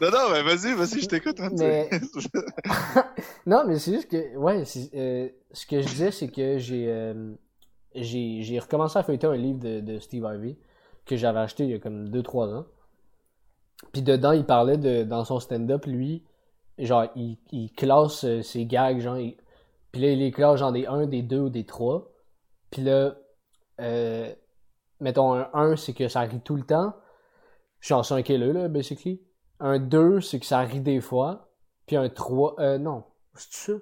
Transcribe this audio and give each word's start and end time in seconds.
Non, 0.00 0.10
non, 0.10 0.30
mais 0.32 0.42
vas-y, 0.42 0.74
vas-y, 0.74 1.00
je 1.00 1.08
t'écoute. 1.08 1.40
hein, 1.40 1.50
Mais- 1.58 1.90
non, 3.46 3.64
mais 3.66 3.78
c'est 3.78 3.92
juste 3.94 4.10
que, 4.10 4.36
ouais, 4.36 4.62
euh, 4.94 5.28
ce 5.52 5.66
que 5.66 5.80
je 5.82 5.86
disais, 5.86 6.10
c'est 6.10 6.28
que 6.28 6.58
j'ai, 6.58 6.86
euh, 6.88 7.32
j'ai, 7.94 8.42
j'ai 8.42 8.58
recommencé 8.58 8.98
à 8.98 9.02
feuilleter 9.02 9.26
un 9.26 9.36
livre 9.36 9.58
de, 9.58 9.80
de 9.80 9.98
Steve 9.98 10.24
Harvey 10.24 10.56
que 11.06 11.16
j'avais 11.16 11.40
acheté 11.40 11.64
il 11.64 11.70
y 11.70 11.74
a 11.74 11.78
comme 11.78 12.08
2-3 12.08 12.52
ans. 12.54 12.66
Puis 13.92 14.02
dedans, 14.02 14.32
il 14.32 14.44
parlait 14.44 14.76
de, 14.78 15.04
dans 15.04 15.24
son 15.24 15.40
stand-up, 15.40 15.86
lui, 15.86 16.22
genre, 16.78 17.06
il, 17.16 17.38
il 17.50 17.72
classe 17.72 18.24
euh, 18.24 18.42
ses 18.42 18.66
gags, 18.66 19.00
genre, 19.00 19.18
il- 19.18 19.36
puis 19.92 20.02
là, 20.02 20.10
il 20.12 20.18
les 20.20 20.30
classe 20.30 20.60
genre 20.60 20.72
des 20.72 20.86
1, 20.86 21.06
des 21.06 21.22
2 21.22 21.40
ou 21.40 21.48
des 21.48 21.64
3. 21.64 22.10
Puis 22.70 22.82
là, 22.82 23.16
euh, 23.80 24.32
mettons, 25.00 25.32
un 25.34 25.50
1, 25.52 25.76
c'est 25.76 25.94
que 25.94 26.06
ça 26.08 26.20
rit 26.20 26.40
tout 26.40 26.54
le 26.56 26.62
temps. 26.62 26.94
Genre, 27.80 28.04
c'est 28.04 28.14
un 28.14 28.22
killer, 28.22 28.52
là, 28.52 28.68
basically. 28.68 29.20
Un 29.60 29.78
2, 29.78 30.20
c'est 30.20 30.40
que 30.40 30.46
ça 30.46 30.60
rit 30.60 30.80
des 30.80 31.00
fois. 31.00 31.48
Puis 31.86 31.96
un 31.96 32.08
3, 32.08 32.56
euh, 32.58 32.78
non, 32.78 33.04
c'est 33.34 33.72
ça? 33.72 33.78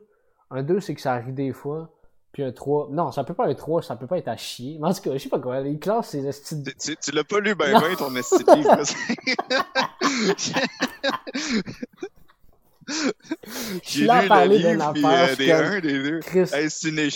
Un 0.50 0.62
2, 0.62 0.80
c'est 0.80 0.94
que 0.94 1.00
ça 1.00 1.14
rit 1.16 1.32
des 1.32 1.52
fois. 1.52 1.90
Puis 2.32 2.42
un 2.42 2.52
3, 2.52 2.88
non, 2.90 3.10
ça 3.12 3.24
peut 3.24 3.34
pas 3.34 3.50
être 3.50 3.58
3, 3.58 3.82
ça 3.82 3.96
peut 3.96 4.06
pas 4.06 4.18
être 4.18 4.28
à 4.28 4.36
chier. 4.36 4.78
Mais 4.80 4.88
en 4.88 4.92
tout 4.94 5.02
cas, 5.02 5.12
je 5.14 5.18
sais 5.18 5.28
pas 5.28 5.38
quoi, 5.40 5.60
il 5.60 5.78
classe 5.78 6.10
ses 6.10 6.26
estimes. 6.26 6.62
Tu, 6.64 6.74
tu, 6.76 6.96
tu 6.96 7.10
l'as 7.12 7.24
pas 7.24 7.40
lu 7.40 7.54
ben 7.54 7.72
Non. 7.72 7.80
ben 7.80 7.96
ton 7.96 8.14
esti 8.16 8.36
livre. 8.54 8.76
là, 8.76 8.84
c'est- 8.84 8.96
Je 12.88 12.94
suis 13.82 14.00
J'ai 14.00 14.02
lu 14.02 14.06
le 14.08 14.56
livre, 14.56 14.92
puis, 14.92 15.04
affaire, 15.04 15.28
euh, 15.30 15.36
des 15.36 15.48
comme, 15.48 15.76
1, 15.76 15.80
des 15.80 16.02
2. 16.10 16.20
Chris, 16.20 16.50
Hey, 16.52 16.70
c'est 16.70 16.88
une, 16.88 17.10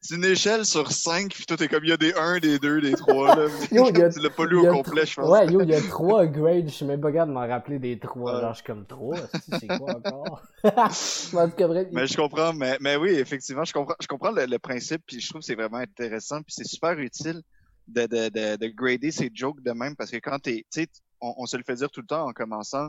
c'est 0.00 0.14
une 0.14 0.24
échelle 0.24 0.64
sur 0.64 0.92
5, 0.92 1.32
puis 1.34 1.44
toi, 1.44 1.56
t'es 1.56 1.66
comme, 1.68 1.84
il 1.84 1.90
y 1.90 1.92
a 1.92 1.96
des 1.96 2.12
1, 2.14 2.38
des 2.38 2.58
2, 2.58 2.80
des 2.80 2.92
3, 2.92 3.34
là. 3.36 3.46
Yo, 3.72 3.88
il 3.90 3.98
y 3.98 4.02
a- 4.02 4.10
tu 4.10 4.20
l'as 4.20 4.30
pas 4.30 4.44
lu 4.46 4.56
au 4.56 4.72
complet, 4.72 5.04
je 5.04 5.14
pense. 5.14 5.28
Ouais, 5.28 5.46
yo, 5.52 5.60
il 5.62 5.68
y 5.68 5.74
a 5.74 5.80
trois 5.82 6.24
grades, 6.26 6.68
je 6.68 6.72
suis 6.74 6.84
même 6.86 7.00
pas 7.00 7.10
capable 7.10 7.32
de 7.32 7.34
m'en 7.34 7.46
rappeler 7.48 7.78
des 7.78 7.98
trois. 7.98 8.34
Ouais. 8.36 8.40
Genre, 8.40 8.52
je 8.52 8.56
suis 8.58 8.64
comme 8.64 8.86
trois, 8.86 9.16
c'est 9.60 9.66
quoi 9.66 9.96
encore? 9.96 10.42
Mais 10.64 11.40
en 11.40 11.48
tout 11.50 11.56
cas, 11.56 11.66
bref, 11.68 11.88
Mais 11.92 12.06
je 12.06 12.16
comprends, 12.16 12.52
mais, 12.52 12.76
mais 12.80 12.96
oui, 12.96 13.10
effectivement, 13.10 13.64
je 13.64 13.72
comprends, 13.72 13.96
je 14.00 14.06
comprends 14.06 14.30
le, 14.30 14.46
le 14.46 14.58
principe, 14.58 15.02
puis 15.06 15.20
je 15.20 15.28
trouve 15.28 15.40
que 15.40 15.46
c'est 15.46 15.54
vraiment 15.56 15.78
intéressant, 15.78 16.42
puis 16.42 16.54
c'est 16.56 16.66
super 16.66 16.92
utile 16.98 17.42
de, 17.88 18.02
de, 18.06 18.28
de, 18.28 18.56
de 18.56 18.66
grader 18.68 19.10
ces 19.10 19.30
jokes 19.34 19.62
de 19.62 19.72
même, 19.72 19.96
parce 19.96 20.10
que 20.10 20.18
quand 20.18 20.38
t'es, 20.38 20.64
tu 20.72 20.82
sais, 20.82 20.86
on, 21.20 21.34
on 21.38 21.46
se 21.46 21.56
le 21.56 21.62
fait 21.64 21.74
dire 21.74 21.90
tout 21.90 22.00
le 22.02 22.06
temps 22.06 22.26
en 22.28 22.32
commençant, 22.32 22.88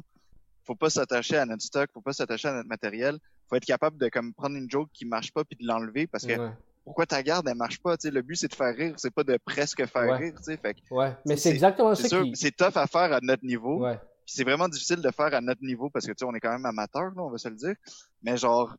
faut 0.65 0.75
pas 0.75 0.89
s'attacher 0.89 1.37
à 1.37 1.45
notre 1.45 1.63
stock, 1.63 1.89
faut 1.93 2.01
pas 2.01 2.13
s'attacher 2.13 2.47
à 2.49 2.53
notre 2.53 2.69
matériel, 2.69 3.17
faut 3.49 3.55
être 3.55 3.65
capable 3.65 3.97
de 3.97 4.09
comme 4.09 4.33
prendre 4.33 4.55
une 4.55 4.69
joke 4.69 4.89
qui 4.93 5.05
marche 5.05 5.31
pas 5.33 5.43
puis 5.43 5.57
de 5.59 5.65
l'enlever, 5.65 6.05
parce 6.05 6.25
que 6.25 6.33
ouais, 6.37 6.49
pourquoi 6.89 7.05
ta 7.05 7.21
garde 7.21 7.47
elle 7.47 7.53
marche 7.55 7.79
pas, 7.79 7.95
tu 7.97 8.07
sais, 8.07 8.11
le 8.11 8.23
but 8.23 8.35
c'est 8.35 8.47
de 8.47 8.55
faire 8.55 8.75
rire, 8.75 8.95
c'est 8.97 9.13
pas 9.13 9.23
de 9.23 9.37
presque 9.45 9.85
faire 9.85 10.07
Ouais. 10.09 10.17
rire, 10.17 10.33
tu 10.37 10.43
sais, 10.43 10.57
fait 10.57 10.73
que 10.73 10.79
ouais. 10.89 11.15
Mais 11.23 11.37
C'est- 11.37 11.51
exactement 11.51 11.93
ça 11.93 12.07
sûr, 12.09 12.23
qui. 12.23 12.35
c'est 12.35 12.49
tough 12.55 12.75
à 12.77 12.87
faire 12.87 13.13
à 13.13 13.19
notre 13.21 13.45
niveau, 13.45 13.83
Ouais, 13.83 13.99
c'est 14.25 14.43
vraiment 14.43 14.67
difficile 14.67 14.95
de 14.99 15.11
faire 15.11 15.31
à 15.35 15.39
notre 15.39 15.61
niveau 15.63 15.91
parce 15.91 16.07
que 16.07 16.13
tu 16.13 16.23
on 16.23 16.33
est 16.33 16.39
quand 16.39 16.51
même 16.51 16.65
amateur, 16.65 17.03
là, 17.15 17.21
on 17.21 17.29
va 17.29 17.37
se 17.37 17.47
le 17.47 17.55
dire. 17.55 17.75
Mais 18.23 18.37
genre, 18.37 18.75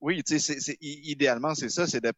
oui, 0.00 0.24
tu 0.24 0.40
sais, 0.40 0.58
c'est, 0.58 0.76
idéalement, 0.80 1.54
c'est 1.54 1.68
ça, 1.68 1.86
c'est 1.86 2.00
de, 2.02 2.12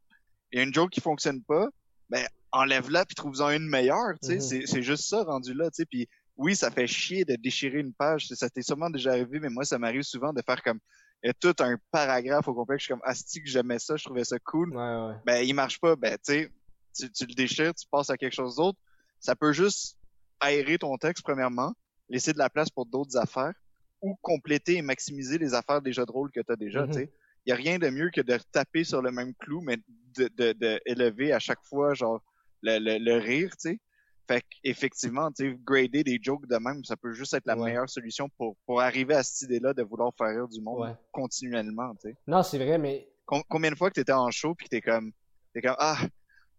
il 0.51 0.59
y 0.59 0.61
a 0.63 0.65
une 0.65 0.73
joke 0.73 0.89
qui 0.91 1.03
fonctionne 1.03 1.43
pas, 1.43 1.67
ben, 2.09 2.27
enlève-la 2.51 3.05
puis 3.05 3.15
trouve-en 3.15 3.51
une 3.51 3.69
meilleure, 3.69 4.15
tu 4.23 4.29
sais, 4.29 4.35
Mhm. 4.37 4.41
c'est, 4.41 4.67
c'est 4.67 4.83
juste 4.83 5.05
ça 5.05 5.25
rendu 5.25 5.53
là, 5.53 5.67
tu 5.67 5.83
sais, 5.83 5.85
puis 5.85 6.09
oui, 6.39 6.57
ça 6.57 6.71
fait 6.71 6.87
chier 6.87 7.27
de 7.27 7.37
déchirer 7.37 7.81
une 7.81 7.93
page, 7.93 8.29
ça 8.29 8.49
t'est 8.49 8.63
sûrement 8.63 8.89
déjà 8.89 9.11
arrivé, 9.11 9.41
mais 9.41 9.51
moi, 9.51 9.65
ça 9.67 9.79
m'arrive 9.79 10.03
souvent 10.05 10.33
de 10.33 10.41
faire 10.41 10.63
comme, 10.63 10.79
il 11.25 11.29
y 11.29 11.31
a 11.31 11.35
tout 11.35 11.55
un 11.63 11.77
paragraphe 11.91 12.47
au 12.49 12.55
complet 12.55 12.77
que 12.77 12.81
je 12.81 12.85
suis 12.85 12.93
comme, 12.93 13.03
asti 13.03 13.43
que 13.43 13.49
j'aimais 13.49 13.79
ça, 13.79 13.97
je 13.97 14.05
trouvais 14.05 14.25
ça 14.25 14.39
cool, 14.39 14.77
ouais, 14.77 15.07
ouais. 15.09 15.15
ben, 15.25 15.37
il 15.43 15.55
marche 15.55 15.81
pas, 15.81 15.97
ben, 15.97 16.17
tu 16.19 16.35
sais, 16.35 16.53
tu, 16.95 17.11
tu 17.11 17.27
le 17.27 17.35
déchires, 17.35 17.75
tu 17.75 17.87
passes 17.91 18.11
à 18.11 18.17
quelque 18.17 18.35
chose 18.35 18.57
d'autre. 18.57 18.79
Ça 19.21 19.35
peut 19.35 19.53
juste 19.53 19.97
aérer 20.39 20.79
ton 20.79 20.97
texte, 20.99 21.25
premièrement, 21.25 21.73
laisser 22.11 22.33
de 22.35 22.39
la 22.39 22.51
place 22.51 22.69
pour 22.71 22.85
d'autres 22.87 23.17
affaires, 23.17 23.55
ou 24.03 24.15
compléter 24.21 24.77
et 24.77 24.83
maximiser 24.83 25.39
les 25.39 25.55
affaires 25.55 25.81
déjà 25.81 26.05
drôles 26.05 26.31
que 26.31 26.41
tu 26.41 26.53
as 26.53 26.57
déjà, 26.57 26.83
Mhm. 26.83 26.89
tu 26.89 26.99
sais. 27.01 27.13
Il 27.47 27.51
y 27.51 27.53
a 27.53 27.57
rien 27.57 27.79
de 27.79 27.89
mieux 27.89 28.11
que 28.11 28.21
de 28.21 28.39
taper 28.53 28.85
sur 28.85 29.01
le 29.03 29.11
même 29.11 29.35
clou, 29.35 29.61
mais 29.63 29.79
de, 30.17 30.29
de, 30.37 30.53
de 30.53 30.81
élever 30.87 31.33
à 31.33 31.39
chaque 31.39 31.63
fois, 31.65 31.95
genre, 31.95 32.23
le, 32.63 32.79
le, 32.79 32.99
le 32.99 33.17
rire, 33.19 33.51
tu 33.57 33.71
sais. 33.71 33.81
Fait 34.27 34.43
qu'effectivement, 34.63 35.31
tu 35.31 35.51
sais, 35.51 35.59
grader 35.65 36.03
des 36.03 36.19
jokes 36.23 36.47
de 36.49 36.57
même, 36.57 36.83
ça 36.85 36.97
peut 36.97 37.13
juste 37.13 37.35
être 37.35 37.47
la 37.47 37.57
Ouais. 37.59 37.67
meilleure 37.67 37.89
solution 37.91 38.29
pour, 38.39 38.57
pour 38.65 38.81
arriver 38.81 39.15
à 39.15 39.23
cette 39.23 39.43
idée-là 39.43 39.75
de 39.75 39.83
vouloir 39.83 40.13
faire 40.17 40.29
rire 40.29 40.49
du 40.49 40.61
monde 40.63 40.81
Ouais. 40.81 40.95
continuellement, 41.13 41.95
tu 41.97 42.09
sais. 42.09 42.17
Non, 42.27 42.43
c'est 42.43 42.59
vrai, 42.59 42.79
mais. 42.79 43.09
Com- 43.27 43.43
combien 43.49 43.71
de 43.71 43.77
fois 43.77 43.91
que 43.91 43.95
t'étais 43.95 44.13
en 44.13 44.31
show 44.31 44.55
puis 44.55 44.67
que 44.67 44.71
t'es 44.77 44.81
comme 44.83 45.11
t'es 45.55 45.63
comme 45.63 45.77
ah 45.79 45.97
tu 46.03 46.09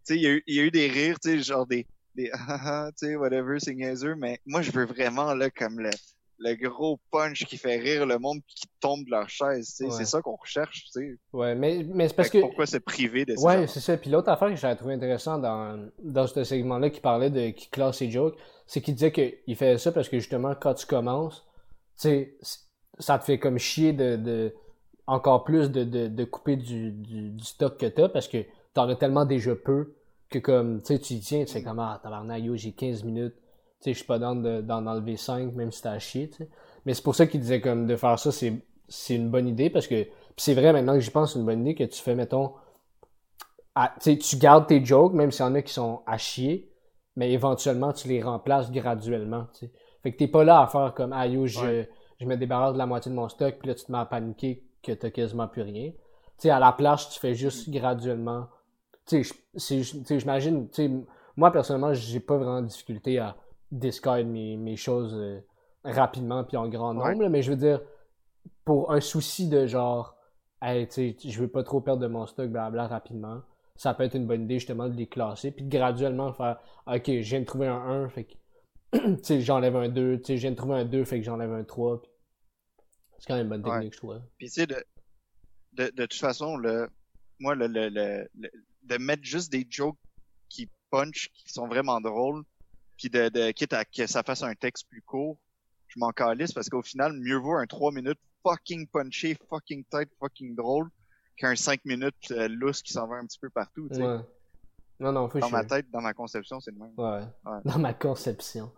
sais 0.03 0.15
il 0.15 0.21
y, 0.23 0.27
a 0.27 0.31
eu- 0.31 0.43
il 0.47 0.55
y 0.55 0.59
a 0.59 0.63
eu 0.63 0.71
des 0.71 0.87
rires 0.87 1.19
tu 1.19 1.29
sais 1.29 1.39
genre 1.43 1.67
des 1.67 1.85
des 2.15 2.31
ah 2.33 2.85
ah 2.87 2.91
tu 2.97 3.05
sais 3.05 3.15
whatever 3.15 3.59
c'est 3.59 3.75
niaiseux 3.75 4.15
mais 4.15 4.39
moi 4.47 4.63
je 4.63 4.71
veux 4.71 4.85
vraiment 4.85 5.35
là 5.35 5.51
comme 5.51 5.79
le 5.79 5.91
le 6.37 6.55
gros 6.55 6.99
punch 7.11 7.45
qui 7.45 7.57
fait 7.57 7.77
rire 7.77 8.05
le 8.05 8.17
monde 8.19 8.39
qui 8.47 8.65
tombe 8.79 9.05
de 9.05 9.11
leur 9.11 9.29
chaise 9.29 9.77
Ouais. 9.79 9.89
c'est 9.91 10.05
ça 10.05 10.21
qu'on 10.21 10.35
recherche 10.35 10.85
Ouais, 11.33 11.55
mais, 11.55 11.85
mais 11.87 12.07
c'est 12.07 12.15
parce 12.15 12.29
que. 12.29 12.39
pourquoi 12.39 12.65
se 12.65 12.77
priver 12.77 13.25
de 13.25 13.35
ça 13.35 13.45
Ouais, 13.45 13.67
c'est 13.67 13.79
ça. 13.79 13.97
Puis 13.97 14.09
l'autre 14.09 14.29
affaire 14.29 14.49
que 14.49 14.55
j'avais 14.55 14.75
trouvé 14.75 14.93
intéressant 14.95 15.37
dans, 15.37 15.89
dans 15.99 16.27
ce 16.27 16.43
segment-là 16.43 16.89
qui 16.89 16.99
parlait 16.99 17.29
de 17.29 17.49
qui 17.51 17.69
classe 17.69 17.97
ses 17.97 18.11
jokes, 18.11 18.37
c'est 18.67 18.81
qu'il 18.81 18.95
disait 18.95 19.11
qu'il 19.11 19.55
fait 19.55 19.77
ça 19.77 19.91
parce 19.91 20.09
que 20.09 20.19
justement, 20.19 20.55
quand 20.55 20.73
tu 20.73 20.85
commences, 20.85 21.45
tu 21.99 22.35
ça 22.99 23.19
te 23.19 23.25
fait 23.25 23.39
comme 23.39 23.57
chier 23.57 23.93
de, 23.93 24.15
de 24.15 24.53
encore 25.07 25.43
plus 25.43 25.69
de, 25.69 25.83
de, 25.83 26.07
de 26.07 26.23
couper 26.23 26.55
du, 26.55 26.91
du, 26.91 27.29
du 27.29 27.43
stock 27.43 27.77
que 27.77 27.85
t'as 27.85 28.09
parce 28.09 28.27
que 28.27 28.45
t'en 28.73 28.89
as 28.89 28.95
tellement 28.95 29.25
déjà 29.25 29.55
peu 29.55 29.93
que 30.29 30.39
comme, 30.39 30.81
tu 30.81 30.87
sais, 30.87 30.99
tu 30.99 31.13
y 31.13 31.19
tiens, 31.19 31.45
tu 31.45 31.51
sais 31.51 31.61
comme, 31.63 31.79
ah, 31.79 31.99
tabarnak, 32.01 32.41
yo, 32.43 32.55
j'ai 32.55 32.71
15 32.71 33.03
minutes, 33.03 33.35
sais, 33.85 33.93
je 33.93 33.97
suis 33.99 34.05
pas 34.07 34.19
dans 34.19 34.35
de- 34.35 34.61
d'en 34.61 34.85
enlever 34.87 35.17
5, 35.17 35.53
même 35.53 35.71
si 35.71 35.81
t'as 35.81 35.91
à 35.91 35.99
chier. 35.99 36.29
Mais 36.85 36.93
c'est 36.93 37.03
pour 37.03 37.15
ça 37.15 37.25
qu'il 37.27 37.39
disait 37.41 37.61
comme 37.61 37.87
de 37.87 37.95
faire 37.95 38.19
ça, 38.19 38.31
c'est, 38.31 38.61
une 39.09 39.29
bonne 39.29 39.47
idée 39.47 39.69
parce 39.69 39.87
que, 39.87 40.03
puis 40.03 40.11
c'est 40.37 40.53
vrai 40.53 40.71
maintenant 40.73 40.93
que 40.93 40.99
j'y 40.99 41.09
pense, 41.11 41.33
c'est 41.33 41.39
une 41.39 41.45
bonne 41.45 41.61
idée 41.61 41.75
que 41.75 41.83
tu 41.83 42.01
fais, 42.01 42.15
mettons, 42.15 42.53
à- 43.75 43.93
tu 43.99 44.37
gardes 44.37 44.67
tes 44.67 44.83
jokes, 44.83 45.13
même 45.13 45.31
s'il 45.31 45.45
y 45.45 45.47
en 45.47 45.55
a 45.55 45.61
qui 45.61 45.73
sont 45.73 46.01
à 46.05 46.17
chier, 46.17 46.69
mais 47.15 47.31
éventuellement, 47.31 47.93
tu 47.93 48.07
les 48.07 48.21
remplaces 48.21 48.71
graduellement. 48.71 49.47
Fait 50.03 50.11
que 50.11 50.17
t'es 50.17 50.27
pas 50.27 50.43
là 50.43 50.61
à 50.61 50.67
faire 50.67 50.93
comme, 50.95 51.13
ah 51.13 51.25
yo, 51.27 51.47
je, 51.47 51.59
Ouais. 51.59 51.89
je 52.19 52.25
me 52.25 52.35
débarrasse 52.37 52.73
de 52.73 52.77
la 52.77 52.85
moitié 52.85 53.11
de 53.11 53.15
mon 53.15 53.27
stock, 53.29 53.55
puis 53.59 53.67
là, 53.67 53.75
tu 53.75 53.85
te 53.85 53.91
mets 53.91 53.97
à 53.97 54.05
paniquer 54.05 54.63
que 54.83 54.91
t'as 54.91 55.09
quasiment 55.09 55.47
plus 55.47 55.63
rien. 55.63 55.91
À 56.45 56.59
la 56.59 56.71
place, 56.73 57.09
tu 57.09 57.19
fais 57.19 57.33
juste 57.33 57.69
graduellement. 57.69 58.47
J'imagine, 59.57 60.67
moi, 61.35 61.51
personnellement, 61.51 61.93
j'ai 61.93 62.19
pas 62.19 62.37
vraiment 62.37 62.61
de 62.61 62.67
difficulté 62.67 63.19
à 63.19 63.35
discard 63.79 64.23
mes, 64.25 64.57
mes 64.57 64.75
choses 64.75 65.13
euh, 65.13 65.39
rapidement 65.83 66.43
puis 66.43 66.57
en 66.57 66.67
grand 66.67 66.93
nombre, 66.93 67.07
Ouais. 67.07 67.15
là, 67.23 67.29
mais 67.29 67.41
je 67.41 67.51
veux 67.51 67.57
dire, 67.57 67.81
pour 68.63 68.91
un 68.91 69.01
souci 69.01 69.47
de 69.49 69.67
genre, 69.67 70.15
hey, 70.61 70.87
tu 70.87 70.93
sais, 70.93 71.29
je 71.29 71.39
veux 71.39 71.47
pas 71.47 71.63
trop 71.63 71.81
perdre 71.81 72.01
de 72.01 72.07
mon 72.07 72.25
stock, 72.25 72.49
blabla, 72.49 72.87
rapidement, 72.87 73.41
ça 73.75 73.93
peut 73.93 74.03
être 74.03 74.15
une 74.15 74.25
bonne 74.27 74.43
idée, 74.43 74.59
justement, 74.59 74.87
de 74.89 74.95
les 74.95 75.07
classer, 75.07 75.51
puis 75.51 75.65
de 75.65 75.69
graduellement 75.69 76.31
faire, 76.33 76.59
ok, 76.87 77.03
je 77.05 77.29
viens 77.29 77.41
de 77.41 77.45
trouver 77.45 77.67
un 77.67 77.75
1, 78.05 78.09
fait 78.09 78.23
que, 78.25 78.33
tu 79.17 79.23
sais, 79.23 79.41
j'enlève 79.41 79.75
un 79.75 79.89
2, 79.89 80.17
tu 80.19 80.25
sais, 80.25 80.37
je 80.37 80.41
viens 80.43 80.51
de 80.51 80.55
trouver 80.55 80.75
un 80.75 80.85
2, 80.85 81.03
fait 81.05 81.19
que 81.19 81.25
j'enlève 81.25 81.51
un 81.53 81.63
3, 81.63 82.01
puis 82.01 82.09
c'est 83.19 83.27
quand 83.27 83.35
même 83.35 83.45
une 83.51 83.61
bonne 83.61 83.65
Ouais. 83.65 83.77
technique, 83.79 83.93
je 83.93 83.97
trouve. 83.97 84.21
puis 84.37 84.47
tu 84.47 84.53
sais 84.53 84.67
de, 84.67 84.75
de 85.73 85.85
de 85.89 86.05
toute 86.05 86.13
façon 86.19 86.57
le 86.57 86.89
moi 87.39 87.55
le, 87.55 87.67
le, 87.67 87.89
le- 87.89 88.29
de 88.83 88.97
mettre 88.97 89.23
juste 89.23 89.51
des 89.51 89.65
jokes 89.69 89.97
qui 90.49 90.69
punch 90.91 91.29
qui 91.33 91.51
sont 91.51 91.67
vraiment 91.67 91.99
drôles 92.01 92.43
puis 92.97 93.09
de, 93.09 93.29
de 93.29 93.51
quitte 93.51 93.73
à 93.73 93.85
que 93.85 94.07
ça 94.07 94.23
fasse 94.23 94.43
un 94.43 94.55
texte 94.55 94.87
plus 94.89 95.01
court 95.01 95.37
je 95.87 95.99
m'en 95.99 96.11
calisse 96.11 96.51
parce 96.51 96.69
qu'au 96.69 96.81
final 96.81 97.13
mieux 97.13 97.37
vaut 97.37 97.55
un 97.55 97.65
3 97.65 97.91
minutes 97.91 98.19
fucking 98.43 98.87
punché 98.87 99.37
fucking 99.49 99.85
tight 99.89 100.09
fucking 100.19 100.55
drôle 100.55 100.89
qu'un 101.37 101.55
5 101.55 101.83
minutes 101.85 102.31
euh, 102.31 102.47
lousse 102.47 102.81
qui 102.81 102.93
s'en 102.93 103.07
va 103.07 103.17
un 103.17 103.25
petit 103.25 103.39
peu 103.39 103.49
partout. 103.49 103.87
Ouais. 103.91 104.19
Non, 104.99 105.11
non, 105.11 105.27
faut 105.27 105.39
dans 105.39 105.49
ma 105.49 105.65
tête 105.65 105.89
dans 105.91 106.01
ma 106.01 106.13
conception 106.13 106.59
c'est 106.59 106.71
le 106.71 106.77
même 106.77 106.93
Ouais. 106.97 107.23
Ouais. 107.45 107.59
Dans 107.65 107.79
ma 107.79 107.93
conception. 107.93 108.71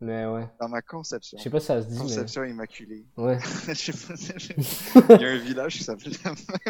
Mais 0.00 0.26
ouais. 0.26 0.48
dans 0.60 0.68
ma 0.68 0.80
conception 0.80 1.38
Je 1.38 1.42
sais 1.42 1.50
pas 1.50 1.58
si 1.58 1.66
ça 1.66 1.82
se 1.82 1.88
dit, 1.88 1.98
conception 1.98 2.44
immaculée. 2.44 3.04
Ouais. 3.16 3.38
Je 3.68 3.74
sais 3.74 3.92
pas, 3.92 5.14
il 5.16 5.20
y 5.20 5.24
a 5.24 5.30
un 5.30 5.38
village 5.38 5.76
qui 5.76 5.82
s'appelle 5.82 6.12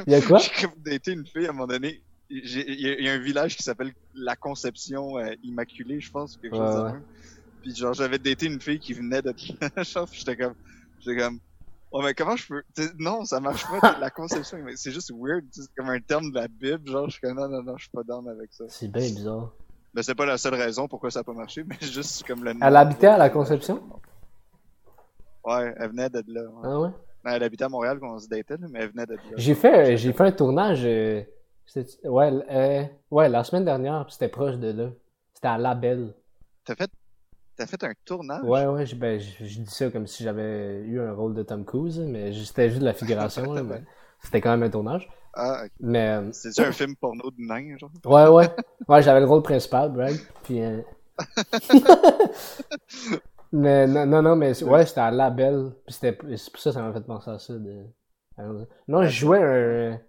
Il 0.06 0.12
y 0.12 0.17
a 0.17 0.23
quoi? 0.23 0.38
J'ai 0.38 0.62
comme 0.62 0.79
daté 0.79 1.12
une 1.12 1.26
fille 1.26 1.47
à 1.47 1.50
un 1.50 1.53
moment 1.53 1.67
donné. 1.67 2.03
Il 2.31 2.47
y, 2.47 2.59
a- 2.91 2.95
il 2.99 3.05
y 3.05 3.09
a 3.09 3.13
un 3.15 3.19
village 3.19 3.57
qui 3.57 3.63
s'appelle 3.63 3.93
la 4.15 4.37
Conception 4.37 5.19
euh, 5.19 5.35
Immaculée, 5.43 6.01
je 6.01 6.11
pense, 6.11 6.37
ou 6.37 6.41
quelque 6.41 6.55
Ouais, 6.55 6.59
chose 6.67 6.75
de 6.77 6.81
ouais. 6.83 6.93
même. 6.93 7.03
Puis 7.63 7.75
genre, 7.75 7.95
j'avais 7.95 8.19
daté 8.19 8.47
une 8.47 8.61
fille 8.61 8.79
qui 8.79 8.93
venait 8.93 9.23
de 9.23 9.33
genre, 9.83 10.07
j'étais 10.13 10.37
comme, 10.37 10.55
j'étais 11.01 11.19
comme, 11.21 11.39
oh 11.91 12.03
mais 12.03 12.13
comment 12.15 12.37
je 12.37 12.47
peux, 12.47 12.63
t'sais, 12.75 12.89
non, 12.99 13.25
ça 13.25 13.41
marche 13.41 13.65
pas, 13.67 13.97
la 13.99 14.11
Conception, 14.11 14.59
Immaculée. 14.59 14.77
c'est 14.77 14.93
juste 14.93 15.11
weird, 15.15 15.45
c'est 15.51 15.73
comme 15.77 15.89
un 15.89 16.01
terme 16.01 16.31
de 16.31 16.35
la 16.37 16.49
Bible, 16.49 16.87
genre, 16.89 17.07
je 17.07 17.13
suis 17.13 17.21
comme, 17.21 17.37
non, 17.37 17.49
non, 17.49 17.63
non, 17.63 17.77
je 17.77 17.85
suis 17.85 17.91
pas 17.91 18.03
down 18.03 18.29
avec 18.29 18.53
ça. 18.53 18.65
C'est 18.69 18.89
bien 18.89 19.03
bizarre. 19.03 19.53
Mais 19.95 20.03
c'est 20.03 20.15
pas 20.15 20.27
la 20.27 20.37
seule 20.37 20.55
raison 20.55 20.87
pourquoi 20.87 21.11
ça 21.11 21.21
a 21.21 21.25
pas 21.25 21.33
marché, 21.33 21.65
mais 21.67 21.77
juste 21.81 22.25
comme 22.27 22.45
le 22.45 22.53
nom. 22.53 22.61
Elle 22.67 22.77
habitait 22.77 23.07
à 23.07 23.17
la 23.17 23.31
Conception? 23.31 23.83
Ouais, 25.45 25.75
elle 25.79 25.89
venait 25.91 26.11
de 26.11 26.23
là. 26.29 26.43
ouais. 26.43 26.61
Ah 26.65 26.79
ouais? 26.81 26.91
Ben, 27.25 27.33
Elle 27.33 27.43
habitait 27.43 27.65
à 27.65 27.69
Montréal 27.69 27.99
quand 28.01 28.15
on 28.15 28.19
se 28.19 28.29
datait, 28.29 28.57
mais 28.71 28.81
elle 28.81 28.91
venait 28.91 29.07
de 29.07 29.15
là. 29.15 29.21
J'ai 29.37 29.55
fait, 29.55 29.97
j'ai 29.97 30.13
fait 30.13 30.25
un 30.25 30.33
tournage, 30.33 30.83
euh, 30.85 31.23
ouais, 32.05 32.32
euh, 32.50 32.85
ouais, 33.11 33.29
la 33.29 33.44
semaine 33.44 33.65
dernière, 33.65 34.06
c'était 34.11 34.29
proche 34.29 34.56
de 34.56 34.73
là. 34.73 34.91
C'était 35.35 35.49
à 35.49 35.59
La 35.59 35.75
Belle. 35.75 36.15
T'as 36.65 36.75
fait, 36.75 36.91
T'as 37.56 37.67
fait 37.67 37.82
un 37.82 37.93
tournage? 38.05 38.43
Ouais, 38.44 38.67
ouais, 38.67 38.87
je, 38.87 38.94
ben, 38.94 39.19
je, 39.19 39.44
je 39.44 39.61
dis 39.61 39.70
ça 39.70 39.91
comme 39.91 40.06
si 40.06 40.23
j'avais 40.23 40.81
eu 40.82 41.00
un 41.00 41.12
rôle 41.12 41.35
de 41.35 41.43
Tom 41.43 41.65
Cruise, 41.65 41.99
mais 41.99 42.32
c'était 42.32 42.69
juste 42.69 42.81
de 42.81 42.87
la 42.87 42.94
figuration, 42.94 43.53
là, 43.53 43.62
mais 43.62 43.82
c'était 44.23 44.41
quand 44.41 44.50
même 44.50 44.62
un 44.62 44.70
tournage. 44.70 45.09
Ah, 45.35 45.62
ok. 45.65 45.70
Mais, 45.81 46.09
euh, 46.09 46.32
C'est-tu 46.32 46.61
un 46.61 46.73
film 46.73 46.97
porno 46.97 47.31
de 47.31 47.41
nain, 47.41 47.76
genre? 47.76 47.91
ouais, 48.05 48.29
ouais. 48.29 48.49
Ouais, 48.88 49.03
j'avais 49.03 49.21
le 49.21 49.26
rôle 49.26 49.43
principal, 49.43 49.93
Bragg. 49.93 50.17
Puis, 50.44 50.62
euh, 50.62 50.81
mais 53.53 53.87
non, 53.87 54.06
non, 54.06 54.23
non, 54.23 54.37
mais 54.37 54.62
ouais, 54.62 54.87
c'était 54.87 55.00
à 55.00 55.11
Label. 55.11 55.73
Puis 55.85 55.94
c'était, 55.94 56.17
c'est 56.37 56.53
pour 56.53 56.61
ça 56.61 56.71
que 56.71 56.75
ça 56.75 56.82
m'a 56.82 56.93
fait 56.93 57.05
penser 57.05 57.31
à 57.31 57.38
ça. 57.38 57.55
De... 57.55 57.85
Non, 58.87 59.03
je 59.03 59.09
jouais 59.09 59.43
un. 59.43 60.00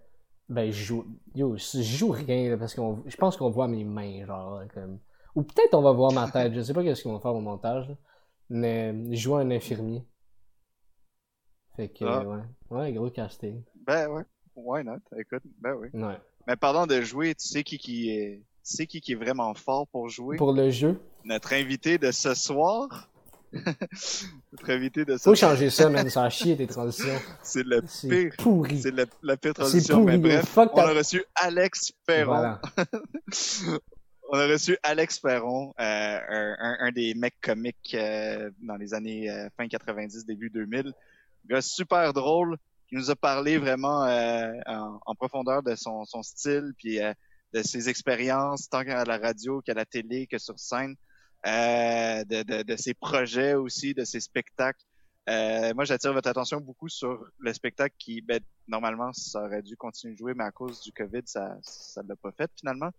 Ben, 0.50 0.70
je 0.72 0.82
joue. 0.84 1.06
Yo, 1.34 1.56
je 1.56 1.80
joue 1.80 2.10
rien, 2.10 2.50
là, 2.50 2.58
parce 2.58 2.74
que 2.74 2.82
je 3.06 3.16
pense 3.16 3.36
qu'on 3.36 3.50
voit 3.50 3.68
mes 3.68 3.84
mains, 3.84 4.26
genre, 4.26 4.58
là, 4.60 4.66
comme. 4.74 4.98
Ou 5.36 5.42
peut-être 5.42 5.74
on 5.74 5.82
va 5.82 5.92
voir 5.92 6.10
ma 6.12 6.28
tête, 6.28 6.52
je 6.52 6.60
sais 6.60 6.74
pas 6.74 6.82
qu'est-ce 6.82 7.02
qu'ils 7.02 7.10
vont 7.10 7.20
faire 7.20 7.34
au 7.34 7.40
montage, 7.40 7.88
là. 7.88 7.94
Mais 8.50 8.92
je 9.14 9.20
jouais 9.20 9.42
un 9.42 9.50
infirmier. 9.52 10.04
Fait 11.76 11.88
que, 11.88 12.04
Ah. 12.04 12.24
ouais. 12.26 12.42
Ouais, 12.70 12.92
gros 12.92 13.10
casting. 13.10 13.62
Ben 13.86 14.08
ouais. 14.08 14.24
Why 14.56 14.82
not? 14.84 14.98
Écoute, 15.16 15.42
ben 15.60 15.74
oui. 15.74 15.88
Ouais. 15.94 16.18
Mais 16.46 16.56
parlant 16.56 16.86
de 16.86 17.00
jouer, 17.00 17.34
tu 17.34 17.46
sais 17.46 17.62
qui 17.62 17.78
qui 17.78 18.10
est, 18.10 18.38
tu 18.38 18.44
sais 18.76 18.86
qui 18.86 19.00
qui 19.00 19.12
est 19.12 19.16
vraiment 19.16 19.54
fort 19.54 19.86
pour 19.88 20.08
jouer? 20.08 20.36
Pour 20.36 20.52
le 20.52 20.70
jeu, 20.70 21.00
Notre 21.24 21.52
invité 21.52 21.96
de 21.98 22.10
ce 22.10 22.34
soir. 22.34 23.09
De 23.52 25.16
faut 25.18 25.34
changer 25.34 25.70
ça, 25.70 25.88
man. 25.88 26.08
Ça 26.08 26.24
a 26.24 26.30
chier 26.30 26.56
tes 26.56 26.66
transitions. 26.66 27.18
C'est 27.42 27.64
le 27.64 27.82
pire. 27.82 28.32
pourri. 28.38 28.80
C'est 28.80 28.90
la, 28.94 29.06
la 29.22 29.36
pire 29.36 29.54
transition. 29.54 30.00
pourri. 30.00 30.18
Mais 30.18 30.18
bref, 30.18 30.46
Fuck 30.46 30.70
on 30.74 30.80
a 30.80 30.92
reçu 30.92 31.24
Alex 31.34 31.92
Perron. 32.06 32.26
Voilà. 32.26 32.60
On 34.32 34.38
a 34.38 34.46
reçu 34.46 34.78
Alex 34.84 35.18
Perron, 35.18 35.74
euh, 35.80 36.18
un, 36.58 36.92
des 36.92 37.14
mecs 37.14 37.40
comiques 37.40 37.94
euh, 37.94 38.50
dans 38.62 38.76
les 38.76 38.94
années 38.94 39.28
euh, 39.28 39.48
fin 39.56 39.66
90, 39.66 40.24
début 40.24 40.50
2000. 40.50 40.86
Un 40.88 40.92
gars 41.48 41.62
super 41.62 42.12
drôle, 42.12 42.56
qui 42.88 42.94
nous 42.94 43.10
a 43.10 43.16
parlé 43.16 43.58
vraiment 43.58 44.04
euh, 44.04 44.52
en, 44.66 45.00
en 45.04 45.14
profondeur 45.16 45.64
de 45.64 45.74
son, 45.74 46.04
son 46.04 46.22
style, 46.22 46.72
puis 46.78 47.00
euh, 47.00 47.12
de 47.54 47.62
ses 47.62 47.88
expériences, 47.88 48.68
tant 48.68 48.80
à 48.80 49.04
la 49.04 49.18
radio 49.18 49.60
qu'à 49.62 49.74
la 49.74 49.84
télé, 49.84 50.28
que 50.28 50.38
sur 50.38 50.58
scène, 50.58 50.94
euh, 51.46 52.24
de, 52.24 52.42
de, 52.42 52.62
de 52.62 52.76
ses 52.76 52.94
projets 52.94 53.54
aussi, 53.54 53.94
de 53.94 54.04
ses 54.04 54.20
spectacles. 54.20 54.84
Euh, 55.28 55.72
moi, 55.74 55.84
j'attire 55.84 56.12
votre 56.12 56.28
attention 56.28 56.60
beaucoup 56.60 56.88
sur 56.88 57.24
le 57.38 57.52
spectacle 57.52 57.94
qui, 57.98 58.20
ben, 58.20 58.40
normalement, 58.66 59.12
ça 59.12 59.44
aurait 59.44 59.62
dû 59.62 59.76
continuer 59.76 60.14
de 60.14 60.18
jouer, 60.18 60.32
mais 60.34 60.44
à 60.44 60.50
cause 60.50 60.80
du 60.80 60.92
COVID, 60.92 61.22
ça 61.24 61.56
ça 61.62 62.02
l'a 62.08 62.16
pas 62.16 62.32
fait 62.32 62.50
finalement. 62.58 62.90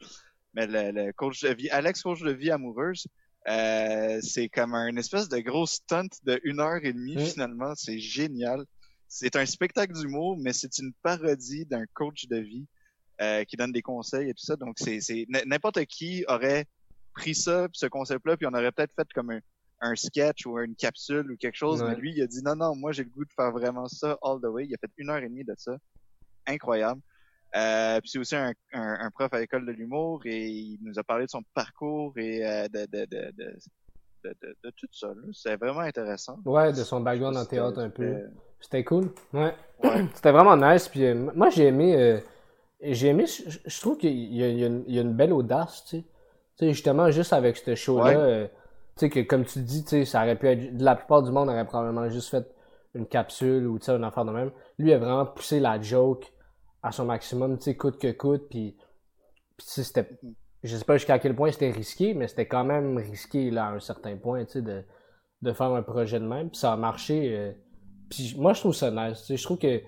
Mais 0.54 0.68
le, 0.68 0.92
le 0.92 1.14
coach 1.14 1.42
de 1.42 1.50
vie, 1.54 1.70
Alex, 1.70 2.02
coach 2.02 2.22
de 2.22 2.32
vie 2.32 2.52
amoureuse, 2.52 3.08
euh, 3.48 4.20
c'est 4.22 4.50
comme 4.50 4.76
un 4.76 4.96
espèce 4.98 5.28
de 5.30 5.40
gros 5.40 5.66
stunt 5.66 6.08
de 6.24 6.40
une 6.44 6.60
heure 6.60 6.84
et 6.84 6.94
demie 6.94 7.26
finalement. 7.26 7.74
C'est 7.76 8.00
génial. 8.00 8.66
C'est 9.08 9.36
un 9.36 9.46
spectacle 9.46 9.94
d'humour, 9.94 10.38
mais 10.38 10.54
c'est 10.54 10.78
une 10.78 10.94
parodie 11.02 11.66
d'un 11.66 11.86
coach 11.94 12.28
de 12.28 12.38
vie 12.38 12.66
euh, 13.20 13.44
qui 13.44 13.58
donne 13.58 13.72
des 13.72 13.82
conseils 13.82 14.30
et 14.30 14.34
tout 14.34 14.46
ça. 14.46 14.56
Donc, 14.56 14.78
c'est 14.78 15.26
n'importe 15.46 15.84
qui 15.86 16.24
aurait 16.30 16.66
pris 17.14 17.36
ça, 17.36 17.68
puis 17.70 17.78
ce 17.78 17.86
concept-là, 17.88 18.38
puis 18.38 18.46
on 18.48 18.54
aurait 18.54 18.72
peut-être 18.72 18.94
fait 18.96 19.08
comme 19.14 19.32
un, 19.32 19.40
un 19.82 19.96
sketch 19.96 20.46
ou 20.46 20.58
une 20.60 20.76
capsule 20.76 21.32
ou 21.32 21.36
quelque 21.38 21.58
chose. 21.58 21.82
Ouais. 21.82 21.90
Mais 21.90 21.96
lui, 21.96 22.14
il 22.16 22.22
a 22.22 22.28
dit 22.28 22.42
non, 22.44 22.56
non, 22.56 22.76
moi 22.76 22.92
j'ai 22.92 23.04
le 23.04 23.10
goût 23.10 23.26
de 23.26 23.32
faire 23.36 23.52
vraiment 23.52 23.88
ça 23.88 24.18
all 24.24 24.40
the 24.42 24.46
way. 24.48 24.66
Il 24.68 24.74
a 24.74 24.78
fait 24.80 24.92
une 24.98 25.10
heure 25.10 25.18
et 25.18 25.28
demie 25.30 25.44
de 25.44 25.54
ça. 25.58 25.76
Incroyable. 26.48 27.02
Euh, 27.56 28.00
puis 28.00 28.10
c'est 28.12 28.20
aussi 28.20 28.36
un, 28.36 28.54
un, 28.74 28.98
un 29.02 29.12
prof 29.12 29.34
à 29.34 29.40
l'école 29.40 29.66
de 29.66 29.72
l'humour 29.74 30.22
et 30.26 30.48
il 30.48 30.80
nous 30.84 30.98
a 30.98 31.04
parlé 31.04 31.26
de 31.26 31.30
son 31.30 31.42
parcours 31.54 32.14
et 32.18 32.46
euh, 32.46 32.68
de, 32.70 32.86
de, 32.86 33.06
de, 33.06 33.32
de, 33.38 33.58
de, 34.24 34.30
de, 34.42 34.56
de 34.64 34.70
tout 34.78 34.88
ça. 34.94 35.10
C'est 35.34 35.58
vraiment 35.58 35.82
intéressant. 35.82 36.40
Ouais, 36.46 36.72
de 36.72 36.84
son 36.84 37.02
background 37.02 37.36
en 37.36 37.42
C'était- 37.44 37.58
théâtre 37.58 37.80
un 37.80 37.90
peu. 37.90 38.04
c'était- 38.14 38.30
C'était 38.62 38.84
cool. 38.86 39.12
Ouais. 39.34 39.54
Ouais. 39.84 40.06
C'était 40.14 40.32
vraiment 40.32 40.56
nice. 40.56 40.88
Puis 40.88 41.04
euh, 41.06 41.30
moi, 41.36 41.50
j'ai 41.50 41.66
aimé. 41.68 41.96
euh, 41.98 42.20
j'ai 42.82 43.08
aimé. 43.08 43.26
Je, 43.28 43.82
trouve 43.82 43.98
qu'il 43.98 44.12
y 44.14 44.38
y 44.38 44.64
a 44.64 45.02
une 45.02 45.14
belle 45.14 45.34
audace, 45.34 45.84
tu 45.86 45.98
sais. 45.98 46.04
Tu 46.62 46.68
sais, 46.68 46.74
justement, 46.74 47.10
juste 47.10 47.34
avec 47.34 47.58
ce 47.58 47.74
show-là, 47.74 48.04
Ouais. 48.04 48.16
euh, 48.16 48.48
tu 48.98 49.08
sais, 49.08 49.10
que 49.10 49.20
comme 49.22 49.46
tu 49.46 49.60
dis, 49.62 49.84
tu 49.84 49.90
sais, 49.90 50.06
ça 50.06 50.22
aurait 50.22 50.36
pu 50.38 50.48
être. 50.48 50.80
La 50.80 50.96
plupart 50.96 51.24
du 51.24 51.32
monde 51.32 51.50
aurait 51.50 51.66
probablement 51.66 52.08
juste 52.10 52.30
fait 52.30 52.46
une 52.94 53.08
capsule 53.08 53.66
ou, 53.68 53.80
tu 53.80 53.86
sais, 53.86 53.94
une 53.96 54.04
affaire 54.04 54.26
de 54.26 54.32
même. 54.32 54.52
Lui, 54.78 54.94
a 54.94 55.00
vraiment 55.00 55.26
poussé 55.26 55.60
la 55.60 55.82
joke 55.82 56.32
à 56.84 56.92
son 56.92 57.06
maximum, 57.06 57.58
tu 57.58 57.64
sais, 57.64 57.76
coûte 57.76 57.98
que 57.98 58.12
coûte. 58.12 58.48
Puis, 58.50 58.78
puis 59.58 59.66
c'était. 59.68 60.08
Je 60.64 60.78
sais 60.78 60.86
pas 60.86 60.98
jusqu'à 60.98 61.18
quel 61.18 61.36
point 61.36 61.52
c'était 61.52 61.72
risqué, 61.72 62.14
mais 62.14 62.28
c'était 62.28 62.46
quand 62.48 62.64
même 62.64 62.98
risqué, 62.98 63.50
là, 63.50 63.66
à 63.66 63.72
un 63.72 63.80
certain 63.80 64.16
point, 64.18 64.46
tu 64.46 64.52
sais, 64.52 64.62
de, 64.62 64.84
de 65.42 65.54
faire 65.54 65.72
un 65.74 65.82
projet 65.82 66.20
de 66.20 66.26
même. 66.28 66.50
Puis 66.52 66.60
ça 66.60 66.74
a 66.74 66.76
marché. 66.78 67.36
euh, 67.36 67.52
puis 68.10 68.36
moi, 68.38 68.54
je 68.54 68.60
trouve 68.60 68.76
ça 68.76 68.92
nice. 68.92 69.20
tu 69.22 69.26
sais. 69.26 69.38
Je 69.38 69.44
trouve 69.44 69.58
que 69.58 69.82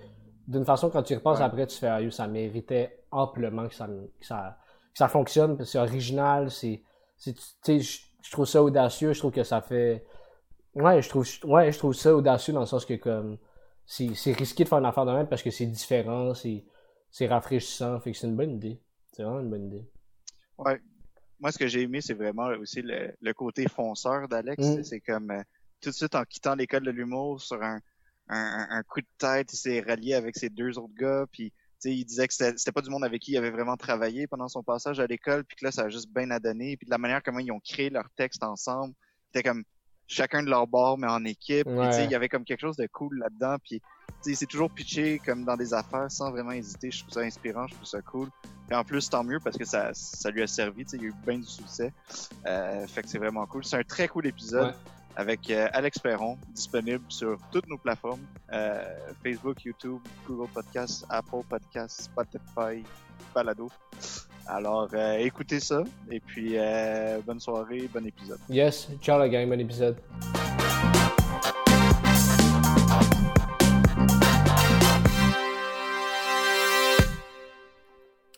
d'une 0.47 0.65
façon, 0.65 0.89
quand 0.89 1.03
tu 1.03 1.13
y 1.13 1.15
repenses 1.15 1.37
Ouais. 1.39 1.45
après, 1.45 1.67
tu 1.67 1.77
fais 1.77 1.87
ah, 1.87 1.99
ça 2.09 2.27
méritait 2.27 3.03
amplement 3.11 3.67
que 3.67 3.75
ça, 3.75 3.85
que 3.87 4.25
ça, 4.25 4.57
ça 4.93 5.07
fonctionne. 5.07 5.63
C'est 5.65 5.79
original. 5.79 6.51
C'est, 6.51 6.81
c'est, 7.17 7.33
tu 7.33 7.41
sais, 7.63 7.79
je, 7.79 8.31
trouve 8.31 8.45
ça 8.45 8.63
audacieux. 8.63 9.13
Je 9.13 9.19
trouve 9.19 9.31
que 9.31 9.43
ça 9.43 9.61
fait. 9.61 10.05
Ouais, 10.75 11.01
je 11.01 11.09
trouve, 11.09 11.27
ouais, 11.45 11.71
je 11.71 11.77
trouve 11.77 11.93
ça 11.93 12.15
audacieux 12.15 12.53
dans 12.53 12.61
le 12.61 12.65
sens 12.65 12.85
que 12.85 12.95
comme 12.95 13.37
c'est, 13.85 14.13
c'est 14.15 14.33
risqué 14.33 14.63
de 14.63 14.69
faire 14.69 14.79
une 14.79 14.85
affaire 14.85 15.05
de 15.05 15.11
même 15.11 15.27
parce 15.27 15.43
que 15.43 15.51
c'est 15.51 15.67
différent, 15.67 16.33
c'est, 16.33 16.65
c'est 17.11 17.27
rafraîchissant. 17.27 17.99
Fait 17.99 18.11
que 18.11 18.17
c'est 18.17 18.27
une 18.27 18.35
bonne 18.35 18.51
idée. 18.51 18.81
C'est 19.11 19.23
vraiment 19.23 19.41
une 19.41 19.49
bonne 19.49 19.65
idée. 19.65 19.85
Ouais. 20.57 20.81
Moi, 21.39 21.51
ce 21.51 21.57
que 21.59 21.67
j'ai 21.67 21.81
aimé, 21.81 22.01
c'est 22.01 22.13
vraiment 22.13 22.47
aussi 22.59 22.81
le, 22.81 23.13
le 23.19 23.33
côté 23.33 23.67
fonceur 23.67 24.27
d'Alex. 24.27 24.65
Mm. 24.65 24.83
C'est 24.83 25.01
comme 25.01 25.29
euh, 25.31 25.41
tout 25.81 25.89
de 25.89 25.95
suite 25.95 26.15
en 26.15 26.23
quittant 26.23 26.55
l'école 26.55 26.83
de 26.83 26.91
l'humour 26.91 27.41
sur 27.41 27.61
un, 27.61 27.79
un, 28.29 28.67
un- 28.69 28.83
coup 28.83 29.01
de 29.01 29.07
tête, 29.17 29.51
il 29.51 29.57
s'est 29.57 29.81
rallié 29.81 30.13
avec 30.13 30.37
ses 30.37 30.49
deux 30.49 30.77
autres 30.79 30.93
gars. 30.95 31.25
Puis, 31.31 31.51
il 31.91 32.05
disait 32.05 32.27
que 32.27 32.33
c'était 32.33 32.71
pas 32.71 32.81
du 32.81 32.89
monde 32.89 33.03
avec 33.03 33.21
qui 33.21 33.31
il 33.31 33.37
avait 33.37 33.51
vraiment 33.51 33.77
travaillé 33.77 34.27
pendant 34.27 34.47
son 34.47 34.63
passage 34.63 34.99
à 34.99 35.07
l'école. 35.07 35.43
Puis 35.43 35.57
que 35.57 35.65
là, 35.65 35.71
ça 35.71 35.83
a 35.83 35.89
juste 35.89 36.09
bien 36.13 36.29
à 36.31 36.39
donner. 36.39 36.77
Puis 36.77 36.85
de 36.85 36.91
la 36.91 36.97
manière 36.97 37.21
comment 37.23 37.39
ils 37.39 37.51
ont 37.51 37.59
créé 37.59 37.89
leur 37.89 38.09
texte 38.15 38.43
ensemble, 38.43 38.93
c'était 39.27 39.47
comme 39.47 39.63
chacun 40.07 40.43
de 40.43 40.49
leur 40.49 40.67
bord, 40.67 40.97
mais 40.97 41.07
en 41.07 41.23
équipe. 41.25 41.65
Puis, 41.67 41.75
Ouais. 41.77 42.05
il 42.05 42.11
y 42.11 42.15
avait 42.15 42.29
comme 42.29 42.43
quelque 42.43 42.61
chose 42.61 42.77
de 42.77 42.87
cool 42.87 43.17
là-dedans. 43.19 43.57
Puis, 43.63 43.81
sais, 44.21 44.35
c'est 44.35 44.45
toujours 44.45 44.69
pitché 44.69 45.19
comme 45.25 45.43
dans 45.45 45.57
des 45.57 45.73
affaires 45.73 46.11
sans 46.11 46.31
vraiment 46.31 46.51
hésiter. 46.51 46.91
Je 46.91 46.99
trouve 47.01 47.13
ça 47.13 47.21
inspirant, 47.21 47.67
je 47.67 47.75
trouve 47.75 47.87
ça 47.87 48.01
cool. 48.01 48.29
Et 48.71 48.75
en 48.75 48.83
plus, 48.83 49.09
tant 49.09 49.23
mieux 49.23 49.39
parce 49.39 49.57
que 49.57 49.65
ça, 49.65 49.91
ça 49.93 50.29
lui 50.31 50.41
a 50.41 50.47
servi. 50.47 50.83
Il 50.93 51.01
y 51.01 51.05
a 51.05 51.07
eu 51.07 51.13
bien 51.25 51.37
du 51.39 51.47
succès. 51.47 51.91
Euh, 52.45 52.87
fait 52.87 53.03
que 53.03 53.09
c'est 53.09 53.17
vraiment 53.17 53.45
cool. 53.45 53.63
C'est 53.65 53.77
un 53.77 53.83
très 53.83 54.07
cool 54.07 54.27
épisode 54.27 54.67
Ouais. 54.67 54.73
Avec 55.15 55.49
euh, 55.49 55.67
Alex 55.73 55.99
Perron, 55.99 56.37
disponible 56.49 57.03
sur 57.09 57.37
toutes 57.51 57.67
nos 57.67 57.77
plateformes 57.77 58.21
euh, 58.51 58.83
Facebook, 59.23 59.63
YouTube, 59.63 59.99
Google 60.27 60.49
Podcasts, 60.53 61.05
Apple 61.09 61.43
Podcasts, 61.47 62.03
Spotify, 62.03 62.83
Balado. 63.33 63.69
Alors, 64.47 64.89
euh, 64.93 65.17
écoutez 65.17 65.59
ça. 65.59 65.83
Et 66.11 66.19
puis, 66.19 66.57
bonne 67.25 67.39
soirée, 67.39 67.89
bon 67.93 68.05
épisode. 68.05 68.39
Yes, 68.49 68.89
ciao 69.01 69.19
la 69.19 69.29
gang, 69.29 69.47
bon 69.47 69.59
épisode. 69.59 69.97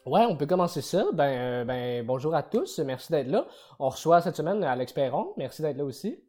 Ouais, 0.05 0.23
on 0.23 0.35
peut 0.35 0.45
commencer 0.45 0.81
ça. 0.81 1.03
Ben, 1.13 1.65
ben, 1.65 2.05
bonjour 2.05 2.35
à 2.35 2.43
tous, 2.43 2.77
merci 2.79 3.11
d'être 3.11 3.27
là. 3.27 3.47
On 3.79 3.89
reçoit 3.89 4.21
cette 4.21 4.35
semaine 4.35 4.63
Alex 4.63 4.93
Perron, 4.93 5.33
merci 5.35 5.63
d'être 5.63 5.77
là 5.77 5.83
aussi. 5.83 6.19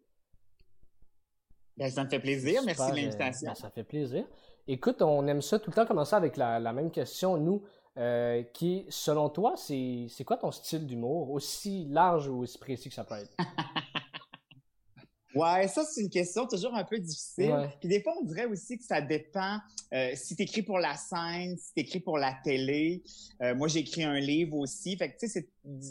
Ben, 1.77 1.91
ça 1.91 2.05
me 2.05 2.09
fait 2.09 2.21
plaisir. 2.21 2.63
Merci 2.65 2.87
de 2.87 2.93
euh, 2.93 2.95
l'invitation. 2.95 3.49
ben, 3.49 3.55
ça 3.55 3.71
fait 3.71 3.85
plaisir. 3.85 4.25
Écoute, 4.69 5.03
on 5.03 5.27
aime 5.27 5.43
ça 5.43 5.59
tout 5.59 5.71
le 5.71 5.75
temps 5.75 5.87
commencer 5.87 6.17
avec 6.17 6.37
la, 6.37 6.59
la 6.59 6.73
même 6.73 6.91
question, 6.91 7.37
nous, 7.37 7.63
euh, 7.99 8.43
qui, 8.53 8.85
selon 8.89 9.29
toi, 9.29 9.55
c'est 9.57 10.07
c'est 10.09 10.25
quoi 10.25 10.37
ton 10.37 10.51
style 10.51 10.87
d'humour, 10.87 11.31
aussi 11.31 11.87
large 11.89 12.29
ou 12.29 12.41
aussi 12.41 12.59
précis 12.59 12.89
que 12.89 12.95
ça 12.95 13.05
peut 13.05 13.15
être? 13.15 13.35
Ouais, 15.37 15.69
ça, 15.69 15.85
c'est 15.85 16.01
une 16.01 16.09
question 16.09 16.47
toujours 16.47 16.75
un 16.75 16.85
peu 16.85 16.99
difficile. 16.99 17.51
Ouais. 17.51 17.69
Puis 17.79 17.91
des 17.91 18.03
fois, 18.03 18.15
on 18.19 18.25
dirait 18.25 18.47
aussi 18.47 18.79
que 18.79 18.85
ça 18.85 19.03
dépend 19.03 19.59
euh, 19.93 20.13
si 20.15 20.35
tu 20.35 20.43
écris 20.43 20.63
pour 20.63 20.79
la 20.79 20.97
scène, 20.97 21.59
si 21.59 21.75
tu 21.75 21.81
écris 21.81 22.01
pour 22.01 22.17
la 22.17 22.35
télé. 22.43 23.03
Euh, 23.43 23.55
moi, 23.55 23.69
j'ai 23.69 23.81
écrit 23.81 24.03
un 24.03 24.19
livre 24.19 24.57
aussi. 24.57 24.97
Fait 24.97 25.13
que, 25.13 25.19
tu 25.19 25.29
sais, 25.29 25.47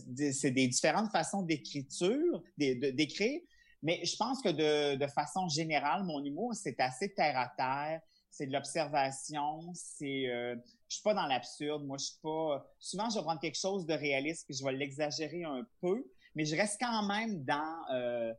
c'est 0.10 0.32
c'est 0.34 0.50
des 0.50 0.68
différentes 0.68 1.12
façons 1.12 1.44
d'écriture, 1.44 2.42
d'écrire. 2.58 3.40
Mais 3.86 4.04
je 4.04 4.16
pense 4.18 4.42
que 4.42 4.50
de, 4.50 4.96
de 4.96 5.08
façon 5.08 5.48
générale, 5.48 6.04
mon 6.06 6.24
humour, 6.26 6.56
c'est 6.56 6.80
assez 6.80 7.14
terre 7.14 7.38
à 7.38 7.54
terre. 7.56 8.02
C'est 8.32 8.48
de 8.48 8.52
l'observation. 8.52 9.62
C'est, 9.76 10.28
euh, 10.28 10.56
je 10.90 10.96
suis 10.96 11.04
pas 11.04 11.14
dans 11.14 11.28
l'absurde. 11.28 11.86
Moi, 11.86 11.98
je 12.00 12.06
suis 12.06 12.20
pas. 12.20 12.66
Souvent, 12.80 13.12
je 13.12 13.20
vais 13.20 13.22
prendre 13.22 13.40
quelque 13.40 13.60
chose 13.60 13.86
de 13.86 13.94
réaliste 13.94 14.48
puis 14.48 14.58
je 14.58 14.66
vais 14.66 14.74
l'exagérer 14.74 15.44
un 15.44 15.64
peu, 15.82 16.04
mais 16.34 16.46
je 16.46 16.56
reste 16.56 16.80
quand 16.82 17.08
même 17.08 17.44
dans 17.44 17.76
euh, 17.94 18.34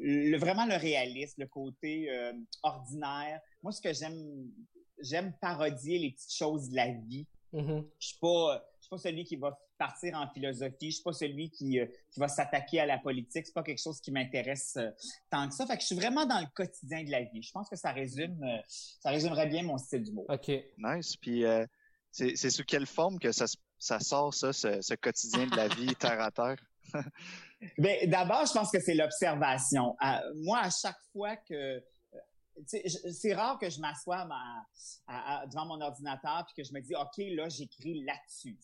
le, 0.00 0.38
vraiment 0.38 0.66
le 0.66 0.76
réalisme, 0.76 1.40
le 1.40 1.48
côté 1.48 2.08
euh, 2.08 2.32
ordinaire. 2.62 3.40
Moi, 3.64 3.72
ce 3.72 3.80
que 3.80 3.92
j'aime, 3.92 4.48
j'aime 5.00 5.32
parodier 5.40 5.98
les 5.98 6.12
petites 6.12 6.32
choses 6.32 6.70
de 6.70 6.76
la 6.76 6.92
vie. 6.92 7.26
Mhm. 7.52 7.84
Je 7.98 8.06
suis 8.06 8.18
pas, 8.20 8.64
je 8.78 8.84
suis 8.84 8.90
pas 8.90 8.98
celui 8.98 9.24
qui 9.24 9.34
va 9.34 9.58
partir 9.76 10.14
en 10.14 10.28
philosophie. 10.28 10.90
Je 10.90 10.96
suis 10.96 11.02
pas 11.02 11.12
celui 11.12 11.50
qui, 11.50 11.80
euh, 11.80 11.86
qui 12.10 12.20
va 12.20 12.28
s'attaquer 12.28 12.80
à 12.80 12.86
la 12.86 12.98
politique. 12.98 13.46
C'est 13.46 13.54
pas 13.54 13.62
quelque 13.62 13.82
chose 13.82 14.00
qui 14.00 14.10
m'intéresse 14.10 14.76
euh, 14.76 14.90
tant 15.30 15.48
que 15.48 15.54
ça. 15.54 15.66
Fait 15.66 15.76
que 15.76 15.82
je 15.82 15.86
suis 15.86 15.96
vraiment 15.96 16.26
dans 16.26 16.40
le 16.40 16.46
quotidien 16.54 17.04
de 17.04 17.10
la 17.10 17.22
vie. 17.22 17.42
Je 17.42 17.52
pense 17.52 17.68
que 17.68 17.76
ça 17.76 17.92
résume, 17.92 18.42
euh, 18.42 18.58
ça 18.68 19.10
résumerait 19.10 19.46
bien 19.46 19.62
mon 19.62 19.78
style 19.78 20.02
d'humour. 20.02 20.26
OK. 20.28 20.50
Nice. 20.78 21.16
Puis 21.16 21.44
c'est 22.12 22.50
sous 22.50 22.64
quelle 22.64 22.86
forme 22.86 23.18
que 23.18 23.32
ça, 23.32 23.44
ça 23.78 24.00
sort, 24.00 24.32
ça, 24.34 24.52
ce, 24.52 24.80
ce 24.80 24.94
quotidien 24.94 25.46
de 25.46 25.56
la 25.56 25.68
vie 25.68 25.94
terre 26.00 26.20
à 26.20 26.30
terre? 26.30 26.56
Ben, 27.78 28.08
d'abord, 28.08 28.46
je 28.46 28.52
pense 28.52 28.70
que 28.70 28.80
c'est 28.80 28.94
l'observation. 28.94 29.96
moi, 30.36 30.60
à 30.60 30.70
chaque 30.70 31.00
fois 31.12 31.36
que 31.36 31.82
c'est 32.66 33.34
rare 33.34 33.58
que 33.58 33.68
je 33.68 33.80
m'assoie 33.80 34.26
devant 35.48 35.66
mon 35.66 35.80
ordinateur 35.80 36.44
puis 36.46 36.62
que 36.62 36.68
je 36.68 36.72
me 36.72 36.80
dis 36.80 36.94
ok 36.94 37.18
là 37.36 37.48
j'écris 37.48 38.04
là-dessus. 38.04 38.56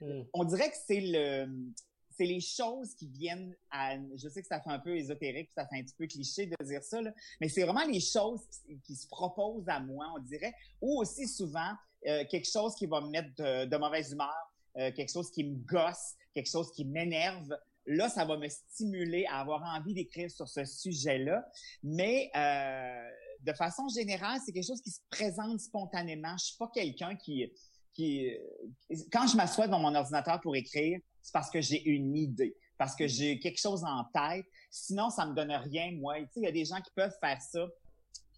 Hmm. 0.00 0.22
On 0.32 0.44
dirait 0.44 0.70
que 0.70 0.76
c'est 0.86 1.00
le 1.00 1.72
c'est 2.16 2.24
les 2.24 2.40
choses 2.40 2.94
qui 2.94 3.08
viennent 3.08 3.54
à 3.70 3.96
je 4.16 4.28
sais 4.28 4.40
que 4.40 4.48
ça 4.48 4.60
fait 4.60 4.70
un 4.70 4.78
peu 4.78 4.96
ésotérique, 4.96 5.50
ça 5.54 5.66
fait 5.66 5.80
un 5.80 5.82
petit 5.82 5.94
peu 5.98 6.06
cliché 6.06 6.46
de 6.46 6.64
dire 6.64 6.82
ça 6.82 7.00
mais 7.40 7.48
c'est 7.48 7.62
vraiment 7.62 7.84
les 7.84 8.00
choses 8.00 8.40
qui, 8.84 8.96
se 8.96 9.06
proposent 9.08 9.68
à 9.68 9.80
moi, 9.80 10.06
on 10.16 10.20
dirait, 10.20 10.54
ou 10.80 10.98
aussi 11.00 11.28
souvent 11.28 11.72
euh, 12.06 12.24
quelque 12.30 12.48
chose 12.48 12.74
qui 12.74 12.86
va 12.86 13.02
me 13.02 13.08
mettre 13.08 13.34
de, 13.36 13.76
mauvaise 13.76 14.12
humeur, 14.12 14.34
euh, 14.78 14.90
quelque 14.92 15.12
chose 15.12 15.30
qui 15.30 15.44
me 15.44 15.56
gosse, 15.56 16.14
quelque 16.32 16.48
chose 16.48 16.72
qui 16.72 16.86
m'énerve 16.86 17.54
là, 17.86 18.08
ça 18.08 18.24
va 18.24 18.36
me 18.36 18.48
stimuler 18.48 19.26
à 19.26 19.40
avoir 19.40 19.62
envie 19.62 19.94
d'écrire 19.94 20.30
sur 20.30 20.48
ce 20.48 20.64
sujet-là. 20.64 21.48
Mais 21.82 22.30
euh, 22.34 23.10
de 23.46 23.52
façon 23.52 23.88
générale, 23.88 24.40
c'est 24.44 24.52
quelque 24.52 24.66
chose 24.66 24.82
qui 24.82 24.90
se 24.90 25.00
présente 25.10 25.60
spontanément. 25.60 26.36
Je 26.38 26.46
suis 26.46 26.56
pas 26.56 26.70
quelqu'un 26.74 27.14
qui, 27.16 27.48
quand 29.12 29.26
je 29.26 29.36
m'assois 29.36 29.66
devant 29.66 29.78
mon 29.78 29.94
ordinateur 29.94 30.40
pour 30.40 30.56
écrire, 30.56 30.98
c'est 31.22 31.32
parce 31.32 31.50
que 31.50 31.60
j'ai 31.60 31.82
une 31.88 32.16
idée, 32.16 32.56
parce 32.78 32.94
que 32.94 33.06
j'ai 33.06 33.38
quelque 33.38 33.60
chose 33.60 33.84
en 33.84 34.04
tête. 34.12 34.46
Sinon, 34.70 35.10
ça 35.10 35.26
me 35.26 35.34
donne 35.34 35.52
rien, 35.52 35.92
moi. 35.92 36.18
Tu 36.18 36.24
sais, 36.24 36.40
il 36.40 36.42
y 36.42 36.48
a 36.48 36.52
des 36.52 36.64
gens 36.64 36.80
qui 36.80 36.90
peuvent 36.94 37.16
faire 37.20 37.40
ça, 37.40 37.66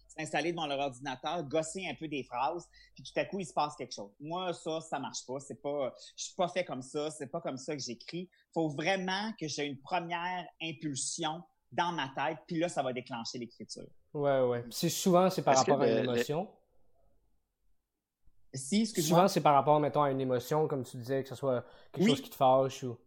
s'installer 0.07 0.51
devant 0.51 0.67
leur 0.67 0.79
ordinateur, 0.79 1.43
gosser 1.43 1.87
un 1.87 1.95
peu 1.95 2.07
des 2.07 2.23
phrases, 2.23 2.67
puis 2.93 3.03
tout 3.03 3.19
à 3.19 3.25
coup, 3.25 3.39
il 3.39 3.45
se 3.45 3.53
passe 3.53 3.75
quelque 3.75 3.93
chose. 3.93 4.11
Moi, 4.19 4.53
ça, 4.53 4.81
ça 4.81 4.99
marche 4.99 5.25
pas. 5.25 5.39
C'est 5.39 5.61
pas, 5.61 5.93
je 6.15 6.23
suis 6.25 6.35
pas 6.35 6.47
fait 6.47 6.63
comme 6.63 6.81
ça. 6.81 7.11
C'est 7.11 7.27
pas 7.27 7.41
comme 7.41 7.57
ça 7.57 7.75
que 7.75 7.81
j'écris. 7.81 8.29
Faut 8.53 8.69
vraiment 8.69 9.33
que 9.39 9.47
j'ai 9.47 9.65
une 9.65 9.79
première 9.79 10.47
impulsion 10.61 11.43
dans 11.71 11.91
ma 11.91 12.09
tête, 12.09 12.39
puis 12.47 12.59
là, 12.59 12.69
ça 12.69 12.81
va 12.81 12.93
déclencher 12.93 13.37
l'écriture. 13.37 13.87
Ouais, 14.13 14.41
ouais. 14.41 14.65
C'est 14.71 14.89
souvent, 14.89 15.29
c'est 15.29 15.43
par 15.43 15.57
rapport 15.57 15.81
à 15.81 15.87
une 15.87 15.97
émotion. 15.97 16.47
Si, 18.53 18.87
Souvent, 18.87 19.27
c'est 19.27 19.41
par 19.41 19.53
rapport, 19.53 19.79
mettons, 19.79 20.01
à 20.01 20.11
une 20.11 20.21
émotion, 20.21 20.67
comme 20.67 20.83
tu 20.83 20.97
disais, 20.97 21.21
que 21.21 21.29
ce 21.29 21.35
soit 21.35 21.63
quelque 21.91 22.07
chose 22.07 22.21
qui 22.21 22.31
te 22.31 22.35
fâche 22.35 22.83
ou. 22.83 22.97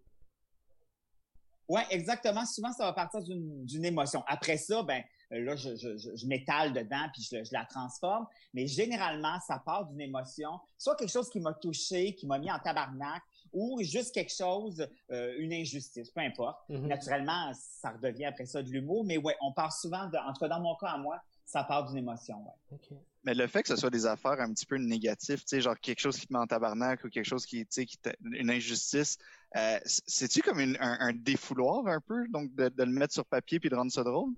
Ouais, 1.68 1.84
exactement. 1.90 2.44
Souvent, 2.44 2.72
ça 2.72 2.84
va 2.84 2.92
partir 2.92 3.22
d'une 3.22 3.84
émotion. 3.84 4.22
Après 4.26 4.56
ça, 4.56 4.82
ben, 4.82 5.02
là, 5.30 5.56
je, 5.56 5.74
je, 5.74 5.96
je, 5.96 6.26
m'étale 6.26 6.72
dedans 6.72 7.08
puis 7.12 7.22
je, 7.22 7.42
je, 7.42 7.52
la 7.52 7.64
transforme. 7.64 8.26
Mais 8.52 8.66
généralement, 8.66 9.38
ça 9.40 9.60
part 9.64 9.86
d'une 9.86 10.00
émotion, 10.00 10.60
soit 10.76 10.96
quelque 10.96 11.10
chose 11.10 11.30
qui 11.30 11.40
m'a 11.40 11.54
touché, 11.54 12.14
qui 12.14 12.26
m'a 12.26 12.38
mis 12.38 12.50
en 12.50 12.58
tabarnak, 12.58 13.22
ou 13.52 13.80
juste 13.82 14.14
quelque 14.14 14.32
chose, 14.32 14.86
euh, 15.10 15.34
une 15.38 15.52
injustice, 15.52 16.10
peu 16.10 16.20
importe. 16.20 16.58
Mm-hmm. 16.68 16.86
Naturellement, 16.86 17.52
ça 17.54 17.90
redevient 17.90 18.26
après 18.26 18.46
ça 18.46 18.62
de 18.62 18.70
l'humour, 18.70 19.04
mais 19.04 19.18
ouais, 19.18 19.36
on 19.40 19.52
part 19.52 19.72
souvent, 19.72 20.08
de, 20.08 20.16
en 20.16 20.32
tout 20.32 20.40
cas 20.40 20.48
dans 20.48 20.60
mon 20.60 20.74
cas 20.76 20.88
à 20.88 20.98
moi, 20.98 21.20
ça 21.44 21.64
part 21.64 21.86
d'une 21.86 21.98
émotion, 21.98 22.42
ouais. 22.44 22.78
Mais 23.24 23.34
le 23.34 23.46
fait 23.46 23.62
que 23.62 23.68
ce 23.68 23.76
soit 23.76 23.90
des 23.90 24.06
affaires 24.06 24.40
un 24.40 24.52
petit 24.52 24.66
peu 24.66 24.76
négatives, 24.76 25.40
tu 25.40 25.44
sais, 25.46 25.60
genre 25.60 25.78
quelque 25.78 26.00
chose 26.00 26.18
qui 26.18 26.26
te 26.26 26.32
met 26.32 26.38
en 26.38 26.46
tabarnak 26.46 27.04
ou 27.04 27.08
quelque 27.08 27.26
chose 27.26 27.46
qui, 27.46 27.60
tu 27.60 27.66
sais, 27.70 27.86
qui 27.86 27.98
une 28.24 28.50
injustice, 28.50 29.16
euh, 29.56 29.78
c'est-tu 29.84 30.40
comme 30.42 30.58
un, 30.58 30.74
un, 30.80 31.12
défouloir 31.12 31.86
un 31.86 32.00
peu, 32.00 32.26
donc 32.28 32.52
de, 32.54 32.68
de, 32.68 32.82
le 32.82 32.90
mettre 32.90 33.12
sur 33.12 33.24
papier 33.24 33.60
puis 33.60 33.68
de 33.68 33.76
rendre 33.76 33.92
ça 33.92 34.02
drôle? 34.02 34.32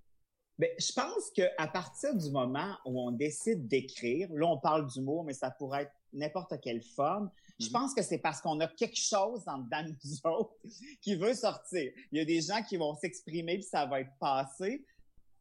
Ben, 0.59 0.69
je 0.79 0.93
pense 0.93 1.31
que 1.37 1.43
à 1.57 1.67
partir 1.67 2.15
du 2.15 2.31
moment 2.31 2.77
où 2.85 3.01
on 3.01 3.11
décide 3.11 3.67
d'écrire, 3.67 4.29
là 4.33 4.47
on 4.47 4.59
parle 4.59 4.87
d'humour, 4.87 5.25
mais 5.25 5.33
ça 5.33 5.51
pourrait 5.51 5.83
être 5.83 5.93
n'importe 6.15 6.61
quelle 6.61 6.83
forme. 6.83 7.31
Je 7.61 7.67
mhm. 7.67 7.73
pense 7.73 7.95
que 7.95 8.03
c'est 8.03 8.19
parce 8.19 8.41
qu'on 8.41 8.59
a 8.61 8.67
quelque 8.67 8.99
chose 8.99 9.45
de 9.45 9.89
nous 9.89 10.31
autres 10.31 10.55
qui 11.03 11.15
veut 11.15 11.35
sortir. 11.35 11.93
Il 12.13 12.19
y 12.19 12.21
a 12.21 12.25
des 12.25 12.41
gens 12.41 12.63
qui 12.63 12.77
vont 12.77 12.95
s'exprimer 12.95 13.55
puis 13.55 13.65
ça 13.65 13.87
va 13.87 14.01
être 14.01 14.17
passé. 14.19 14.85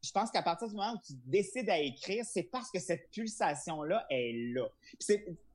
Je 0.03 0.11
pense 0.11 0.29
qu'à 0.31 0.41
partir 0.41 0.67
du 0.67 0.75
moment 0.75 0.93
où 0.95 0.99
tu 1.05 1.13
décides 1.25 1.69
à 1.69 1.79
écrire, 1.79 2.25
c'est 2.25 2.43
parce 2.43 2.69
que 2.69 2.79
cette 2.79 3.09
pulsation-là 3.11 4.05
est 4.09 4.33
là. 4.53 4.67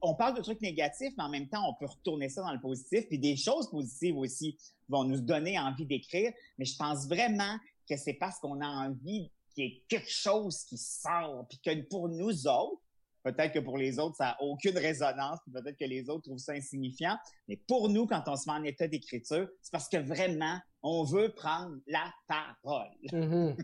on 0.00 0.14
parle 0.14 0.38
de 0.38 0.40
trucs 0.40 0.62
négatifs, 0.62 1.12
mais 1.18 1.24
en 1.24 1.28
même 1.28 1.48
temps, 1.48 1.68
on 1.68 1.74
peut 1.74 1.84
retourner 1.84 2.30
ça 2.30 2.40
dans 2.40 2.52
le 2.52 2.60
positif. 2.60 3.06
Puis 3.08 3.18
des 3.18 3.36
choses 3.36 3.68
positives 3.68 4.16
aussi 4.16 4.56
vont 4.88 5.04
nous 5.04 5.20
donner 5.20 5.58
envie 5.58 5.84
d'écrire. 5.84 6.32
Mais 6.56 6.64
je 6.64 6.74
pense 6.76 7.06
vraiment 7.06 7.58
que 7.86 7.98
c'est 7.98 8.14
parce 8.14 8.38
qu'on 8.38 8.62
a 8.62 8.66
envie 8.66 9.30
qu'il 9.54 9.64
y 9.64 9.66
ait 9.66 9.82
quelque 9.86 10.10
chose 10.10 10.64
qui 10.64 10.78
sort, 10.78 11.46
puis 11.48 11.58
que 11.58 11.82
pour 11.82 12.08
nous 12.08 12.46
autres, 12.46 12.80
Peut-être 13.22 13.52
que 13.52 13.58
pour 13.58 13.76
les 13.76 13.98
autres, 13.98 14.16
ça 14.16 14.24
n'a 14.26 14.36
aucune 14.40 14.76
résonance, 14.78 15.38
peut-être 15.52 15.76
que 15.76 15.84
les 15.84 16.08
autres 16.08 16.22
trouvent 16.22 16.38
ça 16.38 16.52
insignifiant. 16.52 17.16
Mais 17.48 17.56
pour 17.56 17.88
nous, 17.88 18.06
quand 18.06 18.22
on 18.26 18.36
se 18.36 18.48
met 18.48 18.56
en 18.56 18.64
état 18.64 18.88
d'écriture, 18.88 19.48
c'est 19.60 19.72
parce 19.72 19.88
que 19.88 19.98
vraiment, 19.98 20.58
on 20.82 21.04
veut 21.04 21.30
prendre 21.34 21.76
la 21.86 22.12
parole. 22.26 22.88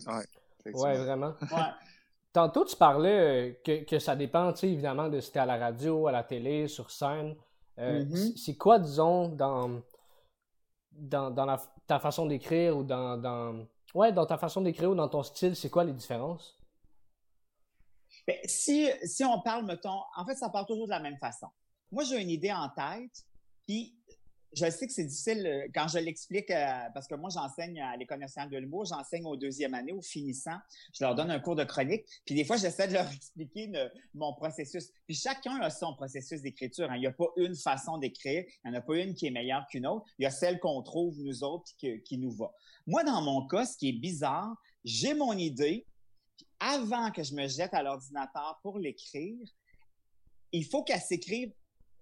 Ouais, 0.72 0.96
vraiment. 0.96 1.34
Tantôt, 2.32 2.64
tu 2.64 2.74
parlais 2.74 3.50
euh, 3.50 3.52
que, 3.62 3.84
que 3.84 3.98
ça 3.98 4.16
dépend, 4.16 4.50
tu 4.54 4.60
sais, 4.60 4.70
évidemment, 4.70 5.10
de 5.10 5.20
si 5.20 5.30
tu 5.30 5.38
à 5.38 5.44
la 5.44 5.58
radio, 5.58 6.06
à 6.06 6.12
la 6.12 6.24
télé, 6.24 6.68
sur 6.68 6.90
scène. 6.90 7.36
Euh, 7.78 8.02
mm-hmm. 8.02 8.38
C'est 8.38 8.56
quoi, 8.56 8.78
disons, 8.78 9.28
dans, 9.28 9.82
dans, 10.90 11.30
dans 11.30 11.58
ta 11.86 11.98
façon 11.98 12.24
d'écrire 12.24 12.78
ou 12.78 12.82
dans, 12.82 13.18
dans, 13.18 13.66
Ouais, 13.94 14.12
dans 14.12 14.26
ta 14.26 14.36
façon 14.36 14.60
d'écrire 14.60 14.90
ou 14.90 14.94
dans 14.94 15.08
ton 15.08 15.22
style, 15.22 15.54
c'est 15.54 15.70
quoi 15.70 15.84
les 15.84 15.92
différences? 15.92 16.58
Ben, 18.26 18.36
si, 18.44 18.88
on 19.24 19.40
parle, 19.40 19.66
mettons, 19.66 20.00
en 20.16 20.24
fait, 20.26 20.34
ça 20.34 20.48
part 20.48 20.66
toujours 20.66 20.86
de 20.86 20.90
la 20.90 21.00
même 21.00 21.18
façon. 21.18 21.48
Moi, 21.92 22.04
j'ai 22.04 22.20
une 22.20 22.30
idée 22.30 22.52
en 22.52 22.68
tête, 22.70 23.24
puis 23.66 23.94
je 24.54 24.70
sais 24.70 24.86
que 24.86 24.92
c'est 24.92 25.04
difficile 25.04 25.46
euh, 25.46 25.66
quand 25.74 25.88
je 25.88 25.98
l'explique, 25.98 26.50
euh, 26.50 26.88
parce 26.94 27.06
que 27.06 27.14
moi, 27.14 27.28
j'enseigne 27.30 27.80
à 27.80 27.96
l'École 27.96 28.20
nationale 28.20 28.50
de 28.50 28.56
l'humour, 28.56 28.84
j'enseigne 28.84 29.26
aux 29.26 29.36
deuxième 29.36 29.74
année, 29.74 29.92
aux 29.92 30.02
finissants. 30.02 30.58
Je 30.92 31.04
leur 31.04 31.14
donne 31.14 31.30
un 31.30 31.40
cours 31.40 31.56
de 31.56 31.64
chronique, 31.64 32.04
puis 32.24 32.34
des 32.34 32.44
fois, 32.44 32.56
j'essaie 32.56 32.88
de 32.88 32.94
leur 32.94 33.10
expliquer 33.12 33.70
mon 34.14 34.32
processus. 34.34 34.90
Puis 35.06 35.16
chacun 35.16 35.60
a 35.60 35.70
son 35.70 35.94
processus 35.94 36.40
d'écriture. 36.40 36.90
Hein. 36.90 36.96
Il 36.96 37.00
n'y 37.00 37.06
a 37.06 37.12
pas 37.12 37.28
une 37.36 37.56
façon 37.56 37.98
d'écrire, 37.98 38.44
il 38.64 38.70
n'y 38.70 38.76
en 38.76 38.78
a 38.78 38.82
pas 38.82 38.96
une 38.96 39.14
qui 39.14 39.26
est 39.26 39.30
meilleure 39.30 39.66
qu'une 39.68 39.86
autre. 39.86 40.06
Il 40.18 40.22
y 40.22 40.26
a 40.26 40.30
celle 40.30 40.60
qu'on 40.60 40.82
trouve, 40.82 41.18
nous 41.20 41.42
autres, 41.42 41.70
qui, 41.78 42.00
qui 42.02 42.18
nous 42.18 42.32
va. 42.32 42.52
Moi, 42.86 43.02
dans 43.02 43.22
mon 43.22 43.46
cas, 43.46 43.66
ce 43.66 43.76
qui 43.76 43.88
est 43.88 44.00
bizarre, 44.00 44.54
j'ai 44.84 45.14
mon 45.14 45.32
idée, 45.32 45.86
avant 46.64 47.10
que 47.10 47.22
je 47.22 47.34
me 47.34 47.46
jette 47.46 47.74
à 47.74 47.82
l'ordinateur 47.82 48.58
pour 48.62 48.78
l'écrire, 48.78 49.46
il 50.52 50.64
faut 50.64 50.82
qu'elle 50.82 51.00
s'écrive, 51.00 51.52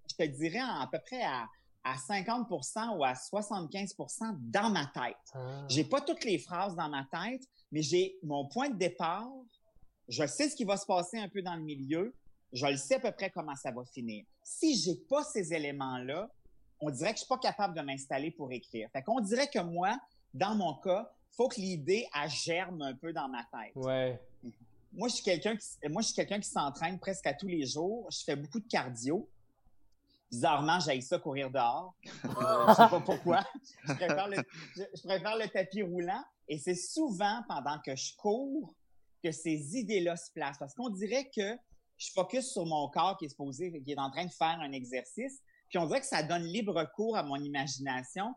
je 0.09 0.14
te 0.14 0.31
dirais, 0.31 0.61
à, 0.61 0.88
peu 0.90 0.99
près 1.00 1.23
à, 1.23 1.49
50% 1.85 2.97
ou 2.97 3.04
à 3.04 3.14
75% 3.14 4.37
dans 4.38 4.71
ma 4.71 4.87
tête. 4.87 5.16
Ah. 5.35 5.66
J'ai 5.69 5.85
pas 5.85 6.00
toutes 6.00 6.25
les 6.25 6.38
phrases 6.38 6.76
dans 6.76 6.88
ma 6.88 7.04
tête, 7.11 7.42
mais 7.73 7.83
j'ai 7.83 8.16
mon 8.23 8.47
point 8.47 8.69
de 8.69 8.76
départ. 8.76 9.28
Je 10.09 10.25
sais 10.26 10.49
ce 10.49 10.54
qui 10.54 10.64
va 10.64 10.76
se 10.76 10.87
passer 10.87 11.19
un 11.19 11.28
peu 11.28 11.42
dans 11.42 11.57
le 11.57 11.62
milieu. 11.62 12.14
Je 12.52 12.66
le 12.66 12.76
sais 12.76 12.97
à 12.97 13.00
peu 13.00 13.11
près 13.11 13.31
comment 13.31 13.57
ça 13.57 13.73
va 13.73 13.85
finir. 13.85 14.25
Si 14.45 14.76
j'ai 14.76 14.95
pas 15.09 15.25
ces 15.25 15.52
éléments-là, 15.52 16.31
on 16.78 16.90
dirait 16.90 17.12
que 17.12 17.16
je 17.16 17.25
suis 17.25 17.28
pas 17.28 17.38
capable 17.38 17.76
de 17.76 17.83
m'installer 17.83 18.31
pour 18.31 18.52
écrire. 18.52 18.88
Fait 18.92 19.02
qu'on 19.02 19.21
dirait 19.21 19.49
que 19.49 19.61
moi, 19.61 19.97
dans 20.35 20.54
mon 20.54 20.75
cas, 20.75 21.11
faut 21.31 21.49
que 21.49 21.61
l'idée 21.61 22.07
germe 22.26 22.83
un 22.83 22.95
peu 22.95 23.12
dans 23.12 23.28
ma 23.28 23.42
tête. 23.45 23.75
Ouais 23.75 24.21
moi, 24.93 25.09
je 25.09 25.15
suis 25.15 25.25
quelqu'un 25.25 25.57
qui, 25.57 25.67
moi, 25.89 26.03
je 26.03 26.09
suis 26.09 26.15
quelqu'un 26.15 26.41
qui 26.41 26.49
s'entraîne 26.49 26.99
presque 26.99 27.27
à 27.27 27.35
tous 27.35 27.49
les 27.49 27.67
jours. 27.67 28.09
Je 28.11 28.25
fais 28.25 28.37
beaucoup 28.37 28.61
de 28.61 28.69
cardio. 28.69 29.29
Bizarrement, 30.31 30.81
j'aille 30.81 31.03
ça 31.03 31.19
courir 31.19 31.51
dehors. 31.51 31.95
Je 32.05 32.11
euh, 32.29 32.67
je 32.69 32.75
sais 32.75 32.89
pas 32.89 33.01
pourquoi. 33.05 33.45
Je 33.85 33.93
préfère, 33.93 34.29
le, 34.29 34.37
je, 34.77 35.03
préfère 35.03 35.37
le 35.37 35.49
tapis 35.49 35.83
roulant. 35.83 36.23
Et 36.49 36.59
c'est 36.59 36.75
souvent 36.75 37.43
pendant 37.49 37.79
que 37.85 37.95
je 37.97 38.17
cours 38.17 38.75
que 39.23 39.31
ces 39.31 39.77
idées-là 39.77 40.17
se 40.17 40.31
placent. 40.33 40.59
Parce 40.59 40.75
qu'on 40.75 40.91
dirait 40.91 41.31
que 41.35 41.57
je 41.99 42.11
focus 42.15 42.51
sur 42.53 42.67
mon 42.67 42.89
corps 42.89 43.17
qui 43.19 43.27
est 43.27 43.29
supposé, 43.29 43.83
qui 43.83 43.93
est 43.93 43.99
en 43.99 44.11
train 44.11 44.25
de 44.25 44.33
faire 44.33 44.59
un 44.61 44.73
exercice. 44.73 45.41
Puis 45.69 45.79
on 45.79 45.87
dirait 45.87 46.01
que 46.01 46.07
ça 46.07 46.23
donne 46.23 46.45
libre 46.45 46.85
cours 46.95 47.17
à 47.17 47.23
mon 47.23 47.37
imagination. 47.37 48.35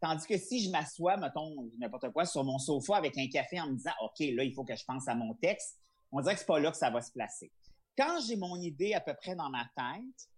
Tandis 0.00 0.26
que 0.26 0.38
si 0.38 0.64
je 0.64 0.70
m'assois, 0.70 1.16
mettons, 1.16 1.68
n'importe 1.78 2.10
quoi, 2.12 2.24
sur 2.24 2.44
mon 2.44 2.58
sofa 2.58 2.96
avec 2.96 3.18
un 3.18 3.28
café 3.28 3.60
en 3.60 3.66
me 3.68 3.76
disant, 3.76 3.90
OK, 4.02 4.20
là, 4.20 4.44
il 4.44 4.54
faut 4.54 4.64
que 4.64 4.76
je 4.76 4.84
pense 4.84 5.08
à 5.08 5.14
mon 5.14 5.34
texte, 5.34 5.76
on 6.12 6.20
dirait 6.20 6.34
que 6.34 6.40
c'est 6.40 6.46
pas 6.46 6.60
là 6.60 6.70
que 6.70 6.76
ça 6.76 6.90
va 6.90 7.00
se 7.00 7.12
placer. 7.12 7.52
Quand 7.96 8.20
j'ai 8.26 8.36
mon 8.36 8.56
idée 8.56 8.94
à 8.94 9.00
peu 9.00 9.14
près 9.14 9.34
dans 9.34 9.50
ma 9.50 9.64
tête, 9.76 10.28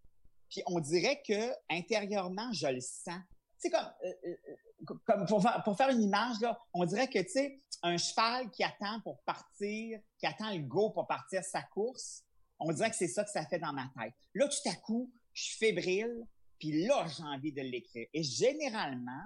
puis 0.48 0.62
on 0.66 0.80
dirait 0.80 1.22
que 1.26 1.52
intérieurement, 1.70 2.52
je 2.52 2.66
le 2.66 2.80
sens. 2.80 3.20
C'est 3.58 3.70
comme, 3.70 3.92
euh, 4.04 4.12
euh, 4.26 4.94
comme 5.04 5.26
pour 5.26 5.76
faire, 5.76 5.90
une 5.90 6.02
image, 6.02 6.40
là, 6.40 6.58
on 6.72 6.84
dirait 6.84 7.08
que, 7.08 7.18
tu 7.18 7.28
sais, 7.28 7.58
un 7.82 7.96
cheval 7.98 8.50
qui 8.50 8.64
attend 8.64 9.00
pour 9.02 9.20
partir, 9.22 10.00
qui 10.18 10.26
attend 10.26 10.50
le 10.52 10.60
go 10.60 10.90
pour 10.90 11.06
partir 11.06 11.44
sa 11.44 11.62
course, 11.62 12.24
on 12.58 12.72
dirait 12.72 12.90
que 12.90 12.96
c'est 12.96 13.08
ça 13.08 13.24
que 13.24 13.30
ça 13.30 13.46
fait 13.46 13.58
dans 13.58 13.72
ma 13.72 13.90
tête. 13.98 14.14
Là, 14.34 14.48
tout 14.48 14.68
à 14.68 14.74
coup, 14.76 15.10
je 15.32 15.44
suis 15.44 15.58
fébrile, 15.58 16.26
puis 16.58 16.86
là, 16.86 17.06
j'ai 17.06 17.22
envie 17.22 17.52
de 17.52 17.62
l'écrire. 17.62 18.06
Et 18.12 18.22
généralement, 18.22 19.24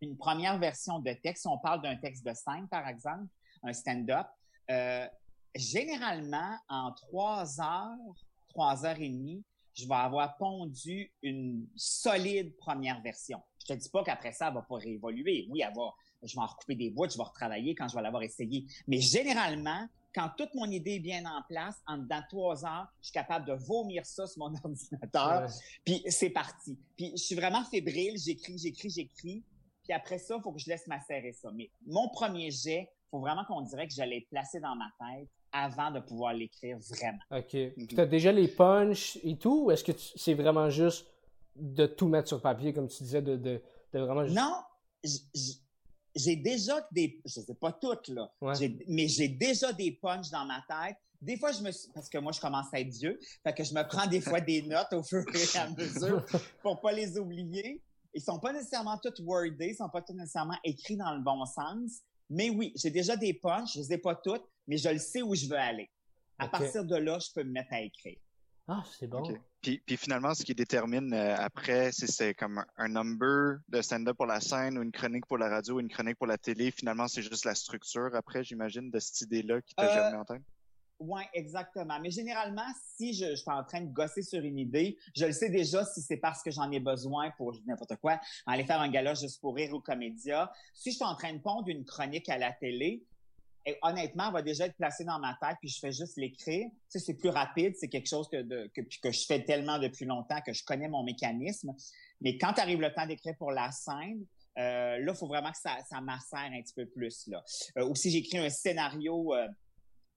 une 0.00 0.16
première 0.16 0.58
version 0.58 0.98
de 0.98 1.12
texte, 1.12 1.46
on 1.46 1.58
parle 1.58 1.82
d'un 1.82 1.96
texte 1.96 2.24
de 2.24 2.32
scène, 2.34 2.68
par 2.68 2.86
exemple, 2.88 3.26
un 3.62 3.72
stand-up, 3.72 4.26
euh, 4.70 5.06
généralement, 5.54 6.56
en 6.68 6.92
trois 6.92 7.60
heures, 7.60 8.26
trois 8.48 8.84
heures 8.84 9.00
et 9.00 9.08
demie, 9.08 9.44
je 9.74 9.86
vais 9.86 9.94
avoir 9.94 10.36
pondu 10.36 11.12
une 11.22 11.66
solide 11.76 12.56
première 12.56 13.00
version. 13.02 13.40
Je 13.60 13.74
te 13.74 13.78
dis 13.78 13.88
pas 13.88 14.04
qu'après 14.04 14.32
ça, 14.32 14.48
elle 14.48 14.54
va 14.54 14.62
pas 14.62 14.76
réévoluer. 14.76 15.46
Oui, 15.50 15.62
elle 15.66 15.74
va, 15.74 15.92
je 16.22 16.34
vais 16.34 16.42
en 16.42 16.46
recouper 16.46 16.76
des 16.76 16.90
bouts, 16.90 17.08
je 17.10 17.16
vais 17.16 17.24
retravailler 17.24 17.74
quand 17.74 17.88
je 17.88 17.96
vais 17.96 18.02
l'avoir 18.02 18.22
essayé. 18.22 18.66
Mais 18.86 19.00
généralement, 19.00 19.88
quand 20.14 20.30
toute 20.36 20.54
mon 20.54 20.66
idée 20.66 20.92
est 20.92 21.00
bien 21.00 21.24
en 21.24 21.42
place, 21.48 21.82
en 21.88 21.98
dans 21.98 22.22
trois 22.28 22.64
heures, 22.64 22.86
je 23.00 23.06
suis 23.06 23.12
capable 23.12 23.46
de 23.46 23.52
vomir 23.52 24.06
ça 24.06 24.26
sur 24.26 24.38
mon 24.38 24.54
ordinateur. 24.64 25.50
Puis 25.84 26.02
c'est 26.08 26.30
parti. 26.30 26.78
Puis 26.96 27.12
je 27.16 27.22
suis 27.22 27.34
vraiment 27.34 27.64
fébrile, 27.64 28.16
j'écris, 28.16 28.58
j'écris, 28.58 28.90
j'écris. 28.90 29.42
Puis 29.82 29.92
après 29.92 30.18
ça, 30.18 30.36
il 30.36 30.42
faut 30.42 30.52
que 30.52 30.60
je 30.60 30.68
laisse 30.68 30.86
macérer 30.86 31.32
ça. 31.32 31.50
Mais 31.52 31.70
mon 31.84 32.08
premier 32.08 32.50
jet, 32.50 32.88
faut 33.10 33.20
vraiment 33.20 33.44
qu'on 33.44 33.60
dirait 33.62 33.86
que 33.86 33.94
j'allais 33.94 34.26
placer 34.30 34.60
dans 34.60 34.76
ma 34.76 34.88
tête 34.98 35.28
avant 35.54 35.92
de 35.92 36.00
pouvoir 36.00 36.34
l'écrire 36.34 36.78
vraiment. 36.78 37.18
OK. 37.30 37.46
Puis 37.48 37.86
t'as 37.94 38.06
déjà 38.06 38.32
les 38.32 38.48
punchs 38.48 39.18
et 39.22 39.38
tout, 39.38 39.66
ou 39.66 39.70
est-ce 39.70 39.84
que 39.84 39.92
c'est 40.16 40.34
vraiment 40.34 40.68
juste 40.68 41.06
de 41.54 41.86
tout 41.86 42.08
mettre 42.08 42.28
sur 42.28 42.42
papier, 42.42 42.72
comme 42.72 42.88
tu 42.88 43.04
disais, 43.04 43.22
de, 43.22 43.36
de, 43.36 43.62
de 43.92 43.98
vraiment 44.00 44.24
juste... 44.24 44.36
Non, 44.36 44.52
j'ai 46.16 46.36
déjà 46.36 46.74
des, 46.90 47.20
je 47.24 47.40
sais 47.40 47.54
pas 47.54 47.72
toutes, 47.72 48.08
là, 48.08 48.32
mais 48.88 49.06
j'ai 49.06 49.28
déjà 49.28 49.72
des 49.72 49.92
punchs 49.92 50.30
dans 50.30 50.44
ma 50.44 50.62
tête. 50.68 50.96
Des 51.20 51.38
fois, 51.38 51.52
je 51.52 51.62
me 51.62 51.70
suis, 51.70 51.88
parce 51.94 52.08
que 52.08 52.18
moi, 52.18 52.32
je 52.32 52.40
commence 52.40 52.66
à 52.74 52.80
être 52.80 52.92
vieux, 52.92 53.18
fait 53.42 53.54
que 53.54 53.64
je 53.64 53.72
me 53.72 53.82
prends 53.88 54.06
des 54.06 54.20
fois 54.20 54.40
des 54.40 54.62
notes 54.62 54.92
au 54.92 55.02
fur 55.02 55.24
et 55.32 55.58
à 55.58 55.70
mesure 55.70 56.24
pour 56.60 56.80
pas 56.80 56.92
les 56.92 57.16
oublier. 57.16 57.80
Ils 58.12 58.22
sont 58.22 58.38
pas 58.38 58.52
nécessairement 58.52 58.98
toutes 58.98 59.20
wordés, 59.20 59.68
ils 59.70 59.76
sont 59.76 59.88
pas 59.88 60.02
tous 60.02 60.12
nécessairement 60.12 60.58
écrits 60.64 60.96
dans 60.96 61.14
le 61.14 61.22
bon 61.22 61.44
sens. 61.46 62.02
Mais 62.30 62.50
oui, 62.50 62.72
j'ai 62.76 62.90
déjà 62.90 63.16
des 63.16 63.34
punchs, 63.34 63.74
je 63.74 63.80
les 63.80 63.92
ai 63.94 63.98
pas 63.98 64.14
toutes, 64.14 64.44
mais 64.66 64.76
je 64.76 64.88
le 64.88 64.98
sais 64.98 65.22
où 65.22 65.34
je 65.34 65.46
veux 65.46 65.58
aller. 65.58 65.90
À 66.38 66.48
partir 66.48 66.84
de 66.84 66.96
là, 66.96 67.18
je 67.18 67.28
peux 67.34 67.44
me 67.44 67.52
mettre 67.52 67.72
à 67.72 67.80
écrire. 67.80 68.18
Ah, 68.66 68.82
c'est 68.98 69.06
bon. 69.06 69.22
Puis, 69.60 69.82
puis, 69.84 69.96
finalement, 69.96 70.34
ce 70.34 70.42
qui 70.42 70.54
détermine 70.54 71.12
euh, 71.12 71.36
après, 71.36 71.92
si 71.92 72.06
c'est 72.06 72.32
comme 72.34 72.64
un, 72.78 72.88
number 72.88 73.58
de 73.68 73.82
stand-up 73.82 74.16
pour 74.16 74.26
la 74.26 74.40
scène 74.40 74.78
ou 74.78 74.82
une 74.82 74.92
chronique 74.92 75.26
pour 75.26 75.36
la 75.36 75.50
radio 75.50 75.74
ou 75.74 75.80
une 75.80 75.90
chronique 75.90 76.16
pour 76.16 76.26
la 76.26 76.38
télé, 76.38 76.70
finalement, 76.70 77.06
c'est 77.06 77.22
juste 77.22 77.44
la 77.44 77.54
structure 77.54 78.10
après, 78.14 78.42
j'imagine, 78.42 78.90
de 78.90 78.98
cette 78.98 79.20
idée-là 79.20 79.60
qui 79.60 79.74
t'a 79.74 79.88
jamais 79.92 80.16
en 80.16 80.24
tête? 80.24 80.42
Oui, 80.98 81.22
exactement. 81.34 81.98
Mais 82.00 82.10
généralement, 82.10 82.66
si 82.96 83.12
je, 83.12 83.34
suis 83.34 83.50
en 83.50 83.64
train 83.64 83.82
de 83.82 83.92
gosser 83.92 84.22
sur 84.22 84.42
une 84.42 84.58
idée, 84.58 84.96
je 85.14 85.26
le 85.26 85.32
sais 85.32 85.50
déjà 85.50 85.84
si 85.84 86.00
c'est 86.00 86.16
parce 86.16 86.42
que 86.42 86.50
j'en 86.50 86.70
ai 86.70 86.80
besoin 86.80 87.30
pour 87.32 87.54
n'importe 87.66 87.96
quoi, 87.96 88.18
aller 88.46 88.64
faire 88.64 88.80
un 88.80 88.88
gala 88.88 89.12
juste 89.14 89.40
pour 89.40 89.56
rire 89.56 89.74
ou 89.74 89.80
comédia. 89.80 90.50
Si 90.72 90.92
je 90.92 90.96
suis 90.96 91.04
en 91.04 91.16
train 91.16 91.34
de 91.34 91.40
pondre 91.40 91.68
une 91.68 91.84
chronique 91.84 92.28
à 92.28 92.38
la 92.38 92.52
télé, 92.52 93.04
et 93.66 93.78
honnêtement, 93.82 94.30
va 94.30 94.42
déjà 94.42 94.66
être 94.66 94.76
placée 94.76 95.04
dans 95.04 95.18
ma 95.18 95.36
tête, 95.40 95.56
puis 95.60 95.68
je 95.68 95.78
fais 95.78 95.92
juste 95.92 96.16
l'écrire. 96.16 96.68
Tu 96.68 96.76
sais, 96.88 96.98
c'est 96.98 97.14
plus 97.14 97.30
rapide, 97.30 97.74
c'est 97.76 97.88
quelque 97.88 98.08
chose 98.08 98.28
que, 98.28 98.42
de, 98.42 98.70
que, 98.74 99.10
je 99.10 99.26
fais 99.26 99.42
tellement 99.44 99.78
depuis 99.78 100.04
longtemps 100.04 100.40
que 100.46 100.52
je 100.52 100.64
connais 100.64 100.88
mon 100.88 101.02
mécanisme. 101.02 101.74
Mais 102.20 102.36
quand 102.38 102.58
arrive 102.58 102.80
le 102.80 102.92
temps 102.92 103.06
d'écrire 103.06 103.36
pour 103.38 103.52
la 103.52 103.70
scène, 103.70 104.24
euh, 104.56 104.98
là, 104.98 105.12
il 105.12 105.16
faut 105.16 105.26
vraiment 105.26 105.50
que 105.50 105.58
ça, 105.58 105.78
ça 105.88 106.00
macère 106.00 106.50
un 106.52 106.62
petit 106.62 106.74
peu 106.74 106.86
plus. 106.86 107.26
Là. 107.26 107.42
Euh, 107.78 107.88
aussi, 107.88 108.10
j'écris 108.10 108.38
un 108.38 108.50
scénario, 108.50 109.34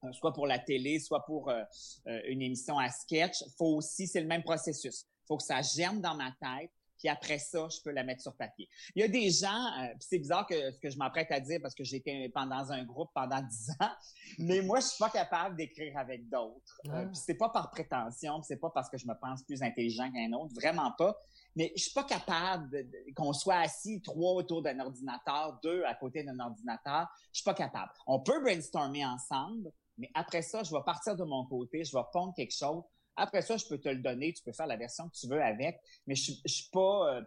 euh, 0.04 0.12
soit 0.14 0.34
pour 0.34 0.46
la 0.46 0.60
télé, 0.60 1.00
soit 1.00 1.26
pour 1.26 1.50
euh, 1.50 1.64
euh, 2.08 2.22
une 2.28 2.42
émission 2.42 2.78
à 2.78 2.90
sketch. 2.90 3.44
faut 3.58 3.78
aussi, 3.78 4.08
c'est 4.08 4.22
le 4.22 4.28
même 4.28 4.44
processus. 4.44 5.06
faut 5.28 5.38
que 5.38 5.44
ça 5.44 5.62
germe 5.62 6.02
dans 6.02 6.16
ma 6.16 6.32
tête 6.40 6.72
puis 6.98 7.10
après 7.10 7.40
ça, 7.40 7.68
je 7.70 7.82
peux 7.84 7.92
la 7.92 8.04
mettre 8.04 8.22
sur 8.22 8.36
papier. 8.36 8.68
Il 8.96 9.02
y 9.02 9.04
a 9.04 9.08
des 9.08 9.30
gens, 9.30 9.66
euh, 9.82 9.88
c'est 10.00 10.20
bizarre 10.20 10.46
que 10.46 10.72
ce 10.72 10.80
que 10.80 10.90
je 10.90 10.98
m'apprête 10.98 11.32
à 11.32 11.40
dire 11.40 11.60
parce 11.62 11.76
que 11.76 11.84
été 11.96 12.30
pendant 12.30 12.72
un 12.72 12.84
groupe 12.84 13.10
pendant 13.14 13.42
dix 13.50 13.70
ans, 13.80 13.92
mais 14.40 14.62
moi, 14.62 14.80
je 14.80 14.88
suis 14.88 14.98
pas 14.98 15.10
capable 15.10 15.56
d'écrire 15.56 15.98
avec 15.98 16.28
d'autres. 16.30 16.82
Euh, 16.88 17.06
puis 17.06 17.16
c'est 17.16 17.36
pas 17.36 17.50
par 17.50 17.70
prétention, 17.72 18.42
c'est 18.42 18.58
pas 18.58 18.70
parce 18.70 18.90
que 18.90 18.98
je 18.98 19.08
me 19.08 19.14
pense 19.20 19.44
plus 19.44 19.62
intelligent 19.62 20.12
qu'un 20.12 20.32
autre, 20.34 20.54
vraiment 20.56 20.92
pas. 20.98 21.18
Mais 21.56 21.72
je 21.76 21.84
suis 21.84 21.94
pas 21.94 22.04
capable 22.04 22.86
qu'on 23.16 23.34
soit 23.34 23.58
assis 23.58 24.02
trois 24.02 24.34
autour 24.34 24.62
d'un 24.62 24.80
ordinateur, 24.80 25.60
deux 25.64 25.84
à 25.86 25.96
côté 25.96 26.24
d'un 26.24 26.40
ordinateur. 26.40 27.08
Je 27.32 27.40
suis 27.40 27.44
pas 27.44 27.56
capable. 27.56 27.92
On 28.06 28.20
peut 28.20 28.40
brainstormer 28.42 29.06
ensemble, 29.06 29.72
mais 29.98 30.10
après 30.14 30.44
ça, 30.44 30.62
je 30.62 30.72
vais 30.72 30.84
partir 30.86 31.16
de 31.16 31.24
mon 31.24 31.46
côté, 31.46 31.84
je 31.84 31.96
vais 31.96 32.04
pondre 32.14 32.34
quelque 32.36 32.56
chose 32.56 32.84
après 33.18 33.42
ça, 33.42 33.58
je 33.58 33.66
peux 33.66 33.80
te 33.80 33.90
le 33.90 34.00
donner, 34.00 34.32
tu 34.32 34.44
peux 34.44 34.54
faire 34.54 34.68
la 34.68 34.78
version 34.78 35.10
que 35.10 35.16
tu 35.16 35.28
veux 35.28 35.42
avec, 35.42 35.80
mais 36.06 36.16
je, 36.16 36.32
je 36.46 36.54
suis 36.54 36.70
pas. 36.72 37.16
Euh, 37.16 37.22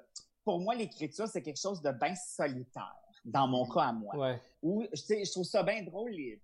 pour 0.44 0.60
moi, 0.60 0.74
l'écriture, 0.74 1.28
c'est 1.28 1.42
quelque 1.42 1.60
chose 1.60 1.82
de 1.82 1.90
bien 1.90 2.14
solitaire, 2.14 2.94
dans 3.24 3.46
mon 3.46 3.68
cas 3.68 3.88
à 3.88 3.92
moi. 3.92 4.16
Ouais. 4.16 4.40
Où, 4.62 4.84
je 4.92 5.30
trouve 5.30 5.44
ça 5.44 5.62
bien 5.62 5.82
drôle, 5.82 6.12
les, 6.12 6.40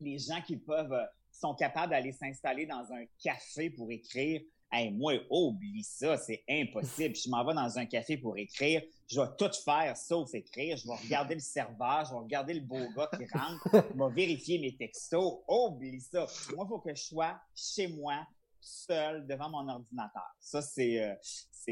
les 0.00 0.18
gens 0.18 0.40
qui 0.40 0.56
peuvent, 0.56 0.92
euh, 0.92 1.04
sont 1.40 1.54
capables 1.54 1.90
d'aller 1.90 2.12
s'installer 2.12 2.66
dans 2.66 2.92
un 2.92 3.04
café 3.22 3.70
pour 3.70 3.90
écrire. 3.90 4.40
Hey, 4.72 4.90
moi, 4.90 5.14
oublie 5.30 5.84
ça, 5.84 6.16
c'est 6.16 6.42
impossible. 6.48 7.14
Je 7.24 7.30
m'en 7.30 7.44
vais 7.44 7.54
dans 7.54 7.78
un 7.78 7.86
café 7.86 8.16
pour 8.16 8.36
écrire. 8.36 8.82
Je 9.08 9.20
vais 9.20 9.28
tout 9.38 9.52
faire 9.64 9.96
sauf 9.96 10.34
écrire. 10.34 10.76
Je 10.76 10.88
vais 10.88 10.96
regarder 10.96 11.34
le 11.34 11.40
serveur, 11.40 12.04
je 12.04 12.10
vais 12.10 12.18
regarder 12.18 12.54
le 12.54 12.60
beau 12.60 12.88
gars 12.96 13.08
qui 13.16 13.26
rentre, 13.32 13.68
je 13.94 14.04
vais 14.04 14.12
vérifier 14.12 14.58
mes 14.58 14.76
textos. 14.76 15.40
Oublie 15.46 16.00
ça. 16.00 16.26
Moi, 16.54 16.64
il 16.66 16.68
faut 16.68 16.80
que 16.80 16.94
je 16.94 17.02
sois 17.02 17.38
chez 17.54 17.86
moi, 17.86 18.26
seul 18.66 19.26
devant 19.26 19.50
mon 19.50 19.68
ordinateur. 19.68 20.34
Ça, 20.40 20.62
c'est 20.62 21.02
euh, 21.02 21.14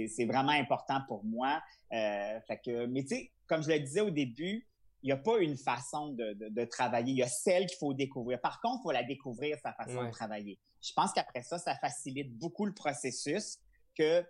c'est 0.07 0.25
vraiment 0.27 0.53
important 0.53 1.01
pour 1.07 1.25
moi. 1.25 1.63
Euh, 1.93 2.41
fait 2.47 2.61
que, 2.65 2.87
mais 2.87 3.03
tu 3.03 3.17
sais, 3.17 3.33
comme 3.47 3.63
je 3.63 3.69
le 3.69 3.79
disais 3.79 4.01
au 4.01 4.11
début, 4.11 4.67
il 5.03 5.07
n'y 5.07 5.13
a 5.13 5.17
pas 5.17 5.39
une 5.39 5.57
façon 5.57 6.09
de, 6.09 6.33
de, 6.33 6.65
travailler. 6.65 7.13
Il 7.13 7.19
y 7.19 7.23
a 7.23 7.29
celle 7.29 7.67
qu'il 7.67 7.77
faut 7.79 7.93
découvrir. 7.93 8.41
Par 8.41 8.61
contre, 8.61 8.81
il 8.81 8.83
faut 8.85 8.93
la 8.93 9.03
découvrir, 9.05 9.59
sa 9.63 9.75
façon 9.75 10.03
de 10.03 10.11
travailler. 10.11 10.59
Je 10.81 10.93
pense 10.95 11.13
qu'après 11.13 11.43
ça, 11.43 11.59
ça 11.59 11.77
facilite 11.77 12.37
beaucoup 12.39 12.65
le 12.65 12.73
processus. 12.73 13.59
Que, 13.97 14.25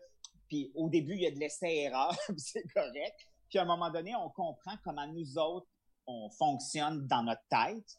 puis 0.49 0.73
au 0.75 0.89
début, 0.89 1.15
il 1.15 1.23
y 1.23 1.27
a 1.27 1.31
de 1.31 1.39
l'essai-erreur, 1.39 2.15
c'est 2.37 2.67
correct. 2.75 3.17
Puis 3.49 3.59
à 3.59 3.63
un 3.63 3.67
moment 3.67 3.91
donné, 3.91 4.15
on 4.17 4.29
comprend 4.31 4.75
comment 4.83 5.07
nous 5.07 5.39
autres, 5.39 5.69
on 6.07 6.29
fonctionne 6.31 7.07
dans 7.07 7.23
notre 7.23 7.45
tête 7.49 7.99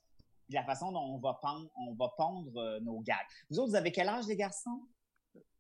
la 0.50 0.64
façon 0.64 0.92
dont 0.92 1.02
on 1.02 1.18
va 1.20 1.40
pondre, 1.42 1.70
on 1.76 1.94
va 1.96 2.10
pondre 2.18 2.58
euh, 2.58 2.80
nos 2.82 3.00
gags. 3.00 3.16
Vous 3.50 3.60
autres, 3.60 3.70
vous 3.70 3.76
avez 3.76 3.92
quel 3.92 4.10
âge, 4.10 4.26
les 4.28 4.36
garçons? 4.36 4.82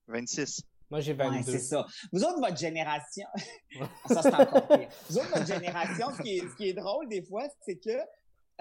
26. 0.07 0.61
Moi, 0.89 1.01
j'ai 1.01 1.13
22. 1.13 1.35
Ouais, 1.35 1.43
c'est 1.43 1.59
ça. 1.59 1.85
Vous 2.11 2.23
autres, 2.23 2.39
votre 2.39 2.57
génération, 2.57 3.25
ça, 4.07 4.21
c'est 4.21 4.33
encore 4.33 4.67
pire. 4.67 4.87
Vous 5.09 5.17
autres, 5.17 5.33
votre 5.33 5.47
génération, 5.47 6.07
ce 6.15 6.21
qui 6.21 6.37
est, 6.37 6.47
ce 6.47 6.55
qui 6.55 6.69
est 6.69 6.73
drôle 6.73 7.07
des 7.09 7.23
fois, 7.23 7.47
c'est 7.61 7.77
que, 7.77 7.97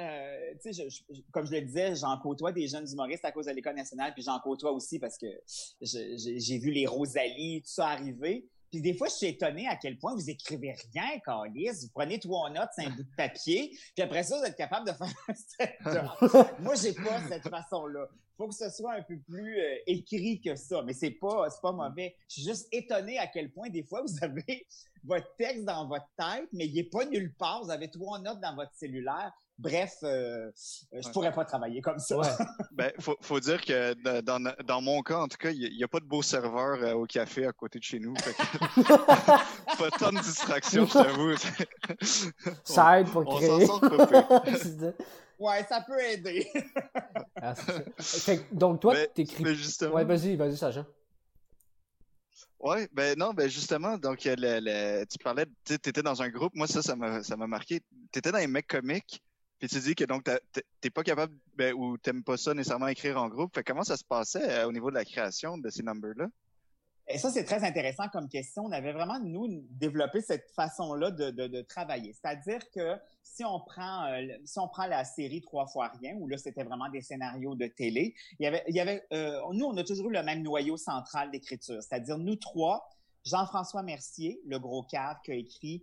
euh, 0.00 0.54
tu 0.62 0.72
sais, 0.72 0.88
comme 1.30 1.46
je 1.46 1.52
le 1.52 1.60
disais, 1.62 1.94
j'en 1.94 2.18
côtoie 2.18 2.52
des 2.52 2.66
jeunes 2.66 2.90
humoristes 2.90 3.24
à 3.24 3.32
cause 3.32 3.46
de 3.46 3.52
l'École 3.52 3.76
nationale, 3.76 4.14
puis 4.14 4.22
j'en 4.22 4.40
côtoie 4.40 4.72
aussi 4.72 4.98
parce 4.98 5.18
que 5.18 5.26
j'ai 5.82 6.58
vu 6.58 6.70
les 6.70 6.86
Rosalie, 6.86 7.60
tout 7.60 7.70
ça 7.70 7.88
arriver. 7.88 8.48
Puis 8.74 8.82
des 8.82 8.94
fois, 8.94 9.06
je 9.06 9.14
suis 9.14 9.26
étonné 9.28 9.68
à 9.68 9.76
quel 9.76 9.96
point 9.96 10.16
vous 10.16 10.28
écrivez 10.28 10.74
rien, 10.92 11.20
Carlis. 11.24 11.70
Vous 11.82 11.90
prenez 11.94 12.18
trois 12.18 12.50
notes, 12.50 12.70
c'est 12.74 12.84
un 12.84 12.90
bout 12.90 13.04
de 13.04 13.16
papier, 13.16 13.70
puis 13.94 14.02
après 14.02 14.24
ça, 14.24 14.36
vous 14.36 14.44
êtes 14.44 14.56
capable 14.56 14.88
de 14.88 14.92
faire 14.92 15.06
un 15.28 15.34
stand 15.34 16.50
Moi, 16.58 16.74
j'ai 16.74 16.92
pas 16.92 17.20
cette 17.28 17.48
façon-là. 17.48 18.08
Faut 18.36 18.48
que 18.48 18.54
ce 18.54 18.68
soit 18.70 18.94
un 18.94 19.02
peu 19.02 19.16
plus 19.28 19.60
euh, 19.60 19.76
écrit 19.86 20.40
que 20.40 20.56
ça, 20.56 20.82
mais 20.82 20.92
c'est 20.92 21.12
pas, 21.12 21.48
c'est 21.50 21.60
pas 21.60 21.70
mauvais. 21.70 22.16
Je 22.26 22.32
suis 22.32 22.42
juste 22.42 22.66
étonné 22.72 23.16
à 23.16 23.28
quel 23.28 23.52
point 23.52 23.70
des 23.70 23.84
fois 23.84 24.02
vous 24.02 24.24
avez 24.24 24.66
votre 25.04 25.32
texte 25.36 25.64
dans 25.64 25.86
votre 25.86 26.08
tête, 26.18 26.48
mais 26.52 26.66
il 26.66 26.76
est 26.76 26.90
pas 26.90 27.04
nulle 27.04 27.32
part. 27.32 27.62
Vous 27.62 27.70
avez 27.70 27.88
trois 27.88 28.18
notes 28.18 28.40
dans 28.40 28.56
votre 28.56 28.74
cellulaire. 28.74 29.32
Bref, 29.56 29.98
euh, 30.02 30.50
je 30.92 31.08
pourrais 31.10 31.32
pas 31.32 31.44
travailler 31.44 31.80
comme 31.80 31.98
ça. 31.98 32.18
Ouais. 32.18 32.26
ben, 32.72 32.92
faut, 32.98 33.16
faut 33.20 33.38
dire 33.38 33.64
que 33.64 33.94
dans, 34.20 34.52
dans 34.64 34.80
mon 34.80 35.00
cas, 35.02 35.18
en 35.18 35.28
tout 35.28 35.36
cas, 35.36 35.50
il 35.50 35.76
n'y 35.76 35.84
a, 35.84 35.88
pas 35.88 36.00
de 36.00 36.06
beau 36.06 36.22
serveur 36.22 36.82
euh, 36.82 36.94
au 36.94 37.06
café 37.06 37.46
à 37.46 37.52
côté 37.52 37.78
de 37.78 37.84
chez 37.84 38.00
nous. 38.00 38.14
pas 39.78 39.90
tant 39.96 40.10
de 40.10 40.20
distractions, 40.20 40.86
je 40.86 40.92
t'avoue. 40.92 41.34
ça 42.64 43.00
aide 43.00 43.10
pour 43.10 43.24
créer. 43.36 43.50
On 43.50 43.66
s'en 43.66 43.78
sort 43.78 44.92
Ouais, 45.38 45.64
ça 45.68 45.80
peut 45.82 46.00
aider. 46.00 46.48
Ah, 47.36 47.54
donc, 48.52 48.80
toi, 48.80 48.94
t'écris. 49.06 49.44
Ouais, 49.44 50.04
vas-y, 50.04 50.36
vas-y, 50.36 50.56
Sacha. 50.56 50.84
Ouais, 52.58 52.88
ben 52.92 53.18
non, 53.18 53.34
ben 53.34 53.48
justement, 53.48 53.98
donc 53.98 54.18
tu 54.18 55.18
parlais, 55.22 55.44
tu 55.64 55.74
étais 55.74 56.02
dans 56.02 56.22
un 56.22 56.30
groupe, 56.30 56.54
moi 56.54 56.66
ça, 56.66 56.80
ça 56.80 56.96
m'a, 56.96 57.22
ça 57.22 57.36
m'a 57.36 57.46
marqué. 57.46 57.82
Tu 58.10 58.18
étais 58.18 58.32
dans 58.32 58.38
les 58.38 58.46
mecs 58.46 58.66
comiques, 58.66 59.22
puis 59.64 59.80
tu 59.80 59.82
dis 59.82 59.94
que 59.94 60.04
donc 60.04 60.28
t'es 60.82 60.90
pas 60.90 61.02
capable, 61.02 61.32
ben, 61.56 61.72
ou 61.72 61.96
t'aimes 61.96 62.22
pas 62.22 62.36
ça 62.36 62.52
nécessairement 62.52 62.88
écrire 62.88 63.16
en 63.16 63.28
groupe. 63.28 63.58
Comment 63.64 63.82
ça 63.82 63.96
se 63.96 64.04
passait 64.04 64.46
euh, 64.50 64.68
au 64.68 64.72
niveau 64.72 64.90
de 64.90 64.94
la 64.94 65.06
création 65.06 65.56
de 65.56 65.70
ces 65.70 65.82
numbers-là? 65.82 66.26
Et 67.08 67.16
ça, 67.16 67.30
c'est 67.30 67.44
très 67.44 67.64
intéressant 67.64 68.08
comme 68.10 68.28
question. 68.28 68.64
On 68.66 68.72
avait 68.72 68.92
vraiment, 68.92 69.18
nous, 69.20 69.48
développé 69.70 70.20
cette 70.20 70.50
façon-là 70.50 71.10
de, 71.10 71.62
travailler. 71.62 72.12
C'est-à-dire 72.12 72.60
que 72.74 72.96
si 73.22 73.42
on 73.42 73.58
prend 73.58 74.04
euh, 74.04 74.36
si 74.44 74.58
on 74.58 74.68
prend 74.68 74.86
la 74.86 75.02
série 75.04 75.40
Trois 75.40 75.66
fois 75.66 75.90
rien, 75.98 76.14
où 76.16 76.28
là, 76.28 76.36
c'était 76.36 76.64
vraiment 76.64 76.90
des 76.90 77.00
scénarios 77.00 77.54
de 77.54 77.66
télé, 77.66 78.14
il 78.40 78.44
y 78.68 78.80
avait, 78.80 79.06
euh, 79.14 79.40
nous, 79.54 79.64
on 79.64 79.76
a 79.78 79.84
toujours 79.84 80.10
eu 80.10 80.12
le 80.12 80.22
même 80.22 80.42
noyau 80.42 80.76
central 80.76 81.30
d'écriture. 81.30 81.82
C'est-à-dire, 81.82 82.18
nous 82.18 82.36
trois, 82.36 82.86
Jean-François 83.24 83.82
Mercier, 83.82 84.42
le 84.46 84.58
gros 84.58 84.82
cave 84.82 85.16
qui 85.24 85.32
a 85.32 85.36
écrit 85.36 85.82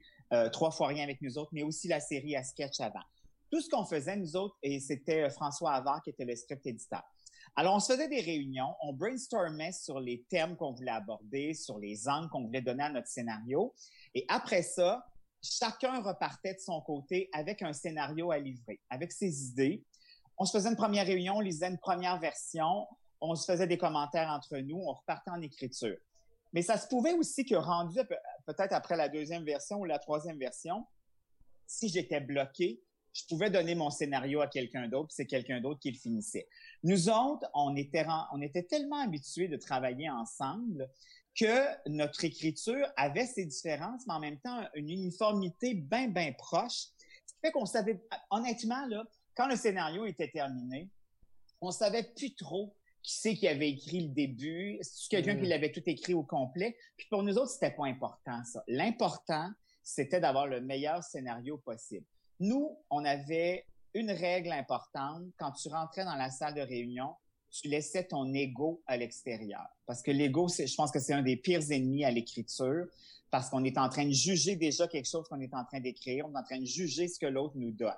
Trois 0.53 0.71
fois 0.71 0.87
rien 0.87 1.03
avec 1.03 1.21
nous 1.21 1.37
autres, 1.37 1.49
mais 1.51 1.63
aussi 1.63 1.89
la 1.89 1.99
série 1.99 2.37
à 2.37 2.43
sketch 2.43 2.79
avant. 2.79 3.01
Tout 3.51 3.59
ce 3.59 3.69
qu'on 3.69 3.85
faisait, 3.85 4.15
nous 4.15 4.35
autres, 4.37 4.55
et 4.63 4.79
c'était 4.79 5.23
euh, 5.23 5.29
François 5.29 5.73
Havard 5.73 6.01
qui 6.01 6.09
était 6.09 6.23
le 6.23 6.35
script 6.35 6.65
éditeur. 6.65 7.03
Alors, 7.57 7.75
on 7.75 7.79
se 7.79 7.91
faisait 7.91 8.07
des 8.07 8.21
réunions, 8.21 8.73
on 8.81 8.93
brainstormait 8.93 9.73
sur 9.73 9.99
les 9.99 10.23
thèmes 10.29 10.55
qu'on 10.55 10.71
voulait 10.71 10.91
aborder, 10.91 11.53
sur 11.53 11.77
les 11.77 12.07
angles 12.07 12.29
qu'on 12.29 12.45
voulait 12.45 12.61
donner 12.61 12.83
à 12.83 12.89
notre 12.89 13.07
scénario. 13.07 13.73
Et 14.15 14.25
après 14.29 14.61
ça, 14.61 15.05
chacun 15.43 16.01
repartait 16.01 16.53
de 16.53 16.59
son 16.59 16.79
côté 16.81 17.29
avec 17.33 17.61
un 17.61 17.73
scénario 17.73 18.31
à 18.31 18.37
livrer, 18.37 18.79
avec 18.89 19.11
ses 19.11 19.47
idées. 19.49 19.83
On 20.37 20.45
se 20.45 20.57
faisait 20.57 20.69
une 20.69 20.77
première 20.77 21.05
réunion, 21.05 21.35
on 21.35 21.41
lisait 21.41 21.67
une 21.67 21.79
première 21.79 22.19
version, 22.19 22.87
on 23.19 23.35
se 23.35 23.51
faisait 23.51 23.67
des 23.67 23.77
commentaires 23.77 24.29
entre 24.29 24.57
nous, 24.59 24.77
on 24.77 24.93
repartait 24.93 25.31
en 25.31 25.41
écriture. 25.41 25.97
Mais 26.53 26.61
ça 26.61 26.77
se 26.77 26.87
pouvait 26.87 27.13
aussi 27.13 27.45
que 27.45 27.55
rendu 27.55 27.99
peut-être 28.45 28.73
après 28.73 28.95
la 28.95 29.09
deuxième 29.09 29.43
version 29.43 29.79
ou 29.79 29.85
la 29.85 29.99
troisième 29.99 30.37
version, 30.37 30.85
si 31.67 31.89
j'étais 31.89 32.19
bloqué, 32.19 32.81
je 33.13 33.23
pouvais 33.27 33.49
donner 33.49 33.75
mon 33.75 33.89
scénario 33.89 34.41
à 34.41 34.47
quelqu'un 34.47 34.87
d'autre, 34.87 35.09
c'est 35.11 35.25
quelqu'un 35.25 35.59
d'autre 35.59 35.79
qui 35.79 35.91
le 35.91 35.97
finissait. 35.97 36.47
Nous 36.83 37.09
autres, 37.09 37.45
on 37.53 37.75
était, 37.75 38.05
on 38.31 38.41
était 38.41 38.63
tellement 38.63 39.01
habitués 39.01 39.47
de 39.47 39.57
travailler 39.57 40.09
ensemble 40.09 40.89
que 41.35 41.89
notre 41.89 42.23
écriture 42.23 42.85
avait 42.97 43.25
ses 43.25 43.45
différences, 43.45 44.05
mais 44.07 44.13
en 44.13 44.19
même 44.19 44.39
temps 44.39 44.65
une 44.75 44.89
uniformité 44.89 45.73
bien, 45.73 46.07
bien 46.07 46.33
proche. 46.33 46.87
Ce 47.25 47.33
qui 47.33 47.39
fait 47.41 47.51
qu'on 47.51 47.65
savait, 47.65 48.01
honnêtement, 48.29 48.85
là, 48.87 49.03
quand 49.35 49.47
le 49.47 49.55
scénario 49.55 50.05
était 50.05 50.29
terminé, 50.29 50.89
on 51.61 51.71
savait 51.71 52.03
plus 52.15 52.35
trop 52.35 52.75
qui 53.01 53.15
c'est 53.15 53.35
qui 53.35 53.47
avait 53.47 53.71
écrit 53.71 54.07
le 54.07 54.13
début, 54.13 54.77
c'est 54.81 55.09
quelqu'un 55.09 55.35
qui 55.35 55.45
mm. 55.45 55.49
l'avait 55.49 55.71
tout 55.71 55.81
écrit 55.85 56.13
au 56.13 56.23
complet? 56.23 56.77
Puis 56.97 57.07
pour 57.09 57.23
nous 57.23 57.35
autres, 57.37 57.51
c'était 57.51 57.71
pas 57.71 57.85
important 57.85 58.43
ça. 58.43 58.63
L'important, 58.67 59.49
c'était 59.81 60.19
d'avoir 60.19 60.47
le 60.47 60.61
meilleur 60.61 61.03
scénario 61.03 61.57
possible. 61.57 62.05
Nous, 62.41 62.75
on 62.89 63.05
avait 63.05 63.65
une 63.93 64.09
règle 64.09 64.51
importante 64.51 65.23
quand 65.37 65.51
tu 65.51 65.69
rentrais 65.69 66.03
dans 66.03 66.15
la 66.15 66.31
salle 66.31 66.55
de 66.55 66.61
réunion, 66.61 67.13
tu 67.51 67.67
laissais 67.67 68.05
ton 68.05 68.33
ego 68.33 68.81
à 68.87 68.97
l'extérieur. 68.97 69.67
Parce 69.85 70.01
que 70.01 70.09
l'ego, 70.09 70.47
je 70.47 70.75
pense 70.75 70.91
que 70.91 70.99
c'est 70.99 71.13
un 71.13 71.21
des 71.21 71.37
pires 71.37 71.71
ennemis 71.71 72.03
à 72.03 72.09
l'écriture, 72.09 72.87
parce 73.29 73.49
qu'on 73.49 73.63
est 73.63 73.77
en 73.77 73.89
train 73.89 74.05
de 74.05 74.11
juger 74.11 74.55
déjà 74.55 74.87
quelque 74.87 75.07
chose 75.07 75.27
qu'on 75.27 75.39
est 75.39 75.53
en 75.53 75.63
train 75.65 75.79
d'écrire, 75.81 76.25
on 76.27 76.33
est 76.33 76.39
en 76.39 76.43
train 76.43 76.59
de 76.59 76.65
juger 76.65 77.07
ce 77.07 77.19
que 77.19 77.27
l'autre 77.27 77.53
nous 77.57 77.71
donne 77.71 77.93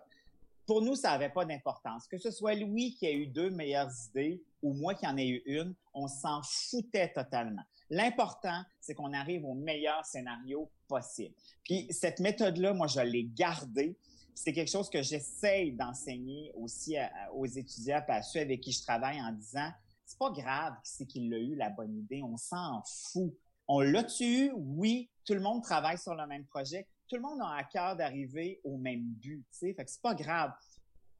pour 0.66 0.82
nous, 0.82 0.96
ça 0.96 1.12
n'avait 1.12 1.30
pas 1.30 1.46
d'importance. 1.46 2.08
Que 2.08 2.18
ce 2.18 2.32
soit 2.32 2.56
Louis 2.56 2.96
qui 2.96 3.06
a 3.06 3.12
eu 3.12 3.28
deux 3.28 3.50
meilleures 3.50 3.92
idées 4.10 4.42
ou 4.62 4.74
moi 4.74 4.94
qui 4.94 5.06
en 5.06 5.18
ai 5.18 5.28
eu 5.28 5.42
une, 5.46 5.74
on 5.94 6.08
s'en 6.08 6.42
foutait 6.44 7.12
totalement. 7.12 7.64
L'important, 7.90 8.64
c'est 8.80 8.94
qu'on 8.94 9.14
arrive 9.14 9.46
au 9.46 9.54
meilleur 9.54 10.06
scénario 10.06 10.70
possible. 10.88 11.36
Puis 11.64 11.88
cette 11.90 12.20
méthode-là, 12.20 12.74
moi, 12.74 12.88
je 12.88 13.02
l'ai 13.02 13.24
gardée. 13.24 13.98
C'est 14.36 14.54
quelque 14.54 14.72
chose 14.72 14.90
que 14.90 15.02
j'essaye 15.02 15.72
d'enseigner 15.74 16.52
aussi 16.56 16.96
aux 17.34 17.46
étudiants 17.46 18.04
à 18.08 18.22
ceux 18.22 18.40
avec 18.40 18.62
qui 18.62 18.72
je 18.72 18.82
travaille 18.82 19.22
en 19.22 19.32
disant, 19.32 19.70
c'est 20.06 20.18
pas 20.18 20.32
grave 20.32 20.74
c'est 20.84 21.06
qu'il 21.06 21.34
a 21.34 21.38
eu 21.38 21.56
la 21.56 21.70
bonne 21.70 21.96
idée, 21.96 22.22
on 22.24 22.38
s'en 22.38 22.82
fout. 22.86 23.34
On 23.68 23.80
l'a 23.80 24.04
tu 24.04 24.52
Oui, 24.56 25.10
tout 25.26 25.34
le 25.34 25.40
monde 25.40 25.64
travaille 25.64 25.98
sur 25.98 26.16
le 26.16 26.28
même 26.28 26.46
projet, 26.46 26.88
tout 27.08 27.16
le 27.16 27.22
monde 27.22 27.42
a 27.42 27.58
à 27.58 27.64
cœur 27.64 27.96
d'arriver 27.96 28.60
au 28.64 28.78
même 28.78 29.04
but, 29.04 29.46
tu 29.52 29.58
sais. 29.58 29.74
Fait 29.74 29.86
que 29.86 29.92
c'est 29.92 30.02
pas 30.02 30.16
grave. 30.16 30.52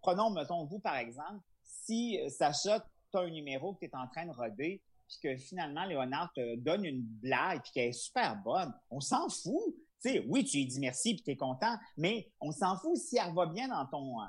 Prenons, 0.02 0.32
mettons, 0.32 0.66
vous, 0.66 0.80
par 0.80 0.98
exemple, 0.98 1.40
si 1.64 2.20
euh, 2.20 2.30
Sacha, 2.30 2.80
tu 2.80 3.18
as 3.18 3.22
un 3.22 3.30
numéro 3.30 3.74
que 3.74 3.80
tu 3.80 3.86
es 3.86 3.96
en 3.96 4.08
train 4.08 4.26
de 4.26 4.32
roder, 4.32 4.82
puis 5.08 5.18
que 5.22 5.38
finalement, 5.38 5.86
Léonard 5.86 6.32
te 6.34 6.56
donne 6.56 6.86
une 6.86 7.02
blague, 7.02 7.62
puis 7.62 7.72
qu'elle 7.74 7.90
est 7.90 7.94
super 7.94 8.36
bonne, 8.38 8.74
on 8.90 9.00
s'en 9.00 9.30
fout. 9.30 9.76
Oui, 10.28 10.44
tu 10.44 10.58
lui 10.58 10.66
dis 10.66 10.80
merci, 10.80 11.16
puis 11.16 11.24
tu 11.24 11.32
es 11.32 11.38
content, 11.38 11.76
mais 11.98 12.32
on 12.42 12.52
s'en 12.52 12.78
fout 12.78 12.98
si 12.98 13.18
elle 13.18 13.34
va 13.34 13.46
bien 13.46 13.68
dans 13.68 13.86
ton, 13.88 14.22
euh, 14.22 14.26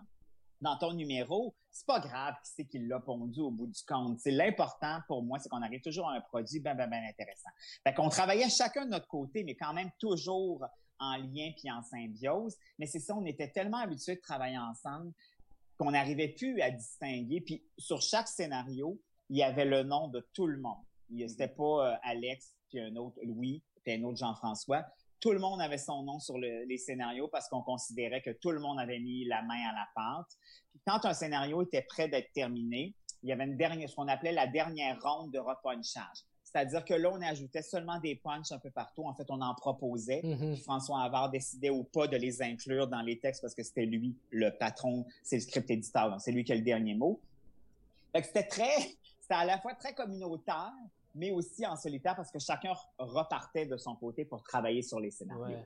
dans 0.61 0.77
ton 0.79 0.93
numéro, 0.93 1.55
c'est 1.71 1.87
pas 1.87 2.01
grave 2.01 2.35
qui 2.45 2.53
c'est 2.55 2.65
qui 2.65 2.79
l'a 2.79 3.01
pondu 3.01 3.41
au 3.41 3.51
bout 3.51 3.67
du 3.67 3.83
compte. 3.87 4.19
L'important 4.27 5.01
pour 5.09 5.23
moi, 5.23 5.39
c'est 5.39 5.49
qu'on 5.49 5.63
arrive 5.63 5.81
toujours 5.81 6.09
à 6.09 6.15
un 6.15 6.21
produit 6.21 6.61
bien, 6.61 6.75
bien 6.75 6.87
intéressant. 6.87 7.51
Fait 7.83 7.93
qu'on 7.93 8.09
travaillait 8.09 8.49
chacun 8.49 8.85
de 8.85 8.91
notre 8.91 9.09
côté, 9.09 9.43
mais 9.45 9.57
quand 9.57 9.75
même 9.75 9.91
toujours 9.99 10.65
en 11.01 11.17
lien 11.17 11.51
puis 11.59 11.71
en 11.71 11.83
symbiose. 11.83 12.57
Mais 12.79 12.87
c'est 12.87 13.01
ça, 13.01 13.15
on 13.17 13.25
était 13.25 13.51
tellement 13.51 13.79
habitués 13.79 14.17
de 14.17 14.21
travailler 14.21 14.59
ensemble 14.59 15.13
qu'on 15.77 15.91
n'arrivait 15.91 16.29
plus 16.29 16.61
à 16.61 16.71
distinguer. 16.71 17.41
Puis 17.41 17.65
sur 17.77 18.01
chaque 18.01 18.29
scénario, 18.29 19.01
il 19.29 19.39
y 19.39 19.43
avait 19.43 19.65
le 19.65 19.83
nom 19.83 20.09
de 20.09 20.27
tout 20.33 20.47
le 20.47 20.59
monde. 20.61 20.85
C'était 21.29 21.49
pas 21.49 21.93
euh, 21.93 21.97
Alex, 22.03 22.55
puis 22.69 22.81
un 22.81 22.95
autre 22.97 23.19
Louis, 23.23 23.63
puis 23.83 23.95
un 23.95 24.05
autre 24.05 24.19
Jean-François. 24.19 24.85
Tout 25.21 25.33
le 25.33 25.39
monde 25.39 25.61
avait 25.61 25.79
son 25.79 26.03
nom 26.03 26.19
sur 26.19 26.39
les 26.39 26.79
scénarios 26.79 27.29
parce 27.29 27.49
qu'on 27.49 27.63
considérait 27.63 28.21
que 28.21 28.31
tout 28.31 28.51
le 28.51 28.61
monde 28.61 28.79
avait 28.79 28.99
mis 28.99 29.25
la 29.25 29.43
main 29.43 29.69
à 29.71 29.73
la 29.73 29.89
pâte. 29.95 30.37
Puis 30.71 30.81
quand 30.87 31.05
un 31.07 31.15
scénario 31.15 31.63
était 31.63 31.83
prêt 31.83 32.09
d'être 32.09 32.33
terminé, 32.33 32.95
il 33.23 33.31
y 33.31 33.33
avait 33.33 33.45
une 33.45 33.57
dernière, 33.57 33.89
ce 33.89 33.97
qu'on 33.97 34.09
appelait 34.09 34.33
la 34.33 34.47
dernière 34.47 35.01
ronde 35.03 35.33
de 35.33 35.39
repunchage. 35.39 36.25
C'est-à-dire 36.43 36.85
que 36.85 36.95
là, 36.95 37.11
on 37.11 37.21
ajoutait 37.21 37.63
seulement 37.63 37.99
des 37.99 38.15
punchs 38.15 38.53
un 38.53 38.59
peu 38.59 38.71
partout. 38.71 39.05
En 39.05 39.15
fait, 39.15 39.25
on 39.29 39.41
en 39.41 39.55
proposait. 39.55 40.21
Mm-hmm. 40.23 40.63
François 40.63 41.03
Havard 41.03 41.31
décidait 41.31 41.71
ou 41.71 41.83
pas 41.83 42.07
de 42.07 42.17
les 42.17 42.43
inclure 42.43 42.87
dans 42.87 43.01
les 43.01 43.19
textes 43.19 43.41
parce 43.41 43.55
que 43.55 43.63
c'était 43.65 43.87
lui, 43.87 44.15
le 44.31 44.51
patron, 44.51 45.05
c'est 45.23 45.37
le 45.37 45.43
script 45.43 45.69
éditeur. 45.71 46.11
Donc, 46.11 46.21
c'est 46.21 46.31
lui 46.31 46.45
qui 46.45 46.53
a 46.53 46.55
le 46.55 46.61
dernier 46.61 46.95
mot. 46.95 47.19
Fait 48.13 48.21
que 48.21 48.29
c'était 48.29 48.47
très, 48.47 48.79
c'était 49.21 49.35
à 49.35 49.45
la 49.45 49.59
fois 49.59 49.75
très 49.75 49.95
communautaire, 49.95 50.73
mais 51.15 51.31
aussi 51.31 51.67
en 51.67 51.77
solitaire 51.77 52.17
parce 52.17 52.31
que 52.31 52.39
chacun 52.39 52.73
repartait 52.99 53.67
de 53.67 53.77
son 53.77 53.95
côté 53.95 54.25
pour 54.25 54.43
travailler 54.43 54.83
sur 54.83 55.01
les 55.01 55.11
scénarios. 55.11 55.59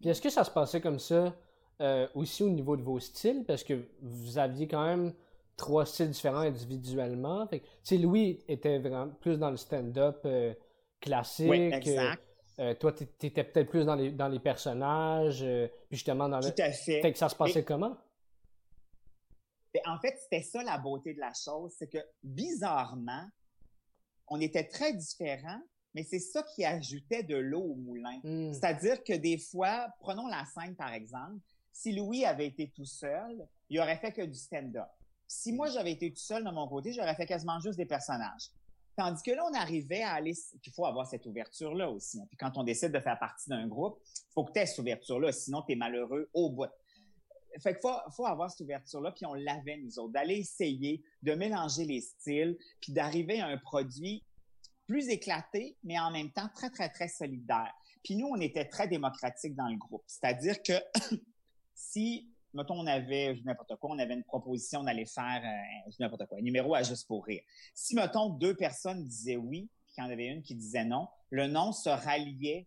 Puis 0.00 0.10
est-ce 0.10 0.20
que 0.20 0.30
ça 0.30 0.44
se 0.44 0.50
passait 0.50 0.80
comme 0.80 0.98
ça 0.98 1.34
euh, 1.80 2.08
aussi 2.14 2.42
au 2.42 2.50
niveau 2.50 2.76
de 2.76 2.82
vos 2.82 2.98
styles? 2.98 3.44
Parce 3.46 3.64
que 3.64 3.88
vous 4.02 4.38
aviez 4.38 4.68
quand 4.68 4.84
même 4.84 5.14
trois 5.56 5.86
styles 5.86 6.10
différents 6.10 6.40
individuellement. 6.40 7.46
Fait 7.46 7.62
Louis 7.96 8.44
était 8.48 8.78
vraiment 8.78 9.08
plus 9.08 9.38
dans 9.38 9.50
le 9.50 9.56
stand-up 9.56 10.20
euh, 10.24 10.52
classique. 11.00 11.48
Oui, 11.48 11.70
exact. 11.72 12.22
Euh, 12.58 12.74
toi, 12.74 12.92
tu 12.92 13.04
étais 13.04 13.44
peut-être 13.44 13.68
plus 13.68 13.84
dans 13.84 13.94
les, 13.94 14.10
dans 14.10 14.28
les 14.28 14.38
personnages, 14.38 15.40
puis 15.40 15.98
justement 15.98 16.26
dans 16.26 16.40
le... 16.40 16.54
Tout 16.54 16.62
à 16.62 16.72
fait. 16.72 17.02
fait 17.02 17.12
que 17.12 17.18
ça 17.18 17.28
se 17.28 17.36
passait 17.36 17.64
comment? 17.64 17.96
Ben, 19.74 19.82
en 19.92 19.98
fait, 19.98 20.16
c'était 20.18 20.42
ça 20.42 20.62
la 20.62 20.78
beauté 20.78 21.12
de 21.12 21.20
la 21.20 21.32
chose, 21.34 21.74
c'est 21.76 21.88
que 21.88 21.98
bizarrement, 22.22 23.28
on 24.28 24.40
était 24.40 24.64
très 24.64 24.92
différents, 24.92 25.60
mais 25.94 26.02
c'est 26.02 26.18
ça 26.18 26.42
qui 26.54 26.64
ajoutait 26.64 27.22
de 27.22 27.36
l'eau 27.36 27.62
au 27.62 27.74
moulin. 27.74 28.20
Hmm. 28.22 28.52
C'est-à-dire 28.52 29.02
que 29.02 29.14
des 29.14 29.38
fois, 29.38 29.88
prenons 30.00 30.26
la 30.26 30.44
scène 30.44 30.76
par 30.76 30.92
exemple, 30.92 31.40
si 31.72 31.92
Louis 31.92 32.24
avait 32.24 32.46
été 32.46 32.70
tout 32.74 32.84
seul, 32.84 33.46
il 33.68 33.80
aurait 33.80 33.98
fait 33.98 34.12
que 34.12 34.22
du 34.22 34.34
stand-up. 34.34 34.88
Si 35.28 35.52
moi, 35.52 35.68
j'avais 35.68 35.92
été 35.92 36.10
tout 36.10 36.20
seul 36.20 36.44
de 36.44 36.50
mon 36.50 36.68
côté, 36.68 36.92
j'aurais 36.92 37.14
fait 37.14 37.26
quasiment 37.26 37.58
juste 37.60 37.76
des 37.76 37.86
personnages. 37.86 38.50
Tandis 38.96 39.22
que 39.22 39.32
là, 39.32 39.44
on 39.50 39.54
arrivait 39.54 40.02
à 40.02 40.12
aller... 40.12 40.32
Il 40.64 40.72
faut 40.72 40.86
avoir 40.86 41.06
cette 41.06 41.26
ouverture-là 41.26 41.90
aussi. 41.90 42.18
Hein. 42.18 42.26
Puis 42.28 42.38
quand 42.38 42.56
on 42.56 42.64
décide 42.64 42.92
de 42.92 43.00
faire 43.00 43.18
partie 43.18 43.50
d'un 43.50 43.66
groupe, 43.66 44.00
il 44.04 44.32
faut 44.32 44.44
que 44.44 44.52
tu 44.52 44.60
aies 44.60 44.66
cette 44.66 44.78
ouverture-là, 44.78 45.32
sinon 45.32 45.62
tu 45.62 45.72
es 45.72 45.76
malheureux 45.76 46.30
au 46.32 46.48
bout. 46.48 46.70
Fait 47.60 47.74
qu'il 47.74 47.90
faut, 48.10 48.26
avoir 48.26 48.50
cette 48.50 48.60
ouverture-là, 48.60 49.12
puis 49.12 49.26
on 49.26 49.34
l'avait, 49.34 49.76
nous 49.78 49.98
autres, 49.98 50.12
d'aller 50.12 50.36
essayer 50.36 51.02
de 51.22 51.34
mélanger 51.34 51.84
les 51.84 52.00
styles, 52.00 52.56
puis 52.80 52.92
d'arriver 52.92 53.40
à 53.40 53.46
un 53.46 53.58
produit 53.58 54.24
plus 54.86 55.08
éclaté, 55.08 55.76
mais 55.82 55.98
en 55.98 56.10
même 56.10 56.30
temps 56.30 56.48
très, 56.54 56.70
très, 56.70 56.88
très 56.88 57.08
solidaire. 57.08 57.72
Puis 58.04 58.14
nous, 58.14 58.26
on 58.26 58.40
était 58.40 58.66
très 58.66 58.86
démocratique 58.86 59.54
dans 59.56 59.68
le 59.68 59.76
groupe. 59.76 60.04
C'est-à-dire 60.06 60.62
que 60.62 60.74
si 61.74 62.30
mettons, 62.56 62.80
on 62.80 62.86
avait, 62.86 63.38
n'importe 63.44 63.76
quoi, 63.76 63.90
on 63.90 63.98
avait 63.98 64.14
une 64.14 64.24
proposition 64.24 64.82
d'aller 64.82 65.06
faire, 65.06 65.42
euh, 65.44 65.90
n'importe 66.00 66.26
quoi, 66.26 66.38
un 66.38 66.42
numéro 66.42 66.74
à 66.74 66.82
juste 66.82 67.06
pour 67.06 67.24
rire. 67.24 67.42
Si, 67.74 67.94
mettons, 67.94 68.30
deux 68.30 68.54
personnes 68.54 69.04
disaient 69.06 69.36
oui, 69.36 69.68
puis 69.84 69.94
qu'il 69.94 70.04
y 70.04 70.06
en 70.06 70.10
avait 70.10 70.26
une 70.26 70.42
qui 70.42 70.54
disait 70.54 70.84
non, 70.84 71.08
le 71.30 71.46
non 71.46 71.72
se 71.72 71.88
ralliait 71.88 72.66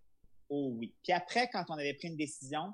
au 0.50 0.74
oui. 0.78 0.96
Puis 1.04 1.12
après, 1.12 1.50
quand 1.50 1.66
on 1.70 1.74
avait 1.74 1.94
pris 1.94 2.08
une 2.08 2.18
décision, 2.18 2.74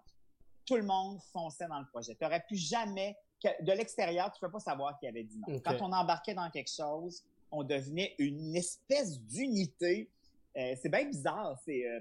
tout 0.65 0.75
le 0.75 0.83
monde 0.83 1.19
fonçait 1.31 1.67
dans 1.67 1.79
le 1.79 1.85
projet. 1.87 2.15
Tu 2.15 2.23
n'aurais 2.23 2.43
pu 2.47 2.55
jamais, 2.55 3.17
de 3.43 3.71
l'extérieur, 3.71 4.31
tu 4.31 4.43
ne 4.43 4.47
peux 4.47 4.51
pas 4.51 4.59
savoir 4.59 4.97
qui 4.99 5.07
avait 5.07 5.23
dit 5.23 5.39
non. 5.47 5.59
Quand 5.59 5.77
on 5.81 5.91
embarquait 5.91 6.33
dans 6.33 6.49
quelque 6.49 6.71
chose, 6.71 7.23
on 7.51 7.63
devenait 7.63 8.15
une 8.17 8.55
espèce 8.55 9.19
d'unité. 9.21 10.09
Euh, 10.57 10.75
c'est 10.81 10.89
bien 10.89 11.05
bizarre. 11.05 11.57
C'est, 11.65 11.87
euh, 11.87 11.99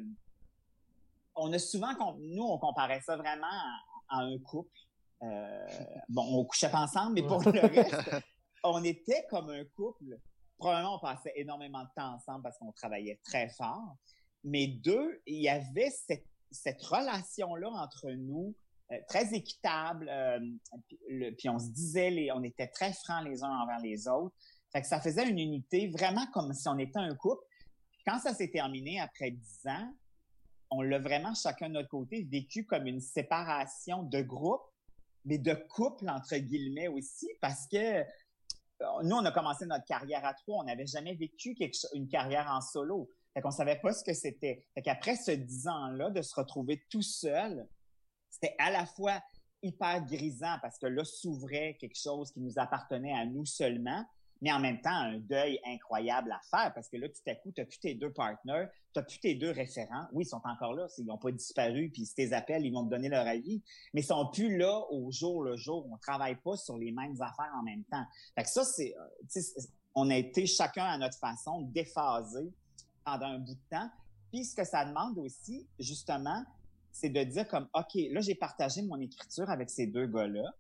on 1.36 1.52
a 1.52 1.58
souvent, 1.58 1.94
nous, 2.18 2.44
on 2.44 2.58
comparait 2.58 3.00
ça 3.00 3.16
vraiment 3.16 3.46
à 4.08 4.18
un 4.20 4.38
couple. 4.38 4.70
Euh, 5.22 5.66
bon, 6.08 6.40
on 6.40 6.44
couchait 6.44 6.70
pas 6.70 6.80
ensemble, 6.80 7.14
mais 7.14 7.22
pour 7.22 7.42
le 7.42 7.60
reste, 7.60 8.10
on 8.62 8.82
était 8.84 9.26
comme 9.30 9.50
un 9.50 9.64
couple. 9.76 10.18
Probablement, 10.58 10.96
on 10.96 10.98
passait 10.98 11.32
énormément 11.36 11.82
de 11.82 11.88
temps 11.96 12.14
ensemble 12.14 12.42
parce 12.42 12.58
qu'on 12.58 12.72
travaillait 12.72 13.20
très 13.24 13.48
fort. 13.50 13.96
Mais 14.44 14.66
deux, 14.66 15.22
il 15.26 15.40
y 15.40 15.48
avait 15.48 15.90
cette, 15.90 16.26
cette 16.54 16.82
relation-là 16.82 17.68
entre 17.68 18.10
nous, 18.10 18.54
euh, 18.92 18.96
très 19.08 19.34
équitable. 19.34 20.08
Euh, 20.08 20.40
puis, 21.38 21.48
on 21.48 21.58
se 21.58 21.68
disait, 21.70 22.28
on 22.32 22.42
était 22.42 22.68
très 22.68 22.92
francs 22.92 23.24
les 23.24 23.42
uns 23.42 23.50
envers 23.50 23.80
les 23.80 24.08
autres. 24.08 24.34
Ça 24.82 25.00
faisait 25.00 25.28
une 25.28 25.38
unité 25.38 25.88
vraiment 25.88 26.26
comme 26.32 26.52
si 26.52 26.66
on 26.68 26.78
était 26.78 26.98
un 26.98 27.14
couple. 27.14 27.44
quand 28.04 28.18
ça 28.18 28.34
s'est 28.34 28.50
terminé 28.50 29.00
après 29.00 29.30
dix 29.30 29.66
ans, 29.66 29.94
on 30.70 30.82
l'a 30.82 30.98
vraiment 30.98 31.32
chacun 31.34 31.68
de 31.68 31.74
notre 31.74 31.88
côté 31.88 32.24
vécu 32.24 32.66
comme 32.66 32.86
une 32.86 33.00
séparation 33.00 34.02
de 34.02 34.20
groupe, 34.20 34.62
mais 35.24 35.38
de 35.38 35.54
couple 35.54 36.08
entre 36.08 36.36
guillemets 36.36 36.88
aussi, 36.88 37.28
parce 37.40 37.68
que 37.68 37.76
euh, 37.76 38.04
nous, 39.04 39.16
on 39.16 39.24
a 39.24 39.30
commencé 39.30 39.64
notre 39.66 39.84
carrière 39.84 40.24
à 40.24 40.34
trois, 40.34 40.60
on 40.60 40.64
n'avait 40.64 40.86
jamais 40.86 41.14
vécu 41.14 41.56
une 41.94 42.08
carrière 42.08 42.50
en 42.50 42.60
solo. 42.60 43.08
Fait 43.34 43.40
qu'on 43.40 43.50
savait 43.50 43.80
pas 43.80 43.92
ce 43.92 44.04
que 44.04 44.14
c'était. 44.14 44.64
Fait 44.74 44.82
qu'après 44.82 45.16
ce 45.16 45.32
dix 45.32 45.66
ans-là, 45.66 46.10
de 46.10 46.22
se 46.22 46.34
retrouver 46.34 46.84
tout 46.88 47.02
seul, 47.02 47.68
c'était 48.30 48.54
à 48.58 48.70
la 48.70 48.86
fois 48.86 49.20
hyper 49.62 50.04
grisant 50.04 50.56
parce 50.62 50.78
que 50.78 50.86
là 50.86 51.04
s'ouvrait 51.04 51.76
quelque 51.80 51.98
chose 51.98 52.30
qui 52.32 52.40
nous 52.40 52.58
appartenait 52.58 53.14
à 53.14 53.24
nous 53.24 53.46
seulement, 53.46 54.04
mais 54.42 54.52
en 54.52 54.60
même 54.60 54.80
temps 54.80 54.90
un 54.90 55.18
deuil 55.18 55.58
incroyable 55.64 56.30
à 56.32 56.40
faire 56.50 56.72
parce 56.74 56.88
que 56.88 56.96
là 56.96 57.08
tout 57.08 57.22
à 57.26 57.34
coup 57.34 57.50
tu 57.50 57.60
n'as 57.60 57.66
plus 57.66 57.78
tes 57.78 57.94
deux 57.94 58.12
partenaires, 58.12 58.68
tu 58.94 59.02
plus 59.02 59.18
tes 59.18 59.34
deux 59.34 59.50
référents. 59.50 60.06
Oui, 60.12 60.24
ils 60.24 60.28
sont 60.28 60.42
encore 60.44 60.74
là, 60.74 60.86
ils 60.98 61.06
n'ont 61.06 61.18
pas 61.18 61.32
disparu 61.32 61.90
puis 61.90 62.04
si 62.04 62.14
tes 62.14 62.32
appels, 62.34 62.64
ils 62.64 62.72
vont 62.72 62.84
te 62.84 62.90
donner 62.90 63.08
leur 63.08 63.26
avis, 63.26 63.62
mais 63.94 64.02
ils 64.02 64.06
sont 64.06 64.28
plus 64.30 64.56
là 64.58 64.84
au 64.90 65.10
jour 65.10 65.42
le 65.42 65.56
jour, 65.56 65.88
on 65.90 65.96
travaille 65.96 66.36
pas 66.36 66.56
sur 66.56 66.76
les 66.76 66.92
mêmes 66.92 67.16
affaires 67.20 67.52
en 67.58 67.62
même 67.62 67.84
temps. 67.84 68.04
Fait 68.34 68.42
que 68.42 68.50
ça 68.50 68.64
c'est 68.64 68.94
euh, 68.96 69.40
on 69.94 70.10
a 70.10 70.16
été 70.16 70.46
chacun 70.46 70.84
à 70.84 70.98
notre 70.98 71.18
façon 71.18 71.62
déphasé 71.62 72.52
pendant 73.04 73.26
un 73.26 73.38
bout 73.38 73.54
de 73.54 73.68
temps. 73.70 73.90
Puis 74.32 74.44
ce 74.44 74.54
que 74.54 74.64
ça 74.64 74.84
demande 74.84 75.18
aussi 75.18 75.66
justement, 75.78 76.44
c'est 76.92 77.10
de 77.10 77.22
dire 77.24 77.46
comme, 77.48 77.68
OK, 77.74 77.94
là, 78.10 78.20
j'ai 78.20 78.34
partagé 78.34 78.82
mon 78.82 79.00
écriture 79.00 79.50
avec 79.50 79.70
ces 79.70 79.86
deux 79.86 80.06
gars-là. 80.06 80.54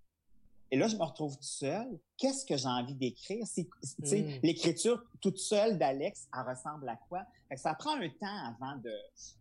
Et 0.70 0.76
là, 0.76 0.88
je 0.88 0.96
me 0.96 1.04
retrouve 1.04 1.36
tout 1.36 1.42
seul. 1.42 2.00
Qu'est-ce 2.16 2.44
que 2.44 2.56
j'ai 2.56 2.66
envie 2.66 2.94
d'écrire? 2.94 3.44
Mm. 3.56 4.40
L'écriture 4.42 5.04
toute 5.20 5.38
seule 5.38 5.78
d'Alex, 5.78 6.28
elle 6.34 6.52
ressemble 6.52 6.88
à 6.88 6.96
quoi? 7.08 7.24
ça 7.56 7.74
prend 7.74 7.94
un 7.94 8.08
temps 8.08 8.46
avant 8.48 8.76
de, 8.78 8.92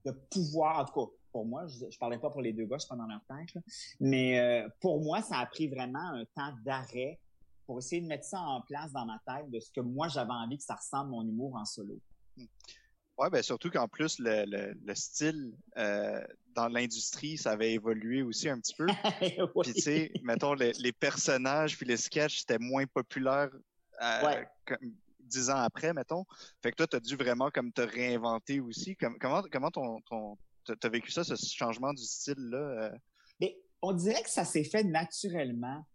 de 0.06 0.12
pouvoir, 0.30 0.80
en 0.80 0.86
tout 0.86 1.08
cas, 1.08 1.12
pour 1.32 1.46
moi, 1.48 1.66
je, 1.66 1.90
je 1.90 1.98
parlais 1.98 2.20
pas 2.20 2.30
pour 2.30 2.44
les 2.44 2.54
deux 2.54 2.66
gars, 2.66 2.78
je 2.78 2.82
suis 2.82 2.90
pas 2.90 2.96
dans 2.96 3.08
leur 3.08 3.22
tête, 3.26 3.64
mais 4.00 4.40
euh, 4.40 4.70
pour 4.80 5.02
moi, 5.02 5.24
ça 5.24 5.40
a 5.40 5.46
pris 5.48 5.68
vraiment 5.68 6.12
un 6.12 6.24
temps 6.36 6.54
d'arrêt 6.64 7.20
pour 7.66 7.80
essayer 7.80 8.02
de 8.02 8.08
mettre 8.08 8.26
ça 8.26 8.40
en 8.40 8.62
place 8.62 8.92
dans 8.92 9.06
ma 9.06 9.20
tête 9.26 9.50
de 9.50 9.60
ce 9.60 9.72
que 9.72 9.82
moi, 9.82 10.10
j'avais 10.10 10.32
envie 10.32 10.58
que 10.58 10.64
ça 10.64 10.76
ressemble 10.76 11.10
mon 11.10 11.24
humour 11.24 11.56
en 11.56 11.66
solo. 11.66 12.00
Mm. 12.38 12.46
Ouais, 13.18 13.30
ben 13.30 13.44
surtout 13.44 13.70
qu'en 13.70 13.88
plus 13.88 14.18
le, 14.20 14.74
le, 14.84 14.96
style 14.96 15.54
euh, 15.78 16.26
dans 16.56 16.68
l'industrie, 16.68 17.38
ça 17.38 17.52
avait 17.52 17.74
évolué 17.74 18.24
aussi 18.24 18.50
un 18.50 18.60
petit 18.60 18.74
peu. 18.74 18.88
Puis 19.62 19.74
tu 19.74 19.82
sais, 19.82 20.12
mettons 20.24 20.56
les, 20.56 20.72
les, 20.74 20.92
personnages 20.92 21.78
puis 21.78 21.86
les 21.86 21.98
sketchs 21.98 22.40
c'était 22.40 22.58
moins 22.58 22.86
populaire 22.88 23.50
euh, 24.02 24.44
dix 25.20 25.50
ans 25.52 25.58
après, 25.58 25.94
mettons. 25.94 26.26
Fait 26.64 26.72
que 26.72 26.78
toi, 26.78 26.88
tu 26.88 26.96
as 26.96 27.00
dû 27.00 27.16
vraiment 27.16 27.52
comme 27.52 27.72
te 27.72 27.82
réinventer 27.82 28.60
aussi. 28.60 28.96
comment 28.96 29.44
comment 29.52 29.70
ton 29.70 30.02
ton 30.02 30.38
t'as 30.80 30.90
vécu 30.90 31.12
ça, 31.12 31.24
ce 31.24 31.36
changement 31.36 31.94
du 31.94 32.04
style 32.04 32.50
là 32.50 32.58
euh? 32.58 32.92
Mais 33.40 33.58
on 33.82 33.94
dirait 33.94 34.24
que 34.24 34.30
ça 34.30 34.46
s'est 34.46 34.64
fait 34.64 34.84
naturellement. 34.84 35.86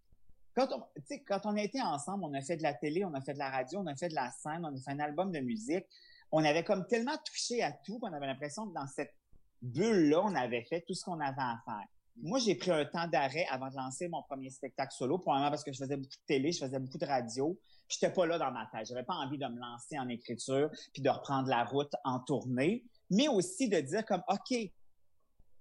Quand 0.54 0.68
on, 0.72 0.82
quand 1.26 1.46
on 1.46 1.56
a 1.56 1.62
été 1.62 1.80
ensemble, 1.82 2.24
on 2.24 2.34
a 2.34 2.42
fait 2.42 2.56
de 2.56 2.62
la 2.62 2.74
télé, 2.74 3.04
on 3.04 3.14
a 3.14 3.20
fait 3.20 3.32
de 3.34 3.38
la 3.38 3.50
radio, 3.50 3.80
on 3.80 3.86
a 3.86 3.94
fait 3.96 4.08
de 4.08 4.14
la 4.14 4.30
scène, 4.30 4.64
on 4.64 4.76
a 4.76 4.80
fait 4.80 4.90
un 4.90 5.00
album 5.00 5.32
de 5.32 5.40
musique 5.40 5.86
on 6.30 6.44
avait 6.44 6.64
comme 6.64 6.86
tellement 6.86 7.16
touché 7.24 7.62
à 7.62 7.72
tout 7.72 7.98
qu'on 7.98 8.12
avait 8.12 8.26
l'impression 8.26 8.66
que 8.66 8.74
dans 8.74 8.86
cette 8.86 9.14
bulle-là, 9.62 10.22
on 10.24 10.34
avait 10.34 10.64
fait 10.64 10.82
tout 10.86 10.94
ce 10.94 11.04
qu'on 11.04 11.20
avait 11.20 11.40
à 11.40 11.60
faire. 11.64 11.86
Moi, 12.20 12.40
j'ai 12.40 12.56
pris 12.56 12.70
un 12.70 12.84
temps 12.84 13.06
d'arrêt 13.06 13.46
avant 13.48 13.68
de 13.70 13.76
lancer 13.76 14.08
mon 14.08 14.22
premier 14.22 14.50
spectacle 14.50 14.92
solo, 14.92 15.18
probablement 15.18 15.50
parce 15.50 15.62
que 15.62 15.72
je 15.72 15.78
faisais 15.78 15.96
beaucoup 15.96 16.16
de 16.16 16.26
télé, 16.26 16.50
je 16.50 16.58
faisais 16.58 16.78
beaucoup 16.78 16.98
de 16.98 17.06
radio. 17.06 17.56
J'étais 17.88 18.12
pas 18.12 18.26
là 18.26 18.38
dans 18.38 18.50
ma 18.50 18.66
tête. 18.66 18.86
J'avais 18.88 19.04
pas 19.04 19.14
envie 19.14 19.38
de 19.38 19.46
me 19.46 19.58
lancer 19.58 19.98
en 19.98 20.08
écriture 20.08 20.68
puis 20.92 21.00
de 21.00 21.08
reprendre 21.08 21.48
la 21.48 21.64
route 21.64 21.94
en 22.04 22.18
tournée, 22.18 22.84
mais 23.08 23.28
aussi 23.28 23.68
de 23.68 23.80
dire 23.80 24.04
comme, 24.04 24.22
OK, 24.28 24.52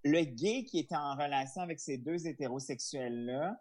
le 0.03 0.21
gay 0.23 0.63
qui 0.63 0.79
était 0.79 0.95
en 0.95 1.15
relation 1.15 1.61
avec 1.61 1.79
ces 1.79 1.97
deux 1.97 2.25
hétérosexuels-là, 2.25 3.59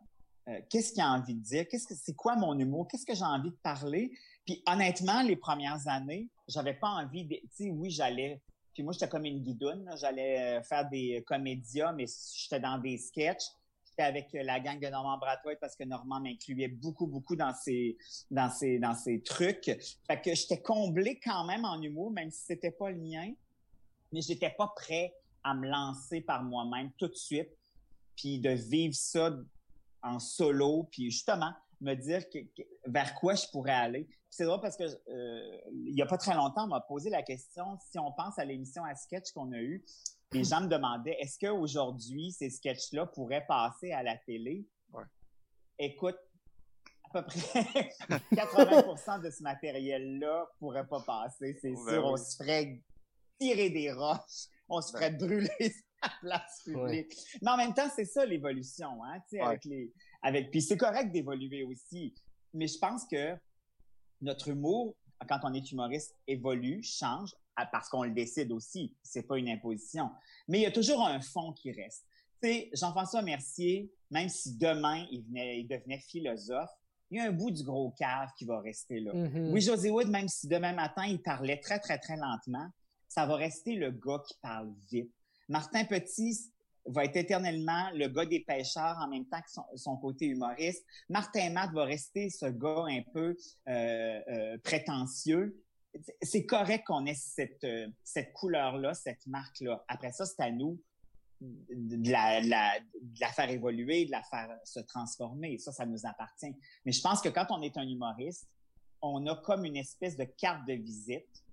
euh, 0.48 0.60
qu'est-ce 0.70 0.92
qu'il 0.92 1.02
a 1.02 1.10
envie 1.10 1.34
de 1.34 1.42
dire? 1.42 1.66
Qu'est-ce 1.68 1.86
que 1.86 1.94
c'est 1.94 2.14
quoi 2.14 2.36
mon 2.36 2.58
humour? 2.58 2.88
Qu'est-ce 2.88 3.04
que 3.04 3.14
j'ai 3.14 3.24
envie 3.24 3.50
de 3.50 3.58
parler? 3.62 4.12
Puis 4.46 4.62
honnêtement, 4.66 5.22
les 5.22 5.36
premières 5.36 5.86
années, 5.88 6.28
j'avais 6.48 6.74
pas 6.74 6.88
envie 6.88 7.24
de, 7.24 7.34
tu 7.34 7.48
sais, 7.50 7.70
oui, 7.70 7.90
j'allais, 7.90 8.40
puis 8.74 8.82
moi 8.82 8.92
j'étais 8.92 9.08
comme 9.08 9.24
une 9.24 9.40
guidoune, 9.42 9.90
j'allais 9.96 10.58
euh, 10.58 10.62
faire 10.62 10.88
des 10.88 11.22
comédias, 11.26 11.92
mais 11.92 12.06
j'étais 12.34 12.60
dans 12.60 12.78
des 12.78 12.98
sketchs. 12.98 13.44
J'étais 13.88 14.02
avec 14.02 14.34
euh, 14.34 14.42
la 14.42 14.60
gang 14.60 14.78
de 14.78 14.86
Normand 14.88 15.16
Bratois 15.18 15.56
parce 15.60 15.74
que 15.74 15.84
Normand 15.84 16.20
m'incluait 16.20 16.68
beaucoup, 16.68 17.06
beaucoup 17.06 17.36
dans 17.36 17.54
ses, 17.54 17.96
dans 18.30 18.50
dans 18.80 19.22
trucs. 19.24 19.64
Fait 20.06 20.20
que 20.22 20.34
j'étais 20.34 20.60
comblé 20.60 21.18
quand 21.18 21.44
même 21.44 21.64
en 21.64 21.80
humour, 21.80 22.10
même 22.10 22.30
si 22.30 22.44
c'était 22.44 22.70
pas 22.70 22.90
le 22.90 22.98
mien. 22.98 23.32
Mais 24.12 24.20
j'étais 24.20 24.50
pas 24.50 24.72
prêt 24.76 25.14
à 25.42 25.54
me 25.54 25.66
lancer 25.68 26.20
par 26.20 26.42
moi-même 26.42 26.90
tout 26.98 27.08
de 27.08 27.14
suite, 27.14 27.48
puis 28.16 28.38
de 28.40 28.50
vivre 28.50 28.94
ça 28.94 29.34
en 30.02 30.18
solo, 30.18 30.88
puis 30.90 31.10
justement 31.10 31.52
me 31.80 31.94
dire 31.94 32.22
vers 32.86 33.14
quoi 33.14 33.34
je 33.34 33.46
pourrais 33.52 33.72
aller. 33.72 34.08
C'est 34.36 34.44
drôle 34.44 34.60
parce 34.60 34.76
que 34.76 34.84
euh, 34.84 35.58
il 35.72 35.96
y 35.96 36.02
a 36.02 36.06
pas 36.06 36.18
très 36.18 36.34
longtemps, 36.34 36.64
on 36.64 36.68
m'a 36.68 36.82
posé 36.82 37.08
la 37.08 37.22
question 37.22 37.78
si 37.90 37.98
on 37.98 38.12
pense 38.12 38.38
à 38.38 38.44
l'émission 38.44 38.84
à 38.84 38.94
sketch 38.94 39.32
qu'on 39.32 39.50
a 39.52 39.56
eue, 39.56 39.82
les 40.30 40.44
gens 40.44 40.60
me 40.60 40.68
demandaient 40.68 41.16
est-ce 41.20 41.38
qu'aujourd'hui 41.38 42.32
ces 42.32 42.50
sketchs-là 42.50 43.06
pourraient 43.06 43.46
passer 43.46 43.92
à 43.92 44.02
la 44.02 44.18
télé? 44.18 44.68
Écoute, 45.78 46.18
à 47.04 47.22
peu 47.22 47.24
près 47.24 47.62
80% 48.32 49.22
de 49.22 49.30
ce 49.30 49.42
matériel-là 49.42 50.46
pourrait 50.58 50.86
pas 50.86 51.00
passer, 51.00 51.56
c'est 51.62 51.72
ben 51.72 51.88
sûr. 51.88 52.04
On 52.04 52.16
se 52.18 52.36
ferait 52.36 52.82
tirer 53.40 53.70
des 53.70 53.90
roches, 53.90 54.48
on 54.68 54.82
se 54.82 54.92
ferait 54.92 55.12
ben. 55.12 55.26
brûler 55.26 55.74
la 56.02 56.10
place 56.20 56.62
publique. 56.62 57.16
Mais 57.40 57.52
en 57.52 57.56
même 57.56 57.72
temps, 57.72 57.88
c'est 57.96 58.04
ça 58.04 58.26
l'évolution, 58.26 59.02
hein, 59.02 59.18
tu 59.30 59.38
sais, 59.38 59.40
avec 59.40 59.64
les 59.64 59.94
avec 60.20 60.50
puis 60.50 60.60
c'est 60.60 60.76
correct 60.76 61.10
d'évoluer 61.10 61.62
aussi, 61.62 62.14
mais 62.52 62.66
je 62.66 62.78
pense 62.78 63.06
que 63.06 63.34
notre 64.20 64.48
humour 64.48 64.94
quand 65.28 65.40
on 65.44 65.54
est 65.54 65.72
humoriste 65.72 66.14
évolue, 66.26 66.82
change 66.82 67.34
parce 67.72 67.88
qu'on 67.88 68.02
le 68.02 68.10
décide 68.10 68.52
aussi, 68.52 68.94
c'est 69.02 69.22
pas 69.22 69.38
une 69.38 69.48
imposition. 69.48 70.10
Mais 70.46 70.58
il 70.58 70.62
y 70.62 70.66
a 70.66 70.70
toujours 70.70 71.06
un 71.06 71.20
fond 71.20 71.52
qui 71.52 71.72
reste. 71.72 72.04
Tu 72.42 72.48
sais, 72.48 72.70
Jean-François 72.74 73.22
Mercier, 73.22 73.90
même 74.10 74.28
si 74.28 74.56
demain 74.58 75.06
il 75.10 75.22
venait 75.22 75.60
il 75.60 75.66
devenait 75.66 75.98
philosophe, 75.98 76.70
il 77.10 77.18
y 77.18 77.20
a 77.20 77.24
un 77.24 77.32
bout 77.32 77.50
du 77.50 77.62
gros 77.62 77.92
cave 77.92 78.30
qui 78.36 78.44
va 78.44 78.60
rester 78.60 79.00
là. 79.00 79.12
Mm-hmm. 79.14 79.50
Oui, 79.52 79.60
José 79.60 79.90
Wood, 79.90 80.08
même 80.08 80.28
si 80.28 80.48
demain 80.48 80.74
matin 80.74 81.06
il 81.06 81.22
parlait 81.22 81.58
très 81.60 81.78
très 81.78 81.98
très 81.98 82.16
lentement, 82.16 82.68
ça 83.08 83.24
va 83.24 83.36
rester 83.36 83.74
le 83.74 83.90
gars 83.90 84.22
qui 84.26 84.34
parle 84.42 84.70
vite. 84.90 85.12
Martin 85.48 85.84
Petit, 85.84 86.52
va 86.88 87.04
être 87.04 87.16
éternellement 87.16 87.90
le 87.94 88.08
gars 88.08 88.26
des 88.26 88.40
pêcheurs 88.40 88.96
en 89.00 89.08
même 89.08 89.26
temps 89.26 89.40
que 89.40 89.76
son, 89.76 89.96
côté 89.96 90.26
humoriste. 90.26 90.84
Martin 91.08 91.50
Matt 91.50 91.72
va 91.72 91.84
rester 91.84 92.30
ce 92.30 92.46
gars 92.46 92.84
un 92.88 93.02
peu 93.12 93.36
euh, 93.68 94.20
euh, 94.28 94.58
prétentieux. 94.62 95.62
C'est 96.22 96.44
correct 96.44 96.84
qu'on 96.86 97.06
ait 97.06 97.14
cette, 97.14 97.64
euh, 97.64 97.88
cette 98.04 98.32
couleur-là, 98.34 98.94
cette 98.94 99.26
marque-là. 99.26 99.84
Après 99.88 100.12
ça, 100.12 100.26
c'est 100.26 100.40
à 100.40 100.50
nous 100.50 100.78
de 101.40 102.10
la, 102.10 103.30
faire 103.32 103.50
évoluer, 103.50 104.06
de 104.06 104.10
la 104.10 104.22
faire 104.22 104.56
se 104.64 104.80
transformer. 104.80 105.58
Ça, 105.58 105.72
ça 105.72 105.86
nous 105.86 106.06
appartient. 106.06 106.54
Mais 106.84 106.92
je 106.92 107.00
pense 107.00 107.20
que 107.20 107.28
quand 107.28 107.46
on 107.50 107.62
est 107.62 107.76
un 107.76 107.86
humoriste, 107.86 108.48
on 109.02 109.26
a 109.26 109.36
comme 109.36 109.64
une 109.64 109.76
espèce 109.76 110.16
de 110.16 110.24
carte 110.24 110.66
de 110.66 110.74
visite. 110.74 111.44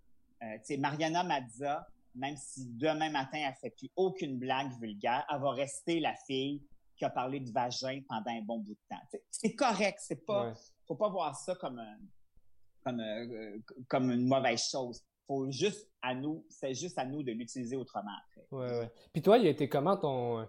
Euh, 0.41 0.57
tu 0.57 0.75
sais, 0.75 0.77
Mariana 0.77 1.23
Mazza, 1.23 1.87
même 2.15 2.35
si 2.37 2.65
demain 2.73 3.09
matin, 3.09 3.39
elle 3.47 3.55
fait 3.55 3.71
plus 3.71 3.89
aucune 3.95 4.37
blague 4.37 4.71
vulgaire, 4.79 5.25
elle 5.31 5.41
va 5.41 5.51
rester 5.51 5.99
la 5.99 6.13
fille 6.27 6.61
qui 6.95 7.05
a 7.05 7.09
parlé 7.09 7.39
de 7.39 7.51
vagin 7.51 8.01
pendant 8.07 8.31
un 8.31 8.41
bon 8.41 8.59
bout 8.59 8.73
de 8.73 8.79
temps. 8.89 9.19
C'est 9.31 9.55
correct, 9.55 9.99
c'est 9.99 10.25
pas, 10.25 10.53
faut 10.87 10.95
pas 10.95 11.09
voir 11.09 11.35
ça 11.35 11.55
comme 11.55 11.81
comme, 12.83 12.99
euh, 12.99 13.57
comme 13.87 14.11
une 14.11 14.27
mauvaise 14.27 14.63
chose. 14.69 15.01
Faut 15.25 15.49
juste 15.49 15.89
à 16.01 16.13
nous, 16.13 16.45
c'est 16.49 16.73
juste 16.73 16.97
à 16.97 17.05
nous 17.05 17.23
de 17.23 17.31
l'utiliser 17.31 17.77
autrement 17.77 18.11
après. 18.25 18.45
Ouais, 18.51 18.79
ouais. 18.79 18.91
Puis 19.13 19.21
toi, 19.21 19.37
il 19.37 19.47
a 19.47 19.49
été 19.49 19.69
comment 19.69 19.95
ton, 19.95 20.45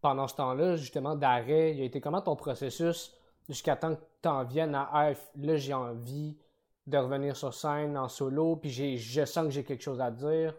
pendant 0.00 0.28
ce 0.28 0.36
temps-là, 0.36 0.76
justement, 0.76 1.16
d'arrêt, 1.16 1.74
il 1.74 1.80
a 1.80 1.84
été 1.84 2.00
comment 2.00 2.20
ton 2.20 2.36
processus 2.36 3.12
jusqu'à 3.48 3.76
temps 3.76 3.96
que 3.96 4.02
tu 4.22 4.28
en 4.28 4.44
viennes 4.44 4.74
à 4.74 5.12
F, 5.14 5.30
là, 5.36 5.56
j'ai 5.56 5.74
envie 5.74 6.36
de 6.86 6.98
revenir 6.98 7.36
sur 7.36 7.52
scène 7.52 7.96
en 7.96 8.08
solo, 8.08 8.56
puis 8.56 8.70
j'ai, 8.70 8.96
je 8.96 9.24
sens 9.24 9.44
que 9.44 9.50
j'ai 9.50 9.64
quelque 9.64 9.82
chose 9.82 10.00
à 10.00 10.10
dire. 10.10 10.54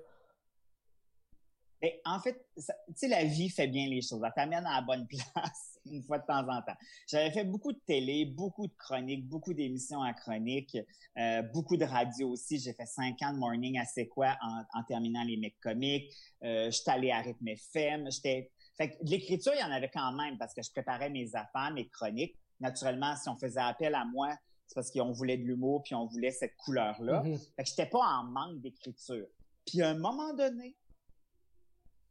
Mais 1.83 1.99
en 2.05 2.17
fait, 2.17 2.47
tu 2.55 2.63
sais, 2.95 3.07
la 3.09 3.25
vie 3.25 3.49
fait 3.49 3.67
bien 3.67 3.89
les 3.89 4.01
choses. 4.01 4.21
Elle 4.23 4.31
t'amène 4.33 4.65
à 4.65 4.75
la 4.75 4.81
bonne 4.81 5.05
place 5.33 5.77
une 5.85 6.01
fois 6.01 6.17
de 6.17 6.25
temps 6.25 6.47
en 6.47 6.61
temps. 6.61 6.77
J'avais 7.11 7.29
fait 7.29 7.43
beaucoup 7.43 7.73
de 7.73 7.79
télé, 7.85 8.23
beaucoup 8.25 8.67
de 8.67 8.73
chroniques, 8.77 9.27
beaucoup 9.27 9.53
d'émissions 9.53 10.01
à 10.01 10.13
chronique, 10.13 10.77
euh, 11.17 11.41
beaucoup 11.41 11.75
de 11.75 11.83
radio 11.83 12.29
aussi. 12.29 12.57
J'ai 12.57 12.71
fait 12.71 12.85
cinq 12.85 13.21
ans 13.21 13.33
de 13.33 13.37
morning 13.37 13.77
à 13.77 13.83
C'est 13.83 14.07
quoi 14.07 14.37
en, 14.41 14.63
en 14.79 14.83
terminant 14.85 15.25
les 15.25 15.35
mecs 15.35 15.59
comiques. 15.59 16.09
Euh, 16.45 16.71
j'étais 16.71 16.91
allé 16.91 17.11
à 17.11 17.19
Rythme 17.19 17.49
FM. 17.49 18.09
J'étais... 18.09 18.49
Fait 18.77 18.91
que 18.91 18.95
l'écriture, 19.01 19.51
il 19.53 19.59
y 19.59 19.63
en 19.63 19.71
avait 19.71 19.91
quand 19.93 20.13
même 20.13 20.37
parce 20.37 20.53
que 20.53 20.63
je 20.63 20.71
préparais 20.71 21.09
mes 21.09 21.35
affaires, 21.35 21.71
mes 21.73 21.89
chroniques. 21.89 22.37
Naturellement, 22.61 23.13
si 23.17 23.27
on 23.27 23.35
faisait 23.35 23.59
appel 23.59 23.93
à 23.93 24.05
moi, 24.05 24.33
c'est 24.67 24.75
parce 24.75 24.89
qu'on 24.89 25.11
voulait 25.11 25.37
de 25.37 25.43
l'humour 25.43 25.83
puis 25.83 25.95
on 25.95 26.05
voulait 26.05 26.31
cette 26.31 26.55
couleur-là. 26.55 27.23
Mm-hmm. 27.23 27.55
Fait 27.57 27.63
que 27.63 27.69
j'étais 27.69 27.87
pas 27.87 27.99
en 27.99 28.23
manque 28.23 28.61
d'écriture. 28.61 29.27
Puis 29.65 29.81
à 29.81 29.89
un 29.89 29.97
moment 29.97 30.33
donné, 30.33 30.77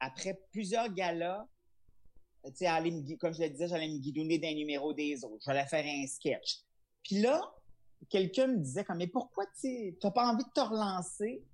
après 0.03 0.39
plusieurs 0.51 0.93
galas, 0.93 1.47
tu 2.45 2.51
sais, 2.57 3.17
comme 3.21 3.33
je 3.33 3.43
le 3.43 3.51
disais, 3.51 3.69
j'allais 3.69 3.89
me 3.89 3.99
guidonner 3.99 4.37
d'un 4.37 4.53
numéro 4.53 4.93
des 4.93 5.25
autres. 5.25 5.45
J'allais 5.47 5.65
faire 5.67 5.85
un 5.87 6.07
sketch. 6.09 6.59
Puis 7.05 7.21
là, 7.21 7.41
quelqu'un 8.11 8.49
me 8.49 8.59
disait 8.59 8.83
comme, 8.83 8.99
mais 8.99 9.07
pourquoi 9.07 9.45
tu 9.61 9.97
n'as 10.03 10.11
pas 10.11 10.29
envie 10.29 10.43
de 10.43 10.51
te 10.53 10.61
relancer? 10.61 11.45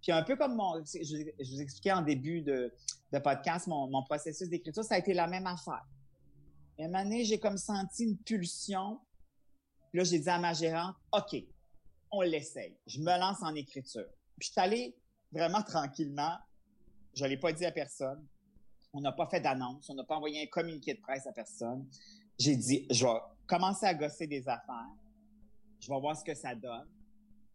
Puis 0.00 0.12
un 0.12 0.22
peu 0.22 0.36
comme 0.36 0.54
mon, 0.54 0.80
je, 0.84 1.52
vous 1.52 1.60
expliquais 1.60 1.90
en 1.90 2.02
début 2.02 2.40
de, 2.40 2.72
podcast, 3.24 3.66
mon, 3.66 3.88
mon 3.88 4.04
processus 4.04 4.48
d'écriture, 4.48 4.84
ça 4.84 4.94
a 4.94 4.98
été 4.98 5.12
la 5.12 5.26
même 5.26 5.48
affaire. 5.48 5.84
Et 6.78 6.84
un 6.84 6.88
moment 6.88 7.02
donné, 7.02 7.24
j'ai 7.24 7.40
comme 7.40 7.58
senti 7.58 8.04
une 8.04 8.16
pulsion. 8.16 9.00
Puis 9.90 9.98
là, 9.98 10.04
j'ai 10.04 10.20
dit 10.20 10.28
à 10.28 10.38
ma 10.38 10.52
gérante, 10.52 10.94
OK, 11.12 11.42
on 12.12 12.20
l'essaye. 12.20 12.76
Je 12.86 13.00
me 13.00 13.18
lance 13.18 13.42
en 13.42 13.56
écriture. 13.56 14.06
Puis 14.38 14.46
je 14.46 14.52
suis 14.52 14.60
allé 14.60 14.96
vraiment 15.32 15.62
tranquillement. 15.62 16.36
Je 17.18 17.24
l'ai 17.24 17.36
pas 17.36 17.52
dit 17.52 17.66
à 17.66 17.72
personne. 17.72 18.24
On 18.92 19.00
n'a 19.00 19.10
pas 19.10 19.26
fait 19.26 19.40
d'annonce. 19.40 19.90
On 19.90 19.94
n'a 19.94 20.04
pas 20.04 20.14
envoyé 20.14 20.44
un 20.44 20.46
communiqué 20.46 20.94
de 20.94 21.00
presse 21.00 21.26
à 21.26 21.32
personne. 21.32 21.84
J'ai 22.38 22.54
dit, 22.54 22.86
je 22.90 23.04
vais 23.04 23.18
commencer 23.48 23.86
à 23.86 23.94
gosser 23.94 24.28
des 24.28 24.48
affaires. 24.48 24.94
Je 25.80 25.88
vais 25.92 25.98
voir 25.98 26.16
ce 26.16 26.22
que 26.22 26.34
ça 26.34 26.54
donne. 26.54 26.88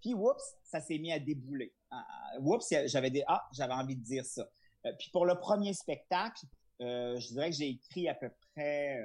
Puis, 0.02 0.13
oups, 0.13 0.43
ça 0.65 0.82
s'est 0.82 0.97
mis 0.97 1.13
à 1.13 1.19
débouler. 1.19 1.73
Uh, 1.93 2.41
oups, 2.41 2.73
j'avais 2.88 3.10
des, 3.10 3.23
ah, 3.26 3.47
j'avais 3.54 3.73
envie 3.73 3.95
de 3.95 4.04
dire 4.04 4.26
ça. 4.26 4.45
Euh, 4.86 4.91
puis 4.99 5.10
pour 5.12 5.26
le 5.26 5.39
premier 5.39 5.73
spectacle, 5.73 6.45
euh, 6.82 7.17
je 7.17 7.28
dirais 7.30 7.49
que 7.49 7.56
j'ai 7.56 7.69
écrit 7.69 8.10
à 8.10 8.15
peu 8.15 8.30
près 8.54 9.02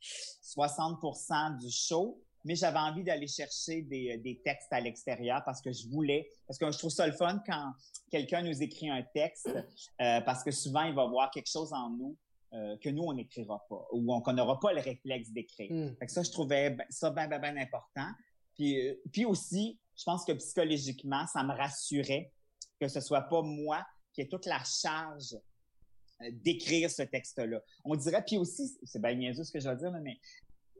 60% 0.00 1.58
du 1.58 1.68
show 1.68 2.22
mais 2.44 2.54
j'avais 2.54 2.78
envie 2.78 3.04
d'aller 3.04 3.26
chercher 3.26 3.82
des, 3.82 4.18
des, 4.18 4.40
textes 4.44 4.72
à 4.72 4.80
l'extérieur 4.80 5.42
parce 5.44 5.60
que 5.60 5.72
je 5.72 5.88
voulais, 5.88 6.30
parce 6.46 6.58
que 6.58 6.70
je 6.70 6.78
trouve 6.78 6.90
ça 6.90 7.06
le 7.06 7.12
fun 7.12 7.42
quand 7.46 7.72
quelqu'un 8.10 8.42
nous 8.42 8.62
écrit 8.62 8.88
un 8.90 9.02
texte, 9.02 9.48
euh, 10.00 10.20
parce 10.22 10.42
que 10.42 10.50
souvent 10.50 10.82
il 10.82 10.94
va 10.94 11.06
voir 11.06 11.30
quelque 11.30 11.50
chose 11.50 11.72
en 11.72 11.90
nous 11.90 12.16
euh, 12.52 12.76
que 12.78 12.88
nous 12.88 13.04
on 13.04 13.12
n'écrira 13.12 13.64
pas 13.68 13.86
ou 13.92 14.20
qu'on 14.20 14.32
n'aura 14.32 14.58
pas 14.58 14.72
le 14.72 14.80
réflexe 14.80 15.30
d'écrire. 15.30 15.72
Mm. 15.72 15.96
Fait 15.96 16.06
que 16.06 16.12
ça 16.12 16.22
je 16.22 16.30
trouvais 16.30 16.70
ben, 16.70 16.86
ça 16.90 17.10
bien 17.10 17.28
bien 17.28 17.38
bien 17.38 17.56
important. 17.56 18.08
Puis 18.54 18.88
euh, 18.88 18.94
puis 19.12 19.24
aussi, 19.24 19.78
je 19.96 20.04
pense 20.04 20.24
que 20.24 20.32
psychologiquement 20.32 21.26
ça 21.26 21.42
me 21.44 21.52
rassurait 21.52 22.32
que 22.80 22.88
ce 22.88 23.00
soit 23.00 23.22
pas 23.22 23.42
moi 23.42 23.86
qui 24.12 24.22
ai 24.22 24.28
toute 24.28 24.46
la 24.46 24.62
charge 24.64 25.36
euh, 26.22 26.30
d'écrire 26.32 26.90
ce 26.90 27.02
texte-là. 27.02 27.60
On 27.84 27.96
dirait, 27.96 28.22
puis 28.26 28.36
aussi, 28.36 28.76
c'est 28.84 29.00
bien 29.00 29.14
niaiseux 29.14 29.44
ce 29.44 29.52
que 29.52 29.60
je 29.60 29.68
vais 29.68 29.76
dire, 29.76 29.92
mais 30.02 30.18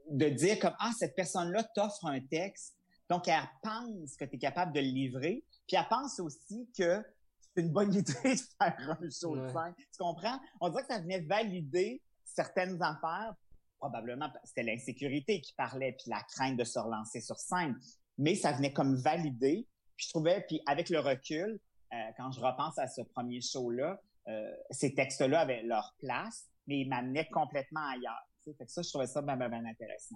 de 0.09 0.29
dire 0.29 0.59
comme 0.59 0.75
ah 0.79 0.91
cette 0.97 1.15
personne-là 1.15 1.63
t'offre 1.75 2.05
un 2.05 2.19
texte, 2.19 2.75
donc 3.09 3.27
elle 3.27 3.43
pense 3.61 4.15
que 4.15 4.25
tu 4.25 4.35
es 4.35 4.39
capable 4.39 4.73
de 4.73 4.79
le 4.79 4.87
livrer, 4.87 5.43
puis 5.67 5.77
elle 5.77 5.87
pense 5.89 6.19
aussi 6.19 6.69
que 6.77 7.03
c'est 7.39 7.61
une 7.61 7.71
bonne 7.71 7.93
idée 7.95 8.13
de 8.23 8.41
faire 8.57 8.97
un 9.01 9.09
show 9.09 9.35
de 9.35 9.47
scène. 9.47 9.73
Tu 9.77 9.97
comprends? 9.97 10.39
On 10.59 10.69
dirait 10.69 10.83
que 10.83 10.93
ça 10.93 10.99
venait 10.99 11.21
valider 11.21 12.01
certaines 12.23 12.81
affaires. 12.81 13.33
Probablement 13.79 14.31
c'était 14.43 14.63
l'insécurité 14.63 15.41
qui 15.41 15.53
parlait 15.53 15.93
puis 15.93 16.09
la 16.09 16.21
crainte 16.21 16.57
de 16.57 16.63
se 16.63 16.77
relancer 16.79 17.19
sur 17.19 17.37
scène, 17.37 17.75
mais 18.17 18.35
ça 18.35 18.51
venait 18.51 18.73
comme 18.73 18.95
valider. 18.95 19.67
Puis 19.97 20.05
je 20.05 20.09
trouvais 20.09 20.45
puis 20.47 20.61
avec 20.67 20.89
le 20.89 20.99
recul, 20.99 21.59
euh, 21.93 21.97
quand 22.15 22.31
je 22.31 22.39
repense 22.39 22.77
à 22.77 22.87
ce 22.87 23.01
premier 23.01 23.41
show-là, 23.41 23.99
euh, 24.27 24.51
ces 24.69 24.93
textes-là 24.93 25.41
avaient 25.41 25.63
leur 25.63 25.95
place, 25.99 26.47
mais 26.67 26.81
ils 26.81 26.87
m'amenaient 26.87 27.27
complètement 27.29 27.85
ailleurs. 27.89 28.30
Fait 28.45 28.65
que 28.65 28.71
ça, 28.71 28.81
je 28.81 28.89
trouvais 28.89 29.07
ça 29.07 29.21
bien, 29.21 29.35
bien, 29.35 29.65
intéressant. 29.65 30.15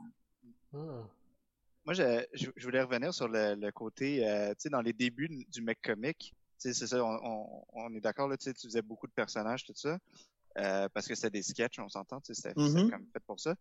Ah. 0.74 1.08
Moi, 1.86 1.94
je, 1.94 2.26
je, 2.34 2.64
voulais 2.64 2.82
revenir 2.82 3.14
sur 3.14 3.28
le, 3.28 3.70
côté, 3.72 4.28
euh, 4.28 4.50
tu 4.50 4.64
sais, 4.64 4.70
dans 4.70 4.82
les 4.82 4.94
débuts 4.94 5.46
du 5.48 5.62
mec 5.62 5.80
comique, 5.82 6.34
tu 6.60 6.70
sais, 6.70 6.74
c'est 6.74 6.88
ça, 6.88 7.04
on, 7.04 7.66
on, 7.74 7.94
est 7.94 8.02
d'accord, 8.02 8.28
là, 8.28 8.38
tu 8.38 8.46
sais, 8.46 8.54
tu 8.54 8.68
faisais 8.68 8.82
beaucoup 8.82 9.06
de 9.06 9.12
personnages, 9.12 9.64
tout 9.66 9.76
ça, 9.76 10.00
euh, 10.58 10.90
parce 10.94 11.08
que 11.08 11.14
c'était 11.14 11.30
des 11.30 11.44
sketchs, 11.44 11.78
on 11.78 11.90
s'entend, 11.90 12.22
tu 12.22 12.34
sais, 12.34 12.42
c'était 12.42 12.60
mm-hmm. 12.60 12.90
comme 12.90 13.06
fait 13.14 13.24
pour 13.28 13.40
ça. 13.40 13.56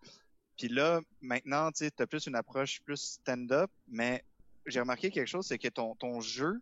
Puis 0.56 0.68
là, 0.68 1.00
maintenant, 1.20 1.70
tu 1.70 1.84
sais, 1.84 1.92
as 2.00 2.06
plus 2.06 2.26
une 2.26 2.36
approche 2.36 2.80
plus 2.82 3.18
stand-up, 3.20 3.70
mais 3.88 4.24
j'ai 4.66 4.80
remarqué 4.80 5.10
quelque 5.10 5.28
chose, 5.28 5.46
c'est 5.46 5.58
que 5.58 5.68
ton, 5.68 5.94
ton 5.96 6.20
jeu, 6.20 6.60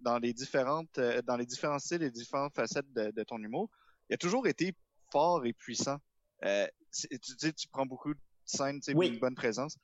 dans 0.00 0.18
les 0.18 0.32
différentes, 0.32 0.98
euh, 0.98 1.22
dans 1.22 1.36
les 1.36 1.46
différents 1.46 1.78
styles 1.78 2.02
et 2.02 2.10
différentes 2.10 2.54
facettes 2.54 2.92
de, 2.92 3.12
de, 3.12 3.22
ton 3.22 3.38
humour, 3.38 3.70
il 4.10 4.14
a 4.14 4.16
toujours 4.16 4.46
été 4.46 4.74
fort 5.12 5.44
et 5.46 5.52
puissant. 5.52 5.98
Euh, 6.44 6.66
tu 7.00 7.36
dis, 7.36 7.54
tu 7.54 7.68
prends 7.68 7.86
beaucoup 7.86 8.14
de 8.14 8.20
scènes, 8.44 8.80
tu 8.80 8.92
sais, 8.92 9.06
une 9.06 9.18
bonne 9.18 9.34
présence. 9.34 9.76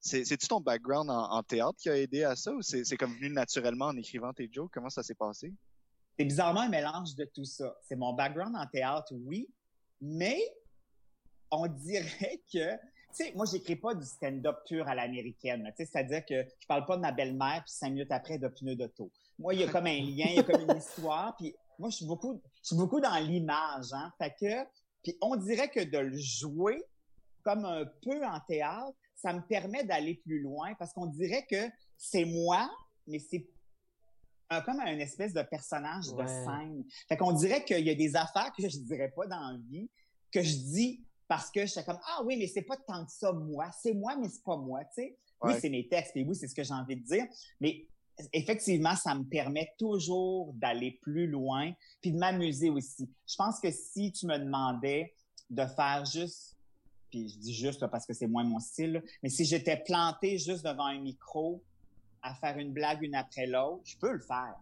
C'est-tu 0.00 0.48
ton 0.48 0.60
background 0.60 1.10
en, 1.10 1.42
théâtre 1.42 1.78
qui 1.78 1.88
a 1.88 1.96
aidé 1.96 2.24
à 2.24 2.36
ça 2.36 2.52
ou 2.52 2.60
c'est 2.60 2.96
comme 2.96 3.14
venu 3.14 3.30
naturellement 3.30 3.86
en 3.86 3.96
écrivant 3.96 4.32
tes 4.34 4.50
jokes? 4.52 4.70
Comment 4.72 4.90
ça 4.90 5.02
s'est 5.02 5.14
passé? 5.14 5.54
C'est 6.18 6.26
bizarrement 6.26 6.60
un 6.60 6.68
mélange 6.68 7.14
de 7.16 7.24
tout 7.24 7.44
ça. 7.44 7.74
C'est 7.88 7.96
mon 7.96 8.12
background 8.12 8.54
en 8.54 8.66
théâtre, 8.66 9.12
oui, 9.12 9.48
mais 10.00 10.38
on 11.50 11.66
dirait 11.66 12.42
que, 12.52 12.72
tu 12.72 12.78
sais, 13.12 13.32
moi, 13.34 13.46
j'écris 13.50 13.76
pas 13.76 13.94
du 13.94 14.04
stand-up 14.04 14.58
pur 14.66 14.86
à 14.86 14.94
l'américaine. 14.94 15.64
Tu 15.76 15.84
sais, 15.84 15.90
c'est-à-dire 15.90 16.24
que 16.26 16.42
je 16.60 16.66
parle 16.66 16.84
pas 16.84 16.96
de 16.96 17.02
ma 17.02 17.12
belle-mère 17.12 17.62
puis 17.64 17.72
cinq 17.72 17.90
minutes 17.90 18.12
après 18.12 18.38
de 18.38 18.48
pneus 18.48 18.76
d'auto. 18.76 19.10
Moi, 19.38 19.54
il 19.54 19.60
y 19.60 19.64
a 19.64 19.68
comme 19.68 19.86
un 19.86 20.00
lien, 20.00 20.26
il 20.28 20.34
y 20.34 20.38
a 20.38 20.42
comme 20.42 20.60
une 20.60 20.76
histoire. 20.76 21.34
Puis 21.36 21.54
moi, 21.78 21.88
je 21.88 21.96
suis 21.96 22.06
beaucoup, 22.06 22.40
je 22.62 22.68
suis 22.68 22.76
beaucoup 22.76 23.00
dans 23.00 23.16
l'image, 23.16 23.92
hein. 23.92 24.12
Fait 24.18 24.34
que 24.38 24.68
puis 25.04 25.16
on 25.20 25.36
dirait 25.36 25.68
que 25.68 25.80
de 25.80 25.98
le 25.98 26.18
jouer 26.18 26.82
comme 27.44 27.64
un 27.64 27.84
peu 28.02 28.24
en 28.24 28.40
théâtre, 28.48 28.96
ça 29.14 29.32
me 29.32 29.40
permet 29.46 29.84
d'aller 29.84 30.14
plus 30.16 30.40
loin 30.40 30.74
parce 30.78 30.92
qu'on 30.92 31.06
dirait 31.06 31.46
que 31.48 31.70
c'est 31.96 32.24
moi, 32.24 32.68
mais 33.06 33.18
c'est 33.18 33.46
comme 34.64 34.80
un 34.80 34.98
espèce 34.98 35.32
de 35.32 35.42
personnage 35.42 36.06
de 36.06 36.26
scène. 36.26 36.84
Fait 37.08 37.16
qu'on 37.16 37.32
dirait 37.32 37.64
qu'il 37.64 37.84
y 37.84 37.90
a 37.90 37.94
des 37.94 38.16
affaires 38.16 38.52
que 38.56 38.68
je 38.68 38.78
dirais 38.78 39.12
pas 39.14 39.26
dans 39.26 39.50
la 39.50 39.58
vie, 39.70 39.90
que 40.32 40.42
je 40.42 40.56
dis 40.56 41.04
parce 41.28 41.50
que 41.50 41.62
je 41.62 41.66
suis 41.66 41.84
comme, 41.84 41.98
ah 42.06 42.22
oui, 42.24 42.36
mais 42.36 42.46
c'est 42.46 42.62
pas 42.62 42.76
tant 42.76 43.04
que 43.04 43.10
ça 43.10 43.32
moi. 43.32 43.70
C'est 43.72 43.94
moi, 43.94 44.16
mais 44.16 44.28
c'est 44.28 44.44
pas 44.44 44.56
moi, 44.56 44.84
tu 44.84 45.02
sais. 45.02 45.18
Oui, 45.42 45.52
c'est 45.60 45.68
mes 45.68 45.88
textes, 45.88 46.16
et 46.16 46.24
oui, 46.24 46.34
c'est 46.34 46.48
ce 46.48 46.54
que 46.54 46.62
j'ai 46.62 46.72
envie 46.72 46.96
de 46.96 47.04
dire. 47.04 47.26
Mais 47.60 47.86
effectivement, 48.32 48.94
ça 48.96 49.14
me 49.14 49.24
permet 49.24 49.72
toujours 49.78 50.52
d'aller 50.54 50.98
plus 51.02 51.26
loin, 51.26 51.72
puis 52.00 52.12
de 52.12 52.18
m'amuser 52.18 52.70
aussi. 52.70 53.08
Je 53.26 53.36
pense 53.36 53.60
que 53.60 53.70
si 53.70 54.12
tu 54.12 54.26
me 54.26 54.38
demandais 54.38 55.14
de 55.50 55.64
faire 55.66 56.04
juste, 56.04 56.56
puis 57.10 57.28
je 57.28 57.38
dis 57.38 57.54
juste 57.54 57.86
parce 57.86 58.06
que 58.06 58.12
c'est 58.12 58.26
moins 58.26 58.44
mon 58.44 58.60
style, 58.60 59.02
mais 59.22 59.28
si 59.28 59.44
j'étais 59.44 59.76
planté 59.76 60.38
juste 60.38 60.64
devant 60.64 60.86
un 60.86 61.00
micro 61.00 61.62
à 62.22 62.34
faire 62.34 62.58
une 62.58 62.72
blague 62.72 63.02
une 63.02 63.14
après 63.14 63.46
l'autre, 63.46 63.82
je 63.84 63.96
peux 63.98 64.12
le 64.12 64.20
faire. 64.20 64.56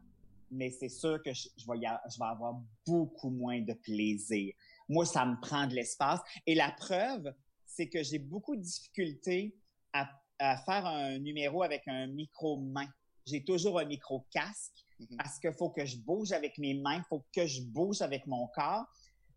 Mais 0.51 0.71
c'est 0.71 0.89
sûr 0.89 1.23
que 1.23 1.33
je, 1.33 1.49
vais 1.67 1.87
avoir 2.21 2.61
beaucoup 2.85 3.31
moins 3.31 3.61
de 3.61 3.73
plaisir. 3.73 4.53
Moi, 4.89 5.07
ça 5.07 5.25
me 5.25 5.41
prend 5.41 5.67
de 5.67 5.75
l'espace. 5.75 6.21
Et 6.47 6.55
la 6.55 6.73
preuve, 6.73 7.33
c'est 7.65 7.89
que 7.89 8.03
j'ai 8.03 8.19
beaucoup 8.19 8.57
de 8.57 8.61
difficultés 8.61 9.55
à, 9.95 10.11
à 10.39 10.59
faire 10.59 10.85
un 10.85 11.19
numéro 11.19 11.63
avec 11.63 11.85
un 11.87 12.07
micro-main 12.09 12.89
j'ai 13.27 13.45
toujours 13.45 13.79
un 13.79 13.85
micro-casque 13.85 14.85
mhm. 14.99 15.17
parce 15.17 15.39
qu'il 15.39 15.53
faut 15.53 15.71
que 15.71 15.85
je 15.85 15.97
bouge 15.99 16.33
avec 16.33 16.59
mes 16.59 16.75
mains, 16.75 16.97
il 16.97 17.05
faut 17.09 17.25
que 17.35 17.47
je 17.47 17.63
bouge 17.63 18.03
avec 18.03 18.27
mon 18.27 18.47
corps. 18.49 18.87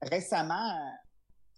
Récemment, 0.02 0.78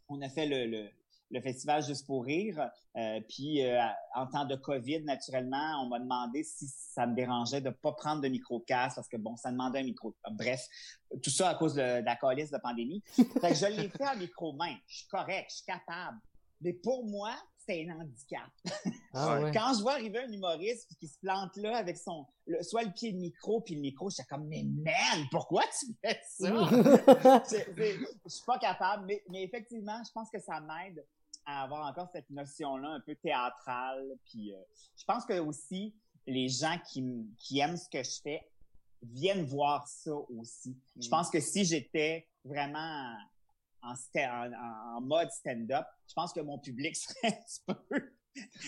on 0.09 0.21
a 0.21 0.29
fait 0.29 0.45
le, 0.45 0.89
le, 1.31 1.41
festival 1.41 1.83
Juste 1.83 2.05
pour 2.05 2.25
rire, 2.25 2.69
euh, 2.95 3.19
puis 3.27 3.65
euh, 3.65 3.81
en 4.15 4.27
temps 4.27 4.45
de 4.45 4.55
COVID, 4.55 5.03
naturellement, 5.03 5.83
on 5.83 5.89
m'a 5.89 5.99
demandé 5.99 6.43
si 6.43 6.67
ça 6.67 7.05
me 7.05 7.15
dérangeait 7.15 7.61
de 7.61 7.69
pas 7.69 7.91
prendre 7.91 8.21
de 8.21 8.27
micro-casque 8.27 8.95
parce 8.95 9.09
que, 9.09 9.17
bon, 9.17 9.35
ça 9.35 9.51
demandait 9.51 9.79
un 9.79 9.83
micro... 9.83 10.15
Bref, 10.31 10.65
tout 11.21 11.29
ça 11.29 11.49
à 11.49 11.55
cause 11.55 11.75
de, 11.75 12.03
la 12.03 12.15
coalition 12.15 12.55
de 12.55 12.61
pandémie. 12.61 13.03
fait 13.15 13.49
que 13.49 13.55
je 13.55 13.65
l'ai 13.65 13.89
fait 13.89 14.07
en 14.07 14.15
micro-main. 14.15 14.75
Je 14.87 14.99
suis 14.99 15.07
correct, 15.07 15.47
je 15.49 15.55
suis 15.55 15.65
capable. 15.65 16.17
Mais 16.61 16.73
pour 16.73 17.05
moi, 17.05 17.35
c'est 17.67 17.87
un 17.89 17.99
handicap. 17.99 18.49
Ah 19.13 19.39
Quand 19.53 19.73
je 19.75 19.81
vois 19.81 19.93
arriver 19.93 20.19
un 20.19 20.31
humoriste 20.31 20.89
qui 20.99 21.07
se 21.07 21.19
plante 21.19 21.55
là 21.57 21.77
avec 21.77 21.97
son 21.97 22.25
soit 22.61 22.83
le 22.83 22.91
pied 22.91 23.11
de 23.11 23.17
micro 23.17 23.61
puis 23.61 23.75
le 23.75 23.81
micro, 23.81 24.09
j'étais 24.09 24.23
comme 24.23 24.47
mais 24.47 24.63
man, 24.63 25.25
pourquoi 25.31 25.63
tu 25.79 25.87
fais 26.01 26.19
ça? 26.23 26.47
Je 27.49 28.29
suis 28.29 28.45
pas 28.45 28.57
capable, 28.57 29.05
mais, 29.05 29.23
mais 29.29 29.43
effectivement, 29.43 30.01
je 30.05 30.11
pense 30.11 30.29
que 30.31 30.39
ça 30.39 30.61
m'aide 30.61 31.05
à 31.45 31.63
avoir 31.63 31.87
encore 31.87 32.09
cette 32.11 32.29
notion-là 32.29 32.89
un 32.89 33.01
peu 33.01 33.15
théâtrale. 33.15 34.05
Puis 34.25 34.53
euh, 34.53 34.61
je 34.97 35.03
pense 35.05 35.25
que 35.25 35.39
aussi 35.39 35.95
les 36.25 36.49
gens 36.49 36.77
qui, 36.89 37.03
qui 37.37 37.59
aiment 37.59 37.77
ce 37.77 37.89
que 37.89 38.03
je 38.03 38.21
fais 38.21 38.41
viennent 39.01 39.45
voir 39.45 39.87
ça 39.87 40.13
aussi. 40.13 40.77
Je 40.99 41.07
mm. 41.07 41.09
pense 41.09 41.29
que 41.29 41.39
si 41.39 41.65
j'étais 41.65 42.27
vraiment 42.43 43.15
en, 43.81 43.93
en, 44.95 45.01
mode 45.01 45.31
stand-up, 45.31 45.85
je 46.07 46.13
pense 46.13 46.33
que 46.33 46.39
mon 46.41 46.59
public 46.59 46.95
serait 46.95 47.39
un 47.67 47.73
peu 47.73 48.13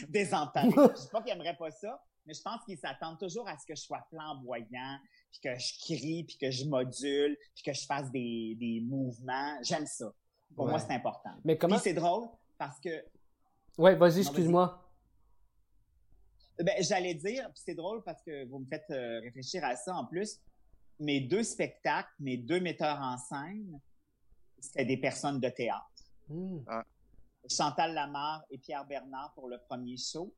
désemparé. 0.07 0.69
je 0.69 0.95
sais 0.95 1.09
pas 1.09 1.21
qu'il 1.21 1.31
aimerait 1.31 1.57
pas 1.57 1.71
ça, 1.71 2.01
mais 2.25 2.33
je 2.33 2.41
pense 2.41 2.63
qu'ils 2.65 2.77
s'attendent 2.77 3.19
toujours 3.19 3.47
à 3.47 3.57
ce 3.57 3.65
que 3.65 3.75
je 3.75 3.81
sois 3.81 4.05
flamboyant, 4.09 4.97
puis 5.31 5.41
que 5.43 5.59
je 5.59 5.79
crie, 5.79 6.23
puis 6.23 6.37
que 6.37 6.51
je 6.51 6.65
module, 6.65 7.37
puis 7.55 7.63
que 7.63 7.73
je 7.73 7.85
fasse 7.85 8.11
des, 8.11 8.55
des 8.59 8.81
mouvements. 8.81 9.57
J'aime 9.63 9.85
ça. 9.85 10.11
Pour 10.55 10.67
moi, 10.67 10.79
c'est 10.79 10.93
important. 10.93 11.31
Mais 11.43 11.57
comment... 11.57 11.77
c'est 11.77 11.93
drôle 11.93 12.27
parce 12.57 12.79
que... 12.79 13.03
Ouais, 13.77 13.95
vas-y, 13.95 14.19
excuse-moi. 14.19 14.85
Ben, 16.59 16.75
j'allais 16.83 17.13
dire, 17.13 17.45
puis 17.53 17.61
c'est 17.65 17.75
drôle 17.75 18.03
parce 18.03 18.21
que 18.21 18.45
vous 18.45 18.59
me 18.59 18.65
faites 18.65 18.89
euh, 18.89 19.21
réfléchir 19.21 19.63
à 19.63 19.75
ça 19.75 19.95
en 19.95 20.05
plus. 20.05 20.39
Mes 20.99 21.21
deux 21.21 21.43
spectacles, 21.43 22.09
mes 22.19 22.35
deux 22.35 22.59
metteurs 22.59 22.99
en 22.99 23.17
scène, 23.17 23.79
c'était 24.61 24.85
des 24.85 24.97
personnes 24.97 25.39
de 25.39 25.49
théâtre. 25.49 25.85
Hmm. 26.27 26.59
Ah. 26.67 26.83
Chantal 27.49 27.93
Lamarre 27.93 28.43
et 28.49 28.57
Pierre 28.57 28.85
Bernard 28.85 29.33
pour 29.33 29.47
le 29.47 29.57
premier 29.57 29.97
show, 29.97 30.33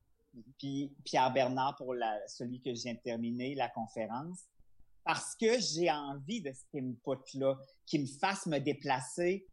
puis 0.57 0.93
Pierre 1.03 1.33
Bernard 1.33 1.75
pour 1.75 1.93
la, 1.93 2.19
celui 2.27 2.61
que 2.61 2.73
je 2.73 2.83
viens 2.83 2.93
de 2.93 2.99
terminer, 2.99 3.55
la 3.55 3.69
conférence, 3.69 4.45
parce 5.03 5.35
que 5.35 5.59
j'ai 5.59 5.89
envie 5.91 6.41
de 6.41 6.51
cet 6.51 6.83
input-là, 6.83 7.57
qui 7.85 7.99
me 7.99 8.05
fasse 8.05 8.45
me 8.45 8.59
déplacer, 8.59 9.47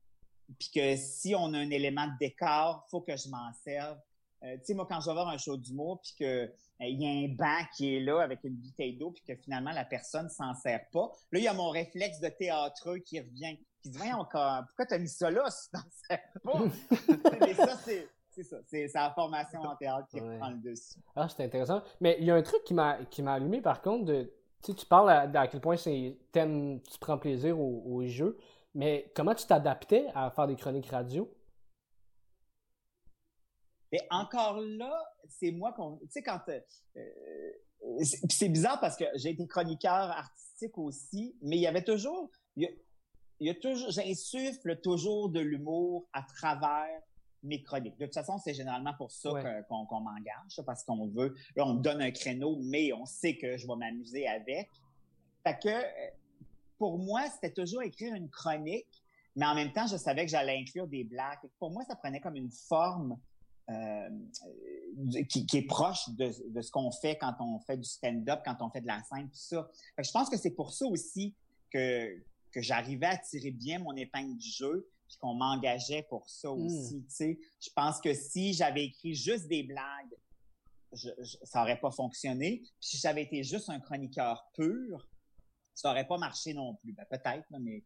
puis 0.59 0.71
que 0.75 0.97
si 0.97 1.35
on 1.35 1.53
a 1.55 1.59
un 1.59 1.71
élément 1.71 2.07
de 2.07 2.19
décor, 2.21 2.87
faut 2.91 3.01
que 3.01 3.17
je 3.17 3.29
m'en 3.29 3.53
serve. 3.65 3.99
Euh, 4.45 4.57
tu 4.59 4.67
sais, 4.67 4.75
moi, 4.75 4.87
quand 4.89 5.01
je 5.01 5.07
vais 5.07 5.15
voir 5.15 5.29
un 5.29 5.39
show 5.39 5.57
d'humour, 5.57 6.01
puis 6.01 6.15
que 6.19 6.25
euh, 6.25 6.51
il 6.81 7.03
y 7.03 7.07
a 7.07 7.11
un 7.11 7.35
banc 7.35 7.67
qui 7.77 7.97
est 7.97 8.01
là 8.01 8.21
avec 8.21 8.45
une 8.45 8.55
bouteille 8.55 8.97
d'eau, 8.97 9.11
puis 9.11 9.23
que 9.27 9.35
finalement 9.35 9.73
la 9.73 9.85
personne 9.85 10.29
s'en 10.31 10.55
sert 10.55 10.89
pas, 10.93 11.11
là, 11.33 11.39
il 11.39 11.45
y 11.45 11.49
a 11.49 11.55
mon 11.55 11.71
réflexe 11.71 12.21
de 12.21 12.29
théâtreux 12.29 12.99
qui 12.99 13.21
revient, 13.21 13.59
qui 13.83 13.91
dit, 13.91 13.99
voyons, 13.99 14.19
encore, 14.19 14.65
pourquoi 14.67 14.87
t'as 14.87 14.99
mis 14.99 15.09
ça 15.09 15.31
là 15.31 15.49
si 15.51 15.71
t'en? 15.71 15.81
Mais 17.41 17.55
ça, 17.55 17.77
c'est... 17.85 18.09
C'est 18.31 18.45
ça, 18.45 18.59
c'est 18.69 18.87
la 18.95 19.11
formation 19.15 19.61
en 19.63 19.75
théâtre 19.75 20.07
qui 20.11 20.21
Ouais. 20.21 20.35
reprend 20.35 20.51
le 20.51 20.59
dessus. 20.59 21.01
Ah, 21.17 21.29
c'est 21.29 21.43
intéressant. 21.43 21.83
Mais 22.01 22.19
il 22.21 22.25
y 22.27 22.31
a 22.31 22.37
un 22.37 22.43
truc 22.43 22.63
qui 22.63 22.73
m'a 22.73 22.99
allumé 23.33 23.61
par 23.61 23.83
contre 23.83 24.05
de 24.05 24.33
tu 24.63 24.87
parles 24.87 25.11
à, 25.11 25.23
à 25.41 25.49
quel 25.49 25.61
point 25.61 25.77
c'est 25.77 26.17
t'aimes 26.31 26.81
tu 26.83 27.01
prends 27.01 27.19
plaisir 27.19 27.59
aux, 27.59 27.83
aux 27.85 28.07
jeux, 28.07 28.39
mais 28.75 29.11
comment 29.17 29.35
tu 29.35 29.45
t'adaptais 29.45 30.07
à 30.15 30.31
faire 30.31 30.47
des 30.47 30.55
chroniques 30.55 30.87
radio? 30.89 31.29
Mais 33.91 34.07
encore 34.11 34.61
là, 34.61 34.93
c'est 35.29 35.51
moi 35.51 35.73
qu'on. 35.73 35.99
Tu 35.99 36.07
sais, 36.11 36.23
quand. 36.23 36.41
euh, 36.49 36.61
euh, 36.97 38.05
c'est 38.05 38.21
puis 38.21 38.37
c'est 38.37 38.49
bizarre 38.51 38.79
parce 38.81 38.97
que 38.97 39.05
j'ai 39.17 39.31
été 39.31 39.47
chroniqueur 39.49 39.93
artistique 39.93 40.77
aussi, 40.79 41.37
mais 41.43 41.57
il 41.57 41.63
y 41.63 41.67
avait 41.67 41.83
toujours. 41.85 42.31
Il 42.57 42.65
y 42.65 42.67
a, 42.67 42.71
il 43.41 43.47
y 43.47 43.51
a 43.51 43.55
toujours. 43.55 43.91
J'insuffle 43.91 44.77
toujours 44.81 45.29
de 45.31 45.41
l'humour 45.41 46.07
à 46.13 46.23
travers 46.23 47.01
mes 47.43 47.63
chroniques. 47.63 47.97
De 47.99 48.05
toute 48.07 48.15
façon, 48.15 48.39
c'est 48.39 48.55
généralement 48.55 48.95
pour 48.95 49.11
ça 49.13 49.33
Ouais. 49.33 49.63
qu'on 49.69 50.01
m'engage, 50.01 50.61
parce 50.67 50.83
qu'on 50.85 51.07
veut. 51.07 51.35
Là, 51.55 51.67
on 51.67 51.75
me 51.75 51.81
donne 51.83 52.03
un 52.03 52.11
créneau, 52.11 52.59
mais 52.63 52.93
on 52.93 53.07
sait 53.07 53.37
que 53.37 53.57
je 53.57 53.67
vais 53.67 53.77
m'amuser 53.77 54.27
avec. 54.27 54.69
Fait 55.45 55.59
que 55.63 56.15
pour 56.79 56.99
moi, 56.99 57.29
c'était 57.31 57.53
toujours 57.53 57.83
écrire 57.83 58.15
une 58.15 58.29
chronique, 58.29 59.03
mais 59.37 59.47
en 59.47 59.55
même 59.55 59.73
temps, 59.73 59.87
je 59.87 59.97
savais 59.97 60.25
que 60.25 60.31
j'allais 60.31 60.59
inclure 60.59 60.87
des 60.89 61.05
blagues. 61.05 61.39
Pour 61.59 61.71
moi, 61.71 61.85
ça 61.85 61.95
prenait 61.97 62.21
comme 62.21 62.37
une 62.37 62.51
forme 62.51 63.17
euh, 63.71 63.75
euh, 63.75 65.23
qui, 65.29 65.47
qui 65.47 65.59
est 65.59 65.67
proche 65.67 66.09
de, 66.11 66.33
de 66.51 66.61
ce 66.61 66.71
qu'on 66.73 66.91
fait 66.91 67.17
quand 67.19 67.35
on 67.41 67.61
fait 67.61 67.77
du 67.77 67.85
stand-up, 67.85 68.41
quand 68.45 68.57
on 68.63 68.71
fait 68.71 68.81
de 68.81 68.87
la 68.87 69.01
scène, 69.05 69.29
tout 69.29 69.35
ça. 69.37 69.69
Fait 69.95 70.03
que 70.03 70.09
je 70.09 70.13
pense 70.13 70.29
que 70.31 70.37
c'est 70.37 70.51
pour 70.53 70.73
ça 70.73 70.87
aussi 70.87 71.35
que, 71.71 72.17
que 72.53 72.61
j'arrivais 72.63 73.07
à 73.07 73.17
tirer 73.19 73.51
bien 73.51 73.79
mon 73.79 73.95
épingle 73.97 74.37
du 74.37 74.49
jeu, 74.51 74.89
puis 75.09 75.17
qu'on 75.19 75.35
m'engageait 75.35 76.03
pour 76.09 76.29
ça 76.29 76.49
Mm. 76.51 76.67
aussi. 76.67 77.03
tu 77.05 77.11
sais. 77.15 77.39
Je 77.61 77.71
pense 77.75 78.01
que 78.01 78.13
si 78.15 78.53
j'avais 78.53 78.85
écrit 78.87 79.15
juste 79.15 79.47
des 79.49 79.63
blagues, 79.63 80.15
je, 80.93 81.09
je- 81.21 81.37
ça 81.43 81.63
aurait 81.63 81.81
pas 81.81 81.91
fonctionné. 81.91 82.59
Puis 82.63 82.73
si 82.81 82.97
j'avais 82.99 83.23
été 83.25 83.43
juste 83.43 83.69
un 83.69 83.79
chroniqueur 83.81 84.49
pur, 84.55 85.07
ça 85.75 85.91
aurait 85.91 86.07
pas 86.09 86.19
marché 86.19 86.55
non 86.55 86.75
plus. 86.77 86.93
Ben, 86.93 87.05
peut-être, 87.09 87.47
mais 87.61 87.85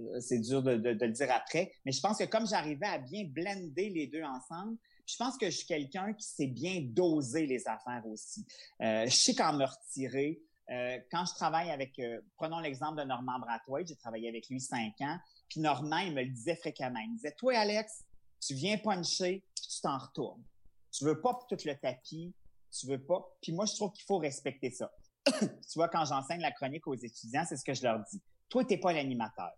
euh, 0.00 0.20
c'est 0.20 0.40
dur 0.40 0.62
de, 0.62 0.76
de- 0.76 0.92
de 0.92 1.06
le 1.06 1.12
dire 1.12 1.30
après. 1.32 1.72
Mais 1.84 1.92
je 1.92 2.00
pense 2.00 2.18
que 2.18 2.24
comme 2.24 2.46
j'arrivais 2.46 2.86
à 2.86 2.98
bien 2.98 3.24
blender 3.24 3.88
les 3.90 4.06
deux 4.08 4.22
ensemble, 4.22 4.76
je 5.06 5.16
pense 5.16 5.36
que 5.38 5.46
je 5.50 5.56
suis 5.56 5.66
quelqu'un 5.66 6.12
qui 6.12 6.26
sait 6.26 6.46
bien 6.46 6.80
doser 6.82 7.46
les 7.46 7.66
affaires 7.66 8.04
aussi. 8.06 8.44
Euh, 8.82 9.06
je 9.06 9.14
sais 9.16 9.34
quand 9.34 9.52
me 9.54 9.64
retirer. 9.64 10.40
Euh, 10.70 10.98
quand 11.10 11.24
je 11.26 11.34
travaille 11.34 11.70
avec, 11.70 11.98
euh, 11.98 12.20
prenons 12.36 12.60
l'exemple 12.60 13.00
de 13.00 13.04
Normand 13.04 13.40
Brathwaite, 13.40 13.88
j'ai 13.88 13.96
travaillé 13.96 14.28
avec 14.28 14.48
lui 14.48 14.60
cinq 14.60 15.00
ans, 15.00 15.18
puis 15.48 15.60
Normand, 15.60 15.98
il 15.98 16.14
me 16.14 16.22
le 16.22 16.30
disait 16.30 16.54
fréquemment. 16.54 17.00
Il 17.00 17.10
me 17.10 17.16
disait, 17.16 17.32
toi, 17.32 17.58
Alex, 17.58 18.04
tu 18.40 18.54
viens 18.54 18.78
puncher, 18.78 19.44
puis 19.54 19.66
tu 19.68 19.80
t'en 19.80 19.98
retournes. 19.98 20.44
Tu 20.92 21.04
veux 21.04 21.20
pas 21.20 21.38
tout 21.48 21.56
le 21.64 21.74
tapis, 21.74 22.32
tu 22.70 22.86
veux 22.86 23.02
pas. 23.02 23.24
Puis 23.42 23.52
moi, 23.52 23.66
je 23.66 23.74
trouve 23.74 23.92
qu'il 23.92 24.04
faut 24.04 24.18
respecter 24.18 24.70
ça. 24.70 24.92
tu 25.26 25.74
vois, 25.74 25.88
quand 25.88 26.04
j'enseigne 26.04 26.40
la 26.40 26.52
chronique 26.52 26.86
aux 26.86 26.94
étudiants, 26.94 27.44
c'est 27.48 27.56
ce 27.56 27.64
que 27.64 27.74
je 27.74 27.82
leur 27.82 28.00
dis. 28.10 28.22
Toi, 28.48 28.64
t'es 28.64 28.78
pas 28.78 28.92
l'animateur. 28.92 29.50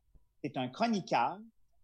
T'es 0.42 0.56
un 0.56 0.68
chroniqueur. 0.68 1.38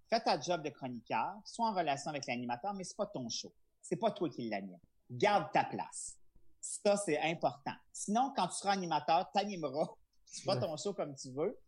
Fais 0.08 0.20
ta 0.20 0.40
job 0.40 0.62
de 0.62 0.70
chroniqueur. 0.70 1.34
Sois 1.44 1.68
en 1.68 1.74
relation 1.74 2.10
avec 2.10 2.26
l'animateur, 2.26 2.74
mais 2.74 2.84
c'est 2.84 2.96
pas 2.96 3.06
ton 3.06 3.28
show. 3.28 3.52
C'est 3.82 3.96
pas 3.96 4.10
toi 4.10 4.28
qui 4.28 4.48
l'anime. 4.48 4.78
Garde 5.10 5.50
ta 5.52 5.64
place. 5.64 6.17
Ça, 6.60 6.96
c'est 6.96 7.18
important. 7.20 7.74
Sinon, 7.92 8.32
quand 8.36 8.48
tu 8.48 8.56
seras 8.56 8.72
animateur, 8.72 9.30
t'animeras. 9.32 9.88
Tu 10.30 10.42
feras 10.42 10.58
ton 10.58 10.76
show 10.76 10.92
comme 10.92 11.14
tu 11.14 11.30
veux. 11.30 11.58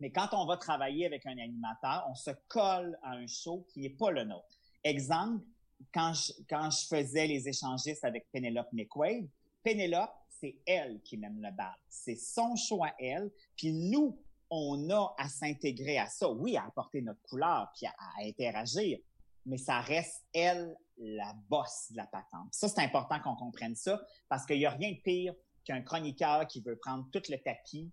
Mais 0.00 0.10
quand 0.10 0.28
on 0.32 0.46
va 0.46 0.56
travailler 0.56 1.04
avec 1.04 1.26
un 1.26 1.36
animateur, 1.36 2.06
on 2.08 2.14
se 2.14 2.30
colle 2.48 2.98
à 3.02 3.10
un 3.10 3.26
show 3.26 3.66
qui 3.68 3.80
n'est 3.80 3.90
pas 3.90 4.10
le 4.10 4.24
nôtre. 4.24 4.58
Exemple, 4.84 5.44
quand 5.92 6.14
je, 6.14 6.32
quand 6.48 6.70
je 6.70 6.86
faisais 6.86 7.26
les 7.26 7.46
échangistes 7.46 8.04
avec 8.04 8.26
Penelope 8.32 8.72
McQuaid, 8.72 9.28
Penelope, 9.62 10.14
c'est 10.28 10.56
elle 10.66 11.02
qui 11.02 11.18
mène 11.18 11.42
le 11.42 11.50
bal. 11.50 11.74
C'est 11.88 12.16
son 12.16 12.56
show 12.56 12.82
à 12.84 12.94
elle. 12.98 13.30
Puis 13.54 13.72
nous, 13.72 14.18
on 14.50 14.88
a 14.90 15.14
à 15.18 15.28
s'intégrer 15.28 15.98
à 15.98 16.06
ça. 16.06 16.30
Oui, 16.30 16.56
à 16.56 16.64
apporter 16.64 17.02
notre 17.02 17.20
couleur, 17.22 17.70
puis 17.76 17.86
à, 17.86 17.90
à 17.90 18.24
interagir. 18.24 18.98
Mais 19.48 19.58
ça 19.58 19.80
reste, 19.80 20.24
elle, 20.32 20.76
la 20.98 21.34
bosse 21.48 21.90
de 21.90 21.96
la 21.96 22.06
patente. 22.06 22.52
Ça, 22.52 22.68
c'est 22.68 22.80
important 22.80 23.18
qu'on 23.20 23.34
comprenne 23.34 23.74
ça, 23.74 24.00
parce 24.28 24.46
qu'il 24.46 24.58
n'y 24.58 24.66
a 24.66 24.70
rien 24.70 24.92
de 24.92 25.00
pire 25.02 25.34
qu'un 25.64 25.82
chroniqueur 25.82 26.46
qui 26.46 26.60
veut 26.60 26.76
prendre 26.76 27.08
tout 27.10 27.22
le 27.28 27.38
tapis 27.38 27.90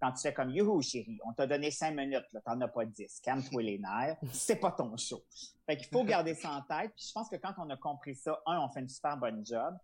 quand 0.00 0.12
tu 0.12 0.22
fais 0.22 0.34
comme 0.34 0.50
Youhou, 0.50 0.82
chérie, 0.82 1.18
on 1.24 1.32
t'a 1.32 1.46
donné 1.46 1.70
cinq 1.70 1.92
minutes, 1.92 2.26
là, 2.32 2.40
t'en 2.44 2.60
as 2.60 2.68
pas 2.68 2.84
dix, 2.84 3.20
calme-toi 3.20 3.62
les 3.62 3.78
nerfs, 3.78 4.16
c'est 4.32 4.56
pas 4.56 4.70
ton 4.72 4.96
show. 4.96 5.22
Fait 5.64 5.76
qu'il 5.76 5.88
faut 5.88 6.04
garder 6.04 6.34
ça 6.34 6.50
en 6.50 6.62
tête. 6.62 6.92
Puis 6.94 7.06
je 7.08 7.12
pense 7.12 7.28
que 7.28 7.36
quand 7.36 7.54
on 7.58 7.70
a 7.70 7.76
compris 7.76 8.14
ça, 8.14 8.40
un, 8.46 8.60
on 8.60 8.68
fait 8.68 8.80
une 8.80 8.88
super 8.88 9.16
bonne 9.16 9.44
job. 9.44 9.74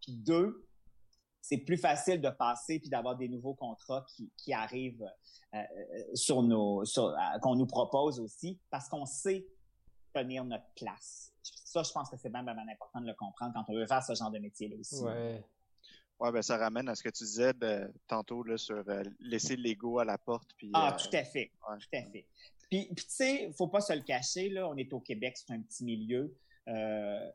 Puis 0.00 0.16
deux, 0.16 0.66
c'est 1.40 1.58
plus 1.58 1.78
facile 1.78 2.20
de 2.20 2.30
passer 2.30 2.80
puis 2.80 2.90
d'avoir 2.90 3.16
des 3.16 3.28
nouveaux 3.28 3.54
contrats 3.54 4.04
qui, 4.08 4.30
qui 4.36 4.52
arrivent 4.52 5.08
euh, 5.54 5.58
euh, 5.58 6.14
sur 6.14 6.42
nos, 6.42 6.84
sur, 6.84 7.06
euh, 7.06 7.38
qu'on 7.40 7.54
nous 7.54 7.66
propose 7.66 8.20
aussi, 8.20 8.58
parce 8.70 8.88
qu'on 8.88 9.06
sait 9.06 9.46
tenir 10.12 10.44
notre 10.44 10.68
place. 10.76 11.32
Ça, 11.42 11.82
je 11.82 11.92
pense 11.92 12.10
que 12.10 12.16
c'est 12.16 12.30
bien, 12.30 12.42
bien, 12.42 12.54
bien 12.54 12.68
important 12.68 13.00
de 13.00 13.06
le 13.06 13.14
comprendre 13.14 13.52
quand 13.54 13.64
on 13.68 13.74
veut 13.76 13.86
faire 13.86 14.02
ce 14.04 14.14
genre 14.14 14.30
de 14.30 14.38
métier-là 14.38 14.76
aussi. 14.76 15.02
Ouais. 15.02 15.44
Ouais, 16.18 16.32
ben 16.32 16.42
ça 16.42 16.58
ramène 16.58 16.86
à 16.88 16.94
ce 16.94 17.02
que 17.02 17.08
tu 17.08 17.24
disais 17.24 17.54
de, 17.54 17.90
tantôt 18.06 18.42
là, 18.42 18.58
sur 18.58 18.84
euh, 18.88 19.02
laisser 19.20 19.56
l'ego 19.56 19.98
à 20.00 20.04
la 20.04 20.18
porte. 20.18 20.50
Puis, 20.58 20.70
Ah, 20.74 20.92
euh, 20.94 20.98
tout 21.02 21.16
à 21.16 21.24
fait. 21.24 21.50
ouais. 21.68 21.78
Tout 21.78 21.96
à 21.96 22.02
fait. 22.10 22.26
Puis, 22.68 22.86
puis 22.94 23.04
tu 23.06 23.10
sais, 23.10 23.52
faut 23.56 23.68
pas 23.68 23.80
se 23.80 23.92
le 23.94 24.02
cacher, 24.02 24.50
là, 24.50 24.68
on 24.68 24.76
est 24.76 24.92
au 24.92 25.00
Québec, 25.00 25.36
c'est 25.38 25.52
un 25.54 25.60
petit 25.62 25.82
milieu. 25.82 26.36
Euh, 26.68 27.30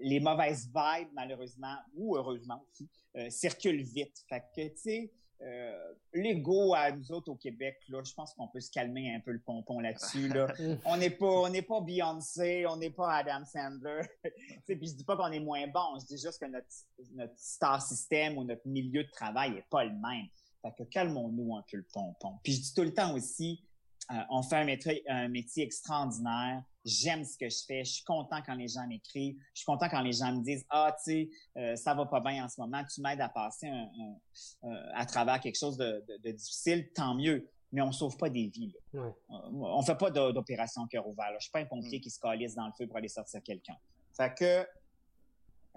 les 0.00 0.18
mauvaises 0.18 0.66
vibes, 0.66 1.10
malheureusement, 1.12 1.76
ou 1.94 2.16
heureusement 2.16 2.64
aussi, 2.70 2.88
euh, 3.16 3.30
circulent 3.30 3.82
vite. 3.82 4.24
Fait 4.28 4.42
que, 4.54 4.68
tu 4.68 4.76
sais, 4.78 5.12
euh, 5.44 5.92
l'ego 6.14 6.74
à 6.74 6.90
nous 6.90 7.12
autres 7.12 7.30
au 7.30 7.36
Québec, 7.36 7.76
là, 7.88 8.02
je 8.02 8.14
pense 8.14 8.32
qu'on 8.34 8.48
peut 8.48 8.60
se 8.60 8.70
calmer 8.70 9.14
un 9.14 9.20
peu 9.20 9.32
le 9.32 9.40
pompon 9.40 9.80
là-dessus. 9.80 10.28
Là. 10.28 10.46
on 10.86 10.96
n'est 10.96 11.10
pas, 11.10 11.26
on 11.26 11.48
n'est 11.50 11.62
pas 11.62 11.80
Beyoncé, 11.80 12.66
on 12.66 12.76
n'est 12.76 12.90
pas 12.90 13.12
Adam 13.16 13.44
Sandler. 13.44 14.02
Puis 14.66 14.78
je 14.82 14.94
dis 14.94 15.04
pas 15.04 15.16
qu'on 15.16 15.32
est 15.32 15.40
moins 15.40 15.66
bon, 15.66 15.98
je 16.00 16.06
dis 16.06 16.18
juste 16.18 16.40
que 16.40 16.46
notre, 16.46 16.66
notre 17.12 17.38
star 17.38 17.82
système 17.82 18.38
ou 18.38 18.44
notre 18.44 18.66
milieu 18.66 19.04
de 19.04 19.10
travail 19.10 19.58
est 19.58 19.68
pas 19.68 19.84
le 19.84 19.92
même. 19.92 20.26
Fait 20.62 20.72
que 20.72 20.88
calmons-nous 20.88 21.56
un 21.56 21.64
peu 21.70 21.76
le 21.76 21.86
pompon. 21.92 22.38
Puis 22.42 22.54
je 22.54 22.60
dis 22.62 22.74
tout 22.74 22.82
le 22.82 22.94
temps 22.94 23.14
aussi, 23.14 23.62
euh, 24.10 24.14
on 24.30 24.42
fait 24.42 24.56
un 24.56 24.64
métier, 24.64 25.02
un 25.08 25.28
métier 25.28 25.64
extraordinaire. 25.64 26.62
J'aime 26.84 27.24
ce 27.24 27.38
que 27.38 27.48
je 27.48 27.64
fais. 27.66 27.84
Je 27.84 27.92
suis 27.94 28.04
content 28.04 28.40
quand 28.44 28.54
les 28.54 28.68
gens 28.68 28.86
m'écrivent. 28.86 29.36
Je 29.54 29.60
suis 29.60 29.64
content 29.66 29.88
quand 29.88 30.02
les 30.02 30.12
gens 30.12 30.32
me 30.32 30.42
disent 30.42 30.66
ah 30.68 30.94
tu 30.98 31.04
sais 31.04 31.30
euh, 31.56 31.76
ça 31.76 31.94
va 31.94 32.04
pas 32.06 32.20
bien 32.20 32.44
en 32.44 32.48
ce 32.48 32.60
moment. 32.60 32.82
Tu 32.84 33.00
m'aides 33.00 33.20
à 33.22 33.28
passer 33.30 33.66
un, 33.68 33.84
un- 34.00 34.68
euh, 34.68 34.90
à 34.94 35.06
travers 35.06 35.40
quelque 35.40 35.58
chose 35.58 35.76
de, 35.78 36.04
de- 36.06 36.16
de 36.22 36.30
difficile. 36.32 36.90
Tant 36.94 37.14
mieux. 37.14 37.48
Mais 37.72 37.80
on 37.80 37.90
sauve 37.90 38.16
pas 38.16 38.28
des 38.30 38.46
vies. 38.48 38.72
Là. 38.92 39.00
Ouais. 39.02 39.12
Euh, 39.30 39.34
on 39.52 39.82
fait 39.82 39.96
pas 39.96 40.10
d'opération 40.10 40.86
cœur 40.86 41.06
ouvert. 41.08 41.30
Là. 41.32 41.38
Je 41.38 41.44
suis 41.44 41.50
pas 41.52 41.60
un 41.60 41.64
pompier 41.64 41.98
Mm. 41.98 42.02
qui 42.02 42.10
se 42.10 42.20
calisse 42.20 42.54
dans 42.54 42.66
le 42.66 42.72
feu 42.78 42.86
pour 42.86 42.96
aller 42.98 43.08
sortir 43.08 43.42
quelqu'un. 43.42 43.76
Fait 44.16 44.32
que 44.34 44.66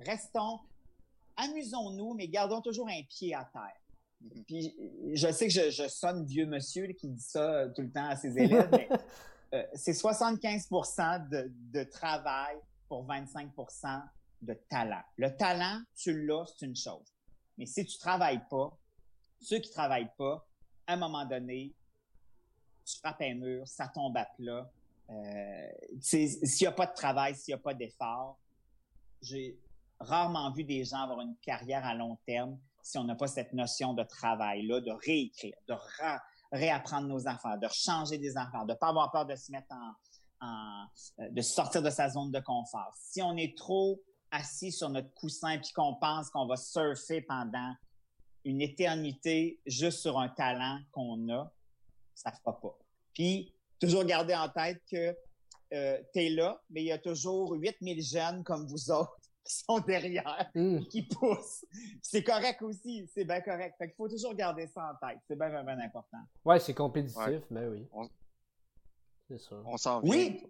restons, 0.05 0.59
amusons-nous, 1.37 2.13
mais 2.13 2.27
gardons 2.27 2.61
toujours 2.61 2.87
un 2.89 3.01
pied 3.09 3.33
à 3.33 3.45
terre. 3.45 3.79
Mhm. 4.21 4.43
Puis 4.45 4.75
je 5.13 5.31
sais 5.31 5.47
que 5.47 5.53
je, 5.53 5.69
je 5.69 5.87
sonne 5.87 6.25
vieux 6.25 6.45
monsieur 6.45 6.87
qui 6.87 7.09
dit 7.09 7.21
ça 7.21 7.41
euh, 7.41 7.69
tout 7.69 7.81
le 7.81 7.91
temps 7.91 8.07
à 8.07 8.15
ses 8.15 8.37
élèves, 8.37 8.69
mais 8.71 8.89
euh, 9.53 9.63
c'est 9.73 9.93
75 9.93 10.69
de, 11.29 11.51
de 11.71 11.83
travail 11.83 12.57
pour 12.87 13.05
25% 13.07 14.01
de 14.41 14.53
talent. 14.69 15.01
Le 15.17 15.35
talent, 15.35 15.81
tu 15.95 16.25
l'as, 16.25 16.45
c'est 16.45 16.65
une 16.65 16.75
chose. 16.75 17.13
Mais 17.57 17.65
si 17.65 17.85
tu 17.85 17.97
travailles 17.97 18.41
pas, 18.49 18.77
ceux 19.39 19.59
qui 19.59 19.71
travaillent 19.71 20.11
pas, 20.17 20.47
à 20.85 20.93
un 20.93 20.97
moment 20.97 21.25
donné, 21.25 21.73
tu 22.85 22.97
frappes 22.99 23.21
un 23.21 23.35
mur, 23.35 23.67
ça 23.67 23.87
tombe 23.87 24.15
à 24.17 24.25
plat. 24.37 24.69
Euh, 25.09 25.69
s'il 25.99 26.29
n'y 26.61 26.67
a 26.67 26.71
pas 26.71 26.85
de 26.85 26.93
travail, 26.93 27.35
s'il 27.35 27.53
n'y 27.53 27.59
a 27.59 27.63
pas 27.63 27.73
d'effort, 27.73 28.39
j'ai 29.21 29.57
rarement 29.99 30.51
vu 30.51 30.63
des 30.63 30.83
gens 30.85 31.01
avoir 31.01 31.21
une 31.21 31.35
carrière 31.37 31.85
à 31.85 31.95
long 31.95 32.17
terme 32.25 32.57
si 32.87 32.97
on 32.97 33.03
n'a 33.03 33.15
pas 33.15 33.27
cette 33.27 33.51
notion 33.51 33.93
de 33.93 34.03
travail-là, 34.03 34.79
de 34.79 34.91
réécrire, 35.05 35.55
de 35.67 35.75
réapprendre 36.53 37.07
nos 37.07 37.27
affaires, 37.27 37.57
de 37.57 37.67
changer 37.71 38.17
des 38.17 38.37
affaires, 38.37 38.65
de 38.65 38.73
pas 38.73 38.87
avoir 38.87 39.11
peur 39.11 39.25
de 39.25 39.35
se 39.35 39.51
mettre 39.51 39.67
en, 39.71 40.85
euh, 41.19 41.29
de 41.29 41.41
sortir 41.41 41.81
de 41.81 41.89
sa 41.89 42.09
zone 42.09 42.31
de 42.31 42.39
confort. 42.39 42.93
Si 42.95 43.21
on 43.21 43.35
est 43.35 43.57
trop 43.57 44.01
assis 44.31 44.71
sur 44.71 44.89
notre 44.89 45.13
coussin 45.15 45.57
puis 45.57 45.71
qu'on 45.73 45.95
pense 45.95 46.29
qu'on 46.29 46.47
va 46.47 46.55
surfer 46.55 47.21
pendant 47.21 47.73
une 48.45 48.61
éternité 48.61 49.59
juste 49.65 49.99
sur 49.99 50.17
un 50.17 50.29
talent 50.29 50.79
qu'on 50.91 51.27
a, 51.29 51.51
ça 52.15 52.31
fera 52.31 52.57
pas. 52.59 52.77
Puis, 53.13 53.53
toujours 53.79 54.05
garder 54.05 54.33
en 54.33 54.47
tête 54.47 54.81
que 54.89 55.15
euh, 55.73 56.01
tu 56.13 56.19
es 56.21 56.29
là, 56.29 56.61
mais 56.69 56.83
il 56.83 56.87
y 56.87 56.91
a 56.93 56.97
toujours 56.97 57.51
8000 57.51 58.01
jeunes 58.01 58.43
comme 58.45 58.65
vous 58.67 58.91
autres 58.91 59.16
qui 59.47 59.63
sont 59.63 59.79
derrière, 59.79 60.49
mm. 60.53 60.79
qui 60.85 61.03
poussent. 61.03 61.65
C'est 62.01 62.23
correct 62.23 62.61
aussi, 62.61 63.09
c'est 63.13 63.25
bien 63.25 63.41
correct. 63.41 63.75
Fait 63.77 63.87
qu'il 63.87 63.95
faut 63.95 64.09
toujours 64.09 64.35
garder 64.35 64.67
ça 64.67 64.91
en 64.91 65.07
tête. 65.07 65.19
C'est 65.27 65.37
bien, 65.37 65.63
bien, 65.63 65.79
important. 65.79 66.17
Ouais, 66.45 66.59
c'est 66.59 66.73
compétitif, 66.73 67.41
mais 67.49 67.65
oui. 67.67 67.87
C'est 69.27 69.39
ça. 69.39 69.55
On 69.65 69.77
s'en 69.77 70.01
vient. 70.01 70.11
Oui! 70.11 70.43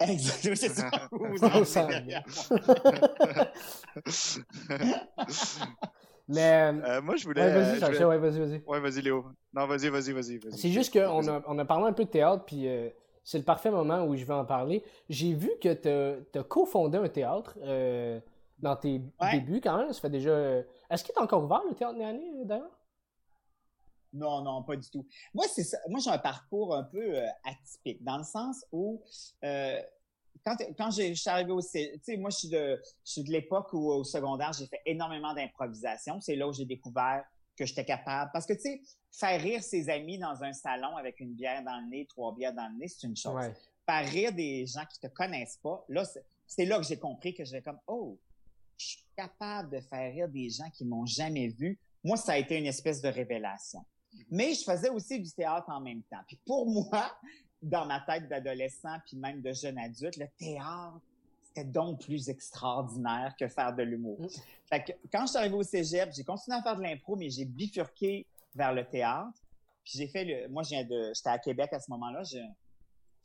Exactement, 0.00 0.56
c'est 0.56 0.68
ça. 0.70 0.90
on 1.12 1.64
s'en 1.64 1.88
Mais. 6.28 6.72
Euh, 6.84 7.02
moi, 7.02 7.16
je 7.16 7.24
voulais. 7.24 7.42
Ouais, 7.42 7.52
vas-y, 7.52 7.78
voulais... 7.78 8.04
ouais, 8.04 8.18
vas-y, 8.18 8.38
vas-y. 8.38 8.62
Ouais, 8.66 8.80
vas-y, 8.80 9.02
Léo. 9.02 9.26
Non, 9.52 9.66
vas-y, 9.66 9.88
vas-y, 9.88 10.12
vas-y. 10.12 10.38
Vas 10.38 10.50
c'est 10.56 10.70
juste 10.70 10.92
qu'on 10.92 11.28
a, 11.28 11.42
on 11.46 11.58
a 11.58 11.64
parlé 11.64 11.86
un 11.86 11.92
peu 11.92 12.04
de 12.04 12.10
théâtre, 12.10 12.44
puis 12.44 12.68
euh, 12.68 12.88
c'est 13.24 13.38
le 13.38 13.44
parfait 13.44 13.70
moment 13.70 14.04
où 14.04 14.16
je 14.16 14.24
vais 14.24 14.34
en 14.34 14.44
parler. 14.44 14.82
J'ai 15.08 15.32
vu 15.32 15.50
que 15.60 15.72
tu 15.72 16.38
as 16.38 16.42
cofondé 16.44 16.98
un 16.98 17.08
théâtre 17.08 17.56
euh, 17.62 18.20
dans 18.58 18.76
tes 18.76 19.00
débuts 19.32 19.60
quand 19.60 19.78
même. 19.78 19.92
Ça 19.92 20.00
fait 20.00 20.10
déjà. 20.10 20.30
Euh, 20.30 20.62
est-ce 20.90 21.04
qu'il 21.04 21.14
est 21.14 21.20
encore 21.20 21.44
ouvert 21.44 21.62
le 21.68 21.74
théâtre 21.74 21.96
Néané 21.96 22.44
d'ailleurs? 22.44 22.78
Non, 24.12 24.42
non, 24.42 24.62
pas 24.62 24.76
du 24.76 24.90
tout. 24.90 25.06
Moi, 25.32 25.46
c'est 25.48 25.64
ça. 25.64 25.78
Moi, 25.88 25.98
j'ai 26.00 26.10
un 26.10 26.18
parcours 26.18 26.74
un 26.74 26.82
peu 26.82 27.16
euh, 27.16 27.26
atypique, 27.44 28.02
dans 28.04 28.18
le 28.18 28.24
sens 28.24 28.64
où 28.70 29.02
quand, 30.44 30.56
quand 30.76 30.90
je 30.90 31.14
suis 31.14 31.30
arrivé 31.30 31.52
au 31.52 31.60
tu 31.60 31.68
sais, 31.68 32.16
moi, 32.16 32.30
je 32.30 32.36
suis 32.36 32.48
de, 32.48 32.80
je 33.04 33.10
suis 33.10 33.22
de 33.22 33.30
l'époque 33.30 33.72
où 33.72 33.90
au 33.90 34.04
secondaire, 34.04 34.52
j'ai 34.52 34.66
fait 34.66 34.80
énormément 34.84 35.32
d'improvisation. 35.34 36.20
C'est 36.20 36.36
là 36.36 36.48
où 36.48 36.52
j'ai 36.52 36.64
découvert 36.64 37.24
que 37.56 37.64
j'étais 37.64 37.84
capable. 37.84 38.30
Parce 38.32 38.46
que, 38.46 38.54
tu 38.54 38.60
sais, 38.60 38.82
faire 39.12 39.40
rire 39.40 39.62
ses 39.62 39.88
amis 39.90 40.18
dans 40.18 40.42
un 40.42 40.52
salon 40.52 40.96
avec 40.96 41.20
une 41.20 41.34
bière 41.34 41.62
dans 41.62 41.78
le 41.80 41.88
nez, 41.88 42.06
trois 42.06 42.34
bières 42.34 42.54
dans 42.54 42.68
le 42.68 42.78
nez, 42.78 42.88
c'est 42.88 43.06
une 43.06 43.16
chose. 43.16 43.44
Faire 43.84 44.08
rire 44.08 44.32
des 44.32 44.66
gens 44.66 44.84
qui 44.90 44.98
te 44.98 45.08
connaissent 45.08 45.58
pas, 45.62 45.84
là, 45.88 46.04
c'est 46.46 46.64
là 46.64 46.78
que 46.78 46.84
j'ai 46.84 46.98
compris 46.98 47.34
que 47.34 47.44
j'étais 47.44 47.62
comme, 47.62 47.80
oh, 47.86 48.18
je 48.78 48.86
suis 48.86 49.04
capable 49.16 49.70
de 49.70 49.80
faire 49.80 50.12
rire 50.12 50.28
des 50.28 50.48
gens 50.48 50.70
qui 50.70 50.84
m'ont 50.84 51.06
jamais 51.06 51.48
vu. 51.48 51.78
Moi, 52.02 52.16
ça 52.16 52.32
a 52.32 52.38
été 52.38 52.56
une 52.56 52.66
espèce 52.66 53.00
de 53.02 53.08
révélation. 53.08 53.84
Mais 54.30 54.54
je 54.54 54.64
faisais 54.64 54.88
aussi 54.88 55.20
du 55.20 55.30
théâtre 55.30 55.68
en 55.68 55.80
même 55.80 56.02
temps. 56.02 56.20
Puis 56.26 56.38
pour 56.46 56.66
moi, 56.90 57.12
dans 57.60 57.86
ma 57.86 58.00
tête 58.00 58.28
d'adolescent, 58.28 58.96
puis 59.06 59.16
même 59.16 59.42
de 59.42 59.52
jeune 59.52 59.78
adulte, 59.78 60.16
le 60.16 60.26
théâtre, 60.38 61.00
c'était 61.42 61.64
donc 61.64 62.00
plus 62.00 62.28
extraordinaire 62.28 63.34
que 63.38 63.46
faire 63.46 63.74
de 63.74 63.82
l'humour. 63.82 64.20
Mm. 64.20 64.28
Fait 64.66 64.84
que 64.84 64.92
quand 65.12 65.22
je 65.22 65.32
suis 65.32 65.38
arrivé 65.38 65.54
au 65.54 65.62
cégep, 65.62 66.10
j'ai 66.14 66.24
continué 66.24 66.56
à 66.56 66.62
faire 66.62 66.76
de 66.76 66.82
l'impro, 66.82 67.14
mais 67.14 67.28
j'ai 67.28 67.44
bifurqué 67.44 68.26
vers 68.54 68.72
le 68.72 68.84
théâtre. 68.84 69.38
Puis 69.84 69.94
j'ai 69.98 70.08
fait 70.08 70.24
le, 70.24 70.48
moi, 70.48 70.62
j'étais 70.62 71.12
à 71.24 71.38
Québec 71.38 71.72
à 71.72 71.80
ce 71.80 71.90
moment-là. 71.90 72.22
J'ai, 72.24 72.42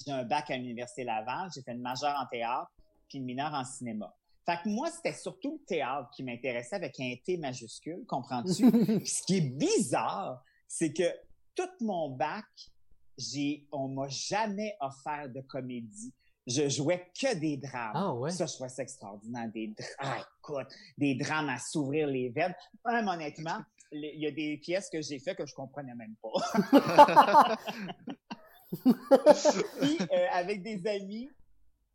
un 0.07 0.23
bac 0.23 0.49
à 0.51 0.57
l'Université 0.57 1.03
Laval. 1.03 1.49
J'ai 1.53 1.61
fait 1.61 1.71
une 1.71 1.81
majeure 1.81 2.15
en 2.19 2.25
théâtre 2.27 2.71
puis 3.09 3.19
une 3.19 3.25
mineure 3.25 3.53
en 3.53 3.63
cinéma. 3.63 4.13
Fait 4.45 4.57
que 4.63 4.69
moi, 4.69 4.89
c'était 4.91 5.13
surtout 5.13 5.59
le 5.59 5.65
théâtre 5.65 6.09
qui 6.15 6.23
m'intéressait 6.23 6.75
avec 6.75 6.99
un 6.99 7.13
T 7.25 7.37
majuscule, 7.37 8.05
comprends-tu? 8.05 8.51
ce 9.05 9.23
qui 9.25 9.37
est 9.37 9.49
bizarre, 9.49 10.43
c'est 10.67 10.93
que 10.93 11.09
tout 11.55 11.69
mon 11.81 12.09
bac, 12.09 12.45
j'ai, 13.17 13.67
on 13.71 13.87
m'a 13.89 14.07
jamais 14.07 14.75
offert 14.79 15.29
de 15.29 15.41
comédie 15.41 16.13
je 16.47 16.69
jouais 16.69 17.11
que 17.19 17.35
des 17.35 17.57
drames. 17.57 17.91
Ah 17.93 18.13
ouais? 18.13 18.31
Ça, 18.31 18.45
je 18.45 18.53
trouvais 18.53 18.69
ça 18.69 18.81
extraordinaire. 18.81 19.51
Des 19.53 19.67
drames, 19.67 19.87
ah, 19.99 20.25
écoute, 20.39 20.67
des 20.97 21.15
drames 21.15 21.49
à 21.49 21.59
s'ouvrir 21.59 22.07
les 22.07 22.29
veines. 22.29 22.55
Même 22.85 23.07
honnêtement, 23.07 23.59
il 23.91 24.19
y 24.19 24.27
a 24.27 24.31
des 24.31 24.57
pièces 24.57 24.89
que 24.89 25.01
j'ai 25.01 25.19
fait 25.19 25.35
que 25.35 25.45
je 25.45 25.53
comprenais 25.53 25.95
même 25.95 26.15
pas. 26.21 27.57
Puis, 29.81 29.97
euh, 30.11 30.27
avec 30.31 30.61
des 30.61 30.85
amis, 30.87 31.29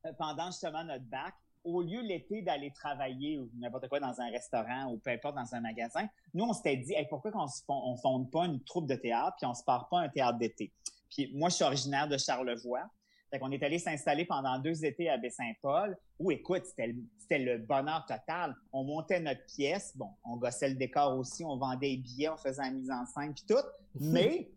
euh, 0.07 0.13
pendant 0.19 0.47
justement 0.47 0.85
notre 0.85 1.05
bac, 1.05 1.35
au 1.65 1.83
lieu 1.83 2.01
l'été 2.01 2.43
d'aller 2.43 2.73
travailler 2.73 3.39
ou 3.39 3.49
n'importe 3.55 3.89
quoi 3.89 4.01
dans 4.01 4.21
un 4.21 4.31
restaurant 4.31 4.93
ou 4.93 4.99
peu 4.99 5.11
importe 5.11 5.37
dans 5.37 5.55
un 5.55 5.61
magasin, 5.61 6.09
nous, 6.35 6.45
on 6.45 6.53
s'était 6.53 6.77
dit, 6.77 6.95
pourquoi 7.09 7.31
on 7.69 7.93
ne 7.93 7.97
fonde 7.99 8.31
pas 8.31 8.47
une 8.47 8.63
troupe 8.65 8.89
de 8.89 8.97
théâtre 8.97 9.37
puis 9.39 9.47
on 9.47 9.55
se 9.55 9.63
part 9.63 9.89
pas 9.89 10.01
un 10.01 10.09
théâtre 10.09 10.39
d'été? 10.39 10.73
Puis 11.11 11.31
moi, 11.35 11.51
je 11.51 11.57
suis 11.57 11.65
originaire 11.65 12.09
de 12.09 12.17
Charlevoix. 12.17 12.89
Fait 13.33 13.39
qu'on 13.39 13.51
est 13.51 13.63
allé 13.63 13.79
s'installer 13.79 14.27
pendant 14.27 14.59
deux 14.59 14.85
étés 14.85 15.09
à 15.09 15.17
Baie-Saint-Paul, 15.17 15.97
où, 16.19 16.31
écoute, 16.31 16.65
c'était 16.67 17.39
le, 17.39 17.57
bonheur 17.57 18.05
total. 18.07 18.55
On 18.75 18.85
montait 18.85 19.21
notre 19.21 19.43
pièce, 19.47 19.97
bon, 19.97 20.11
on 20.23 20.37
gossait 20.37 20.69
le 20.69 20.75
décor 20.75 21.17
aussi, 21.17 21.43
on 21.43 21.57
vendait 21.57 21.93
des 21.93 21.97
billets, 21.97 22.29
on 22.29 22.37
faisait 22.37 22.61
la 22.61 22.71
mise 22.71 22.91
en 22.91 23.07
scène, 23.07 23.33
puis 23.33 23.45
tout, 23.49 23.65
mais 24.01 24.51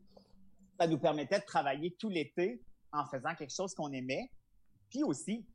ça 0.78 0.88
nous 0.88 0.98
permettait 0.98 1.40
de 1.40 1.46
travailler 1.46 1.96
tout 1.98 2.10
l'été 2.10 2.62
en 2.92 3.06
faisant 3.06 3.34
quelque 3.36 3.54
chose 3.54 3.74
qu'on 3.74 3.94
aimait, 3.94 4.30
puis 4.90 5.04
aussi 5.04 5.48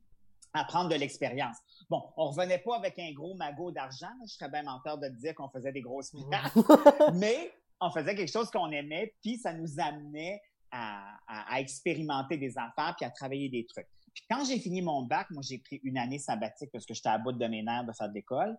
apprendre 0.53 0.89
de 0.89 0.95
l'expérience. 0.95 1.57
Bon, 1.91 2.01
on 2.17 2.31
revenait 2.31 2.57
pas 2.57 2.77
avec 2.77 2.97
un 2.97 3.11
gros 3.13 3.35
magot 3.35 3.69
d'argent, 3.69 4.09
je 4.25 4.33
serais 4.33 4.49
bien 4.49 4.63
menteur 4.63 4.97
de 4.97 5.09
te 5.09 5.13
dire 5.13 5.35
qu'on 5.35 5.49
faisait 5.49 5.71
des 5.71 5.81
grosses 5.81 6.09
pièces, 6.09 6.65
mais 7.13 7.53
on 7.79 7.91
faisait 7.91 8.15
quelque 8.15 8.31
chose 8.31 8.49
qu'on 8.49 8.71
aimait, 8.71 9.13
puis 9.21 9.37
ça 9.37 9.53
nous 9.53 9.79
amenait 9.79 10.41
à, 10.71 11.59
expérimenter 11.59 12.37
des 12.37 12.57
affaires 12.57 12.95
puis 12.97 13.05
à 13.05 13.09
travailler 13.09 13.49
des 13.49 13.65
trucs. 13.65 13.87
Puis 14.13 14.23
quand 14.29 14.43
j'ai 14.45 14.59
fini 14.59 14.81
mon 14.81 15.03
bac, 15.03 15.29
moi, 15.31 15.41
j'ai 15.45 15.59
pris 15.59 15.79
une 15.83 15.97
année 15.97 16.19
sabbatique 16.19 16.69
parce 16.71 16.85
que 16.85 16.93
j'étais 16.93 17.09
à 17.09 17.17
bout 17.17 17.31
de 17.31 17.45
mes 17.47 17.61
nerfs 17.61 17.85
de 17.85 17.93
faire 17.93 18.09
de 18.09 18.13
l'école. 18.13 18.57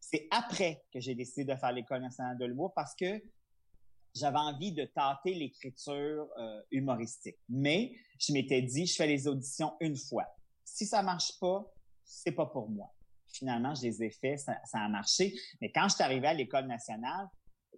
C'est 0.00 0.26
après 0.30 0.82
que 0.92 1.00
j'ai 1.00 1.14
décidé 1.14 1.44
de 1.44 1.58
faire 1.58 1.72
l'école 1.72 2.02
nationale 2.02 2.36
de 2.36 2.44
l'humour 2.44 2.72
parce 2.74 2.94
que 2.94 3.22
j'avais 4.14 4.38
envie 4.38 4.72
de 4.72 4.84
tâter 4.84 5.34
l'écriture 5.34 6.28
euh, 6.38 6.62
humoristique. 6.70 7.36
Mais 7.48 7.94
je 8.18 8.32
m'étais 8.32 8.60
dit, 8.60 8.86
je 8.86 8.94
fais 8.94 9.06
les 9.06 9.26
auditions 9.26 9.74
une 9.80 9.96
fois. 9.96 10.26
Si 10.64 10.84
ça 10.86 11.02
marche 11.02 11.38
pas, 11.38 11.64
c'est 12.04 12.32
pas 12.32 12.46
pour 12.46 12.68
moi. 12.68 12.92
Finalement, 13.28 13.74
je 13.74 13.82
les 13.82 14.02
ai 14.02 14.10
fait, 14.10 14.36
ça, 14.36 14.58
ça 14.64 14.80
a 14.80 14.88
marché. 14.88 15.34
Mais 15.60 15.72
quand 15.72 15.88
je 15.88 15.94
suis 15.94 16.04
arrivé 16.04 16.26
à 16.26 16.34
l'école 16.34 16.66
nationale, 16.66 17.28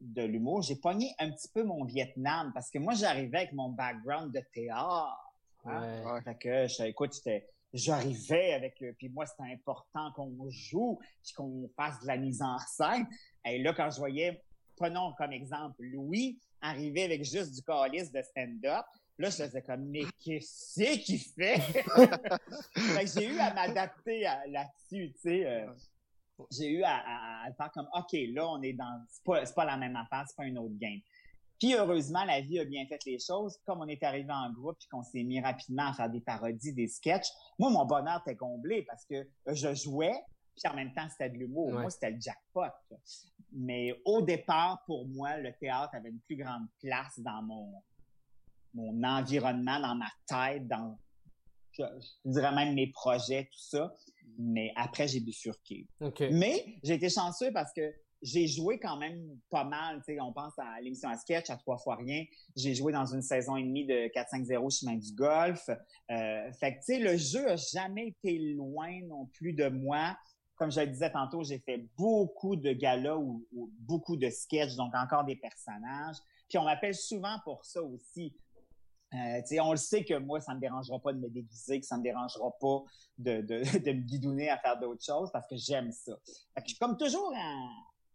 de 0.00 0.22
l'humour, 0.22 0.62
j'ai 0.62 0.76
pogné 0.76 1.14
un 1.18 1.30
petit 1.30 1.48
peu 1.48 1.62
mon 1.62 1.84
Vietnam 1.84 2.50
parce 2.54 2.70
que 2.70 2.78
moi, 2.78 2.94
j'arrivais 2.94 3.38
avec 3.38 3.52
mon 3.52 3.70
background 3.70 4.32
de 4.32 4.40
théâtre. 4.52 5.32
Hein. 5.64 6.20
Fait 6.22 6.34
que, 6.36 6.66
je, 6.66 6.82
écoute, 6.84 7.12
j'arrivais 7.72 8.52
avec, 8.52 8.80
euh, 8.82 8.92
puis 8.98 9.08
moi, 9.08 9.24
c'était 9.26 9.52
important 9.52 10.12
qu'on 10.12 10.50
joue, 10.50 10.98
puis 11.22 11.32
qu'on 11.32 11.70
fasse 11.76 12.00
de 12.00 12.06
la 12.06 12.16
mise 12.16 12.42
en 12.42 12.58
scène. 12.58 13.06
Et 13.44 13.58
là, 13.62 13.72
quand 13.72 13.90
je 13.90 13.98
voyais, 13.98 14.42
prenons 14.76 15.12
comme 15.14 15.32
exemple 15.32 15.82
Louis, 15.82 16.38
arriver 16.60 17.04
avec 17.04 17.24
juste 17.24 17.54
du 17.54 17.62
calice 17.62 18.12
de 18.12 18.22
stand-up, 18.22 18.84
Là, 19.16 19.30
je 19.30 19.36
faisais 19.36 19.62
comme, 19.62 19.84
mais 19.90 20.02
qu'est-ce 20.18 20.96
qu'il 20.96 21.20
fait? 21.20 21.60
fait 22.76 23.06
j'ai 23.06 23.28
eu 23.28 23.38
à 23.38 23.54
m'adapter 23.54 24.22
là-dessus, 24.22 25.12
tu 25.12 25.20
sais. 25.20 25.46
Euh, 25.46 25.66
j'ai 26.50 26.70
eu 26.70 26.82
à, 26.84 27.46
faire 27.56 27.70
comme, 27.72 27.88
OK, 27.94 28.12
là, 28.12 28.48
on 28.48 28.62
est 28.62 28.72
dans, 28.72 29.04
c'est 29.08 29.24
pas, 29.24 29.44
pas 29.54 29.64
la 29.64 29.76
même 29.76 29.96
affaire, 29.96 30.24
c'est 30.26 30.36
pas 30.36 30.46
une 30.46 30.58
autre 30.58 30.76
game. 30.76 31.00
Puis 31.60 31.74
heureusement, 31.74 32.24
la 32.24 32.40
vie 32.40 32.58
a 32.58 32.64
bien 32.64 32.84
fait 32.86 33.00
les 33.06 33.18
choses. 33.18 33.56
Comme 33.64 33.80
on 33.80 33.86
est 33.86 34.02
arrivé 34.02 34.32
en 34.32 34.50
groupe 34.52 34.76
puis 34.78 34.88
qu'on 34.88 35.02
s'est 35.02 35.22
mis 35.22 35.40
rapidement 35.40 35.88
à 35.88 35.94
faire 35.94 36.10
des 36.10 36.20
parodies, 36.20 36.72
des 36.72 36.88
sketchs, 36.88 37.28
moi, 37.58 37.70
mon 37.70 37.86
bonheur 37.86 38.20
était 38.26 38.36
comblé 38.36 38.82
parce 38.82 39.04
que 39.04 39.26
je 39.46 39.74
jouais, 39.74 40.20
puis 40.56 40.70
en 40.70 40.74
même 40.74 40.92
temps, 40.92 41.06
c'était 41.08 41.30
de 41.30 41.38
l'humour. 41.38 41.72
Moi, 41.72 41.90
c'était 41.90 42.10
le 42.10 42.20
jackpot. 42.20 42.72
Mais 43.52 43.94
au 44.04 44.22
départ, 44.22 44.82
pour 44.86 45.06
moi, 45.08 45.38
le 45.38 45.52
théâtre 45.54 45.94
avait 45.94 46.10
une 46.10 46.20
plus 46.20 46.36
grande 46.36 46.66
place 46.80 47.18
dans 47.18 47.42
mon, 47.42 47.82
mon 48.74 49.02
environnement, 49.04 49.80
dans 49.80 49.94
ma 49.94 50.10
tête, 50.26 50.66
dans, 50.66 50.98
je 51.78 52.30
dirais 52.30 52.54
même 52.54 52.74
mes 52.74 52.88
projets, 52.88 53.44
tout 53.44 53.58
ça 53.58 53.92
mais 54.38 54.72
après, 54.76 55.08
j'ai 55.08 55.20
bifurqué. 55.20 55.86
Mais 56.30 56.78
j'ai 56.82 56.94
été 56.94 57.08
chanceux 57.08 57.52
parce 57.52 57.72
que 57.72 57.94
j'ai 58.22 58.46
joué 58.46 58.78
quand 58.78 58.96
même 58.96 59.38
pas 59.50 59.64
mal. 59.64 60.02
On 60.20 60.32
pense 60.32 60.54
à 60.58 60.80
l'émission 60.80 61.08
à 61.08 61.16
sketch, 61.16 61.50
à 61.50 61.56
trois 61.56 61.76
fois 61.78 61.96
rien. 61.96 62.24
J'ai 62.56 62.74
joué 62.74 62.92
dans 62.92 63.06
une 63.06 63.22
saison 63.22 63.56
et 63.56 63.62
demie 63.62 63.86
de 63.86 64.08
4-5-0 64.14 64.80
chemin 64.80 64.96
du 64.96 65.12
golf. 65.12 65.68
Euh, 66.10 66.52
fait 66.52 66.74
que, 66.74 66.78
tu 66.78 66.84
sais, 66.84 66.98
le 66.98 67.16
jeu 67.16 67.50
a 67.50 67.56
jamais 67.56 68.08
été 68.08 68.38
loin 68.54 69.00
non 69.06 69.26
plus 69.26 69.52
de 69.52 69.68
moi. 69.68 70.16
Comme 70.56 70.70
je 70.70 70.80
le 70.80 70.86
disais 70.86 71.10
tantôt, 71.10 71.42
j'ai 71.42 71.58
fait 71.58 71.86
beaucoup 71.98 72.56
de 72.56 72.72
galas 72.72 73.16
ou, 73.16 73.46
ou 73.52 73.70
beaucoup 73.80 74.16
de 74.16 74.30
sketchs, 74.30 74.76
donc 74.76 74.94
encore 74.94 75.24
des 75.24 75.36
personnages. 75.36 76.16
Puis 76.48 76.58
on 76.58 76.64
m'appelle 76.64 76.94
souvent 76.94 77.38
pour 77.44 77.64
ça 77.64 77.82
aussi. 77.82 78.34
Euh, 79.14 79.60
on 79.62 79.70
le 79.70 79.76
sait 79.76 80.04
que 80.04 80.14
moi, 80.18 80.40
ça 80.40 80.52
ne 80.52 80.56
me 80.56 80.60
dérangera 80.60 80.98
pas 80.98 81.12
de 81.12 81.18
me 81.18 81.28
déguiser, 81.28 81.80
que 81.80 81.86
ça 81.86 81.96
ne 81.96 82.00
me 82.00 82.04
dérangera 82.04 82.50
pas 82.60 82.82
de, 83.18 83.40
de, 83.42 83.62
de 83.78 83.92
me 83.92 84.00
guidonner 84.00 84.50
à 84.50 84.58
faire 84.58 84.78
d'autres 84.78 85.04
choses 85.04 85.30
parce 85.32 85.46
que 85.48 85.56
j'aime 85.56 85.92
ça. 85.92 86.12
je 86.56 86.62
suis 86.66 86.78
comme 86.78 86.96
toujours 86.96 87.32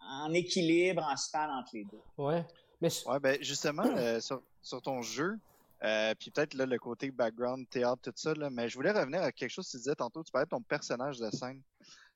en, 0.01 0.33
équilibre, 0.33 1.03
en 1.03 1.15
cheval 1.15 1.49
entre 1.51 1.71
les 1.73 1.85
deux. 1.85 2.01
Ouais. 2.17 2.45
Mais 2.81 2.89
Ouais, 3.05 3.19
ben 3.19 3.37
justement, 3.41 3.85
euh, 3.85 4.19
sur, 4.21 4.41
sur 4.61 4.81
ton 4.81 5.01
jeu, 5.01 5.37
euh, 5.83 6.13
puis 6.19 6.31
peut-être 6.31 6.53
là, 6.55 6.65
le 6.65 6.77
côté 6.77 7.11
background, 7.11 7.69
théâtre, 7.69 8.01
tout 8.03 8.13
ça, 8.15 8.33
là, 8.33 8.49
mais 8.49 8.67
je 8.67 8.75
voulais 8.75 8.91
revenir 8.91 9.21
à 9.21 9.31
quelque 9.31 9.51
chose 9.51 9.65
que 9.67 9.71
tu 9.71 9.77
disais 9.77 9.95
tantôt, 9.95 10.23
tu 10.23 10.31
parlais 10.31 10.45
de 10.45 10.49
ton 10.49 10.61
personnage 10.61 11.19
de 11.19 11.29
scène. 11.29 11.61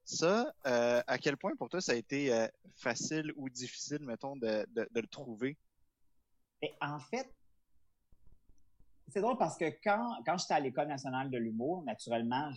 Ça, 0.03 0.53
euh, 0.67 1.01
à 1.07 1.17
quel 1.17 1.37
point 1.37 1.55
pour 1.55 1.69
toi 1.69 1.79
ça 1.79 1.93
a 1.93 1.95
été 1.95 2.33
euh, 2.33 2.45
facile 2.75 3.31
ou 3.37 3.49
difficile, 3.49 3.99
mettons, 4.01 4.35
de, 4.35 4.65
de, 4.73 4.87
de 4.91 4.99
le 4.99 5.07
trouver? 5.07 5.57
Et 6.61 6.73
en 6.81 6.99
fait, 6.99 7.33
c'est 9.07 9.21
drôle 9.21 9.37
parce 9.37 9.57
que 9.57 9.65
quand, 9.83 10.17
quand 10.25 10.37
j'étais 10.37 10.53
à 10.53 10.59
l'École 10.59 10.87
nationale 10.87 11.29
de 11.29 11.37
l'humour, 11.37 11.83
naturellement, 11.83 12.49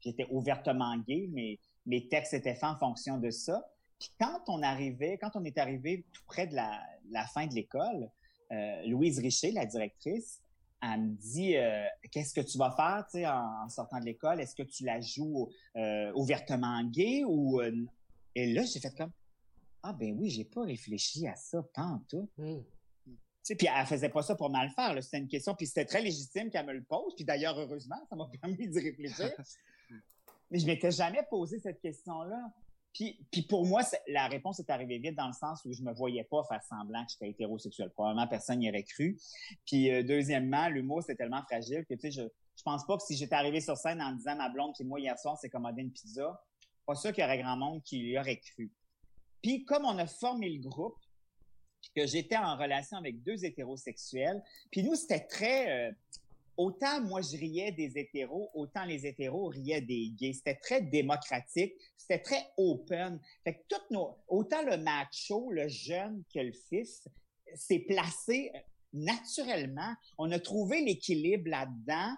j'étais 0.00 0.26
ouvertement 0.30 0.96
gay, 0.98 1.28
mais 1.32 1.58
mes 1.86 2.08
textes 2.08 2.34
étaient 2.34 2.54
faits 2.54 2.70
en 2.70 2.76
fonction 2.76 3.18
de 3.18 3.30
ça. 3.30 3.64
Puis 3.98 4.10
quand 4.20 4.40
on 4.48 4.62
arrivait, 4.62 5.18
quand 5.18 5.30
on 5.34 5.44
est 5.44 5.58
arrivé 5.58 6.06
tout 6.12 6.22
près 6.26 6.46
de 6.46 6.54
la, 6.54 7.26
fin 7.32 7.46
de 7.46 7.54
l'école, 7.54 8.10
euh, 8.52 8.86
Louise 8.86 9.18
Richer, 9.18 9.50
la 9.50 9.66
directrice, 9.66 10.40
elle 10.80 11.02
me 11.02 11.16
dit 11.16 11.56
euh, 11.56 11.84
qu'est-ce 12.12 12.32
que 12.32 12.40
tu 12.40 12.56
vas 12.56 12.70
faire, 12.70 13.04
tu 13.10 13.18
sais, 13.18 13.26
en, 13.26 13.68
sortant 13.68 13.98
de 13.98 14.04
l'école? 14.04 14.40
Est-ce 14.40 14.54
que 14.54 14.62
tu 14.62 14.84
la 14.84 15.00
joues 15.00 15.48
euh, 15.76 16.12
ouvertement 16.14 16.84
gay 16.84 17.24
ou 17.26 17.60
Et 18.36 18.52
là, 18.52 18.62
j'ai 18.64 18.78
fait 18.78 18.94
comme 18.96 19.10
ah 19.82 19.92
ben 19.92 20.16
oui, 20.18 20.28
j'ai 20.28 20.44
pas 20.44 20.62
réfléchi 20.62 21.26
à 21.26 21.34
ça. 21.34 21.64
Hmm. 21.76 22.60
Sais, 23.48 23.54
puis 23.54 23.66
elle 23.74 23.86
faisait 23.86 24.10
pas 24.10 24.22
ça 24.22 24.34
pour 24.34 24.50
mal 24.50 24.68
faire, 24.72 24.92
là. 24.92 25.00
C'était 25.00 25.16
une 25.16 25.26
question, 25.26 25.54
puis 25.54 25.66
c'était 25.66 25.86
très 25.86 26.02
légitime 26.02 26.50
qu'elle 26.50 26.66
me 26.66 26.74
le 26.74 26.82
pose. 26.82 27.14
Puis 27.14 27.24
d'ailleurs, 27.24 27.58
heureusement, 27.58 27.96
ça 28.10 28.14
m'a 28.14 28.28
permis 28.42 28.68
d'y 28.68 28.78
réfléchir. 28.78 29.32
Mais 30.50 30.58
je 30.58 30.66
m'étais 30.66 30.90
jamais 30.90 31.22
posé 31.30 31.58
cette 31.58 31.80
question-là. 31.80 32.52
Puis, 32.92 33.18
puis 33.32 33.40
pour 33.40 33.64
moi, 33.64 33.80
la 34.08 34.26
réponse 34.26 34.60
est 34.60 34.68
arrivée 34.68 34.98
vite 34.98 35.14
dans 35.14 35.28
le 35.28 35.32
sens 35.32 35.64
où 35.64 35.72
je 35.72 35.80
me 35.80 35.94
voyais 35.94 36.24
pas 36.24 36.42
faire 36.44 36.62
semblant 36.62 37.02
que 37.06 37.12
j'étais 37.12 37.30
hétérosexuel. 37.30 37.88
Probablement 37.88 38.26
personne 38.26 38.58
n'y 38.58 38.68
aurait 38.68 38.82
cru. 38.82 39.18
Puis 39.64 39.90
euh, 39.90 40.02
deuxièmement, 40.02 40.68
l'humour 40.68 41.02
c'est 41.02 41.16
tellement 41.16 41.42
fragile 41.42 41.86
que 41.88 41.94
tu 41.94 42.00
sais, 42.00 42.10
je 42.10 42.28
je 42.58 42.62
pense 42.64 42.84
pas 42.86 42.96
que 42.96 43.04
si 43.04 43.16
j'étais 43.16 43.36
arrivé 43.36 43.60
sur 43.60 43.76
scène 43.76 44.02
en 44.02 44.12
disant 44.12 44.34
ma 44.34 44.48
blonde 44.48 44.72
puis 44.74 44.84
moi 44.84 44.98
hier 44.98 45.16
soir 45.16 45.38
c'est 45.40 45.48
commandé 45.48 45.80
une 45.82 45.92
pizza, 45.92 46.42
pas 46.84 46.96
sûr 46.96 47.12
qu'il 47.12 47.22
y 47.22 47.24
aurait 47.24 47.38
grand 47.38 47.56
monde 47.56 47.82
qui 47.84 47.98
y 47.98 48.18
aurait 48.18 48.40
cru. 48.40 48.72
Puis 49.42 49.64
comme 49.64 49.84
on 49.84 49.96
a 49.96 50.06
formé 50.06 50.50
le 50.50 50.60
groupe, 50.60 50.98
puis 51.80 51.90
que 51.94 52.06
j'étais 52.06 52.36
en 52.36 52.56
relation 52.56 52.96
avec 52.96 53.22
deux 53.22 53.44
hétérosexuels, 53.44 54.42
puis 54.70 54.82
nous 54.82 54.94
c'était 54.94 55.26
très 55.26 55.88
euh, 55.88 55.92
autant 56.56 57.00
moi 57.02 57.20
je 57.22 57.36
riais 57.36 57.72
des 57.72 57.96
hétéros, 57.98 58.50
autant 58.54 58.84
les 58.84 59.06
hétéros 59.06 59.46
riaient 59.46 59.80
des 59.80 60.10
gays. 60.10 60.32
C'était 60.32 60.56
très 60.56 60.82
démocratique, 60.82 61.74
c'était 61.96 62.20
très 62.20 62.50
open. 62.56 63.20
Fait 63.44 63.54
que 63.54 63.62
toutes 63.68 63.90
nos, 63.90 64.16
autant 64.28 64.62
le 64.62 64.76
macho, 64.76 65.50
le 65.50 65.68
jeune 65.68 66.22
que 66.34 66.40
le 66.40 66.52
fils, 66.68 67.08
s'est 67.54 67.80
placé 67.80 68.50
euh, 68.54 68.58
naturellement. 68.92 69.94
On 70.18 70.30
a 70.32 70.38
trouvé 70.38 70.82
l'équilibre 70.84 71.50
là-dedans. 71.50 72.14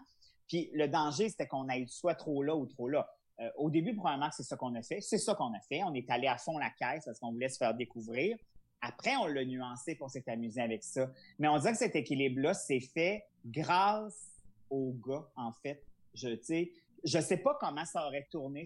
Puis 0.49 0.71
le 0.75 0.89
danger, 0.89 1.29
c'était 1.29 1.47
qu'on 1.47 1.69
aille 1.69 1.89
soit 1.89 2.15
trop 2.15 2.43
là 2.43 2.57
ou 2.57 2.67
trop 2.67 2.89
là. 2.89 3.09
Euh, 3.41 3.49
au 3.57 3.71
début, 3.71 3.95
probablement 3.95 4.31
c'est 4.33 4.43
ça 4.43 4.57
qu'on 4.57 4.75
a 4.75 4.83
fait. 4.83 5.01
C'est 5.01 5.19
ça 5.19 5.35
qu'on 5.35 5.55
a 5.55 5.61
fait. 5.69 5.83
On 5.85 5.95
est 5.95 6.09
allé 6.11 6.27
à 6.27 6.37
fond 6.37 6.59
la 6.59 6.71
caisse 6.71 7.05
parce 7.05 7.19
qu'on 7.19 7.33
voulait 7.33 7.49
se 7.49 7.59
faire 7.59 7.75
découvrir. 7.75 8.37
Après, 8.81 9.17
on 9.17 9.27
l'a 9.27 9.45
nuancé 9.45 9.95
pour 9.95 10.11
s'est 10.11 10.29
amusé 10.29 10.61
avec 10.61 10.83
ça. 10.83 11.11
Mais 11.39 11.49
on 11.49 11.59
dirait 11.59 11.73
que 11.73 11.79
cet 11.79 11.97
équilibre-là 11.97 12.55
s'est 12.55 12.81
fait 12.81 13.25
grâce 13.45 14.43
aux 14.71 14.93
gars, 15.07 15.29
en 15.37 15.53
fait. 15.53 15.85
Je, 16.15 16.37
sais, 16.41 16.73
je 17.05 17.19
sais 17.21 17.37
pas 17.37 17.57
comment 17.61 17.85
ça 17.85 18.07
aurait 18.07 18.27
tourné. 18.31 18.65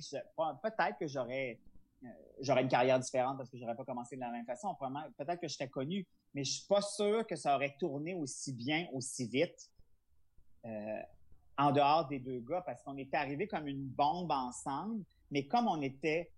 Peut-être 0.62 0.98
que 0.98 1.06
j'aurais 1.06 1.58
euh, 2.04 2.08
j'aurais 2.40 2.62
une 2.62 2.68
carrière 2.68 2.98
différente 2.98 3.38
parce 3.38 3.48
que 3.48 3.56
j'aurais 3.56 3.76
pas 3.76 3.84
commencé 3.84 4.16
de 4.16 4.20
la 4.20 4.30
même 4.30 4.44
façon. 4.44 4.76
Peut-être 5.16 5.40
que 5.40 5.48
j'étais 5.48 5.68
connu, 5.68 6.06
mais 6.34 6.44
je 6.44 6.52
suis 6.52 6.66
pas 6.66 6.82
sûr 6.82 7.26
que 7.26 7.36
ça 7.36 7.56
aurait 7.56 7.74
tourné 7.78 8.14
aussi 8.14 8.52
bien, 8.52 8.88
aussi 8.92 9.26
vite. 9.26 9.70
euh, 10.66 11.02
en 11.56 11.70
dehors 11.70 12.08
des 12.08 12.18
deux 12.18 12.40
gars 12.40 12.62
parce 12.62 12.82
qu'on 12.82 12.96
était 12.96 13.16
arrivés 13.16 13.46
comme 13.46 13.68
une 13.68 13.86
bombe 13.86 14.30
ensemble, 14.30 15.04
mais 15.30 15.46
comme 15.46 15.68
on 15.68 15.80
était, 15.82 16.32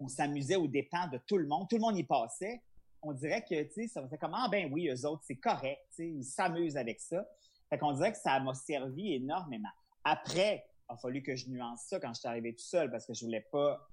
on 0.00 0.08
s'amusait 0.08 0.56
aux 0.56 0.66
dépens 0.66 1.06
de 1.08 1.18
tout 1.18 1.38
le 1.38 1.46
monde, 1.46 1.68
tout 1.68 1.76
le 1.76 1.82
monde 1.82 1.96
y 1.96 2.04
passait, 2.04 2.60
on 3.02 3.12
dirait 3.12 3.42
que, 3.42 3.62
tu 3.64 3.72
sais, 3.72 3.88
ça 3.88 4.02
faisait 4.02 4.18
comme, 4.18 4.34
ah 4.34 4.48
ben 4.50 4.72
oui, 4.72 4.88
eux 4.88 5.06
autres, 5.06 5.22
c'est 5.24 5.36
correct, 5.36 5.80
tu 5.94 6.08
ils 6.08 6.24
s'amusent 6.24 6.76
avec 6.76 7.00
ça. 7.00 7.26
Fait 7.68 7.78
qu'on 7.78 7.92
dirait 7.92 8.12
que 8.12 8.18
ça 8.18 8.38
m'a 8.40 8.54
servi 8.54 9.14
énormément. 9.14 9.68
Après, 10.04 10.64
il 10.88 10.94
a 10.94 10.96
fallu 10.96 11.22
que 11.22 11.36
je 11.36 11.48
nuance 11.48 11.82
ça 11.82 12.00
quand 12.00 12.14
je 12.14 12.20
suis 12.20 12.28
arrivé 12.28 12.54
tout 12.54 12.64
seul 12.64 12.90
parce 12.90 13.06
que 13.06 13.12
je 13.12 13.24
voulais 13.24 13.46
pas. 13.52 13.86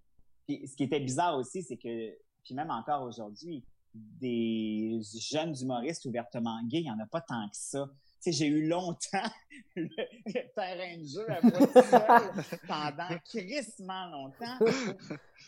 Puis 0.47 0.67
ce 0.67 0.75
qui 0.75 0.83
était 0.83 0.99
bizarre 0.99 1.37
aussi, 1.37 1.61
c'est 1.61 1.77
que, 1.77 2.17
puis 2.43 2.55
même 2.55 2.71
encore 2.71 3.03
aujourd'hui, 3.03 3.65
des 3.93 4.99
jeunes 5.31 5.55
humoristes 5.59 6.05
ouvertement 6.05 6.61
gays, 6.63 6.81
il 6.81 6.87
y 6.87 6.91
en 6.91 6.99
a 6.99 7.05
pas 7.05 7.21
tant 7.21 7.47
que 7.49 7.55
ça. 7.55 7.89
J'ai 8.25 8.47
eu 8.47 8.67
longtemps 8.67 9.29
le, 9.75 9.87
le 10.25 10.53
terrain 10.55 10.97
de 10.97 11.05
jeu 11.05 11.29
à 11.29 11.41
moi 11.41 11.83
seul 11.83 12.59
pendant 12.67 13.19
crissement 13.25 14.07
longtemps. 14.07 14.57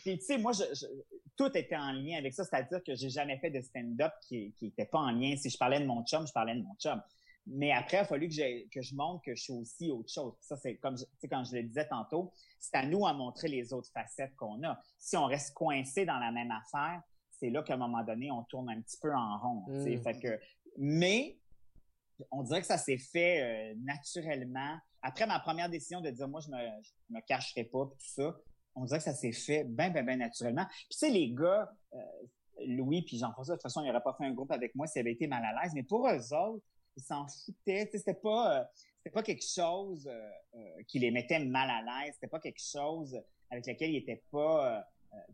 Puis 0.02 0.18
tu 0.18 0.24
sais, 0.24 0.38
moi, 0.38 0.52
je, 0.52 0.62
je- 0.74 0.86
tout 1.36 1.50
était 1.56 1.76
en 1.76 1.92
lien 1.92 2.18
avec 2.18 2.34
ça, 2.34 2.44
c'est-à-dire 2.44 2.82
que 2.84 2.94
j'ai 2.94 3.10
jamais 3.10 3.38
fait 3.38 3.50
de 3.50 3.60
stand-up 3.60 4.12
qui, 4.28 4.52
qui 4.58 4.66
était 4.66 4.86
pas 4.86 4.98
en 4.98 5.10
lien. 5.10 5.36
Si 5.36 5.50
je 5.50 5.56
parlais 5.58 5.80
de 5.80 5.86
mon 5.86 6.04
chum, 6.04 6.26
je 6.26 6.32
parlais 6.32 6.54
de 6.54 6.62
mon 6.62 6.74
chum. 6.76 7.00
Mais 7.46 7.72
après, 7.72 7.96
il 7.96 8.00
a 8.00 8.04
fallu 8.04 8.28
que, 8.28 8.68
que 8.68 8.82
je 8.82 8.94
montre 8.94 9.22
que 9.24 9.34
je 9.34 9.42
suis 9.42 9.52
aussi 9.52 9.90
autre 9.90 10.12
chose. 10.12 10.34
Ça, 10.40 10.56
c'est 10.56 10.76
comme, 10.76 10.96
quand 11.30 11.44
je 11.44 11.56
le 11.56 11.62
disais 11.62 11.86
tantôt, 11.88 12.32
c'est 12.58 12.74
à 12.76 12.84
nous 12.84 13.06
à 13.06 13.12
montrer 13.14 13.48
les 13.48 13.72
autres 13.72 13.90
facettes 13.92 14.34
qu'on 14.36 14.62
a. 14.64 14.78
Si 14.98 15.16
on 15.16 15.24
reste 15.24 15.54
coincé 15.54 16.04
dans 16.04 16.18
la 16.18 16.30
même 16.30 16.50
affaire, 16.50 17.00
c'est 17.30 17.50
là 17.50 17.62
qu'à 17.62 17.74
un 17.74 17.78
moment 17.78 18.02
donné, 18.04 18.30
on 18.30 18.42
tourne 18.44 18.68
un 18.68 18.80
petit 18.82 18.98
peu 19.00 19.14
en 19.14 19.38
rond. 19.38 19.64
tu 19.68 19.82
sais. 19.84 19.96
Mm. 19.96 20.02
Fait 20.02 20.18
que, 20.20 20.40
mais 20.76 21.38
on 22.30 22.42
dirait 22.42 22.60
que 22.60 22.66
ça 22.66 22.78
s'est 22.78 22.98
fait 22.98 23.40
euh, 23.40 23.74
naturellement. 23.80 24.76
Après 25.02 25.26
ma 25.26 25.38
première 25.40 25.68
décision 25.68 26.00
de 26.00 26.10
dire, 26.10 26.28
moi, 26.28 26.40
je 26.40 26.50
me, 26.50 26.58
je 26.82 27.14
me 27.14 27.20
cacherai 27.20 27.64
pas, 27.64 27.86
puis 27.86 27.98
tout 27.98 28.22
ça, 28.22 28.36
on 28.74 28.84
dirait 28.84 28.98
que 28.98 29.04
ça 29.04 29.14
s'est 29.14 29.32
fait 29.32 29.64
bien, 29.64 29.90
bien, 29.90 30.02
bien 30.02 30.16
naturellement. 30.16 30.66
Puis 30.88 30.98
tu 30.98 31.10
les 31.12 31.32
gars, 31.32 31.70
euh, 31.94 31.98
Louis 32.66 33.02
puis 33.02 33.18
Jean-François, 33.18 33.54
de 33.54 33.58
toute 33.58 33.62
façon, 33.62 33.82
ils 33.82 33.86
n'auraient 33.86 34.02
pas 34.02 34.14
fait 34.14 34.24
un 34.24 34.32
groupe 34.32 34.50
avec 34.50 34.74
moi 34.74 34.86
s'ils 34.86 35.00
avaient 35.00 35.12
été 35.12 35.26
mal 35.26 35.44
à 35.44 35.62
l'aise, 35.62 35.72
mais 35.74 35.82
pour 35.82 36.08
eux 36.08 36.34
autres, 36.34 36.64
ils 36.96 37.02
s'en 37.02 37.26
foutaient. 37.44 37.88
C'était 37.92 38.14
pas, 38.14 38.60
euh, 38.60 38.64
c'était 38.98 39.10
pas 39.10 39.22
quelque 39.22 39.44
chose 39.44 40.10
qui 40.88 40.98
les 40.98 41.10
mettait 41.10 41.44
mal 41.44 41.70
à 41.70 41.82
l'aise. 41.82 42.14
C'était 42.14 42.26
pas 42.26 42.40
quelque 42.40 42.60
chose 42.60 43.20
avec 43.50 43.66
lequel 43.66 43.92
ils 43.92 43.98
étaient 43.98 44.24
pas, 44.30 44.84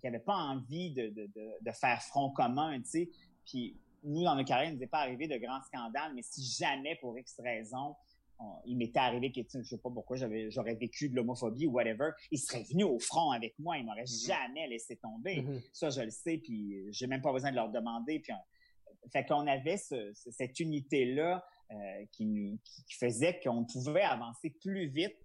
qu'ils 0.00 0.10
n'avaient 0.10 0.22
pas 0.22 0.36
envie 0.36 0.92
de, 0.92 1.08
de 1.08 1.72
faire 1.72 2.02
front 2.02 2.30
commun, 2.30 2.78
tu 2.82 2.88
sais. 2.88 3.10
Puis 3.46 3.78
nous, 4.04 4.22
dans 4.22 4.36
nos 4.36 4.44
carrières, 4.44 4.68
il 4.70 4.74
ne 4.74 4.78
nous 4.78 4.84
est 4.84 4.88
pas 4.88 5.00
arrivé 5.00 5.26
de 5.26 5.36
grands 5.38 5.60
scandales, 5.62 6.12
mais 6.14 6.22
si 6.22 6.42
jamais, 6.44 6.96
pour 6.96 7.18
X 7.18 7.34
raison, 7.40 7.94
on- 8.38 8.58
il 8.66 8.76
m'était 8.76 8.98
arrivé 8.98 9.30
que, 9.32 9.40
je 9.52 9.62
sais 9.62 9.78
pas 9.78 9.90
pourquoi, 9.90 10.16
j'aurais 10.16 10.74
vécu 10.74 11.08
de 11.08 11.14
l'homophobie 11.16 11.66
ou 11.66 11.72
whatever, 11.72 12.10
il 12.30 12.38
serait 12.38 12.64
venu 12.64 12.84
au 12.84 12.98
front 12.98 13.30
avec 13.30 13.58
moi, 13.58 13.78
il 13.78 13.84
m'aurait 13.86 14.02
Mhm. 14.02 14.26
jamais 14.26 14.68
laissé 14.68 14.96
tomber. 14.96 15.42
Mhm. 15.42 15.60
Ça, 15.72 15.90
je 15.90 16.00
le 16.02 16.10
sais, 16.10 16.38
puis 16.38 16.86
j'ai 16.92 17.06
même 17.06 17.22
pas 17.22 17.32
besoin 17.32 17.50
de 17.50 17.56
leur 17.56 17.70
demander. 17.70 18.20
Puis, 18.20 18.32
on- 18.32 19.08
fait 19.12 19.24
qu'on 19.26 19.46
avait 19.46 19.76
ce- 19.76 20.12
ce- 20.14 20.30
cette 20.30 20.58
unité-là 20.60 21.44
euh, 21.70 22.04
qui, 22.12 22.26
nous- 22.26 22.58
qui 22.86 22.94
faisait 22.98 23.40
qu'on 23.40 23.64
pouvait 23.64 24.02
avancer 24.02 24.50
plus 24.60 24.88
vite 24.88 25.16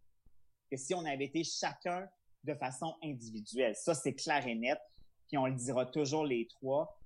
que 0.72 0.78
si 0.78 0.94
on 0.94 1.04
avait 1.06 1.26
été 1.26 1.44
chacun 1.44 2.08
de 2.46 2.54
façon 2.56 2.96
individuelle. 3.04 3.76
Ça, 3.76 3.94
c'est 3.94 4.14
clair 4.14 4.48
et 4.48 4.56
net. 4.56 4.80
Puis 5.28 5.38
on 5.38 5.46
le 5.48 5.54
dira 5.56 5.86
toujours 5.86 6.26
les 6.26 6.48
trois. 6.48 6.98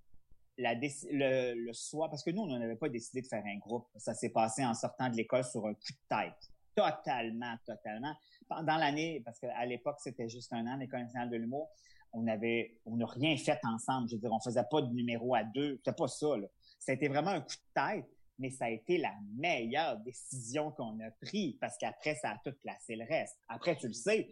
La 0.58 0.76
le, 0.76 1.54
le 1.54 1.74
soir, 1.74 2.10
parce 2.10 2.24
que 2.24 2.30
nous, 2.30 2.44
on 2.44 2.60
n'avait 2.60 2.76
pas 2.76 2.90
décidé 2.90 3.22
de 3.22 3.28
faire 3.28 3.44
un 3.46 3.58
groupe. 3.58 3.88
Ça 3.96 4.14
s'est 4.14 4.30
passé 4.30 4.64
en 4.64 4.74
sortant 4.74 5.10
de 5.10 5.16
l'école 5.16 5.44
sur 5.44 5.66
un 5.66 5.74
coup 5.74 5.92
de 5.92 6.16
tête. 6.16 6.52
Totalement, 6.76 7.56
totalement. 7.66 8.16
Pendant 8.48 8.78
l'année, 8.78 9.22
parce 9.24 9.40
qu'à 9.40 9.66
l'époque, 9.66 9.98
c'était 10.00 10.30
juste 10.30 10.54
un 10.54 10.66
an, 10.68 10.78
l'École 10.78 11.02
nationale 11.02 11.30
de 11.30 11.38
l'humour, 11.38 11.70
on 12.14 12.28
avait, 12.28 12.78
on 12.86 12.98
n'a 12.98 13.06
rien 13.08 13.36
fait 13.38 13.60
ensemble. 13.64 14.08
Je 14.10 14.16
veux 14.16 14.22
dire, 14.22 14.32
on 14.32 14.40
faisait 14.40 14.64
pas 14.70 14.82
de 14.82 14.94
numéro 14.94 15.34
à 15.36 15.44
deux. 15.44 15.78
C'était 15.78 15.94
pas 15.94 16.08
ça, 16.08 16.38
là. 16.38 16.48
Été 16.88 17.08
vraiment 17.08 17.32
un 17.32 17.42
coup 17.42 17.56
de 17.56 17.82
tête, 17.82 18.06
mais 18.38 18.50
ça 18.50 18.66
a 18.66 18.70
été 18.70 18.98
la 18.98 19.14
meilleure 19.36 19.98
décision 20.00 20.72
qu'on 20.72 21.00
a 21.00 21.10
prise 21.22 21.56
parce 21.60 21.78
qu'après, 21.78 22.16
ça 22.16 22.32
a 22.32 22.38
tout 22.44 22.56
placé 22.62 22.96
le 22.96 23.06
reste. 23.06 23.38
Après, 23.48 23.76
tu 23.76 23.88
le 23.88 23.94
sais, 23.94 24.32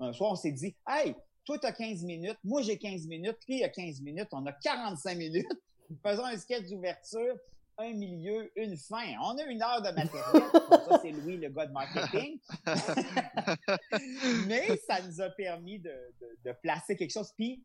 un 0.00 0.12
soir, 0.12 0.32
on 0.32 0.36
s'est 0.36 0.52
dit, 0.52 0.74
hey, 0.88 1.14
toi, 1.44 1.58
t'as 1.58 1.72
15 1.72 2.02
minutes, 2.04 2.38
moi, 2.44 2.62
j'ai 2.62 2.78
15 2.78 3.06
minutes, 3.06 3.38
lui, 3.48 3.58
il 3.58 3.64
a 3.64 3.68
15 3.68 4.00
minutes, 4.00 4.28
on 4.32 4.44
a 4.46 4.52
45 4.52 5.16
minutes. 5.16 5.46
Faisons 6.02 6.24
un 6.24 6.36
sketch 6.38 6.68
d'ouverture, 6.70 7.36
un 7.76 7.92
milieu, 7.92 8.50
une 8.56 8.76
fin. 8.76 9.04
On 9.22 9.36
a 9.36 9.42
une 9.44 9.62
heure 9.62 9.82
de 9.82 9.90
matériel. 9.90 10.42
Ça, 10.88 10.98
c'est 11.02 11.10
Louis, 11.12 11.36
le 11.36 11.48
gars 11.50 11.66
de 11.66 11.72
marketing. 11.72 12.38
Mais 14.46 14.76
ça 14.86 15.00
nous 15.02 15.20
a 15.20 15.30
permis 15.30 15.78
de, 15.78 15.92
de- 16.20 16.38
de 16.50 16.52
placer 16.62 16.96
quelque 16.96 17.12
chose. 17.12 17.32
Puis, 17.36 17.62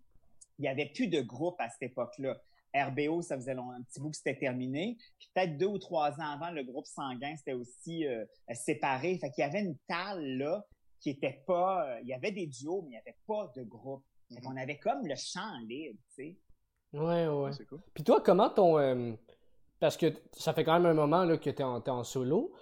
il 0.57 0.61
n'y 0.63 0.67
avait 0.67 0.87
plus 0.87 1.07
de 1.07 1.21
groupe 1.21 1.55
à 1.59 1.69
cette 1.69 1.83
époque-là. 1.83 2.41
RBO, 2.75 3.21
ça 3.21 3.35
faisait 3.35 3.53
long- 3.55 3.71
un 3.71 3.81
petit 3.81 3.99
bout 3.99 4.09
que 4.11 4.17
c'était 4.17 4.37
terminé. 4.37 4.97
Puis 5.17 5.29
peut-être 5.33 5.57
deux 5.57 5.65
ou 5.65 5.79
trois 5.79 6.11
ans 6.19 6.31
avant, 6.33 6.51
le 6.51 6.63
groupe 6.63 6.85
sanguin, 6.85 7.35
c'était 7.37 7.53
aussi 7.53 8.05
euh, 8.05 8.25
séparé. 8.53 9.17
Fait 9.17 9.31
qu'il 9.31 9.41
y 9.43 9.45
avait 9.47 9.61
une 9.61 9.77
talle 9.87 10.23
là 10.37 10.65
qui 10.99 11.11
était 11.11 11.43
pas... 11.45 11.87
euh, 11.87 11.99
il 12.01 12.07
y 12.07 12.13
avait 12.13 12.31
des 12.31 12.47
duos, 12.47 12.81
mais 12.81 12.89
il 12.89 12.91
n'y 12.91 12.97
avait 12.97 13.17
pas 13.27 13.51
de 13.55 13.63
groupe. 13.63 14.03
Fait 14.33 14.41
qu'on 14.41 14.57
avait 14.57 14.77
comme 14.77 15.07
le 15.07 15.15
champ 15.15 15.57
libre, 15.67 15.99
tu 16.15 16.23
sais. 16.23 16.37
Ouais, 16.93 17.27
ouais. 17.27 17.51
C'est 17.53 17.65
cool. 17.65 17.81
Puis 17.93 18.03
toi, 18.03 18.21
comment 18.21 18.49
ton, 18.49 18.77
euh, 18.77 19.13
parce 19.79 19.95
que 19.95 20.13
ça 20.33 20.53
fait 20.53 20.63
quand 20.63 20.73
même 20.73 20.85
un 20.85 20.93
moment 20.93 21.23
là, 21.23 21.37
que 21.37 21.49
tu 21.49 21.61
es, 21.61 21.63
en 21.63 22.03
solo. 22.03 22.53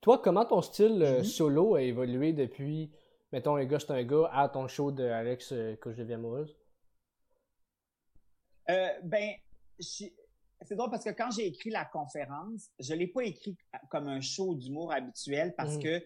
toi, 0.00 0.18
comment 0.18 0.44
ton 0.44 0.62
style 0.62 1.02
euh, 1.02 1.20
mm-hmm. 1.20 1.24
solo 1.24 1.74
a 1.76 1.82
évolué 1.82 2.32
depuis, 2.32 2.90
mettons, 3.32 3.56
un 3.56 3.64
gars, 3.64 3.78
c'est 3.78 3.92
un 3.92 4.02
gars, 4.02 4.28
à 4.32 4.48
ton 4.48 4.66
show 4.66 4.90
de 4.90 5.04
Alex, 5.04 5.52
euh, 5.52 5.76
que 5.76 5.92
je 5.92 5.98
deviens 5.98 6.16
amoureuse? 6.16 6.56
Euh, 8.68 8.88
ben, 9.04 9.30
c'est 9.78 10.74
drôle 10.74 10.90
parce 10.90 11.04
que 11.04 11.10
quand 11.10 11.30
j'ai 11.30 11.46
écrit 11.46 11.70
la 11.70 11.84
conférence, 11.84 12.70
je 12.80 12.94
l'ai 12.94 13.06
pas 13.06 13.22
écrit 13.22 13.56
comme 13.90 14.08
un 14.08 14.20
show 14.20 14.56
d'humour 14.56 14.92
habituel 14.92 15.54
parce 15.56 15.76
mm. 15.76 15.82
que 15.82 16.02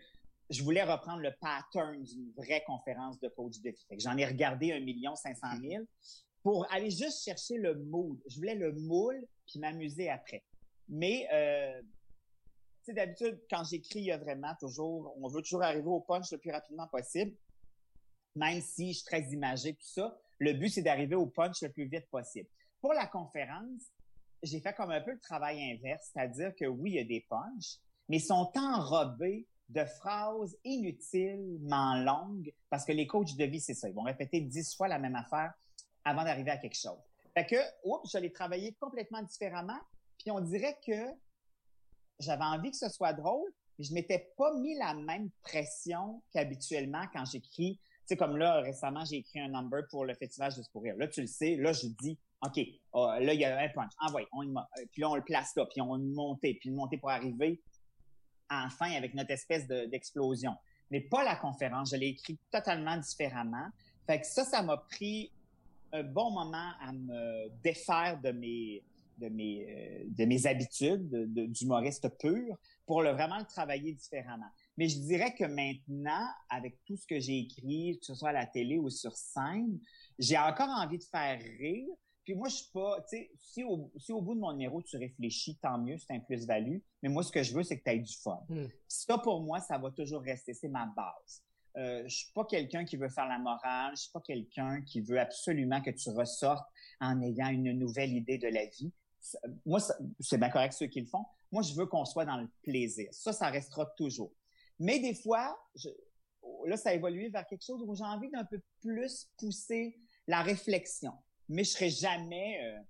je 0.51 0.63
voulais 0.65 0.83
reprendre 0.83 1.21
le 1.21 1.33
pattern 1.41 2.03
d'une 2.03 2.33
vraie 2.33 2.63
conférence 2.67 3.19
de 3.21 3.29
coach 3.29 3.61
de 3.61 3.71
vie. 3.71 3.87
J'en 3.99 4.17
ai 4.17 4.27
regardé 4.27 4.73
un 4.73 4.81
million 4.81 5.15
cinq 5.15 5.37
cent 5.37 5.57
mille 5.59 5.87
pour 6.43 6.71
aller 6.73 6.91
juste 6.91 7.25
chercher 7.25 7.57
le 7.57 7.77
mood. 7.77 8.19
Je 8.29 8.37
voulais 8.37 8.57
le 8.57 8.73
moule 8.73 9.25
puis 9.47 9.61
m'amuser 9.61 10.11
après. 10.11 10.43
Mais 10.89 11.29
euh, 11.33 11.81
tu 11.81 12.87
sais 12.87 12.95
d'habitude 12.95 13.41
quand 13.49 13.63
j'écris, 13.65 14.01
il 14.01 14.07
y 14.07 14.13
a 14.13 14.19
vraiment 14.19 14.55
toujours 14.59 15.15
on 15.21 15.29
veut 15.29 15.41
toujours 15.43 15.63
arriver 15.63 15.87
au 15.87 16.01
punch 16.01 16.33
le 16.33 16.39
plus 16.39 16.51
rapidement 16.51 16.89
possible. 16.89 17.37
Même 18.35 18.61
si 18.61 18.93
je 18.93 18.99
suis 18.99 19.07
très 19.07 19.23
imagé 19.33 19.75
tout 19.75 19.87
ça, 19.87 20.19
le 20.39 20.53
but 20.53 20.69
c'est 20.69 20.83
d'arriver 20.83 21.15
au 21.15 21.27
punch 21.27 21.63
le 21.63 21.71
plus 21.71 21.87
vite 21.87 22.09
possible. 22.11 22.49
Pour 22.81 22.93
la 22.93 23.07
conférence, 23.07 23.83
j'ai 24.43 24.61
fait 24.61 24.73
comme 24.73 24.91
un 24.91 25.01
peu 25.01 25.13
le 25.13 25.21
travail 25.21 25.63
inverse, 25.73 26.11
c'est-à-dire 26.13 26.55
que 26.57 26.65
oui, 26.65 26.93
il 26.93 26.95
y 26.95 26.99
a 26.99 27.05
des 27.05 27.27
punchs, 27.29 27.79
mais 28.09 28.17
ils 28.17 28.25
sont 28.25 28.51
enrobés 28.57 29.47
de 29.71 29.85
phrases 29.85 30.57
inutilement 30.65 31.95
longues 31.95 32.53
parce 32.69 32.85
que 32.85 32.93
les 32.93 33.07
coachs 33.07 33.37
de 33.37 33.45
vie, 33.45 33.61
c'est 33.61 33.75
ça. 33.75 33.89
Ils 33.89 33.95
vont 33.95 34.03
répéter 34.03 34.41
dix 34.41 34.75
fois 34.75 34.89
la 34.89 34.99
même 34.99 35.15
affaire 35.15 35.53
avant 36.05 36.25
d'arriver 36.25 36.51
à 36.51 36.57
quelque 36.57 36.77
chose. 36.77 36.99
Fait 37.35 37.47
que, 37.47 37.57
oups, 37.85 38.11
j'allais 38.11 38.31
travailler 38.31 38.73
complètement 38.81 39.23
différemment. 39.23 39.79
Puis 40.19 40.31
on 40.31 40.41
dirait 40.41 40.77
que 40.85 41.15
j'avais 42.19 42.45
envie 42.45 42.71
que 42.71 42.77
ce 42.77 42.89
soit 42.89 43.13
drôle, 43.13 43.49
mais 43.79 43.85
je 43.85 43.95
m'étais 43.95 44.33
pas 44.37 44.53
mis 44.55 44.77
la 44.77 44.95
même 44.95 45.31
pression 45.43 46.23
qu'habituellement 46.33 47.05
quand 47.13 47.25
j'écris. 47.25 47.79
Tu 47.81 48.07
sais, 48.07 48.17
comme 48.17 48.37
là, 48.37 48.61
récemment, 48.61 49.05
j'ai 49.05 49.19
écrit 49.19 49.41
un 49.41 49.49
number 49.49 49.83
pour 49.89 50.05
le 50.05 50.15
festival 50.15 50.53
de 50.53 50.63
pour 50.73 50.83
rire. 50.83 50.97
Là, 50.99 51.07
tu 51.07 51.21
le 51.21 51.27
sais, 51.29 51.55
là, 51.57 51.73
je 51.73 51.87
dis, 51.87 52.19
OK, 52.45 52.59
oh, 52.93 53.07
là, 53.21 53.33
il 53.33 53.41
y 53.41 53.45
a 53.45 53.57
un 53.59 53.69
punch. 53.69 53.93
Envoie, 54.01 54.23
on 54.33 54.57
euh, 54.57 54.61
Puis 54.91 55.03
là, 55.03 55.11
on 55.11 55.15
le 55.15 55.23
place 55.23 55.55
là, 55.57 55.67
puis 55.67 55.81
on 55.81 55.97
monte, 55.99 56.41
puis 56.41 56.59
le 56.65 56.73
monter 56.73 56.99
pour 56.99 57.11
arriver 57.11 57.63
enfin 58.51 58.93
avec 58.93 59.15
notre 59.15 59.31
espèce 59.31 59.67
d'explosion. 59.67 60.55
Mais 60.91 61.01
pas 61.01 61.25
la 61.25 61.37
conférence. 61.37 61.91
Je 61.91 61.97
l'ai 61.97 62.09
écrit 62.09 62.39
totalement 62.51 62.97
différemment. 62.97 63.69
Fait 64.07 64.21
que 64.21 64.27
ça, 64.27 64.45
ça 64.45 64.63
m'a 64.63 64.77
pris 64.77 65.31
un 65.93 66.03
bon 66.03 66.31
moment 66.31 66.73
à 66.81 66.93
me 66.93 67.49
défaire 67.63 68.21
de 68.21 68.31
mes 68.31 68.83
de 69.19 69.29
mes 69.29 69.67
euh, 69.69 70.05
de 70.07 70.25
mes 70.25 70.47
habitudes 70.47 71.09
d'humoriste 71.53 72.09
pur 72.19 72.57
pour 72.87 73.03
le 73.03 73.11
vraiment 73.11 73.39
le 73.39 73.45
travailler 73.45 73.93
différemment. 73.93 74.51
Mais 74.77 74.89
je 74.89 74.99
dirais 74.99 75.35
que 75.35 75.45
maintenant, 75.45 76.27
avec 76.49 76.79
tout 76.87 76.97
ce 76.97 77.07
que 77.07 77.21
j'ai 77.21 77.39
écrit, 77.41 77.99
que 78.01 78.07
ce 78.07 78.15
soit 78.15 78.31
à 78.31 78.33
la 78.33 78.47
télé 78.47 78.79
ou 78.79 78.89
sur 78.89 79.15
scène, 79.15 79.79
j'ai 80.19 80.39
encore 80.39 80.71
envie 80.71 80.99
de 80.99 81.05
faire 81.05 81.39
rire, 81.59 81.89
puis 82.25 82.35
moi, 82.35 82.49
je 82.49 82.57
suis 82.57 82.71
pas, 82.73 83.01
tu 83.03 83.17
sais, 83.17 83.31
si 83.37 83.65
au, 83.65 83.91
si 83.97 84.13
au 84.13 84.21
bout 84.21 84.35
de 84.35 84.41
mon 84.41 84.53
numéro, 84.53 84.83
tu 84.83 84.97
réfléchis, 84.97 85.57
tant 85.57 85.79
mieux, 85.79 85.97
c'est 85.99 86.15
un 86.15 86.21
plus-value. 86.21 86.79
Mais 87.03 87.09
moi, 87.09 87.23
ce 87.23 87.33
que 87.33 87.43
je 87.43 87.55
veux, 87.55 87.63
c'est 87.63 87.79
que 87.79 87.85
tu 87.85 87.91
aies 87.91 87.99
du 87.99 88.15
fun. 88.15 88.45
Hmm. 88.49 88.67
Ça, 88.87 89.19
pour 89.19 89.43
moi, 89.43 89.61
ça 89.61 89.79
va 89.79 89.91
toujours 89.91 90.23
rester. 90.23 90.53
C'est 90.55 90.69
ma 90.69 90.87
base. 90.87 91.43
Euh, 91.77 92.03
je 92.07 92.15
suis 92.15 92.33
pas 92.33 92.45
quelqu'un 92.45 92.85
qui 92.85 92.97
veut 92.97 93.09
faire 93.09 93.27
la 93.27 93.39
morale. 93.39 93.93
Je 93.97 94.03
suis 94.03 94.13
pas 94.13 94.21
quelqu'un 94.21 94.83
qui 94.83 95.01
veut 95.01 95.19
absolument 95.19 95.81
que 95.81 95.91
tu 95.91 96.11
ressortes 96.11 96.69
en 97.01 97.21
ayant 97.23 97.49
une 97.49 97.73
nouvelle 97.73 98.13
idée 98.13 98.39
de 98.39 98.49
la 98.49 98.67
vie. 98.67 98.93
Moi, 99.65 99.81
c'est 100.19 100.39
bien 100.39 100.51
correct 100.51 100.73
ceux 100.73 100.87
qui 100.87 101.01
le 101.01 101.07
font. 101.07 101.25
Moi, 101.53 101.63
je 101.63 101.75
veux 101.75 101.87
qu'on 101.87 102.05
soit 102.05 102.25
dans 102.25 102.37
le 102.37 102.49
plaisir. 102.63 103.09
Ça, 103.13 103.33
ça 103.33 103.49
restera 103.49 103.87
toujours. 103.97 104.33
Mais 104.79 104.99
des 104.99 105.15
fois, 105.15 105.59
je, 105.75 105.89
là, 106.67 106.77
ça 106.77 106.91
a 106.91 106.95
évolué 106.95 107.29
vers 107.29 107.47
quelque 107.47 107.65
chose 107.65 107.83
où 107.87 107.95
j'ai 107.95 108.05
envie 108.05 108.31
d'un 108.31 108.45
peu 108.45 108.61
plus 108.81 109.29
pousser 109.39 109.99
la 110.27 110.43
réflexion 110.43 111.13
mais 111.51 111.65
je 111.65 111.71
serais 111.71 111.91
jamais, 111.91 112.65
euh, 112.65 112.81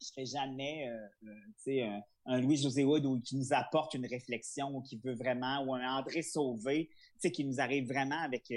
je 0.00 0.06
serais 0.06 0.24
jamais, 0.24 0.88
euh, 0.88 1.28
euh, 1.28 1.34
tu 1.62 1.82
un, 2.26 2.40
Louis 2.40 2.56
José 2.56 2.84
Wood 2.84 3.22
qui 3.22 3.36
nous 3.36 3.52
apporte 3.52 3.94
une 3.94 4.06
réflexion 4.06 4.76
ou 4.76 4.82
qui 4.82 4.98
veut 4.98 5.14
vraiment, 5.14 5.64
ou 5.64 5.74
un 5.74 5.98
André 5.98 6.22
Sauvé, 6.22 6.90
tu 7.20 7.30
qui 7.32 7.44
nous 7.44 7.60
arrive 7.60 7.88
vraiment 7.88 8.20
avec, 8.20 8.52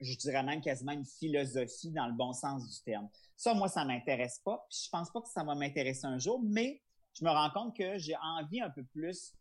je 0.00 0.16
dirais 0.16 0.42
même 0.42 0.60
quasiment 0.60 0.92
une 0.92 1.04
philosophie 1.04 1.92
dans 1.92 2.08
le 2.08 2.14
bon 2.14 2.32
sens 2.32 2.68
du 2.68 2.82
terme. 2.82 3.08
Ça, 3.36 3.54
moi, 3.54 3.68
ça 3.68 3.84
m'intéresse 3.84 4.40
pas. 4.44 4.66
Puis 4.68 4.80
je 4.86 4.90
pense 4.90 5.10
pas 5.12 5.20
que 5.20 5.28
ça 5.28 5.44
va 5.44 5.54
m'intéresser 5.54 6.06
un 6.06 6.18
jour, 6.18 6.42
mais 6.42 6.82
je 7.16 7.24
me 7.24 7.30
rends 7.30 7.50
compte 7.50 7.76
que 7.76 7.96
j'ai 7.98 8.16
envie 8.16 8.60
un 8.60 8.70
peu 8.70 8.84
plus 8.84 9.34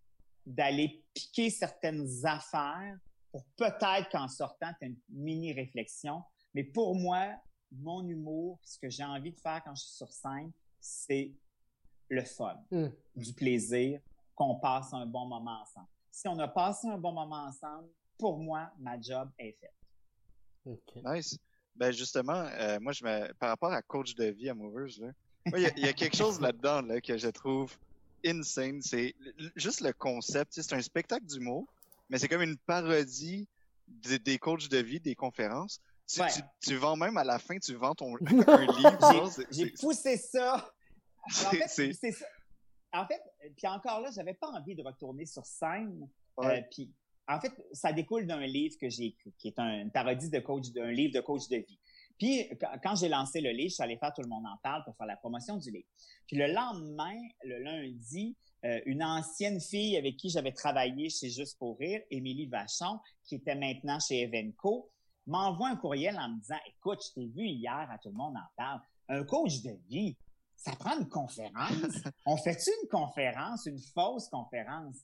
d'aller 0.46 1.04
piquer 1.14 1.50
certaines 1.50 2.08
affaires 2.26 2.98
pour 3.32 3.46
peut-être 3.56 4.10
qu'en 4.12 4.28
sortant, 4.28 4.72
tu 4.80 4.88
une 4.88 4.98
mini 5.10 5.54
réflexion. 5.54 6.22
Mais 6.54 6.64
pour 6.64 6.96
moi, 6.96 7.36
mon 7.80 8.08
humour, 8.08 8.60
ce 8.64 8.78
que 8.78 8.90
j'ai 8.90 9.04
envie 9.04 9.32
de 9.32 9.40
faire 9.40 9.62
quand 9.64 9.76
je 9.76 9.82
suis 9.82 9.96
sur 9.96 10.12
scène, 10.12 10.52
c'est 10.80 11.32
le 12.10 12.24
fun, 12.24 12.58
hmm. 12.72 12.88
du 13.16 13.34
plaisir, 13.34 14.00
qu'on 14.36 14.56
passe 14.56 14.94
un 14.94 15.06
bon 15.06 15.26
moment 15.26 15.62
ensemble. 15.62 15.88
Si 16.12 16.28
on 16.28 16.38
a 16.40 16.48
passé 16.48 16.88
un 16.88 16.98
bon 16.98 17.12
moment 17.12 17.46
ensemble, 17.46 17.88
pour 18.18 18.38
moi, 18.38 18.72
ma 18.80 19.00
job 19.00 19.30
est 19.40 19.54
faite. 19.54 19.74
Nice. 21.04 21.38
Ben 21.76 21.92
justement, 21.92 22.46
euh, 22.60 22.80
moi, 22.80 22.94
je 22.94 23.04
me... 23.04 23.34
par 23.34 23.50
rapport 23.50 23.72
à 23.72 23.82
coach 23.82 24.14
de 24.16 24.26
vie 24.26 24.50
amoureuse, 24.50 25.04
il 25.48 25.60
y, 25.60 25.88
a 25.88 25.94
quelque 25.94 26.16
chose 26.16 26.40
là-dedans 26.42 26.82
là, 26.82 27.02
que 27.02 27.18
je 27.18 27.28
trouve 27.28 27.76
insane. 28.26 28.82
C'est 28.82 29.16
juste 29.56 29.82
le 29.82 29.92
concept. 29.92 30.54
C'est 30.54 30.74
un 30.74 30.82
spectacle 30.82 31.26
d'humour, 31.26 31.68
mais 32.10 32.18
c'est 32.18 32.28
comme 32.28 32.44
une 32.44 32.58
parodie 32.58 33.48
des 33.88 34.38
coachs 34.38 34.70
de 34.70 34.78
vie, 34.78 35.00
des 35.00 35.16
conférences. 35.16 35.82
Tu, 36.62 36.76
vends 36.76 36.96
même 36.96 37.18
à 37.18 37.24
la 37.24 37.40
fin, 37.40 37.58
tu 37.58 37.74
vends 37.76 37.96
ton 37.96 38.16
un 38.26 38.66
livre. 38.66 39.32
J'ai 39.52 39.72
poussé 39.72 40.18
ça. 40.18 40.70
en 41.26 41.30
fait, 41.30 41.68
c'est 41.68 42.12
ça. 42.12 42.26
En 42.92 43.08
fait, 43.08 43.22
puis 43.58 43.68
encore 43.68 44.02
là, 44.02 44.12
j'avais 44.14 44.36
pas 44.36 44.50
envie 44.50 44.76
de 44.76 44.84
retourner 44.84 45.26
sur 45.26 45.46
scène. 45.46 46.08
Euh, 46.40 46.62
puis 46.72 46.92
en 47.28 47.40
fait, 47.40 47.52
ça 47.72 47.92
découle 47.92 48.28
d'un 48.28 48.46
livre 48.46 48.76
que 48.80 48.90
j'ai 48.90 49.06
écrit, 49.06 49.34
qui 49.40 49.48
est 49.48 49.58
un, 49.58 49.82
une 49.82 49.92
parodie 49.92 50.30
de 50.30 50.40
coach, 50.40 50.72
d'un 50.72 50.92
livre 50.92 51.14
de 51.14 51.22
coach 51.22 51.48
de 51.48 51.58
vie. 51.58 51.80
Puis 52.18 52.50
quand 52.84 52.96
j'ai 52.96 53.10
lancé 53.10 53.42
le 53.42 53.50
livre, 53.52 53.70
je 53.70 53.76
suis 53.76 53.84
allé 53.84 53.98
faire 53.98 54.14
Tout 54.14 54.22
le 54.22 54.30
monde 54.30 54.46
en 54.46 54.58
parle 54.62 54.84
pour 54.84 54.96
faire 54.96 55.08
la 55.08 55.18
promotion 55.18 55.58
du 55.58 55.72
livre. 55.72 55.88
Puis 56.28 56.38
le 56.38 56.48
lendemain, 56.48 57.18
le 57.44 57.60
lundi, 57.60 58.36
euh, 58.66 58.80
une 58.86 59.04
ancienne 59.04 59.60
fille 59.60 59.98
avec 59.98 60.18
qui 60.18 60.30
j'avais 60.30 60.52
travaillé 60.52 61.10
chez 61.10 61.30
Juste 61.30 61.58
pour 61.58 61.78
rire, 61.78 62.02
Émilie 62.12 62.48
Vachon, 62.48 63.00
qui 63.26 63.36
était 63.36 63.56
maintenant 63.56 64.00
chez 64.00 64.22
Evenco, 64.22 64.90
m'envoie 65.26 65.70
un 65.70 65.76
courriel 65.76 66.18
en 66.18 66.30
me 66.30 66.40
disant, 66.40 66.60
écoute, 66.68 67.00
je 67.06 67.14
t'ai 67.14 67.28
vu 67.28 67.46
hier, 67.46 67.88
à 67.90 67.98
tout 67.98 68.10
le 68.10 68.16
monde 68.16 68.36
en 68.36 68.50
parle, 68.56 68.82
un 69.10 69.24
coach 69.24 69.62
de 69.62 69.78
vie, 69.90 70.18
ça 70.56 70.72
prend 70.74 70.98
une 71.00 71.10
conférence. 71.10 72.04
On 72.26 72.38
fait-tu 72.38 72.70
une 72.82 72.90
conférence, 72.90 73.66
une 73.66 73.80
fausse 73.80 74.30
conférence? 74.30 74.98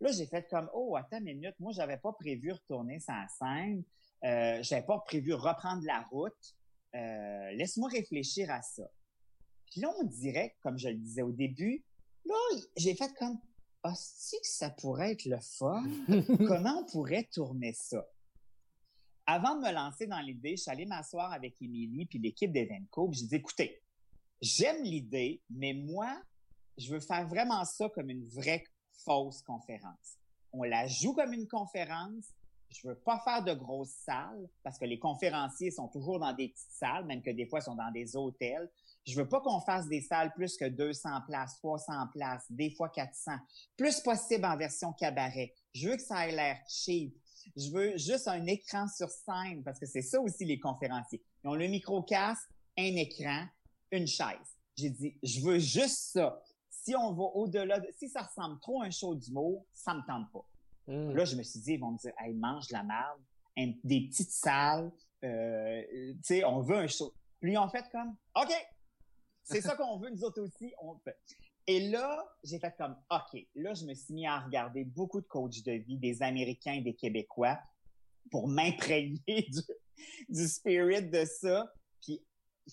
Là, 0.00 0.10
j'ai 0.12 0.26
fait 0.26 0.46
comme, 0.48 0.68
oh, 0.74 0.96
attends 0.96 1.18
une 1.18 1.24
minute, 1.24 1.54
moi, 1.60 1.72
j'avais 1.72 1.96
pas 1.96 2.12
prévu 2.12 2.52
retourner 2.52 2.98
sa 2.98 3.26
scène, 3.38 3.84
euh, 4.24 4.58
j'avais 4.62 4.84
pas 4.84 4.98
prévu 5.00 5.34
reprendre 5.34 5.82
la 5.84 6.00
route, 6.10 6.56
euh, 6.94 7.50
laisse-moi 7.52 7.88
réfléchir 7.88 8.50
à 8.50 8.62
ça. 8.62 8.84
Puis 9.70 9.80
là, 9.80 9.92
on 10.00 10.04
dirait, 10.04 10.56
comme 10.60 10.78
je 10.78 10.88
le 10.88 10.96
disais 10.96 11.22
au 11.22 11.32
début, 11.32 11.84
là, 12.24 12.34
j'ai 12.76 12.94
fait 12.94 13.12
comme, 13.18 13.38
ah, 13.84 13.94
si 13.96 14.36
que 14.40 14.46
ça 14.46 14.70
pourrait 14.70 15.12
être 15.12 15.24
le 15.24 15.38
fun, 15.40 15.82
comment 16.46 16.80
on 16.80 16.84
pourrait 16.84 17.28
tourner 17.32 17.72
ça? 17.72 18.04
Avant 19.26 19.56
de 19.56 19.60
me 19.60 19.72
lancer 19.72 20.06
dans 20.06 20.20
l'idée, 20.20 20.56
je 20.56 20.62
suis 20.62 20.70
allé 20.70 20.86
m'asseoir 20.86 21.32
avec 21.32 21.60
Émilie 21.60 22.06
puis 22.06 22.18
l'équipe 22.18 22.52
d'Evenco. 22.52 23.10
J'ai 23.12 23.26
dit, 23.26 23.36
écoutez, 23.36 23.82
j'aime 24.40 24.82
l'idée, 24.82 25.40
mais 25.50 25.72
moi, 25.72 26.20
je 26.76 26.92
veux 26.92 27.00
faire 27.00 27.26
vraiment 27.28 27.64
ça 27.64 27.88
comme 27.90 28.10
une 28.10 28.26
vraie 28.26 28.64
fausse 29.04 29.42
conférence. 29.42 30.18
On 30.52 30.64
la 30.64 30.86
joue 30.86 31.14
comme 31.14 31.32
une 31.32 31.48
conférence. 31.48 32.24
Je 32.68 32.88
veux 32.88 32.94
pas 32.94 33.20
faire 33.20 33.44
de 33.44 33.52
grosses 33.52 33.94
salles 34.04 34.48
parce 34.62 34.78
que 34.78 34.86
les 34.86 34.98
conférenciers 34.98 35.70
sont 35.70 35.88
toujours 35.88 36.18
dans 36.18 36.32
des 36.32 36.48
petites 36.48 36.72
salles, 36.72 37.04
même 37.04 37.22
que 37.22 37.30
des 37.30 37.46
fois 37.46 37.58
ils 37.58 37.64
sont 37.64 37.74
dans 37.74 37.90
des 37.90 38.16
hôtels. 38.16 38.70
Je 39.06 39.14
veux 39.16 39.28
pas 39.28 39.40
qu'on 39.40 39.60
fasse 39.60 39.88
des 39.88 40.00
salles 40.00 40.32
plus 40.32 40.56
que 40.56 40.64
200 40.64 41.22
places, 41.26 41.56
300 41.58 41.92
places, 42.12 42.46
des 42.50 42.70
fois 42.70 42.88
400, 42.88 43.32
plus 43.76 44.00
possible 44.00 44.44
en 44.46 44.56
version 44.56 44.92
cabaret. 44.92 45.52
Je 45.74 45.90
veux 45.90 45.96
que 45.96 46.02
ça 46.02 46.26
ait 46.26 46.32
l'air 46.32 46.58
cheap. 46.66 47.14
Je 47.56 47.70
veux 47.70 47.96
juste 47.96 48.28
un 48.28 48.44
écran 48.46 48.86
sur 48.88 49.10
scène 49.10 49.62
parce 49.64 49.78
que 49.78 49.86
c'est 49.86 50.02
ça 50.02 50.20
aussi 50.20 50.44
les 50.44 50.58
conférenciers. 50.58 51.22
Ils 51.44 51.48
ont 51.48 51.54
le 51.54 51.66
micro-casque, 51.66 52.48
un 52.78 52.96
écran, 52.96 53.46
une 53.90 54.06
chaise. 54.06 54.56
J'ai 54.76 54.90
dit, 54.90 55.18
je 55.22 55.40
veux 55.40 55.58
juste 55.58 56.12
ça. 56.12 56.42
Si 56.70 56.96
on 56.96 57.12
va 57.12 57.22
au-delà 57.22 57.78
de, 57.78 57.88
si 57.96 58.08
ça 58.08 58.22
ressemble 58.22 58.58
trop 58.60 58.82
à 58.82 58.86
un 58.86 58.90
show 58.90 59.14
d'humour, 59.14 59.66
ça 59.72 59.94
me 59.94 60.00
tente 60.06 60.30
pas. 60.32 60.44
Hmm. 60.86 61.12
Là, 61.12 61.24
je 61.24 61.36
me 61.36 61.42
suis 61.42 61.60
dit, 61.60 61.72
ils 61.74 61.80
vont 61.80 61.92
me 61.92 61.98
dire, 61.98 62.12
hey, 62.18 62.34
mange 62.34 62.70
la 62.70 62.82
merde, 62.82 63.20
des 63.84 64.08
petites 64.08 64.32
salles, 64.32 64.90
euh, 65.24 65.82
tu 65.92 66.18
sais, 66.22 66.44
on 66.44 66.60
veut 66.60 66.78
un 66.78 66.86
show. 66.86 67.12
Puis 67.40 67.56
ont 67.58 67.68
fait 67.68 67.84
comme, 67.90 68.16
OK, 68.36 68.52
c'est 69.42 69.60
ça 69.60 69.76
qu'on 69.76 69.98
veut, 69.98 70.10
nous 70.10 70.24
autres 70.24 70.40
aussi, 70.42 70.72
on 70.80 70.98
Et 71.66 71.88
là, 71.90 72.24
j'ai 72.42 72.58
fait 72.58 72.74
comme, 72.76 72.96
OK, 73.10 73.46
là, 73.54 73.74
je 73.74 73.84
me 73.84 73.94
suis 73.94 74.14
mis 74.14 74.26
à 74.26 74.40
regarder 74.40 74.84
beaucoup 74.84 75.20
de 75.20 75.26
coachs 75.26 75.62
de 75.64 75.72
vie, 75.72 75.96
des 75.96 76.22
Américains 76.22 76.74
et 76.74 76.80
des 76.80 76.94
Québécois, 76.94 77.58
pour 78.30 78.48
m'imprégner 78.48 79.20
du, 80.28 80.48
spirit 80.48 81.08
de 81.08 81.24
ça. 81.24 81.72
Puis, 82.00 82.20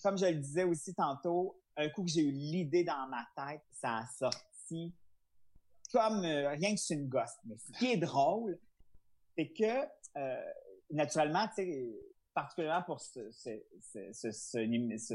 comme 0.02 0.18
je 0.18 0.26
le 0.26 0.36
disais 0.36 0.64
aussi 0.64 0.94
tantôt, 0.94 1.60
un 1.76 1.88
coup 1.88 2.04
que 2.04 2.10
j'ai 2.10 2.22
eu 2.22 2.32
l'idée 2.32 2.84
dans 2.84 3.08
ma 3.08 3.24
tête, 3.36 3.62
ça 3.70 3.98
a 3.98 4.06
sorti 4.06 4.94
comme 5.92 6.24
euh, 6.24 6.50
rien 6.50 6.74
que 6.74 6.80
c'est 6.80 6.94
une 6.94 7.08
gosse. 7.08 7.36
Mais 7.44 7.56
ce 7.58 7.78
qui 7.78 7.92
est 7.92 7.96
drôle, 7.96 8.58
c'est 9.36 9.48
que, 9.48 9.86
euh, 10.16 10.52
naturellement, 10.90 11.46
tu 11.48 11.54
sais, 11.56 11.90
particulièrement 12.32 12.84
pour 12.84 13.00
ce 13.00 13.30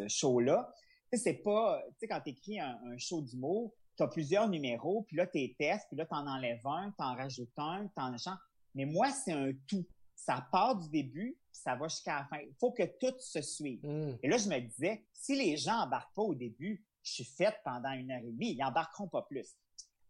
show-là, 0.07 0.73
c'est 1.17 1.35
pas, 1.35 1.81
tu 1.87 1.93
sais, 1.99 2.07
quand 2.07 2.21
t'écris 2.21 2.59
un, 2.59 2.79
un 2.85 2.97
show 2.97 3.21
d'humour, 3.21 3.73
t'as 3.95 4.07
plusieurs 4.07 4.49
numéros, 4.49 5.03
puis 5.03 5.17
là, 5.17 5.27
t'es 5.27 5.55
testes, 5.57 5.87
puis 5.87 5.97
là, 5.97 6.05
t'en 6.05 6.27
enlèves 6.27 6.65
un, 6.65 6.91
t'en 6.97 7.15
rajoutes 7.15 7.57
un, 7.57 7.87
t'en 7.95 8.13
échanges. 8.13 8.37
Mais 8.73 8.85
moi, 8.85 9.11
c'est 9.11 9.31
un 9.31 9.51
tout. 9.67 9.85
Ça 10.15 10.45
part 10.51 10.77
du 10.77 10.89
début, 10.89 11.37
puis 11.51 11.61
ça 11.61 11.75
va 11.75 11.87
jusqu'à 11.87 12.19
la 12.19 12.25
fin. 12.25 12.39
Il 12.41 12.55
faut 12.59 12.71
que 12.71 12.83
tout 12.83 13.15
se 13.19 13.41
suive. 13.41 13.85
Mm. 13.85 14.17
Et 14.23 14.27
là, 14.27 14.37
je 14.37 14.49
me 14.49 14.59
disais, 14.59 15.05
si 15.13 15.35
les 15.35 15.57
gens 15.57 15.81
embarquent 15.81 16.13
pas 16.13 16.21
au 16.21 16.35
début, 16.35 16.83
je 17.03 17.11
suis 17.11 17.25
faite 17.25 17.55
pendant 17.63 17.91
une 17.91 18.11
heure 18.11 18.23
et 18.23 18.31
demie, 18.31 18.53
ils 18.53 18.63
embarqueront 18.63 19.07
pas 19.07 19.21
plus. 19.21 19.55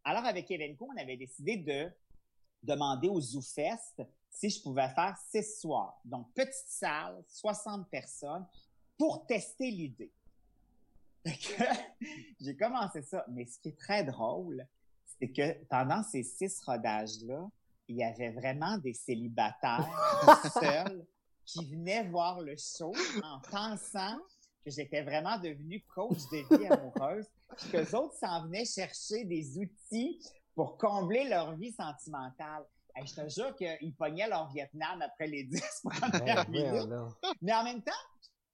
Alors, 0.03 0.26
avec 0.26 0.49
Evenco, 0.49 0.89
on 0.93 1.01
avait 1.01 1.18
décidé 1.18 1.58
de 1.58 1.91
demander 2.64 3.08
au 3.08 3.20
ZooFest 3.20 4.03
si 4.30 4.49
je 4.49 4.62
pouvais 4.62 4.89
faire 4.89 5.16
six 5.30 5.60
soirs. 5.60 5.99
Donc, 6.06 6.32
petite 6.34 6.68
salle, 6.68 7.24
60 7.28 7.89
personnes, 7.89 8.45
pour 8.97 9.26
tester 9.26 9.70
l'idée. 9.72 10.12
j'ai 12.39 12.55
commencé 12.55 13.01
ça. 13.01 13.26
Mais 13.30 13.45
ce 13.45 13.59
qui 13.59 13.69
est 13.69 13.80
très 13.80 14.03
drôle, 14.03 14.65
c'est 15.19 15.32
que 15.32 15.63
pendant 15.65 16.03
ces 16.03 16.23
six 16.23 16.61
rodages-là, 16.61 17.47
il 17.88 17.97
y 17.97 18.03
avait 18.03 18.32
vraiment 18.32 18.78
des 18.78 18.93
célibataires 18.93 19.88
seuls 20.53 21.05
qui 21.45 21.65
venaient 21.65 22.07
voir 22.09 22.41
le 22.41 22.55
show 22.57 22.93
en 23.23 23.39
pensant 23.51 24.17
que 24.63 24.71
j'étais 24.71 25.03
vraiment 25.03 25.38
devenue 25.38 25.84
coach 25.93 26.17
de 26.32 26.57
vie 26.57 26.65
amoureuse, 26.65 27.28
puis 27.57 27.69
qu'eux 27.69 27.95
autres 27.95 28.15
s'en 28.15 28.45
venaient 28.45 28.65
chercher 28.65 29.23
des 29.26 29.57
outils 29.59 30.19
pour 30.55 30.78
combler 30.78 31.30
leur 31.30 31.55
vie 31.55 31.71
sentimentale. 31.71 32.65
je 32.97 33.13
te 33.13 33.30
jure 33.30 33.55
qu'ils 33.55 33.93
pognaient 33.95 34.28
leur 34.28 34.51
Vietnam 34.51 35.01
après 35.03 35.28
les 35.28 35.43
dix 35.51 35.82
premières 35.84 36.49
minutes. 36.49 36.89
mais 37.41 37.53
en 37.53 37.63
même 37.63 37.84
temps, 37.84 37.91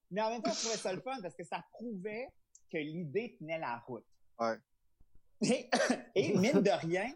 mais 0.09 0.22
en 0.22 0.30
même 0.30 0.41
temps, 0.41 0.51
je 0.51 0.59
trouvais 0.59 0.78
ça 0.78 0.91
le 0.91 1.01
fun 1.01 1.22
parce 1.22 1.36
que 1.36 1.45
ça 1.45 1.63
prouvait 1.72 2.28
que 2.72 2.78
l'idée 2.78 3.36
tenait 3.39 3.59
la 3.59 3.78
route. 3.86 4.05
Ouais. 4.39 4.57
Et, 6.15 6.38
mine 6.38 6.61
de 6.61 6.88
rien, 6.88 7.11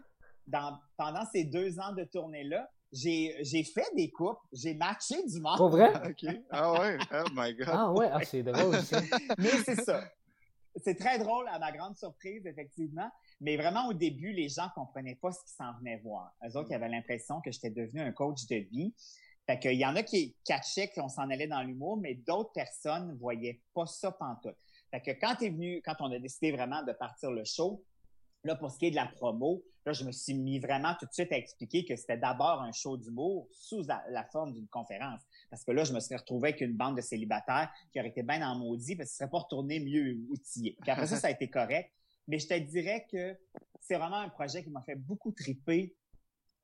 dans, 0.46 0.78
pendant 0.96 1.24
ces 1.32 1.44
deux 1.44 1.78
ans 1.78 1.92
de 1.92 2.04
tournée-là, 2.04 2.68
j'ai, 2.92 3.36
j'ai 3.40 3.64
fait 3.64 3.88
des 3.94 4.10
coupes, 4.10 4.38
j'ai 4.52 4.74
matché 4.74 5.16
du 5.26 5.40
monde. 5.40 5.56
Pour 5.56 5.70
vrai? 5.70 5.92
Ah 6.50 6.72
ouais, 6.72 6.98
oh 7.12 7.28
my 7.34 7.54
God. 7.54 7.68
Ah 7.70 7.92
ouais, 7.92 8.08
ah, 8.12 8.20
c'est 8.24 8.42
drôle 8.42 8.76
ça. 8.82 9.00
Mais 9.38 9.50
c'est 9.64 9.80
ça. 9.80 10.02
C'est 10.84 10.94
très 10.94 11.18
drôle 11.18 11.48
à 11.48 11.58
ma 11.58 11.72
grande 11.72 11.96
surprise, 11.96 12.44
effectivement. 12.46 13.10
Mais 13.40 13.56
vraiment, 13.56 13.88
au 13.88 13.94
début, 13.94 14.32
les 14.32 14.48
gens 14.48 14.68
comprenaient 14.74 15.14
pas 15.14 15.32
ce 15.32 15.40
qu'ils 15.40 15.56
s'en 15.56 15.72
venaient 15.78 15.98
voir. 15.98 16.34
Eux 16.46 16.56
autres, 16.56 16.70
ils 16.70 16.74
avaient 16.74 16.88
l'impression 16.88 17.40
que 17.40 17.50
j'étais 17.50 17.70
devenu 17.70 18.00
un 18.00 18.12
coach 18.12 18.46
de 18.46 18.56
vie. 18.56 18.94
Fait 19.46 19.58
qu'il 19.58 19.74
y 19.74 19.86
en 19.86 19.94
a 19.96 20.02
qui 20.02 20.36
catchaient 20.44 20.88
qu'on 20.88 21.08
s'en 21.08 21.30
allait 21.30 21.46
dans 21.46 21.62
l'humour, 21.62 21.96
mais 21.96 22.14
d'autres 22.14 22.52
personnes 22.52 23.16
voyaient 23.18 23.60
pas 23.74 23.86
ça 23.86 24.10
pantoute. 24.10 24.56
Que 25.04 25.10
quand 25.12 25.36
t'es 25.36 25.50
venu, 25.50 25.82
quand 25.84 25.96
on 26.00 26.10
a 26.10 26.18
décidé 26.18 26.52
vraiment 26.52 26.82
de 26.82 26.92
partir 26.92 27.30
le 27.30 27.44
show, 27.44 27.84
là, 28.44 28.56
pour 28.56 28.70
ce 28.70 28.78
qui 28.78 28.86
est 28.86 28.90
de 28.90 28.96
la 28.96 29.06
promo, 29.06 29.62
là, 29.84 29.92
je 29.92 30.04
me 30.04 30.12
suis 30.12 30.34
mis 30.34 30.58
vraiment 30.58 30.94
tout 30.98 31.06
de 31.06 31.12
suite 31.12 31.32
à 31.32 31.36
expliquer 31.36 31.84
que 31.84 31.94
c'était 31.96 32.16
d'abord 32.16 32.60
un 32.62 32.72
show 32.72 32.96
d'humour 32.96 33.48
sous 33.52 33.82
la, 33.82 34.24
forme 34.32 34.52
d'une 34.52 34.68
conférence. 34.68 35.20
Parce 35.50 35.64
que 35.64 35.70
là, 35.72 35.84
je 35.84 35.92
me 35.92 36.00
suis 36.00 36.16
retrouvé 36.16 36.50
avec 36.50 36.60
une 36.60 36.74
bande 36.74 36.96
de 36.96 37.00
célibataires 37.00 37.70
qui 37.92 38.00
aurait 38.00 38.08
été 38.08 38.22
bien 38.22 38.46
en 38.48 38.56
maudit 38.56 38.96
parce 38.96 39.10
qu'ils 39.10 39.14
ne 39.14 39.28
seraient 39.28 39.30
pas 39.30 39.38
retournés 39.38 39.80
mieux 39.80 40.18
outillés. 40.28 40.76
Après 40.86 41.06
ça, 41.06 41.16
ça 41.16 41.28
a 41.28 41.30
été 41.30 41.48
correct. 41.48 41.92
Mais 42.26 42.38
je 42.38 42.48
te 42.48 42.58
dirais 42.58 43.06
que 43.10 43.38
c'est 43.80 43.96
vraiment 43.96 44.16
un 44.16 44.28
projet 44.28 44.64
qui 44.64 44.70
m'a 44.70 44.82
fait 44.82 44.96
beaucoup 44.96 45.30
triper 45.30 45.94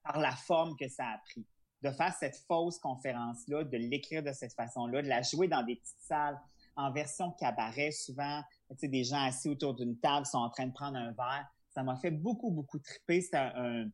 par 0.02 0.18
la 0.18 0.32
forme 0.32 0.76
que 0.76 0.88
ça 0.88 1.06
a 1.06 1.18
pris. 1.18 1.46
De 1.82 1.90
faire 1.90 2.14
cette 2.14 2.36
fausse 2.48 2.78
conférence-là, 2.78 3.64
de 3.64 3.76
l'écrire 3.76 4.22
de 4.22 4.32
cette 4.32 4.54
façon-là, 4.54 5.02
de 5.02 5.08
la 5.08 5.22
jouer 5.22 5.48
dans 5.48 5.62
des 5.62 5.76
petites 5.76 6.00
salles 6.00 6.38
en 6.76 6.92
version 6.92 7.32
cabaret 7.32 7.90
souvent. 7.90 8.42
Tu 8.70 8.76
sais, 8.78 8.88
des 8.88 9.04
gens 9.04 9.22
assis 9.22 9.48
autour 9.48 9.74
d'une 9.74 9.98
table 9.98 10.26
sont 10.26 10.38
en 10.38 10.50
train 10.50 10.66
de 10.66 10.72
prendre 10.72 10.96
un 10.96 11.12
verre. 11.12 11.46
Ça 11.74 11.82
m'a 11.82 11.96
fait 11.96 12.10
beaucoup, 12.10 12.50
beaucoup 12.50 12.78
triper. 12.78 13.20
C'est 13.22 13.36
un, 13.36 13.90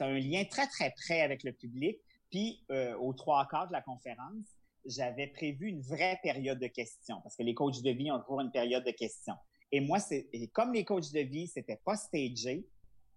un 0.00 0.18
lien 0.18 0.44
très, 0.44 0.66
très 0.66 0.92
près 0.92 1.20
avec 1.20 1.42
le 1.42 1.52
public. 1.52 1.98
Puis, 2.30 2.64
euh, 2.70 2.96
aux 2.98 3.12
trois 3.12 3.46
quarts 3.46 3.68
de 3.68 3.72
la 3.72 3.82
conférence, 3.82 4.44
j'avais 4.84 5.28
prévu 5.28 5.68
une 5.68 5.80
vraie 5.80 6.18
période 6.22 6.58
de 6.58 6.66
questions 6.66 7.20
parce 7.22 7.36
que 7.36 7.42
les 7.42 7.54
coachs 7.54 7.82
de 7.82 7.90
vie 7.90 8.10
ont 8.10 8.20
toujours 8.20 8.40
une 8.40 8.50
période 8.50 8.84
de 8.84 8.90
questions. 8.90 9.36
Et 9.72 9.80
moi, 9.80 9.98
c'est 9.98 10.28
comme 10.52 10.72
les 10.72 10.84
coachs 10.84 11.12
de 11.12 11.20
vie, 11.20 11.48
c'était 11.48 11.80
pas 11.84 11.96
stagé. 11.96 12.66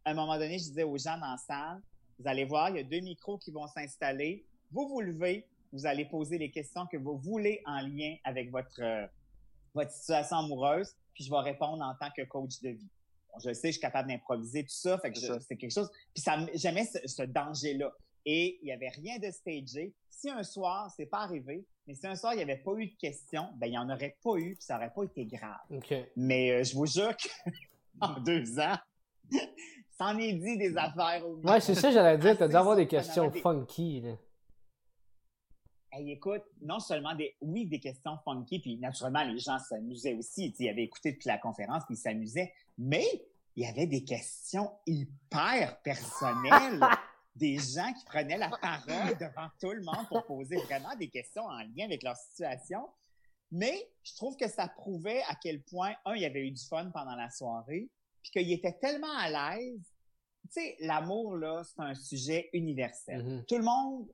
À 0.05 0.11
un 0.11 0.13
moment 0.13 0.37
donné, 0.37 0.57
je 0.57 0.65
disais 0.65 0.83
aux 0.83 0.97
gens 0.97 1.17
dans 1.17 1.31
la 1.31 1.37
salle, 1.37 1.81
vous 2.19 2.27
allez 2.27 2.45
voir, 2.45 2.69
il 2.69 2.77
y 2.77 2.79
a 2.79 2.83
deux 2.83 3.01
micros 3.01 3.37
qui 3.37 3.51
vont 3.51 3.67
s'installer. 3.67 4.45
Vous 4.71 4.87
vous 4.87 5.01
levez, 5.01 5.47
vous 5.77 5.85
allez 5.85 6.05
poser 6.05 6.39
les 6.39 6.49
questions 6.49 6.87
que 6.87 6.97
vous 6.97 7.17
voulez 7.17 7.61
en 7.65 7.81
lien 7.81 8.15
avec 8.23 8.49
votre, 8.49 8.81
euh, 8.81 9.05
votre 9.75 9.91
situation 9.91 10.37
amoureuse, 10.37 10.95
puis 11.13 11.23
je 11.23 11.29
vais 11.29 11.37
répondre 11.37 11.83
en 11.83 11.93
tant 11.93 12.11
que 12.15 12.23
coach 12.23 12.61
de 12.61 12.69
vie. 12.69 12.89
je 13.43 13.53
sais, 13.53 13.67
je 13.67 13.73
suis 13.73 13.81
capable 13.81 14.09
d'improviser 14.09 14.63
tout 14.63 14.73
ça, 14.73 14.97
fait 14.97 15.11
que 15.11 15.19
c'est 15.19 15.55
quelque 15.55 15.71
chose. 15.71 15.91
Puis 16.15 16.23
ça, 16.23 16.37
j'aimais 16.55 16.85
ce, 16.85 17.23
danger-là. 17.23 17.93
Et 18.25 18.57
il 18.61 18.65
n'y 18.65 18.71
avait 18.71 18.89
rien 18.89 19.19
de 19.19 19.29
stagé. 19.31 19.93
Si 20.09 20.29
un 20.29 20.43
soir, 20.43 20.91
c'est 20.97 21.05
pas 21.05 21.19
arrivé, 21.19 21.63
mais 21.85 21.93
si 21.93 22.07
un 22.07 22.15
soir, 22.15 22.33
il 22.33 22.37
n'y 22.37 22.41
avait 22.41 22.57
pas 22.57 22.73
eu 22.73 22.87
de 22.87 22.95
questions, 22.95 23.49
ben, 23.57 23.67
il 23.67 23.71
n'y 23.71 23.77
en 23.77 23.89
aurait 23.89 24.17
pas 24.23 24.35
eu, 24.35 24.55
puis 24.55 24.65
ça 24.65 24.73
n'aurait 24.73 24.91
pas 24.93 25.03
été 25.03 25.25
grave. 25.25 25.59
Mais 26.15 26.51
euh, 26.51 26.63
je 26.63 26.75
vous 26.75 26.87
jure 26.87 27.15
qu'en 27.99 28.19
deux 28.25 28.59
ans, 28.59 28.77
ça 29.91 30.05
en 30.05 30.17
est 30.17 30.33
dit 30.33 30.57
des 30.57 30.75
affaires. 30.75 31.23
Au 31.25 31.35
ouais, 31.35 31.61
c'est 31.61 31.75
ça, 31.75 31.91
j'allais 31.91 32.17
dire. 32.17 32.35
T'as 32.35 32.47
dû 32.47 32.55
avoir 32.55 32.75
des 32.75 32.87
questions 32.87 33.31
funky. 33.31 34.01
Là 34.01 34.13
écoute, 36.05 36.43
non 36.61 36.79
seulement 36.79 37.15
des, 37.15 37.35
oui, 37.41 37.65
des 37.65 37.79
questions 37.79 38.17
funky, 38.23 38.59
puis 38.59 38.77
naturellement, 38.77 39.23
les 39.23 39.39
gens 39.39 39.59
s'amusaient 39.59 40.13
aussi. 40.13 40.53
Ils 40.59 40.69
avaient 40.69 40.83
écouté 40.83 41.13
toute 41.13 41.25
la 41.25 41.37
conférence, 41.37 41.83
puis 41.85 41.95
ils 41.95 42.01
s'amusaient. 42.01 42.53
Mais 42.77 43.05
il 43.55 43.63
y 43.63 43.67
avait 43.67 43.87
des 43.87 44.03
questions 44.03 44.71
hyper 44.85 45.81
personnelles. 45.81 46.81
des 47.37 47.57
gens 47.57 47.93
qui 47.93 48.03
prenaient 48.05 48.37
la 48.37 48.49
parole 48.49 49.15
devant 49.19 49.47
tout 49.59 49.71
le 49.71 49.83
monde 49.83 50.07
pour 50.09 50.25
poser 50.25 50.57
vraiment 50.57 50.95
des 50.95 51.09
questions 51.09 51.43
en 51.43 51.59
lien 51.59 51.85
avec 51.85 52.03
leur 52.03 52.15
situation. 52.15 52.87
Mais 53.51 53.89
je 54.03 54.15
trouve 54.15 54.35
que 54.35 54.49
ça 54.49 54.67
prouvait 54.67 55.21
à 55.29 55.35
quel 55.41 55.61
point, 55.61 55.93
un, 56.05 56.15
il 56.15 56.21
y 56.21 56.25
avait 56.25 56.45
eu 56.47 56.51
du 56.51 56.63
fun 56.65 56.89
pendant 56.93 57.15
la 57.15 57.29
soirée, 57.29 57.89
puis 58.21 58.31
qu'il 58.31 58.51
était 58.51 58.73
tellement 58.73 59.15
à 59.17 59.55
l'aise. 59.55 59.93
Tu 60.53 60.61
sais, 60.61 60.77
l'amour, 60.79 61.35
là, 61.35 61.63
c'est 61.63 61.81
un 61.81 61.95
sujet 61.95 62.49
universel. 62.53 63.23
Mm-hmm. 63.23 63.45
Tout 63.45 63.57
le 63.57 63.63
monde 63.63 64.07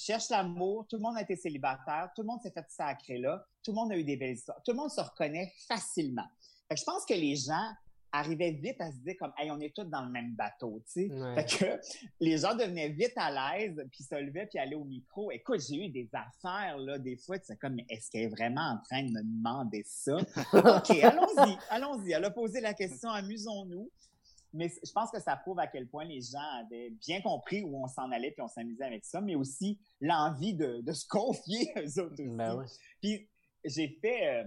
cherche 0.00 0.28
l'amour, 0.30 0.86
tout 0.88 0.96
le 0.96 1.02
monde 1.02 1.16
a 1.16 1.22
été 1.22 1.36
célibataire, 1.36 2.10
tout 2.14 2.22
le 2.22 2.28
monde 2.28 2.40
s'est 2.42 2.50
fait 2.50 2.66
sacrer 2.68 3.18
là, 3.18 3.44
tout 3.62 3.72
le 3.72 3.76
monde 3.76 3.92
a 3.92 3.96
eu 3.96 4.04
des 4.04 4.16
belles 4.16 4.34
histoires, 4.34 4.60
tout 4.64 4.72
le 4.72 4.78
monde 4.78 4.90
se 4.90 5.00
reconnaît 5.00 5.52
facilement. 5.68 6.26
je 6.70 6.82
pense 6.84 7.04
que 7.04 7.14
les 7.14 7.36
gens 7.36 7.70
arrivaient 8.12 8.52
vite 8.52 8.80
à 8.80 8.90
se 8.90 8.96
dire 8.98 9.14
comme 9.18 9.32
hey 9.38 9.50
on 9.50 9.60
est 9.60 9.74
tous 9.74 9.84
dans 9.84 10.02
le 10.02 10.10
même 10.10 10.34
bateau 10.34 10.82
tu 10.92 11.08
sais. 11.08 11.34
Fait 11.34 11.58
que 11.58 11.80
les 12.20 12.38
gens 12.38 12.54
devenaient 12.54 12.88
vite 12.88 13.12
à 13.16 13.30
l'aise 13.30 13.80
puis 13.92 14.02
se 14.02 14.14
levaient 14.16 14.46
puis 14.46 14.58
allaient 14.58 14.74
au 14.74 14.84
micro. 14.84 15.30
Écoute 15.30 15.60
j'ai 15.68 15.86
eu 15.86 15.88
des 15.88 16.08
affaires 16.12 16.78
là 16.78 16.98
des 16.98 17.16
fois 17.16 17.38
tu 17.38 17.46
sais 17.46 17.56
comme 17.56 17.78
est-ce 17.88 18.10
qu'elle 18.10 18.22
est 18.22 18.28
vraiment 18.28 18.72
en 18.72 18.78
train 18.82 19.02
de 19.04 19.10
me 19.10 19.22
demander 19.22 19.84
ça? 19.86 20.16
Ok 20.52 20.90
allons-y 20.90 21.56
allons-y. 21.68 22.12
Elle 22.12 22.24
a 22.24 22.30
posé 22.30 22.60
la 22.60 22.74
question 22.74 23.10
amusons-nous 23.10 23.90
mais 24.52 24.68
je 24.68 24.92
pense 24.92 25.10
que 25.10 25.20
ça 25.20 25.36
prouve 25.36 25.58
à 25.58 25.66
quel 25.66 25.88
point 25.88 26.04
les 26.04 26.20
gens 26.20 26.38
avaient 26.64 26.90
bien 26.90 27.20
compris 27.20 27.62
où 27.62 27.82
on 27.82 27.86
s'en 27.86 28.10
allait 28.10 28.32
puis 28.32 28.42
on 28.42 28.48
s'amusait 28.48 28.84
avec 28.84 29.04
ça, 29.04 29.20
mais 29.20 29.34
aussi 29.34 29.78
l'envie 30.00 30.54
de, 30.54 30.80
de, 30.80 30.92
se 30.92 31.06
confier 31.08 31.72
aux 31.76 32.00
autres 32.00 32.12
aussi. 32.14 32.28
Ben 32.28 32.64
puis 33.00 33.28
j'ai 33.64 33.88
fait, 34.00 34.26
euh, 34.26 34.44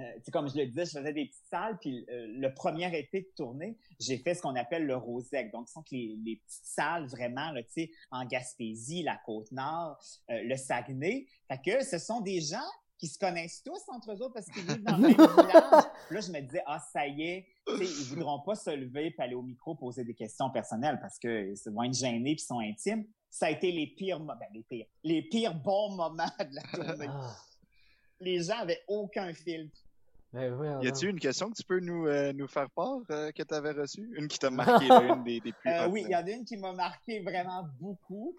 euh 0.00 0.20
comme 0.32 0.48
je 0.48 0.56
le 0.56 0.66
disais, 0.66 0.84
je 0.84 0.98
faisais 0.98 1.12
des 1.12 1.26
petites 1.26 1.48
salles, 1.48 1.78
puis 1.80 2.04
euh, 2.10 2.26
le 2.28 2.52
premier 2.52 2.96
été 2.98 3.22
de 3.22 3.32
tournée, 3.36 3.78
j'ai 4.00 4.18
fait 4.18 4.34
ce 4.34 4.42
qu'on 4.42 4.56
appelle 4.56 4.86
le 4.86 4.96
Rosec. 4.96 5.52
Donc, 5.52 5.68
ce 5.68 5.74
sont 5.74 5.84
les, 5.90 6.16
les 6.24 6.36
petites 6.36 6.64
salles 6.64 7.06
vraiment, 7.06 7.52
tu 7.54 7.64
sais, 7.68 7.90
en 8.10 8.24
Gaspésie, 8.24 9.02
la 9.02 9.16
Côte-Nord, 9.24 9.98
euh, 10.30 10.42
le 10.42 10.56
Saguenay. 10.56 11.26
Fait 11.48 11.60
que 11.64 11.84
ce 11.84 11.98
sont 11.98 12.20
des 12.20 12.40
gens 12.40 12.58
qui 13.02 13.08
se 13.08 13.18
connaissent 13.18 13.64
tous 13.64 13.82
entre 13.88 14.12
eux 14.12 14.22
autres 14.22 14.34
parce 14.34 14.46
qu'ils 14.46 14.62
vivent 14.62 14.84
dans 14.84 14.96
le 14.96 15.08
même 15.08 15.16
village. 15.16 15.84
Là, 16.08 16.20
je 16.20 16.30
me 16.30 16.40
disais, 16.40 16.62
ah, 16.66 16.78
ça 16.92 17.04
y 17.04 17.22
est, 17.22 17.48
ils 17.66 18.04
voudront 18.10 18.40
pas 18.42 18.54
se 18.54 18.70
lever 18.70 19.06
et 19.06 19.20
aller 19.20 19.34
au 19.34 19.42
micro 19.42 19.74
poser 19.74 20.04
des 20.04 20.14
questions 20.14 20.48
personnelles 20.50 21.00
parce 21.00 21.18
que 21.18 21.52
ils 21.52 21.72
vont 21.72 21.82
être 21.82 21.94
gênés 21.94 22.36
puis 22.36 22.44
sont 22.44 22.60
intimes. 22.60 23.04
Ça 23.28 23.46
a 23.46 23.50
été 23.50 23.72
les 23.72 23.88
pires, 23.88 24.20
ben, 24.20 24.36
les 24.54 24.62
pires, 24.62 24.86
les 25.02 25.22
pires 25.22 25.52
bons 25.52 25.96
moments 25.96 26.30
de 26.38 26.54
la 26.54 26.62
tournée. 26.84 27.06
Ah. 27.08 27.36
Les 28.20 28.40
gens 28.44 28.58
avaient 28.58 28.84
aucun 28.86 29.34
filtre. 29.34 29.81
Ben, 30.32 30.80
y 30.80 30.88
a-t-il 30.88 31.10
une 31.10 31.20
question 31.20 31.50
que 31.50 31.56
tu 31.56 31.62
peux 31.62 31.80
nous, 31.80 32.06
euh, 32.06 32.32
nous 32.32 32.48
faire 32.48 32.70
part 32.70 33.00
euh, 33.10 33.30
que 33.32 33.42
tu 33.42 33.54
avais 33.54 33.72
reçue? 33.72 34.10
Une 34.16 34.28
qui 34.28 34.38
t'a 34.38 34.50
marqué, 34.50 34.88
là, 34.88 35.14
une 35.14 35.24
des, 35.24 35.40
des 35.40 35.52
plus 35.52 35.70
euh, 35.70 35.88
Oui, 35.88 36.04
il 36.06 36.10
y 36.10 36.16
en 36.16 36.26
a 36.26 36.30
une 36.30 36.46
qui 36.46 36.56
m'a 36.56 36.72
marqué 36.72 37.20
vraiment 37.20 37.68
beaucoup. 37.78 38.34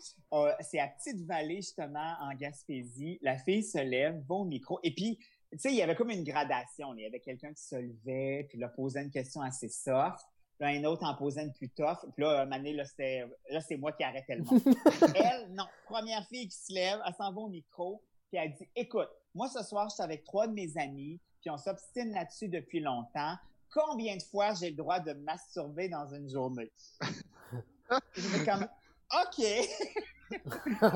c'est 0.61 0.79
à 0.79 0.87
Petite-Vallée, 0.87 1.57
justement, 1.57 2.15
en 2.21 2.33
Gaspésie. 2.33 3.19
La 3.21 3.37
fille 3.37 3.63
se 3.63 3.77
lève, 3.77 4.23
va 4.27 4.35
au 4.35 4.45
micro, 4.45 4.79
et 4.81 4.91
puis, 4.91 5.19
tu 5.51 5.59
sais, 5.59 5.69
il 5.69 5.75
y 5.75 5.83
avait 5.83 5.95
comme 5.95 6.09
une 6.09 6.23
gradation. 6.23 6.95
Il 6.95 7.03
y 7.03 7.05
avait 7.05 7.19
quelqu'un 7.19 7.53
qui 7.53 7.61
se 7.61 7.75
levait, 7.75 8.47
puis 8.49 8.57
là, 8.57 8.69
posait 8.69 9.03
une 9.03 9.11
question 9.11 9.41
assez 9.41 9.69
soft. 9.69 10.25
Puis 10.59 10.77
un 10.77 10.83
autre 10.85 11.03
en 11.03 11.13
posait 11.15 11.43
une 11.43 11.53
plus 11.53 11.69
tough. 11.69 11.97
Puis 12.15 12.23
là, 12.23 12.41
un 12.41 12.45
moment 12.45 12.57
donné, 12.57 12.73
là, 12.73 12.85
c'est 12.85 13.77
moi 13.77 13.91
qui 13.91 14.03
arrêtais 14.03 14.35
le 14.35 14.43
monde. 14.43 14.61
elle, 15.15 15.53
non. 15.53 15.65
Première 15.85 16.25
fille 16.27 16.47
qui 16.47 16.57
se 16.57 16.73
lève, 16.73 16.99
elle 17.05 17.13
s'en 17.13 17.31
va 17.31 17.41
au 17.41 17.49
micro, 17.49 18.01
puis 18.31 18.39
elle 18.41 18.53
dit, 18.53 18.67
écoute, 18.75 19.09
moi, 19.35 19.47
ce 19.47 19.61
soir, 19.61 19.89
je 19.89 19.95
suis 19.95 20.03
avec 20.03 20.23
trois 20.23 20.47
de 20.47 20.53
mes 20.53 20.75
amis, 20.77 21.19
puis 21.43 21.51
on 21.51 21.57
s'obstine 21.57 22.13
là-dessus 22.13 22.47
depuis 22.47 22.79
longtemps. 22.79 23.35
Combien 23.69 24.15
de 24.15 24.23
fois 24.23 24.53
j'ai 24.53 24.69
le 24.69 24.77
droit 24.77 25.01
de 25.01 25.11
masturber 25.11 25.89
dans 25.89 26.07
une 26.13 26.29
journée? 26.29 26.71
je 28.15 28.45
comme, 28.45 28.65
OK. 29.11 29.43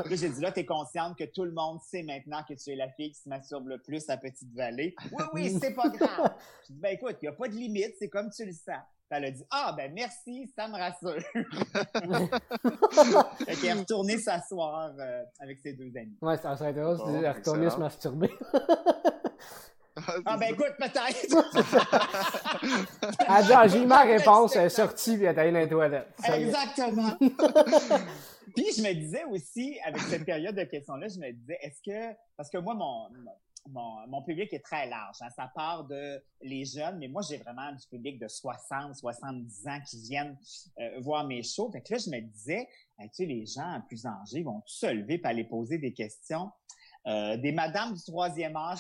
j'ai 0.10 0.30
dit 0.30 0.40
là, 0.40 0.54
t'es 0.54 0.66
consciente 0.66 1.18
que 1.18 1.26
tout 1.26 1.44
le 1.44 1.52
monde 1.52 1.82
sait 1.82 2.02
maintenant 2.02 2.46
que 2.48 2.54
tu 2.54 2.72
es 2.72 2.78
la 2.78 2.88
fille 2.90 3.12
qui 3.12 3.20
se 3.20 3.28
masturbe 3.28 3.68
le 3.68 3.78
plus 3.78 4.10
à 4.10 4.16
Petite 4.16 4.54
Vallée. 4.54 4.96
Oui, 5.12 5.26
oui, 5.34 5.58
c'est 5.60 5.74
pas 5.74 5.90
grave. 5.90 6.34
Je 6.66 6.72
dis, 6.74 6.80
ben 6.80 6.94
écoute, 6.94 7.18
il 7.22 7.26
n'y 7.26 7.30
a 7.30 7.34
pas 7.34 7.50
de 7.50 7.54
limite, 7.54 7.96
c'est 8.00 8.08
comme 8.08 8.30
tu 8.30 8.46
le 8.46 8.54
sens. 8.54 8.86
elle 9.10 9.26
a 9.26 9.32
dit 9.32 9.44
Ah, 9.52 9.74
ben 9.76 9.92
merci, 9.94 10.50
ça 10.56 10.70
me 10.70 10.76
rassure. 10.76 11.18
Elle 13.48 13.66
est 13.66 13.74
retournée 13.74 14.18
s'asseoir 14.18 14.94
euh, 14.98 15.24
avec 15.40 15.60
ses 15.60 15.74
deux 15.74 15.92
amis. 15.98 16.18
Ouais, 16.22 16.38
ça 16.38 16.56
serait 16.56 16.72
drôle 16.74 16.98
de 16.98 17.22
bon, 17.22 17.34
retourner 17.34 17.70
se 17.70 17.78
masturber. 17.78 18.32
Ah, 20.26 20.38
ben 20.38 20.54
écoute, 20.54 20.74
peut-être. 20.78 21.36
elle 22.62 23.46
dit 23.46 23.54
Ah, 23.54 23.68
j'ai 23.68 23.82
eu 23.82 23.86
ma 23.86 24.04
réponse, 24.04 24.56
elle 24.56 24.66
est 24.66 24.70
sortie, 24.70 25.16
puis 25.16 25.26
elle 25.26 25.36
est 25.36 25.40
allée 25.40 25.52
dans 25.52 25.60
les 25.60 25.70
toilettes. 25.70 26.14
Exactement. 26.24 27.18
puis 28.56 28.66
je 28.76 28.82
me 28.82 28.94
disais 28.94 29.24
aussi, 29.26 29.78
avec 29.86 30.02
cette 30.02 30.26
période 30.26 30.56
de 30.56 30.64
questions-là, 30.64 31.08
je 31.08 31.20
me 31.20 31.32
disais 31.32 31.58
Est-ce 31.62 31.82
que. 31.82 32.16
Parce 32.36 32.50
que 32.50 32.58
moi, 32.58 32.74
mon, 32.76 33.10
mon, 33.70 34.22
public 34.22 34.54
est 34.54 34.64
très 34.64 34.88
large. 34.88 35.18
Hein. 35.22 35.30
Ça 35.36 35.52
part 35.54 35.86
de 35.86 36.22
les 36.42 36.66
jeunes, 36.66 36.98
mais 37.00 37.08
moi, 37.08 37.22
j'ai 37.28 37.38
vraiment 37.38 37.72
du 37.72 37.86
public 37.88 38.20
de 38.20 38.28
60, 38.28 38.96
70 38.96 39.68
ans 39.68 39.80
qui 39.90 40.02
viennent 40.02 40.38
euh, 40.80 41.00
voir 41.02 41.26
mes 41.26 41.44
shows. 41.44 41.72
Fait 41.72 41.82
que 41.82 41.94
là, 41.94 42.00
je 42.00 42.10
me 42.10 42.22
disais, 42.22 42.68
tu 43.00 43.08
sais, 43.12 43.26
les 43.26 43.46
gens 43.46 43.82
plus 43.88 44.06
âgés 44.06 44.44
vont 44.44 44.62
se 44.66 44.88
lever 44.88 45.18
pour 45.18 45.30
aller 45.30 45.44
poser 45.44 45.78
des 45.78 45.94
questions? 45.94 46.52
Euh, 47.08 47.38
des 47.38 47.54
madames 47.54 47.94
du 47.94 48.04
troisième 48.04 48.58
âge 48.58 48.80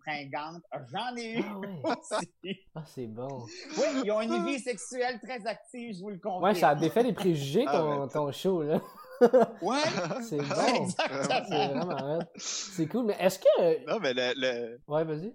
fringantes, 0.00 0.62
j'en 0.92 1.16
ai 1.16 1.38
eu 1.40 1.44
ah 1.82 1.96
aussi. 1.98 2.60
Ah, 2.72 2.84
c'est 2.86 3.08
bon. 3.08 3.46
Oui, 3.76 4.02
ils 4.04 4.12
ont 4.12 4.20
une 4.20 4.46
vie 4.46 4.60
sexuelle 4.60 5.18
très 5.20 5.44
active, 5.44 5.96
je 5.96 6.00
vous 6.00 6.10
le 6.10 6.18
confirme. 6.18 6.44
Ouais, 6.44 6.54
ça 6.54 6.68
a 6.68 6.74
défait 6.76 7.02
les 7.02 7.12
préjugés, 7.12 7.64
ton, 7.64 8.04
ah, 8.04 8.08
ton 8.12 8.30
show, 8.30 8.62
là. 8.62 8.80
Ouais! 9.62 9.78
C'est 10.22 10.36
bon! 10.38 10.88
C'est 10.88 11.48
vraiment 11.48 12.18
C'est 12.36 12.86
cool, 12.86 13.06
mais 13.06 13.16
est-ce 13.18 13.40
que... 13.40 13.86
Non, 13.90 13.98
mais 14.00 14.12
le... 14.12 14.34
le... 14.36 14.80
Ouais, 14.86 15.04
vas-y. 15.04 15.32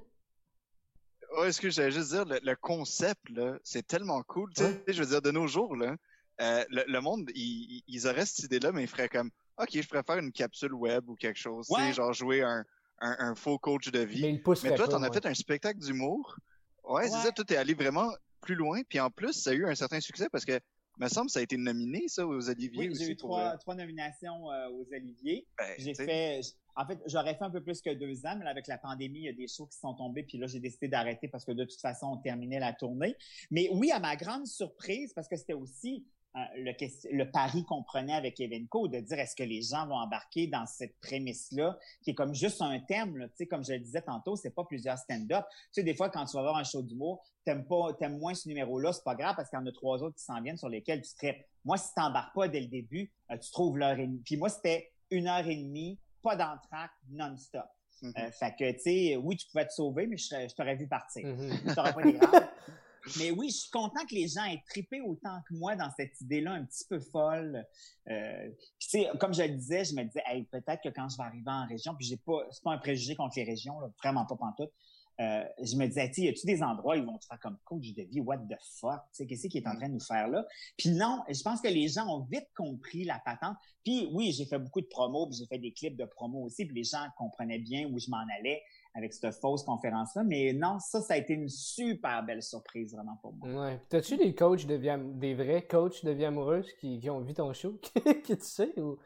Ouais, 1.38 1.50
est-ce 1.50 1.60
que 1.60 1.70
j'allais 1.70 1.92
juste 1.92 2.12
dire, 2.12 2.26
le, 2.26 2.56
concept, 2.56 3.30
là, 3.30 3.58
c'est 3.64 3.86
tellement 3.86 4.22
cool. 4.24 4.52
Tu 4.54 4.64
sais, 4.64 4.84
je 4.88 5.02
veux 5.02 5.10
dire, 5.10 5.22
de 5.22 5.32
nos 5.32 5.48
jours, 5.48 5.76
là, 5.76 5.96
euh, 6.42 6.64
le, 6.70 7.00
monde, 7.00 7.30
ils, 7.36 7.84
ils 7.88 8.08
auraient 8.08 8.26
cette 8.26 8.46
idée-là, 8.46 8.72
mais 8.72 8.84
ils 8.84 8.88
feraient 8.88 9.10
comme, 9.10 9.30
OK, 9.60 9.70
je 9.74 9.88
préfère 9.88 10.18
une 10.18 10.32
capsule 10.32 10.74
web 10.74 11.10
ou 11.10 11.16
quelque 11.16 11.38
chose, 11.38 11.68
sais, 11.68 11.93
genre 11.93 12.14
jouer 12.14 12.41
un, 12.41 12.66
un, 13.01 13.16
un, 13.20 13.36
faux 13.36 13.60
coach 13.60 13.91
de 13.91 13.99
vie. 13.99 14.22
Mais, 14.22 14.41
mais 14.64 14.76
toi, 14.76 14.88
t'en 14.88 15.03
as 15.03 15.12
fait 15.12 15.26
un 15.26 15.34
spectacle 15.34 15.80
d'humour? 15.80 16.38
Ouais, 16.84 17.07
c'est 17.10 17.18
ça, 17.20 17.32
toi, 17.32 17.45
t'es 17.45 17.57
allé 17.57 17.74
vraiment 17.74 18.10
plus 18.41 18.55
loin. 18.55 18.82
Puis 18.88 18.99
en 18.99 19.10
plus, 19.10 19.34
ça 19.34 19.51
a 19.51 19.53
eu 19.53 19.66
un 19.66 19.76
certain 19.76 19.99
succès 19.99 20.30
parce 20.32 20.45
que 20.45 20.60
me 20.99 21.07
semble 21.07 21.30
ça 21.30 21.39
a 21.39 21.43
été 21.43 21.57
nominé, 21.57 22.03
ça, 22.07 22.28
aux 22.28 22.49
Oliviers 22.49 22.89
oui, 22.89 22.95
J'ai 22.97 23.12
eu 23.12 23.16
trois, 23.16 23.53
euh, 23.53 23.57
trois 23.57 23.76
nominations 23.76 24.51
euh, 24.51 24.70
aux 24.70 24.86
Oliviers. 24.93 25.47
Ben, 25.57 25.74
j'ai 25.78 25.93
fait. 25.93 26.41
En 26.76 26.86
fait, 26.86 26.99
j'aurais 27.07 27.36
fait 27.36 27.43
un 27.43 27.49
peu 27.49 27.62
plus 27.62 27.82
que 27.82 27.93
deux 27.93 28.26
ans, 28.26 28.38
mais 28.38 28.45
avec 28.47 28.68
la 28.68 28.78
pandémie, 28.78 29.20
il 29.20 29.26
y 29.26 29.30
a 29.30 29.34
des 29.34 29.47
shows 29.47 29.68
qui 29.68 29.78
sont 29.78 29.93
tombés, 29.93 30.24
puis 30.24 30.38
là, 30.38 30.47
j'ai 30.47 30.60
décidé 30.60 30.88
d'arrêter 30.88 31.28
parce 31.28 31.43
que 31.43 31.51
de 31.51 31.66
toute 31.66 31.80
façon, 31.80 32.07
on 32.07 32.18
terminait 32.18 32.60
la 32.60 32.74
tournée. 32.74 33.18
Mais 33.51 33.70
oui, 33.74 33.91
à 33.91 33.99
ma 33.99 34.16
grande 34.16 34.47
surprise, 34.47 35.14
parce 35.14 35.28
que 35.28 35.36
c'était 35.36 35.53
aussi 35.53 36.05
le, 36.36 36.74
le, 37.12 37.32
pari 37.32 37.64
qu'on 37.66 37.84
prenait 37.84 38.14
avec 38.14 38.40
Evenco, 38.40 38.88
de 38.88 39.00
dire 39.00 39.20
est-ce 39.20 39.36
que 39.36 39.44
les 39.44 39.62
gens 39.62 39.88
vont 39.88 39.96
embarquer 39.96 40.48
dans 40.48 40.66
cette 40.66 41.00
prémisse-là, 41.00 41.78
qui 42.04 42.12
est 42.12 42.14
comme 42.14 42.34
juste 42.34 42.62
un 42.62 42.80
thème, 42.80 43.28
tu 43.30 43.38
sais, 43.38 43.48
comme 43.48 43.64
je 43.64 43.74
le 43.74 43.80
disais 43.80 44.02
tantôt, 44.02 44.36
c'est 44.36 44.52
pas 44.52 44.64
plusieurs 44.64 44.98
stand-up. 44.98 45.46
Tu 45.50 45.56
sais, 45.72 45.84
des 45.84 45.96
fois, 45.96 46.10
quand 46.10 46.26
tu 46.26 46.36
vas 46.38 46.44
voir 46.44 46.58
un 46.58 46.64
show 46.64 46.82
d'humour, 46.82 47.24
t'aimes 47.44 47.66
pas, 47.66 47.94
t'aimes 47.94 48.20
moins 48.20 48.34
ce 48.34 48.48
numéro-là, 48.48 48.94
c'est 48.94 49.04
pas 49.04 49.16
grave 49.16 49.36
parce 49.36 49.50
qu'il 49.50 49.58
y 49.58 49.62
en 49.62 49.66
a 49.66 49.72
trois 49.72 50.04
autres 50.04 50.16
qui 50.16 50.24
s'en 50.24 50.42
viennent 50.42 50.58
sur 50.58 50.70
lesquels 50.70 51.02
tu 51.02 51.14
traites. 51.16 51.48
Moi, 51.66 51.78
si 51.78 51.94
t'embarques 51.94 52.36
pas 52.36 52.48
dès 52.48 52.62
le 52.62 52.68
début, 52.68 53.12
euh, 53.32 53.38
tu 53.38 53.52
trouves 53.52 53.78
l'heure 53.78 53.98
et 54.00 54.06
demie. 54.08 54.22
Puis 54.24 54.38
moi, 54.38 54.50
c'était 54.50 54.92
une 55.10 55.28
heure 55.28 55.48
et 55.48 55.56
demie, 55.56 55.98
pas 56.22 56.36
d'entraque, 56.36 56.92
non-stop. 57.10 57.66
Euh, 58.04 58.32
fait 58.32 58.56
que, 58.58 58.72
tu 58.72 58.80
sais, 58.80 59.16
oui, 59.18 59.36
tu 59.36 59.48
pouvais 59.48 59.68
te 59.68 59.74
sauver, 59.74 60.08
mais 60.08 60.16
je, 60.16 60.54
t'aurais 60.56 60.76
vu 60.76 60.88
partir. 60.88 61.26
Mm-hmm. 61.26 61.76
t'aurais 61.76 61.94
pas 61.94 62.04
des. 62.04 62.18
Mais 63.18 63.32
oui, 63.32 63.49
je 63.49 63.57
suis 63.57 63.72
content 63.72 64.05
que 64.05 64.14
les 64.14 64.28
gens 64.28 64.43
aient 64.45 64.62
trippé 64.70 65.01
autant 65.01 65.39
que 65.47 65.55
moi 65.55 65.76
dans 65.76 65.89
cette 65.97 66.20
idée-là 66.22 66.53
un 66.53 66.66
petit 66.66 66.86
peu 66.88 66.99
folle. 66.99 67.66
Euh, 68.10 68.49
tu 68.80 68.89
sais, 68.89 69.07
comme 69.20 69.34
je 69.34 69.43
le 69.43 69.55
disais, 69.55 69.86
je 69.86 69.95
me 69.95 70.03
disais, 70.03 70.24
hey, 70.26 70.43
peut-être 70.45 70.82
que 70.82 70.89
quand 70.89 71.10
je 71.10 71.18
vais 71.18 71.24
arriver 71.24 71.49
en 71.49 71.66
région, 71.68 71.95
puis 71.95 72.05
j'ai 72.05 72.18
pas, 72.18 72.45
c'est 72.51 72.64
pas 72.64 72.74
un 72.74 72.78
préjugé 72.78 73.16
contre 73.16 73.34
les 73.38 73.43
régions, 73.43 73.80
là, 73.80 73.89
vraiment 74.01 74.26
pas 74.26 74.36
pantoute. 74.36 74.72
Euh, 75.20 75.43
je 75.62 75.76
me 75.76 75.86
disais, 75.86 76.10
tu 76.12 76.22
y 76.22 76.30
a-tu 76.30 76.45
des 76.45 76.64
endroits 76.64 76.95
où 76.95 76.99
ils 76.99 77.05
vont 77.05 77.18
te 77.18 77.26
faire 77.26 77.39
comme 77.41 77.57
coach 77.66 77.93
de 77.93 78.03
vie, 78.03 78.22
what 78.22 78.38
the 78.38 78.55
fuck, 78.80 79.01
tu 79.12 79.18
sais, 79.18 79.28
qu'est-ce 79.28 79.47
qui 79.47 79.57
est 79.57 79.68
en 79.68 79.76
train 79.76 79.89
de 79.89 79.93
nous 79.93 79.99
faire 79.99 80.30
là? 80.30 80.45
Puis 80.78 80.91
non, 80.91 81.22
je 81.30 81.41
pense 81.41 81.60
que 81.60 81.68
les 81.68 81.89
gens 81.89 82.07
ont 82.07 82.26
vite 82.32 82.47
compris 82.55 83.03
la 83.03 83.20
patente. 83.20 83.57
Puis 83.84 84.07
oui, 84.14 84.32
j'ai 84.32 84.45
fait 84.45 84.60
beaucoup 84.60 84.80
de 84.80 84.86
promos, 84.86 85.28
puis 85.28 85.38
j'ai 85.38 85.45
fait 85.45 85.57
des 85.57 85.74
clips 85.74 85.97
de 85.97 86.05
promos 86.05 86.45
aussi, 86.45 86.66
puis 86.66 86.76
les 86.76 86.86
gens 86.86 87.05
comprenaient 87.18 87.60
bien 87.60 87.86
où 87.88 87.99
je 87.99 88.10
m'en 88.10 88.24
allais 88.39 88.62
avec 88.94 89.14
cette 89.14 89.34
fausse 89.36 89.64
conférence-là. 89.64 90.24
Mais 90.24 90.54
non, 90.54 90.80
ça, 90.80 91.02
ça 91.02 91.14
a 91.14 91.18
été 91.18 91.34
une 91.34 91.50
super 91.50 92.24
belle 92.24 92.44
surprise 92.44 92.94
vraiment 92.94 93.18
pour 93.22 93.34
moi. 93.34 93.50
Ouais. 93.50 93.80
T'as-tu 93.90 94.18
des 94.18 94.34
coachs 94.36 94.66
de 94.66 94.76
vie, 94.76 94.92
des 95.16 95.34
vrais 95.34 95.66
coachs 95.66 96.04
de 96.04 96.12
vie 96.12 96.26
amoureuse 96.26 96.72
qui, 96.80 97.00
qui 97.00 97.10
ont 97.10 97.22
vu 97.22 97.34
ton 97.34 97.54
show, 97.54 97.80
que 97.94 98.34
tu 98.34 98.46
sais 98.46 98.74
ou? 98.80 98.98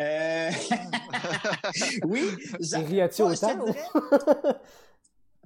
Euh... 0.00 0.50
oui. 2.04 2.22
Rias-tu 2.72 3.22
autant? 3.22 3.64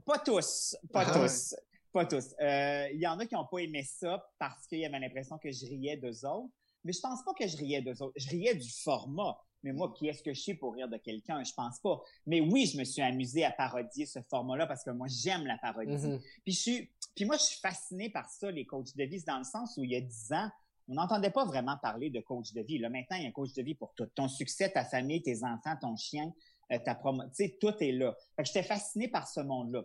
Pas 0.05 0.19
tous, 0.21 0.77
pas 0.93 1.05
ah 1.05 1.19
tous, 1.19 1.57
pas 1.93 2.07
tous. 2.07 2.27
Euh, 2.41 2.89
il 2.93 3.01
y 3.01 3.07
en 3.09 3.19
a 3.19 3.27
qui 3.27 3.35
n'ont 3.35 3.47
pas 3.47 3.59
aimé 3.59 3.83
ça 3.83 4.25
parce 4.39 4.67
qu'il 4.69 4.79
y 4.79 4.87
avait 4.87 5.01
l'impression 5.01 5.37
que 5.39 5.51
je 5.51 5.67
riais 5.67 5.97
d'eux 5.97 6.25
autres. 6.25 6.53
Mais 6.85 6.93
je 6.93 7.01
pense 7.01 7.25
pas 7.25 7.35
que 7.35 7.49
je 7.49 7.57
riais 7.57 7.83
d'eux 7.83 8.01
autres. 8.01 8.15
Je 8.17 8.29
riais 8.31 8.55
du 8.55 8.71
format. 8.71 9.37
Mais 9.67 9.73
moi, 9.73 9.93
qui 9.93 10.07
est-ce 10.07 10.23
que 10.23 10.33
je 10.33 10.41
suis 10.41 10.55
pour 10.55 10.75
rire 10.75 10.89
de 10.89 10.97
quelqu'un? 10.97 11.43
Je 11.43 11.53
pense 11.53 11.81
pas. 11.81 12.01
Mais 12.25 12.41
oui, 12.41 12.67
je 12.67 12.79
me 12.79 12.85
suis 12.85 13.03
amusé 13.03 13.45
à 13.45 13.51
parodier 13.51 14.07
ce 14.07 14.21
format-là 14.31 14.69
parce 14.69 14.85
que 14.85 14.91
moi, 14.91 15.09
j'aime 15.09 15.45
la 15.45 15.59
parodie. 15.59 15.91
Mm-hmm. 15.91 16.21
Puis 16.45 16.53
je 16.53 16.59
suis, 16.61 16.91
puis 17.17 17.25
moi, 17.25 17.37
je 17.37 17.43
suis 17.43 17.59
fasciné 17.59 18.09
par 18.09 18.31
ça, 18.31 18.49
les 18.49 18.64
coachs 18.64 18.97
de 18.97 19.03
vie, 19.03 19.21
dans 19.25 19.39
le 19.39 19.45
sens 19.45 19.77
où 19.77 19.83
il 19.83 19.91
y 19.91 19.97
a 19.97 20.01
dix 20.01 20.31
ans, 20.31 20.49
on 20.89 20.95
n'entendait 20.95 21.31
pas 21.31 21.45
vraiment 21.45 21.77
parler 21.79 22.11
de 22.11 22.21
coach 22.21 22.53
de 22.53 22.62
vie. 22.62 22.79
Là, 22.79 22.89
maintenant, 22.89 23.17
il 23.17 23.25
y 23.25 23.27
a 23.27 23.29
un 23.29 23.33
coach 23.33 23.55
de 23.55 23.62
vie 23.62 23.75
pour 23.75 23.93
tout. 23.95 24.07
Ton 24.14 24.29
succès, 24.29 24.71
ta 24.71 24.85
famille, 24.85 25.21
tes 25.21 25.43
enfants, 25.43 25.75
ton 25.81 25.97
chien, 25.97 26.33
euh, 26.71 26.79
ta 26.79 26.95
promo, 26.95 27.25
tu 27.25 27.31
sais, 27.33 27.59
tout 27.61 27.75
est 27.81 27.91
là. 27.91 28.14
Fait 28.37 28.45
que 28.45 28.47
j'étais 28.47 28.62
fasciné 28.62 29.09
par 29.09 29.27
ce 29.27 29.41
monde-là. 29.41 29.83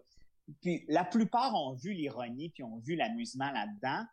Puis 0.62 0.86
la 0.90 1.04
plupart 1.04 1.56
ont 1.56 1.74
vu 1.74 1.94
l'ironie 1.94 2.50
puis 2.50 2.62
ont 2.62 2.78
vu 2.78 2.96
l'amusement 2.96 3.52
là-dedans. 3.52 4.06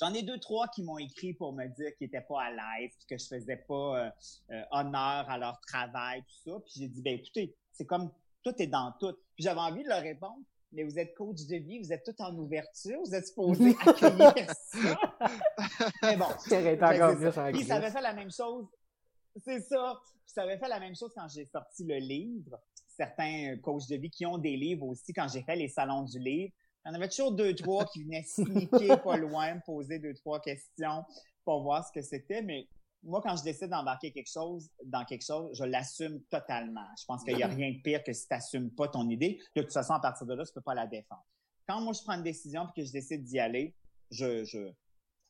J'en 0.00 0.14
ai 0.14 0.22
deux, 0.22 0.38
trois 0.38 0.66
qui 0.68 0.82
m'ont 0.82 0.96
écrit 0.96 1.34
pour 1.34 1.52
me 1.52 1.66
dire 1.66 1.94
qu'ils 1.96 2.06
n'étaient 2.06 2.24
pas 2.26 2.44
à 2.44 2.50
l'aise, 2.50 2.92
que 3.08 3.18
je 3.18 3.26
faisais 3.26 3.56
pas 3.56 4.06
euh, 4.06 4.10
euh, 4.50 4.62
honneur 4.70 5.28
à 5.28 5.36
leur 5.36 5.60
travail, 5.60 6.22
tout 6.22 6.50
ça. 6.50 6.60
Puis 6.60 6.72
j'ai 6.78 6.88
dit, 6.88 7.02
ben 7.02 7.18
écoutez, 7.18 7.54
c'est 7.72 7.84
comme 7.84 8.10
tout 8.42 8.54
est 8.58 8.66
dans 8.66 8.92
tout. 8.98 9.12
Puis 9.34 9.44
j'avais 9.44 9.60
envie 9.60 9.82
de 9.82 9.88
leur 9.88 10.00
répondre, 10.00 10.40
mais 10.72 10.84
vous 10.84 10.98
êtes 10.98 11.14
coach 11.14 11.44
de 11.46 11.56
vie, 11.56 11.80
vous 11.80 11.92
êtes 11.92 12.02
tout 12.02 12.14
en 12.22 12.34
ouverture, 12.34 12.98
vous 13.04 13.14
êtes 13.14 13.26
supposé 13.26 13.76
accueillir 13.86 14.50
ça. 14.54 15.00
mais 16.02 16.16
bon. 16.16 16.28
Puis 17.52 17.64
ça 17.64 17.76
avait 17.76 17.90
fait 17.90 18.00
la 18.00 18.14
même 18.14 18.30
chose. 18.30 18.66
C'est 19.44 19.60
ça. 19.60 20.00
Puis 20.24 20.32
ça 20.34 20.42
avait 20.44 20.58
fait 20.58 20.68
la 20.68 20.80
même 20.80 20.96
chose 20.96 21.12
quand 21.14 21.28
j'ai 21.28 21.44
sorti 21.44 21.84
le 21.84 21.96
livre. 21.96 22.58
Certains 22.88 23.56
coachs 23.62 23.88
de 23.88 23.96
vie 23.96 24.10
qui 24.10 24.24
ont 24.24 24.38
des 24.38 24.56
livres 24.56 24.86
aussi, 24.86 25.12
quand 25.12 25.28
j'ai 25.28 25.42
fait 25.42 25.56
les 25.56 25.68
salons 25.68 26.04
du 26.04 26.18
livre, 26.18 26.52
il 26.84 26.88
y 26.88 26.90
en 26.92 26.94
avait 26.94 27.08
toujours 27.08 27.32
deux, 27.32 27.54
trois 27.54 27.84
qui 27.86 28.04
venaient 28.04 28.22
sneaker 28.22 29.02
pas 29.02 29.16
loin, 29.16 29.54
me 29.54 29.60
poser 29.64 29.98
deux, 29.98 30.14
trois 30.14 30.40
questions 30.40 31.04
pour 31.44 31.62
voir 31.62 31.86
ce 31.86 31.92
que 31.92 32.02
c'était. 32.02 32.42
Mais 32.42 32.68
moi, 33.02 33.20
quand 33.22 33.36
je 33.36 33.42
décide 33.42 33.68
d'embarquer 33.68 34.12
quelque 34.12 34.30
chose 34.30 34.70
dans 34.84 35.04
quelque 35.04 35.24
chose, 35.24 35.50
je 35.56 35.64
l'assume 35.64 36.22
totalement. 36.30 36.86
Je 36.98 37.04
pense 37.04 37.22
qu'il 37.22 37.36
n'y 37.36 37.42
a 37.42 37.48
rien 37.48 37.72
de 37.72 37.80
pire 37.82 38.02
que 38.02 38.12
si 38.12 38.26
tu 38.26 38.34
n'assumes 38.34 38.70
pas 38.70 38.88
ton 38.88 39.08
idée. 39.08 39.38
De 39.56 39.62
toute 39.62 39.72
façon, 39.72 39.94
à 39.94 40.00
partir 40.00 40.26
de 40.26 40.34
là, 40.34 40.44
tu 40.44 40.52
peux 40.52 40.60
pas 40.62 40.74
la 40.74 40.86
défendre. 40.86 41.24
Quand 41.68 41.80
moi, 41.80 41.92
je 41.92 42.02
prends 42.02 42.14
une 42.14 42.22
décision 42.22 42.64
et 42.64 42.80
que 42.80 42.86
je 42.86 42.92
décide 42.92 43.24
d'y 43.24 43.38
aller, 43.38 43.76
je, 44.10 44.44
je, 44.44 44.72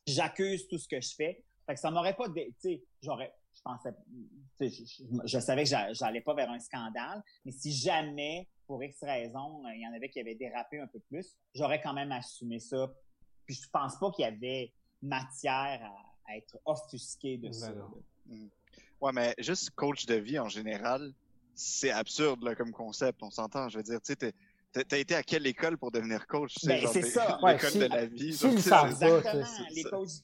j'accuse 0.07 0.67
tout 0.67 0.77
ce 0.77 0.87
que 0.87 0.99
je 0.99 1.13
fais. 1.15 1.43
Fait 1.65 1.75
que 1.75 1.79
ça 1.79 1.91
m'aurait 1.91 2.15
pas, 2.15 2.27
tu 2.29 2.53
sais, 2.59 2.83
j'aurais, 3.01 3.33
je 3.53 3.61
pensais, 3.61 3.93
je, 5.25 5.39
savais 5.39 5.63
que 5.63 5.69
j'allais 5.93 6.21
pas 6.21 6.33
vers 6.33 6.49
un 6.49 6.59
scandale, 6.59 7.23
mais 7.45 7.51
si 7.51 7.71
jamais, 7.71 8.47
pour 8.65 8.83
X 8.83 8.97
raison, 9.01 9.61
il 9.73 9.81
y 9.81 9.87
en 9.87 9.93
avait 9.93 10.09
qui 10.09 10.19
avaient 10.19 10.35
dérapé 10.35 10.79
un 10.79 10.87
peu 10.87 10.99
plus, 10.99 11.35
j'aurais 11.53 11.81
quand 11.81 11.93
même 11.93 12.11
assumé 12.11 12.59
ça. 12.59 12.91
Puis 13.45 13.55
je 13.55 13.69
pense 13.69 13.97
pas 13.97 14.11
qu'il 14.11 14.23
y 14.23 14.27
avait 14.27 14.73
matière 15.01 15.81
à, 16.27 16.37
être 16.37 16.57
offusqué 16.65 17.37
de 17.37 17.51
ça. 17.51 17.73
Mm. 18.25 18.47
Ouais, 19.01 19.11
mais 19.11 19.35
juste 19.39 19.71
coach 19.71 20.05
de 20.05 20.15
vie 20.15 20.39
en 20.39 20.47
général, 20.47 21.13
c'est 21.53 21.91
absurde 21.91 22.43
là, 22.43 22.55
comme 22.55 22.71
concept. 22.71 23.21
On 23.21 23.31
s'entend. 23.31 23.67
Je 23.67 23.77
veux 23.77 23.83
dire, 23.83 23.99
tu 24.01 24.13
sais, 24.13 24.33
T'as 24.71 24.97
été 24.97 25.15
à 25.15 25.23
quelle 25.23 25.45
école 25.47 25.77
pour 25.77 25.91
devenir 25.91 26.25
coach? 26.27 26.55
Ben, 26.63 26.87
c'est 26.87 27.01
ça. 27.01 27.37
L'école 27.45 27.73
de 27.73 27.85
la 27.85 28.05
vie. 28.05 28.33
Si 28.33 28.47
Exactement. 28.47 29.43
Les 29.71 29.83
coachs 29.83 30.23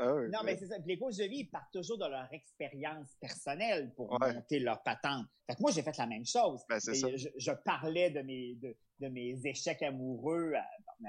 non, 0.00 0.40
mais 0.44 0.56
c'est 0.56 0.66
ça. 0.66 0.76
les 0.84 0.98
coachs 0.98 1.16
de 1.16 1.24
vie, 1.24 1.40
ils 1.40 1.50
partent 1.50 1.72
toujours 1.72 1.98
de 1.98 2.06
leur 2.06 2.32
expérience 2.32 3.08
personnelle 3.20 3.92
pour 3.94 4.18
monter 4.20 4.58
leur 4.58 4.82
patente. 4.82 5.26
Fait 5.46 5.54
que 5.56 5.62
moi, 5.62 5.70
j'ai 5.70 5.82
fait 5.82 5.96
la 5.96 6.06
même 6.06 6.24
chose. 6.24 6.60
Ben, 6.68 6.78
je, 6.78 7.50
parlais 7.64 8.10
de 8.10 8.22
mes, 8.22 8.54
de, 8.56 9.08
mes 9.08 9.38
échecs 9.44 9.82
amoureux 9.82 10.52
euh, 10.54 11.08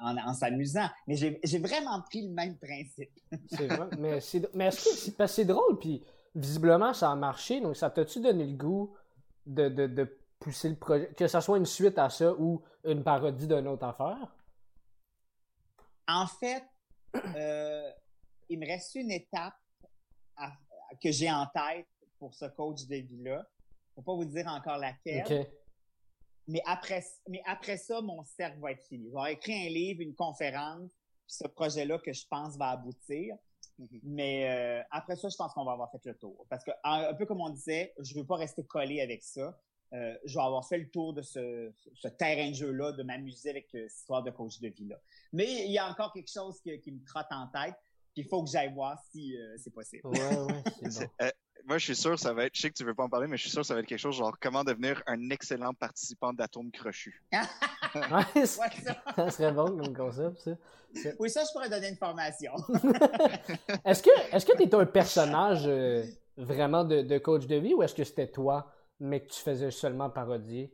en, 0.00 0.34
s'amusant. 0.34 0.88
Mais 1.06 1.16
j'ai 1.16 1.58
vraiment 1.58 2.02
pris 2.02 2.26
le 2.26 2.32
même 2.32 2.56
principe. 2.58 3.10
c'est 3.48 3.66
vrai. 3.66 3.88
Mais, 3.98 4.20
mais 4.54 4.66
est-ce 4.66 5.10
que 5.10 5.26
c'est 5.26 5.44
drôle, 5.44 5.78
puis 5.78 6.02
visiblement, 6.36 6.92
ça 6.92 7.10
a 7.10 7.16
marché. 7.16 7.60
Donc, 7.60 7.76
ça 7.76 7.90
t'a-tu 7.90 8.20
donné 8.20 8.46
le 8.46 8.56
goût 8.56 8.94
de, 9.46 9.68
de, 9.68 10.18
pousser 10.38 10.68
le 10.68 10.76
projet, 10.76 11.08
que 11.16 11.26
ça 11.26 11.40
soit 11.40 11.56
une 11.56 11.66
suite 11.66 11.98
à 11.98 12.10
ça 12.10 12.34
ou 12.34 12.62
une 12.84 13.02
parodie 13.02 13.46
d'une 13.46 13.66
autre 13.66 13.84
affaire? 13.84 14.36
En 16.06 16.26
fait, 16.26 16.62
euh, 17.16 17.90
il 18.48 18.58
me 18.58 18.66
reste 18.66 18.94
une 18.94 19.10
étape 19.10 19.54
que 21.02 21.10
j'ai 21.10 21.30
en 21.30 21.46
tête 21.46 21.86
pour 22.18 22.34
ce 22.34 22.46
coach 22.46 22.86
de 22.86 22.96
vie-là. 22.96 23.46
Je 23.94 24.00
ne 24.00 24.04
pas 24.04 24.14
vous 24.14 24.24
dire 24.24 24.46
encore 24.46 24.78
laquelle. 24.78 25.46
Mais 26.48 26.62
après, 26.64 27.04
mais 27.28 27.42
après 27.44 27.76
ça, 27.76 28.00
mon 28.00 28.22
cercle 28.22 28.60
va 28.60 28.72
être 28.72 28.84
fini. 28.84 29.10
Je 29.10 29.14
vais 29.14 29.32
écrire 29.32 29.66
un 29.66 29.70
livre, 29.70 30.00
une 30.02 30.14
conférence, 30.14 30.90
puis 31.26 31.36
ce 31.38 31.48
projet-là 31.48 31.98
que 31.98 32.12
je 32.12 32.24
pense 32.28 32.56
va 32.56 32.70
aboutir. 32.70 33.36
Mm-hmm. 33.80 34.00
Mais 34.04 34.48
euh, 34.48 34.82
après 34.90 35.16
ça, 35.16 35.28
je 35.28 35.36
pense 35.36 35.52
qu'on 35.52 35.64
va 35.64 35.72
avoir 35.72 35.90
fait 35.90 36.04
le 36.04 36.16
tour. 36.16 36.46
Parce 36.48 36.62
que, 36.62 36.70
un, 36.84 37.14
peu 37.14 37.26
comme 37.26 37.40
on 37.40 37.50
disait, 37.50 37.92
je 37.98 38.14
ne 38.14 38.20
veux 38.20 38.26
pas 38.26 38.36
rester 38.36 38.64
collé 38.64 39.00
avec 39.00 39.24
ça. 39.24 39.58
Euh, 39.92 40.16
je 40.24 40.34
vais 40.34 40.44
avoir 40.44 40.66
fait 40.66 40.78
le 40.78 40.88
tour 40.88 41.14
de 41.14 41.22
ce, 41.22 41.72
terrain 42.18 42.50
de 42.50 42.54
jeu-là, 42.54 42.92
de 42.92 43.02
m'amuser 43.02 43.50
avec 43.50 43.74
euh, 43.74 43.86
cette 43.88 43.98
histoire 43.98 44.22
de 44.22 44.30
coach 44.30 44.60
de 44.60 44.68
vie-là. 44.68 45.00
Mais 45.32 45.64
il 45.66 45.72
y 45.72 45.78
a 45.78 45.88
encore 45.88 46.12
quelque 46.12 46.30
chose 46.30 46.60
qui 46.60 46.92
me 46.92 47.04
trotte 47.04 47.26
en 47.30 47.48
tête 47.48 47.76
il 48.16 48.24
faut 48.24 48.42
que 48.42 48.50
j'aille 48.50 48.72
voir 48.72 48.98
si 49.10 49.36
euh, 49.36 49.54
c'est 49.58 49.72
possible. 49.72 50.06
Ouais, 50.06 50.18
ouais, 50.18 50.62
c'est 50.90 51.06
bon. 51.06 51.12
Euh, 51.22 51.30
moi, 51.66 51.78
je 51.78 51.84
suis 51.84 51.96
sûr, 51.96 52.18
ça 52.18 52.32
va 52.32 52.44
être, 52.44 52.54
je 52.54 52.62
sais 52.62 52.70
que 52.70 52.74
tu 52.74 52.84
veux 52.84 52.94
pas 52.94 53.04
en 53.04 53.08
parler, 53.08 53.26
mais 53.26 53.36
je 53.36 53.42
suis 53.42 53.50
sûr 53.50 53.60
que 53.60 53.66
ça 53.66 53.74
va 53.74 53.80
être 53.80 53.86
quelque 53.86 53.98
chose 53.98 54.16
genre 54.16 54.36
comment 54.40 54.64
devenir 54.64 55.02
un 55.06 55.30
excellent 55.30 55.74
participant 55.74 56.32
d'Atome 56.32 56.70
Crochu. 56.70 57.22
ouais, 57.32 58.46
ça. 58.46 58.68
ça 59.16 59.30
serait 59.30 59.52
bon 59.52 59.76
comme 59.76 59.94
concept, 59.94 60.38
ça. 60.38 60.52
Oui, 61.18 61.28
ça, 61.28 61.42
je 61.44 61.52
pourrais 61.52 61.68
donner 61.68 61.88
une 61.88 61.96
formation. 61.96 62.52
est-ce 63.84 64.02
que 64.02 64.34
est-ce 64.34 64.46
que 64.46 64.76
un 64.76 64.86
personnage 64.86 65.64
euh, 65.66 66.04
vraiment 66.36 66.84
de, 66.84 67.18
coach 67.18 67.46
de 67.46 67.56
vie 67.56 67.74
ou 67.74 67.82
est-ce 67.82 67.94
que 67.94 68.04
c'était 68.04 68.30
toi, 68.30 68.72
mais 69.00 69.20
que 69.20 69.30
tu 69.30 69.40
faisais 69.40 69.70
seulement 69.70 70.08
parodier? 70.08 70.72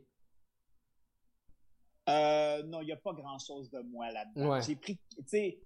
non, 2.07 2.81
il 2.81 2.85
n'y 2.85 2.91
a 2.91 2.97
pas 2.97 3.13
grand-chose 3.13 3.69
de 3.71 3.79
moi 3.79 4.11
là-dedans. 4.11 4.61
J'ai 4.61 4.75
pris, 4.75 4.97
tu 5.17 5.23
sais, 5.25 5.59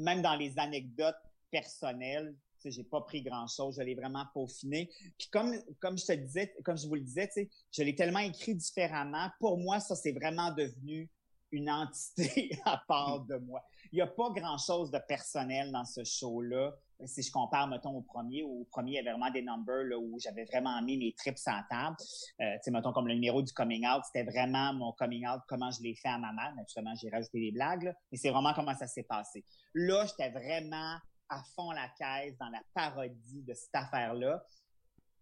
même 0.00 0.22
dans 0.22 0.34
les 0.36 0.58
anecdotes 0.58 1.16
personnelles, 1.50 2.34
j'ai 2.64 2.84
pas 2.84 3.00
pris 3.00 3.22
grand 3.22 3.46
chose, 3.46 3.76
je 3.78 3.82
l'ai 3.82 3.94
vraiment 3.94 4.24
peaufiné. 4.34 4.90
Puis 5.18 5.28
comme 5.32 5.54
comme 5.80 5.96
je 5.96 6.04
te 6.04 6.12
disais, 6.12 6.54
comme 6.64 6.76
je 6.76 6.86
vous 6.86 6.96
le 6.96 7.00
disais, 7.00 7.30
je 7.72 7.82
l'ai 7.82 7.94
tellement 7.94 8.18
écrit 8.18 8.54
différemment. 8.54 9.30
Pour 9.38 9.56
moi, 9.56 9.80
ça 9.80 9.96
c'est 9.96 10.12
vraiment 10.12 10.52
devenu 10.52 11.08
une 11.52 11.70
entité 11.70 12.50
à 12.64 12.82
part 12.86 13.20
de 13.24 13.36
moi. 13.36 13.62
Il 13.92 13.98
y 13.98 14.02
a 14.02 14.06
pas 14.06 14.30
grand 14.30 14.56
chose 14.58 14.90
de 14.90 14.98
personnel 15.08 15.72
dans 15.72 15.84
ce 15.84 16.04
show-là. 16.04 16.72
Si 17.06 17.22
je 17.22 17.32
compare, 17.32 17.66
mettons, 17.66 17.96
au 17.96 18.02
premier, 18.02 18.42
au 18.42 18.66
premier, 18.70 18.92
il 18.92 18.94
y 18.94 18.98
avait 18.98 19.10
vraiment 19.10 19.30
des 19.30 19.42
numbers 19.42 19.84
là, 19.84 19.98
où 19.98 20.18
j'avais 20.20 20.44
vraiment 20.44 20.80
mis 20.82 20.98
mes 20.98 21.12
trips 21.12 21.40
à 21.46 21.64
table. 21.68 21.96
Euh, 22.40 22.54
tu 22.54 22.58
sais, 22.62 22.70
mettons, 22.70 22.92
comme 22.92 23.08
le 23.08 23.14
numéro 23.14 23.42
du 23.42 23.52
coming 23.52 23.86
out, 23.86 24.02
c'était 24.04 24.30
vraiment 24.30 24.72
mon 24.74 24.92
coming 24.92 25.26
out, 25.26 25.40
comment 25.48 25.70
je 25.70 25.82
l'ai 25.82 25.94
fait 25.94 26.08
à 26.08 26.18
ma 26.18 26.32
mère. 26.32 26.54
Naturellement, 26.56 26.94
j'ai 26.94 27.08
rajouté 27.08 27.40
des 27.40 27.52
blagues, 27.52 27.92
mais 28.12 28.18
c'est 28.18 28.30
vraiment 28.30 28.52
comment 28.52 28.74
ça 28.76 28.86
s'est 28.86 29.02
passé. 29.02 29.44
Là, 29.74 30.04
j'étais 30.06 30.30
vraiment 30.30 30.96
à 31.30 31.42
fond 31.54 31.70
la 31.70 31.88
caisse 31.98 32.36
dans 32.38 32.50
la 32.50 32.60
parodie 32.74 33.42
de 33.42 33.54
cette 33.54 33.74
affaire-là. 33.74 34.44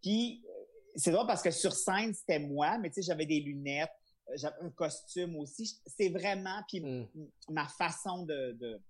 Puis, 0.02 0.42
euh, 0.44 0.64
c'est 0.96 1.12
drôle 1.12 1.26
parce 1.26 1.42
que 1.42 1.50
sur 1.50 1.72
scène, 1.72 2.12
c'était 2.12 2.40
moi, 2.40 2.76
mais 2.78 2.88
tu 2.88 2.94
sais, 2.94 3.02
j'avais 3.02 3.26
des 3.26 3.40
lunettes, 3.40 3.92
un 4.60 4.70
costume 4.70 5.36
aussi. 5.36 5.80
C'est 5.86 6.08
vraiment, 6.08 6.62
puis 6.68 6.80
hmm. 6.80 7.08
ma 7.48 7.66
façon 7.66 8.24
de, 8.24 8.52
de, 8.52 8.80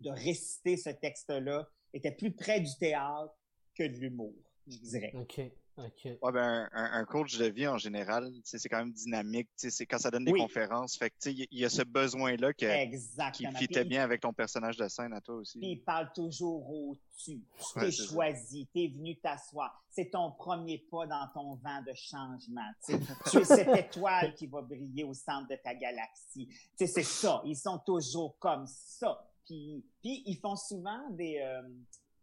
de 0.00 0.10
réciter 0.10 0.76
ce 0.76 0.90
texte-là 0.90 1.68
était 1.92 2.12
plus 2.12 2.32
près 2.32 2.60
du 2.60 2.74
théâtre 2.78 3.34
que 3.74 3.84
de 3.84 3.96
l'humour, 3.98 4.34
je 4.66 4.78
dirais. 4.78 5.12
OK. 5.14 5.40
Okay. 5.78 6.18
Ouais, 6.20 6.32
ben, 6.32 6.68
un, 6.72 7.04
coach 7.06 7.38
de 7.38 7.46
vie 7.46 7.66
en 7.66 7.78
général, 7.78 8.30
c'est 8.44 8.68
quand 8.68 8.78
même 8.78 8.92
dynamique. 8.92 9.48
C'est 9.56 9.86
quand 9.86 9.98
ça 9.98 10.10
donne 10.10 10.24
des 10.24 10.32
conférences. 10.32 10.96
Fait 10.96 11.10
que 11.10 11.30
il 11.30 11.46
y, 11.50 11.64
a 11.64 11.70
ce 11.70 11.82
besoin-là 11.82 12.52
qui 12.52 13.46
fitait 13.56 13.84
bien 13.84 14.02
avec 14.02 14.20
ton 14.20 14.32
personnage 14.32 14.76
de 14.76 14.86
scène 14.88 15.14
à 15.14 15.20
toi 15.20 15.36
aussi. 15.36 15.58
Puis 15.58 15.70
il 15.72 15.82
parle 15.82 16.12
toujours 16.14 16.68
au-tu. 16.70 17.00
Tu 17.40 17.80
t'es 17.80 17.90
choisi, 17.90 18.68
t'es 18.74 18.88
venu 18.88 19.16
t'asseoir. 19.16 19.82
C'est 19.90 20.10
ton 20.10 20.32
premier 20.32 20.78
pas 20.90 21.06
dans 21.06 21.28
ton 21.32 21.54
vent 21.56 21.82
de 21.86 21.94
changement. 21.94 22.70
tu 22.86 22.92
es 23.38 23.44
cette 23.44 23.76
étoile 23.76 24.34
qui 24.34 24.46
va 24.46 24.60
briller 24.62 25.04
au 25.04 25.14
centre 25.14 25.48
de 25.48 25.56
ta 25.56 25.74
galaxie. 25.74 26.48
C'est 26.76 26.86
ça. 26.86 27.40
Ils 27.44 27.56
sont 27.56 27.78
toujours 27.78 28.38
comme 28.38 28.66
ça. 28.66 29.26
Puis, 29.46 29.84
puis 30.00 30.22
ils 30.26 30.36
font 30.36 30.56
souvent 30.56 31.10
des. 31.10 31.40
Euh, 31.40 31.62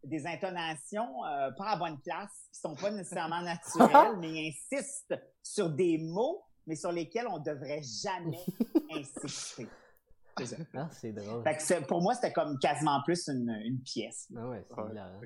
des 0.04 0.26
intonations 0.26 1.26
euh, 1.26 1.52
pas 1.58 1.72
à 1.72 1.76
bonne 1.78 2.00
place, 2.02 2.32
qui 2.54 2.60
sont 2.60 2.76
pas 2.76 2.91
nécessairement 2.91 3.41
naturelles, 3.43 4.18
mais 4.20 4.30
ils 4.30 4.50
insistent 4.50 5.16
sur 5.43 5.70
des 5.70 5.97
mots, 5.97 6.43
mais 6.68 6.76
sur 6.76 6.91
lesquels 6.91 7.28
on 7.28 7.39
devrait 7.39 7.82
jamais 8.04 8.45
insister. 8.91 9.68
Ah, 10.74 10.88
c'est 10.91 11.12
drôle. 11.12 11.43
pour 11.86 12.02
moi, 12.02 12.14
c'était 12.14 12.32
comme 12.32 12.58
quasiment 12.60 13.02
plus 13.04 13.28
une, 13.28 13.50
une 13.66 13.82
pièce. 13.82 14.30
Ah 14.38 14.47
ouais, 14.47 14.66
c'est 14.70 14.82
ouais, 14.82 14.97
hein. 14.97 15.20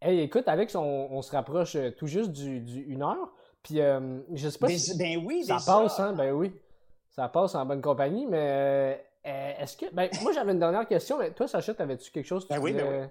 Hey, 0.00 0.20
écoute, 0.20 0.46
Alex, 0.46 0.76
on, 0.76 1.08
on, 1.10 1.20
se 1.20 1.32
rapproche 1.32 1.74
euh, 1.74 1.90
tout 1.90 2.06
juste 2.06 2.30
du, 2.30 2.60
du 2.60 2.82
une 2.82 3.02
heure. 3.02 3.32
Puis, 3.64 3.80
euh, 3.80 4.20
je 4.32 4.48
sais 4.48 4.58
pas 4.58 4.68
si. 4.68 4.96
Ben 4.96 5.20
oui, 5.24 5.44
ça 5.44 5.58
passe, 5.64 5.98
hein? 5.98 6.12
Ben 6.12 6.32
oui. 6.32 6.54
Ça 7.10 7.28
passe 7.28 7.56
en 7.56 7.66
bonne 7.66 7.82
compagnie, 7.82 8.26
mais 8.26 9.04
est-ce 9.24 9.76
que. 9.76 9.92
Ben, 9.92 10.08
moi, 10.22 10.30
j'avais 10.32 10.52
une 10.52 10.60
dernière 10.60 10.86
question. 10.86 11.18
Mais 11.18 11.32
toi, 11.32 11.48
Sacha, 11.48 11.72
avais-tu 11.76 12.12
quelque 12.12 12.26
chose? 12.26 12.46
Ben 12.46 12.60
oui, 12.60 12.72
ben 12.72 12.86
oui 12.88 13.08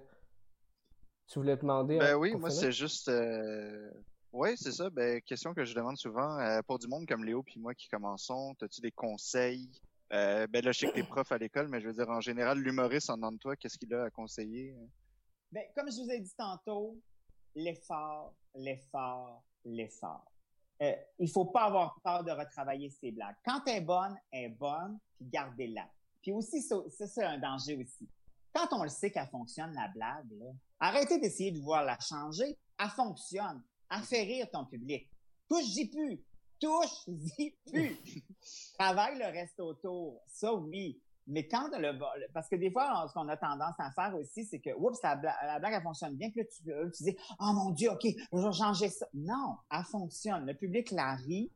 tu 1.32 1.39
voulais 1.39 1.55
demander? 1.55 1.97
Ben 1.97 2.15
oui, 2.15 2.35
moi 2.35 2.49
c'est 2.49 2.73
juste. 2.73 3.07
Euh... 3.07 3.89
Oui, 4.34 4.56
c'est 4.57 4.72
ça. 4.72 4.89
Ben, 4.89 5.22
question 5.22 5.53
que 5.53 5.64
je 5.64 5.73
demande 5.73 5.97
souvent. 5.97 6.38
Euh, 6.39 6.61
pour 6.61 6.77
du 6.77 6.88
monde 6.88 7.07
comme 7.07 7.23
Léo 7.23 7.41
puis 7.41 7.60
moi 7.60 7.73
qui 7.73 7.88
commençons, 7.88 8.53
as-tu 8.61 8.81
des 8.81 8.91
conseils? 8.91 9.69
Euh, 10.14 10.45
ben 10.47 10.64
là, 10.64 10.72
je 10.73 10.80
sais 10.80 10.88
que 10.88 10.93
t'es 10.93 11.03
prof 11.03 11.31
à 11.31 11.38
l'école, 11.38 11.69
mais 11.69 11.80
je 11.80 11.88
veux 11.88 11.93
dire, 11.93 12.10
en 12.10 12.19
général, 12.19 12.60
l'humoriste 12.60 13.10
en 13.10 13.15
dedans 13.15 13.31
de 13.31 13.38
toi, 13.38 13.56
qu'est-ce 13.56 13.77
qu'il 13.77 13.93
a 13.93 14.03
à 14.03 14.10
conseiller? 14.10 14.76
Ben, 15.51 15.64
comme 15.73 15.89
je 15.89 16.01
vous 16.01 16.11
ai 16.11 16.19
dit 16.19 16.34
tantôt, 16.38 16.97
l'effort, 17.56 18.34
l'effort, 18.56 19.41
l'effort. 19.64 20.26
Euh, 20.81 20.93
il 21.19 21.30
faut 21.30 21.45
pas 21.45 21.65
avoir 21.65 21.97
peur 22.03 22.23
de 22.23 22.31
retravailler 22.31 22.89
ses 22.89 23.11
blagues. 23.11 23.35
Quand 23.45 23.61
elle 23.68 23.77
est 23.77 23.85
bonne, 23.85 24.18
elle 24.31 24.45
est 24.45 24.49
bonne, 24.49 24.99
puis 25.15 25.27
gardez-la. 25.27 25.88
Puis 26.22 26.31
aussi, 26.34 26.61
ça, 26.61 26.77
c'est 26.89 27.23
un 27.23 27.38
danger 27.38 27.77
aussi. 27.77 28.10
Quand 28.53 28.68
on 28.72 28.84
le 28.84 28.90
sait 28.90 29.11
qu'elle 29.11 29.28
fonctionne, 29.28 29.73
la 29.73 29.88
blague, 29.88 30.28
arrêtez 30.80 31.19
d'essayer 31.19 31.52
de 31.52 31.60
voir 31.60 31.84
la 31.84 31.98
changer. 31.99 32.57
Elle 32.80 32.90
fonctionne. 32.90 33.64
Elle 33.90 34.03
fait 34.03 34.23
rire 34.23 34.48
ton 34.52 34.65
public. 34.65 35.10
Touche-y 35.49 35.90
plus. 35.90 36.23
Touche-y 36.60 37.52
plus. 37.72 37.98
Travaille 38.78 39.18
le 39.18 39.26
reste 39.26 39.60
autour. 39.60 40.22
Ça, 40.28 40.53
oui. 40.53 41.02
Mais 41.28 41.48
quand 41.48 41.69
le 41.78 41.98
parce 42.34 42.49
que 42.49 42.56
des 42.56 42.72
fois, 42.72 43.06
ce 43.07 43.14
qu'on 43.14 43.28
a 43.30 43.38
tendance 43.38 43.76
à 43.78 43.91
faire 43.91 44.15
aussi, 44.15 44.44
c'est 44.44 44.60
que, 44.60 44.72
oups, 44.72 44.99
la, 45.03 45.15
blague, 45.15 45.73
elle 45.73 45.82
fonctionne 45.82 46.15
bien, 46.15 46.30
puis 46.30 46.41
là, 46.41 46.48
tu, 46.48 46.98
tu 46.98 47.03
dis, 47.03 47.15
oh 47.40 47.53
mon 47.53 47.69
Dieu, 47.69 47.91
OK, 47.91 48.03
je 48.03 48.38
vais 48.38 48.53
changer 48.53 48.90
ça. 48.90 49.06
Non, 49.14 49.57
elle 49.72 49.84
fonctionne. 49.84 50.45
Le 50.45 50.56
public 50.56 50.91
la 50.91 51.15
rit, 51.15 51.52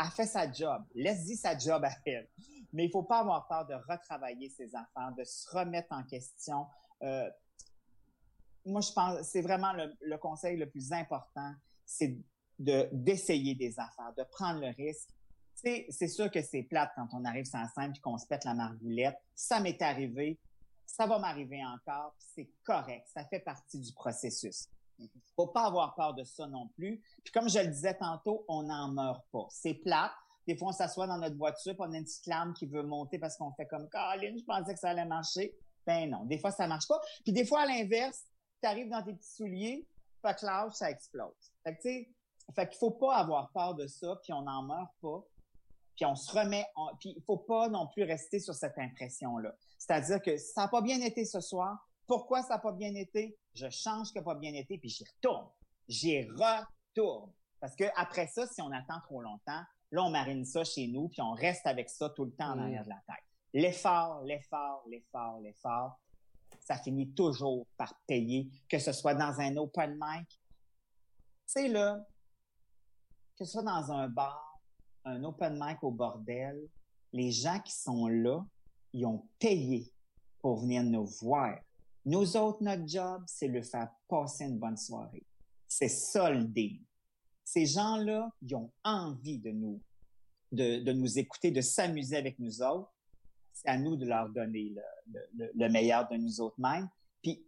elle 0.00 0.06
fait 0.06 0.26
sa 0.26 0.50
job. 0.50 0.82
Laisse-y 0.94 1.36
sa 1.36 1.56
job 1.56 1.84
à 1.84 1.90
elle. 2.06 2.28
Mais 2.72 2.86
il 2.86 2.90
faut 2.90 3.02
pas 3.02 3.20
avoir 3.20 3.46
peur 3.48 3.66
de 3.66 3.74
retravailler 3.74 4.48
ses 4.48 4.74
affaires, 4.74 5.12
de 5.16 5.24
se 5.24 5.48
remettre 5.50 5.92
en 5.92 6.02
question. 6.04 6.66
Euh, 7.02 7.28
moi, 8.64 8.80
je 8.80 8.92
pense, 8.92 9.22
c'est 9.22 9.42
vraiment 9.42 9.72
le, 9.72 10.16
conseil 10.16 10.56
le 10.56 10.68
plus 10.68 10.92
important, 10.92 11.52
c'est 11.84 12.16
de 12.58 12.88
d'essayer 12.92 13.54
des 13.54 13.78
affaires, 13.78 14.12
de 14.16 14.24
prendre 14.24 14.60
le 14.60 14.68
risque. 14.68 15.10
C'est 15.54 16.08
sûr 16.08 16.30
que 16.30 16.42
c'est 16.42 16.62
plate 16.62 16.90
quand 16.96 17.08
on 17.12 17.24
arrive 17.24 17.46
la 17.52 17.68
scène 17.68 17.92
et 17.94 18.00
qu'on 18.00 18.18
se 18.18 18.26
pète 18.26 18.44
la 18.44 18.54
margoulette. 18.54 19.16
Ça 19.34 19.60
m'est 19.60 19.80
arrivé, 19.80 20.38
ça 20.86 21.06
va 21.06 21.18
m'arriver 21.18 21.64
encore, 21.64 22.14
c'est 22.18 22.50
correct, 22.64 23.06
ça 23.12 23.24
fait 23.24 23.40
partie 23.40 23.78
du 23.78 23.92
processus. 23.92 24.68
Faut 25.36 25.48
pas 25.48 25.66
avoir 25.66 25.94
peur 25.94 26.14
de 26.14 26.24
ça 26.24 26.46
non 26.46 26.68
plus. 26.68 27.02
Puis 27.24 27.32
comme 27.32 27.48
je 27.48 27.58
le 27.58 27.68
disais 27.68 27.96
tantôt, 27.96 28.44
on 28.48 28.64
n'en 28.64 28.88
meurt 28.88 29.24
pas. 29.32 29.46
C'est 29.50 29.74
plat. 29.74 30.12
Des 30.46 30.56
fois, 30.56 30.68
on 30.68 30.72
s'assoit 30.72 31.06
dans 31.06 31.18
notre 31.18 31.36
voiture, 31.36 31.74
puis 31.74 31.82
on 31.86 31.92
a 31.92 31.96
une 31.96 32.04
petite 32.04 32.26
lame 32.26 32.52
qui 32.54 32.66
veut 32.66 32.82
monter 32.82 33.18
parce 33.18 33.36
qu'on 33.36 33.52
fait 33.52 33.66
comme 33.66 33.88
Caroline, 33.88 34.38
je 34.38 34.44
pensais 34.44 34.74
que 34.74 34.80
ça 34.80 34.90
allait 34.90 35.04
marcher. 35.04 35.54
Ben 35.86 36.10
non, 36.10 36.24
des 36.24 36.38
fois, 36.38 36.50
ça 36.50 36.66
marche 36.66 36.88
pas. 36.88 37.00
Puis 37.24 37.32
des 37.32 37.44
fois, 37.44 37.62
à 37.62 37.66
l'inverse, 37.66 38.24
tu 38.62 38.68
arrives 38.68 38.88
dans 38.88 39.02
tes 39.02 39.14
petits 39.14 39.34
souliers, 39.34 39.86
pas 40.20 40.34
que 40.34 40.40
ça 40.40 40.90
explose. 40.90 41.52
Fait 41.64 41.76
que, 41.76 41.82
tu 41.82 42.14
fait 42.54 42.68
qu'il 42.68 42.78
faut 42.78 42.90
pas 42.90 43.16
avoir 43.16 43.50
peur 43.52 43.74
de 43.74 43.86
ça, 43.86 44.18
puis 44.22 44.32
on 44.32 44.42
n'en 44.42 44.62
meurt 44.62 44.90
pas. 45.00 45.24
Puis 45.96 46.06
on 46.06 46.14
se 46.14 46.32
remet, 46.32 46.66
puis 46.98 47.14
il 47.16 47.22
faut 47.22 47.36
pas 47.36 47.68
non 47.68 47.86
plus 47.88 48.02
rester 48.04 48.40
sur 48.40 48.54
cette 48.54 48.78
impression-là. 48.78 49.54
C'est-à-dire 49.78 50.20
que 50.22 50.36
ça 50.36 50.62
n'a 50.62 50.68
pas 50.68 50.80
bien 50.80 51.00
été 51.00 51.24
ce 51.24 51.40
soir. 51.40 51.86
Pourquoi 52.06 52.42
ça 52.42 52.54
n'a 52.54 52.58
pas 52.58 52.72
bien 52.72 52.94
été? 52.94 53.36
Je 53.54 53.68
change 53.70 54.08
ce 54.08 54.12
qui 54.12 54.18
n'a 54.18 54.24
pas 54.24 54.34
bien 54.34 54.54
été, 54.54 54.78
puis 54.78 54.88
j'y 54.88 55.04
retourne. 55.04 55.48
J'y 55.88 56.22
retourne. 56.30 57.32
Parce 57.60 57.76
que 57.76 57.84
après 57.96 58.26
ça, 58.26 58.46
si 58.46 58.60
on 58.60 58.72
attend 58.72 59.00
trop 59.04 59.20
longtemps, 59.20 59.62
là, 59.92 60.02
on 60.02 60.10
marine 60.10 60.44
ça 60.44 60.64
chez 60.64 60.88
nous, 60.88 61.08
puis 61.08 61.20
on 61.20 61.32
reste 61.32 61.66
avec 61.66 61.88
ça 61.88 62.10
tout 62.10 62.24
le 62.24 62.32
temps 62.32 62.52
en 62.52 62.56
mmh. 62.56 62.60
arrière 62.60 62.84
de 62.84 62.88
la 62.88 63.02
tête. 63.06 63.24
L'effort, 63.52 64.22
l'effort, 64.24 64.82
l'effort, 64.88 65.38
l'effort, 65.40 66.00
ça 66.60 66.76
finit 66.76 67.12
toujours 67.12 67.66
par 67.76 67.94
payer, 68.06 68.48
que 68.68 68.78
ce 68.78 68.92
soit 68.92 69.14
dans 69.14 69.38
un 69.40 69.56
open 69.56 69.98
mic. 70.00 70.28
Tu 70.28 70.38
sais, 71.46 71.68
là, 71.68 72.04
que 73.36 73.44
ce 73.44 73.52
soit 73.52 73.62
dans 73.62 73.92
un 73.92 74.08
bar, 74.08 74.60
un 75.04 75.22
open 75.24 75.58
mic 75.60 75.82
au 75.82 75.90
bordel, 75.90 76.68
les 77.12 77.30
gens 77.30 77.60
qui 77.60 77.72
sont 77.72 78.08
là, 78.08 78.44
ils 78.92 79.04
ont 79.04 79.26
payé 79.38 79.92
pour 80.40 80.60
venir 80.60 80.82
nous 80.82 81.06
voir. 81.20 81.58
Nous 82.04 82.36
autres, 82.36 82.62
notre 82.62 82.86
job, 82.86 83.22
c'est 83.26 83.48
le 83.48 83.62
faire 83.62 83.90
passer 84.08 84.44
une 84.44 84.58
bonne 84.58 84.76
soirée. 84.76 85.24
C'est 85.68 85.88
ça 85.88 86.30
le 86.30 86.44
deal. 86.44 86.80
Ces 87.52 87.66
gens-là, 87.66 88.30
ils 88.40 88.54
ont 88.54 88.70
envie 88.82 89.38
de 89.38 89.50
nous, 89.50 89.80
de, 90.52 90.82
de 90.82 90.92
nous 90.92 91.18
écouter, 91.18 91.50
de 91.50 91.60
s'amuser 91.60 92.16
avec 92.16 92.38
nous 92.38 92.62
autres 92.62 92.92
c'est 93.52 93.68
à 93.68 93.78
nous 93.78 93.96
de 93.96 94.06
leur 94.06 94.28
donner 94.30 94.74
le, 95.34 95.68
meilleur 95.68 96.08
de 96.08 96.16
nous 96.16 96.40
autres 96.40 96.58
mêmes. 96.58 96.88
Puis 97.22 97.44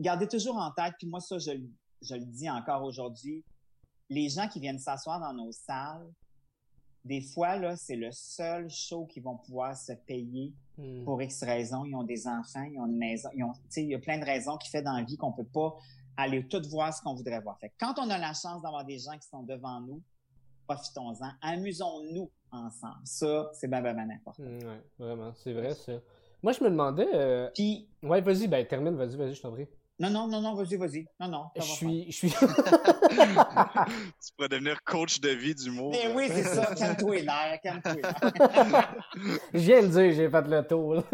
gardez 0.00 0.26
toujours 0.26 0.56
en 0.56 0.70
tête, 0.72 0.94
puis 0.98 1.06
moi 1.06 1.20
ça, 1.20 1.38
je, 1.38 1.50
le 1.52 2.24
dis 2.24 2.48
encore 2.48 2.82
aujourd'hui, 2.82 3.44
les 4.08 4.28
gens 4.28 4.48
qui 4.48 4.60
viennent 4.60 4.78
s'asseoir 4.78 5.20
dans 5.20 5.34
nos 5.34 5.52
salles, 5.52 6.06
des 7.04 7.20
fois, 7.20 7.56
là, 7.56 7.76
c'est 7.76 7.94
le 7.94 8.10
seul 8.10 8.68
show 8.68 9.06
qu'ils 9.06 9.22
vont 9.22 9.36
pouvoir 9.36 9.76
se 9.76 9.92
payer 9.92 10.52
hmm. 10.76 11.04
pour 11.04 11.22
X 11.22 11.44
raisons. 11.44 11.84
Ils 11.84 11.94
ont 11.94 12.02
des 12.02 12.26
enfants, 12.26 12.64
ils 12.64 12.80
ont 12.80 12.86
une 12.86 12.96
maison, 12.96 13.28
ils 13.32 13.44
ont, 13.44 13.52
il 13.76 13.90
y 13.90 13.94
a 13.94 14.00
plein 14.00 14.18
de 14.18 14.24
raisons 14.24 14.56
qui 14.56 14.68
fait 14.70 14.82
dans 14.82 14.96
la 14.96 15.04
vie 15.04 15.16
qu'on 15.16 15.32
peut 15.32 15.44
pas 15.44 15.76
aller 16.16 16.46
tout 16.46 16.62
voir 16.68 16.92
ce 16.94 17.02
qu'on 17.02 17.14
voudrait 17.14 17.40
voir. 17.40 17.58
Fait 17.58 17.72
quand 17.78 17.94
on 17.98 18.08
a 18.10 18.18
la 18.18 18.32
chance 18.32 18.62
d'avoir 18.62 18.84
des 18.84 18.98
gens 18.98 19.16
qui 19.18 19.28
sont 19.28 19.42
devant 19.42 19.80
nous, 19.80 20.02
profitons-en, 20.66 21.30
amusons-nous 21.42 22.30
ensemble. 22.50 23.00
Ça, 23.04 23.50
c'est 23.52 23.68
bien, 23.68 23.80
bien, 23.82 23.94
bien 23.94 24.10
important. 24.10 24.42
Mm, 24.42 24.58
oui, 24.62 24.76
vraiment, 24.98 25.32
c'est 25.34 25.52
vrai, 25.52 25.74
ça. 25.74 25.92
Moi, 26.42 26.52
je 26.52 26.62
me 26.62 26.70
demandais. 26.70 27.08
Euh... 27.14 27.50
Puis. 27.54 27.88
Ouais, 28.02 28.20
vas-y, 28.20 28.46
ben, 28.48 28.66
termine, 28.66 28.96
vas-y, 28.96 29.16
vas-y, 29.16 29.34
je 29.34 29.42
t'en 29.42 29.52
prie. 29.52 29.66
Non, 29.98 30.10
non, 30.10 30.26
non, 30.28 30.42
non, 30.42 30.54
vas-y, 30.54 30.76
vas-y. 30.76 31.06
Non, 31.18 31.28
non. 31.28 31.46
Je 31.56 31.62
suis, 31.62 32.12
je 32.12 32.16
suis. 32.16 32.30
tu 32.30 32.46
pourrais 34.36 34.48
devenir 34.50 34.82
coach 34.84 35.20
de 35.20 35.30
vie 35.30 35.54
du 35.54 35.70
mot. 35.70 35.90
Mais 35.90 36.12
oui, 36.14 36.28
c'est 36.28 36.42
ça. 36.42 36.74
Calme-toi 36.74 37.22
l'air, 37.22 37.58
calme-toi 37.62 37.94
Je 39.54 39.58
viens 39.58 39.82
de 39.82 39.88
dire, 39.88 40.12
j'ai 40.12 40.28
fait 40.28 40.48
le 40.48 40.62
tour. 40.66 41.02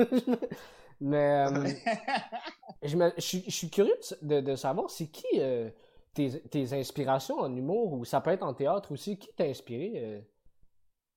Mais 1.02 1.46
euh, 1.48 1.68
je, 2.82 2.96
me, 2.96 3.12
je, 3.16 3.38
je, 3.44 3.50
suis 3.50 3.68
curieux 3.68 3.98
de, 4.22 4.40
de 4.40 4.54
savoir, 4.54 4.88
c'est 4.88 5.08
qui 5.08 5.26
euh, 5.38 5.68
tes, 6.14 6.40
tes, 6.42 6.72
inspirations 6.72 7.38
en 7.38 7.54
humour 7.54 7.92
ou 7.92 8.04
ça 8.04 8.20
peut 8.20 8.30
être 8.30 8.44
en 8.44 8.54
théâtre 8.54 8.92
aussi. 8.92 9.18
Qui 9.18 9.28
t'a 9.34 9.44
inspiré 9.44 9.92
euh, 9.96 10.20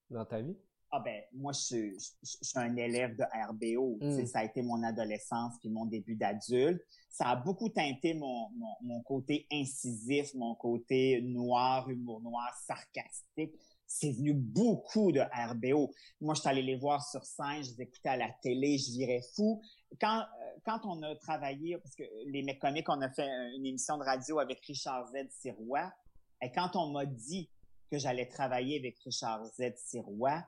dans 0.09 0.25
ta 0.25 0.41
vie? 0.41 0.57
Ah 0.91 0.99
ben, 0.99 1.21
moi, 1.33 1.51
je, 1.51 1.97
suis 2.23 2.59
un 2.59 2.75
élève 2.77 3.15
de 3.15 3.23
RBO. 3.49 3.97
Hmm. 4.01 4.25
Ça 4.25 4.39
a 4.39 4.45
été 4.45 4.63
mon 4.63 4.81
adolescence 4.81 5.53
puis 5.59 5.69
mon 5.69 5.85
début 5.85 6.15
d'adulte. 6.15 6.81
Ça 7.09 7.27
a 7.27 7.35
beaucoup 7.35 7.69
teinté 7.69 8.15
mon, 8.15 8.49
mon, 8.81 9.01
côté 9.03 9.45
incisif, 9.51 10.33
mon 10.33 10.55
côté 10.55 11.21
noir, 11.21 11.89
humour 11.89 12.21
noir, 12.21 12.51
sarcastique. 12.65 13.53
C'est 13.87 14.11
venu 14.11 14.33
beaucoup 14.33 15.11
de 15.11 15.21
RBO. 15.21 15.93
Moi, 16.21 16.33
je 16.33 16.41
suis 16.41 16.49
allé 16.49 16.61
les 16.61 16.75
voir 16.75 17.07
sur 17.07 17.23
scène, 17.23 17.63
je 17.63 17.71
les 17.71 17.81
écoutais 17.83 18.09
à 18.09 18.17
la 18.17 18.29
télé, 18.41 18.77
je 18.77 18.91
virais 18.91 19.21
fou. 19.35 19.61
Quand, 19.99 20.19
euh, 20.19 20.59
quand 20.65 20.79
on 20.85 21.01
a 21.03 21.15
travaillé, 21.15 21.77
parce 21.77 21.95
que 21.95 22.03
les 22.25 22.43
mecs 22.43 22.59
comiques, 22.59 22.89
on 22.89 23.01
a 23.01 23.09
fait 23.09 23.27
une 23.55 23.65
émission 23.65 23.97
de 23.97 24.03
radio 24.03 24.39
avec 24.39 24.59
Richard 24.65 25.07
Z. 25.09 25.29
Sirois, 25.29 25.93
et 26.41 26.51
quand 26.51 26.75
on 26.75 26.91
m'a 26.91 27.05
dit 27.05 27.49
que 27.91 27.97
j'allais 27.97 28.27
travailler 28.27 28.79
avec 28.79 28.99
Richard 28.99 29.45
Z. 29.45 29.73
Sirois, 29.77 30.43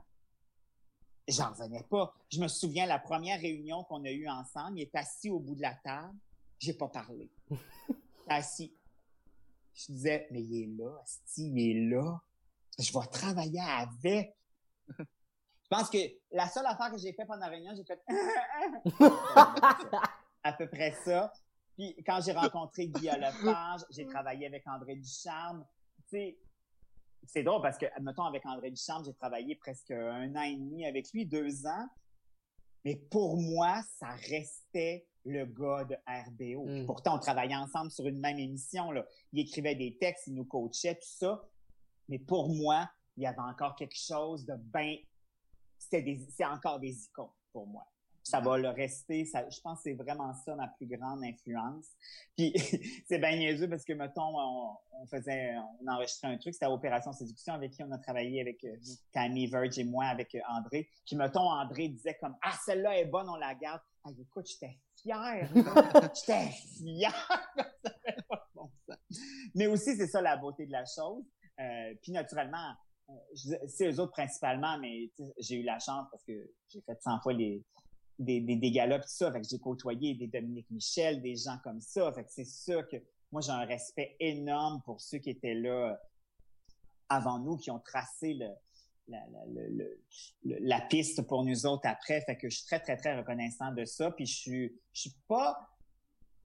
j'en 1.28 1.52
revenais 1.52 1.84
pas. 1.84 2.14
Je 2.32 2.40
me 2.40 2.48
souviens, 2.48 2.86
la 2.86 3.00
première 3.00 3.40
réunion 3.40 3.84
qu'on 3.84 4.04
a 4.06 4.12
eue 4.12 4.28
ensemble, 4.28 4.80
il 4.80 4.84
est 4.84 4.96
assis 4.96 5.30
au 5.30 5.40
bout 5.40 5.56
de 5.56 5.62
la 5.62 5.76
table, 5.76 6.18
j'ai 6.60 6.74
pas 6.74 6.88
parlé. 6.88 7.30
assis. 8.30 8.74
Je 9.74 9.92
disais, 9.92 10.28
mais 10.32 10.42
il 10.42 10.64
est 10.64 10.84
là, 10.84 11.00
Asti, 11.04 11.52
il 11.52 11.60
est 11.60 11.90
là. 11.90 12.20
Je 12.80 12.92
vais 12.92 13.06
travailler 13.08 13.62
avec. 13.62 14.36
Je 14.98 15.70
pense 15.70 15.90
que 15.90 15.98
la 16.32 16.48
seule 16.48 16.66
affaire 16.66 16.92
que 16.92 16.98
j'ai 16.98 17.12
fait 17.14 17.26
pendant 17.26 17.42
la 17.42 17.48
réunion, 17.48 17.74
j'ai 17.76 17.84
fait 17.84 18.02
à 20.44 20.54
peu 20.54 20.68
près 20.70 20.94
ça. 21.04 21.34
Puis 21.76 21.96
quand 22.06 22.22
j'ai 22.22 22.32
rencontré 22.32 22.88
Guy 22.88 23.08
Lepage, 23.08 23.82
j'ai 23.90 24.06
travaillé 24.06 24.46
avec 24.46 24.66
André 24.68 24.96
Ducharme. 24.96 25.66
Tu 26.10 26.18
sais, 26.18 26.38
c'est 27.26 27.44
drôle 27.44 27.62
parce 27.62 27.78
que, 27.78 27.86
admettons, 27.96 28.24
avec 28.24 28.46
André 28.46 28.72
Duchamp, 28.72 29.04
j'ai 29.04 29.14
travaillé 29.14 29.56
presque 29.56 29.92
un 29.92 30.36
an 30.36 30.42
et 30.42 30.56
demi 30.56 30.86
avec 30.86 31.12
lui, 31.12 31.26
deux 31.26 31.66
ans. 31.66 31.88
Mais 32.86 32.96
pour 32.96 33.38
moi, 33.38 33.82
ça 34.00 34.08
restait 34.30 35.06
le 35.26 35.46
gars 35.46 35.84
de 35.84 35.96
RBO. 36.08 36.66
Hmm. 36.66 36.86
Pourtant, 36.86 37.16
on 37.16 37.20
travaillait 37.20 37.56
ensemble 37.56 37.92
sur 37.92 38.08
une 38.08 38.20
même 38.20 38.40
émission. 38.40 38.92
Là. 38.92 39.06
Il 39.34 39.40
écrivait 39.42 39.76
des 39.76 39.98
textes, 39.98 40.28
il 40.28 40.36
nous 40.36 40.46
coachait, 40.46 40.96
tout 40.96 41.02
ça. 41.04 41.44
Mais 42.10 42.20
pour 42.20 42.50
moi, 42.50 42.90
il 43.16 43.24
y 43.24 43.28
avait 43.28 43.40
encore 43.40 43.76
quelque 43.76 43.98
chose 43.98 44.46
de 44.46 44.56
bien... 44.56 44.98
C'est 45.78 46.46
encore 46.46 46.80
des 46.80 47.06
icônes 47.06 47.30
pour 47.52 47.68
moi 47.68 47.86
ça 48.28 48.42
va 48.42 48.58
le 48.58 48.70
rester. 48.70 49.26
Ça, 49.26 49.50
je 49.50 49.60
pense 49.62 49.78
que 49.78 49.84
c'est 49.84 49.94
vraiment 49.94 50.34
ça 50.34 50.56
ma 50.56 50.68
plus 50.68 50.86
grande 50.86 51.24
influence. 51.24 51.86
Puis 52.36 52.54
c'est 53.08 53.20
bien 53.20 53.38
niaiseux 53.38 53.70
parce 53.70 53.86
que, 53.86 53.94
mettons, 53.94 54.38
on, 54.38 55.08
faisait, 55.08 55.56
on 55.82 55.88
enregistrait 55.88 56.28
un 56.28 56.38
truc, 56.38 56.54
c'était 56.54 56.66
Opération 56.66 57.14
Séduction 57.14 57.54
avec 57.54 57.72
qui 57.72 57.84
on 57.84 57.92
a 57.92 57.98
travaillé 57.98 58.42
avec 58.42 58.64
euh, 58.64 58.76
Tammy 59.14 59.48
Verge 59.48 59.80
et 59.80 59.84
moi, 59.84 60.06
avec 60.06 60.36
euh, 60.36 60.40
André. 60.50 60.90
Puis, 61.06 61.16
mettons, 61.16 61.50
André 61.50 61.88
disait 61.88 62.18
comme, 62.20 62.36
ah, 62.42 62.54
celle-là 62.66 63.00
est 63.00 63.06
bonne, 63.06 63.30
on 63.30 63.36
la 63.36 63.56
garde. 63.56 63.82
Ah, 64.04 64.10
écoute, 64.20 64.48
j'étais 64.48 64.78
fière. 65.02 65.50
j'étais 66.16 66.50
fière. 66.78 67.48
Mais 69.56 69.68
aussi, 69.68 69.96
c'est 69.96 70.08
ça 70.08 70.22
la 70.22 70.36
beauté 70.36 70.66
de 70.66 70.72
la 70.72 70.86
chose. 70.86 71.24
Euh, 71.60 71.94
puis, 72.02 72.12
naturellement, 72.12 72.74
c'est 73.66 73.90
eux 73.90 74.00
autres 74.00 74.12
principalement, 74.12 74.78
mais 74.80 75.10
j'ai 75.40 75.56
eu 75.56 75.64
la 75.64 75.80
chance 75.80 76.08
parce 76.12 76.24
que 76.24 76.52
j'ai 76.70 76.82
fait 76.82 77.02
100 77.02 77.22
fois 77.22 77.34
des, 77.34 77.64
des, 78.20 78.42
tout 78.42 79.08
ça. 79.08 79.32
Fait 79.32 79.42
que 79.42 79.48
j'ai 79.50 79.60
côtoyé 79.60 80.16
des 80.16 80.28
Dominique 80.28 80.70
Michel, 80.70 81.22
des 81.22 81.36
gens 81.36 81.58
comme 81.64 81.82
ça. 81.82 82.12
Fait 82.14 82.24
que 82.24 82.32
c'est 82.32 82.46
sûr 82.46 82.88
que 82.88 82.98
moi, 83.32 83.42
j'ai 83.42 83.52
un 83.52 83.66
respect 83.66 84.16
énorme 84.20 84.82
pour 84.86 85.02
ceux 85.02 85.20
qui 85.20 85.30
étaient 85.30 85.54
là 85.54 86.00
avant 87.10 87.40
nous, 87.40 87.58
qui 87.58 87.72
ont 87.72 87.80
tracé 87.80 88.38
la, 89.08 90.82
piste 90.90 91.22
pour 91.24 91.44
nous 91.44 91.66
autres 91.66 91.88
après. 91.88 92.22
Fait 92.22 92.38
que 92.38 92.50
je 92.50 92.58
suis 92.58 92.66
très, 92.66 92.80
très, 92.80 92.98
très 92.98 93.18
reconnaissant 93.18 93.72
de 93.72 93.86
ça. 93.86 94.12
Puis 94.12 94.26
je 94.26 94.36
suis, 94.36 94.82
je 94.94 95.02
suis 95.02 95.16
pas, 95.28 95.58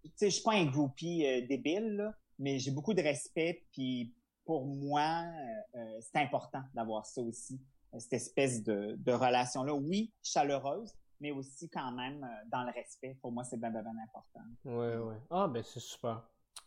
tu 0.05 0.11
sais, 0.17 0.31
je 0.31 0.35
suis 0.35 0.45
pas 0.45 0.55
un 0.55 0.67
groupie 0.67 1.27
euh, 1.27 1.47
débile, 1.47 2.13
mais 2.39 2.59
j'ai 2.59 2.71
beaucoup 2.71 2.95
de 2.95 3.03
respect. 3.03 3.65
Puis 3.73 4.15
pour 4.45 4.67
moi, 4.67 5.23
euh, 5.25 5.79
euh, 5.79 6.01
c'est 6.01 6.21
important 6.21 6.63
d'avoir 6.75 7.07
ça 7.07 7.21
aussi, 7.21 7.61
cette 7.99 8.13
espèce 8.15 8.63
de, 8.63 8.97
de 8.99 9.13
relation-là. 9.13 9.75
Oui, 9.75 10.13
chaleureuse, 10.23 10.95
mais 11.21 11.31
aussi 11.31 11.71
quand 11.71 11.93
même 11.93 12.25
euh, 12.25 12.49
dans 12.51 12.65
le 12.65 12.73
respect. 12.73 13.17
Pour 13.23 13.33
moi, 13.33 13.45
c'est 13.45 13.59
bien, 13.59 13.71
bien, 13.71 13.81
important. 13.81 14.41
Oui, 14.65 14.95
oui. 14.97 15.15
Ah, 15.31 15.47
ben 15.49 15.63
c'est 15.63 15.81
super. 15.81 16.23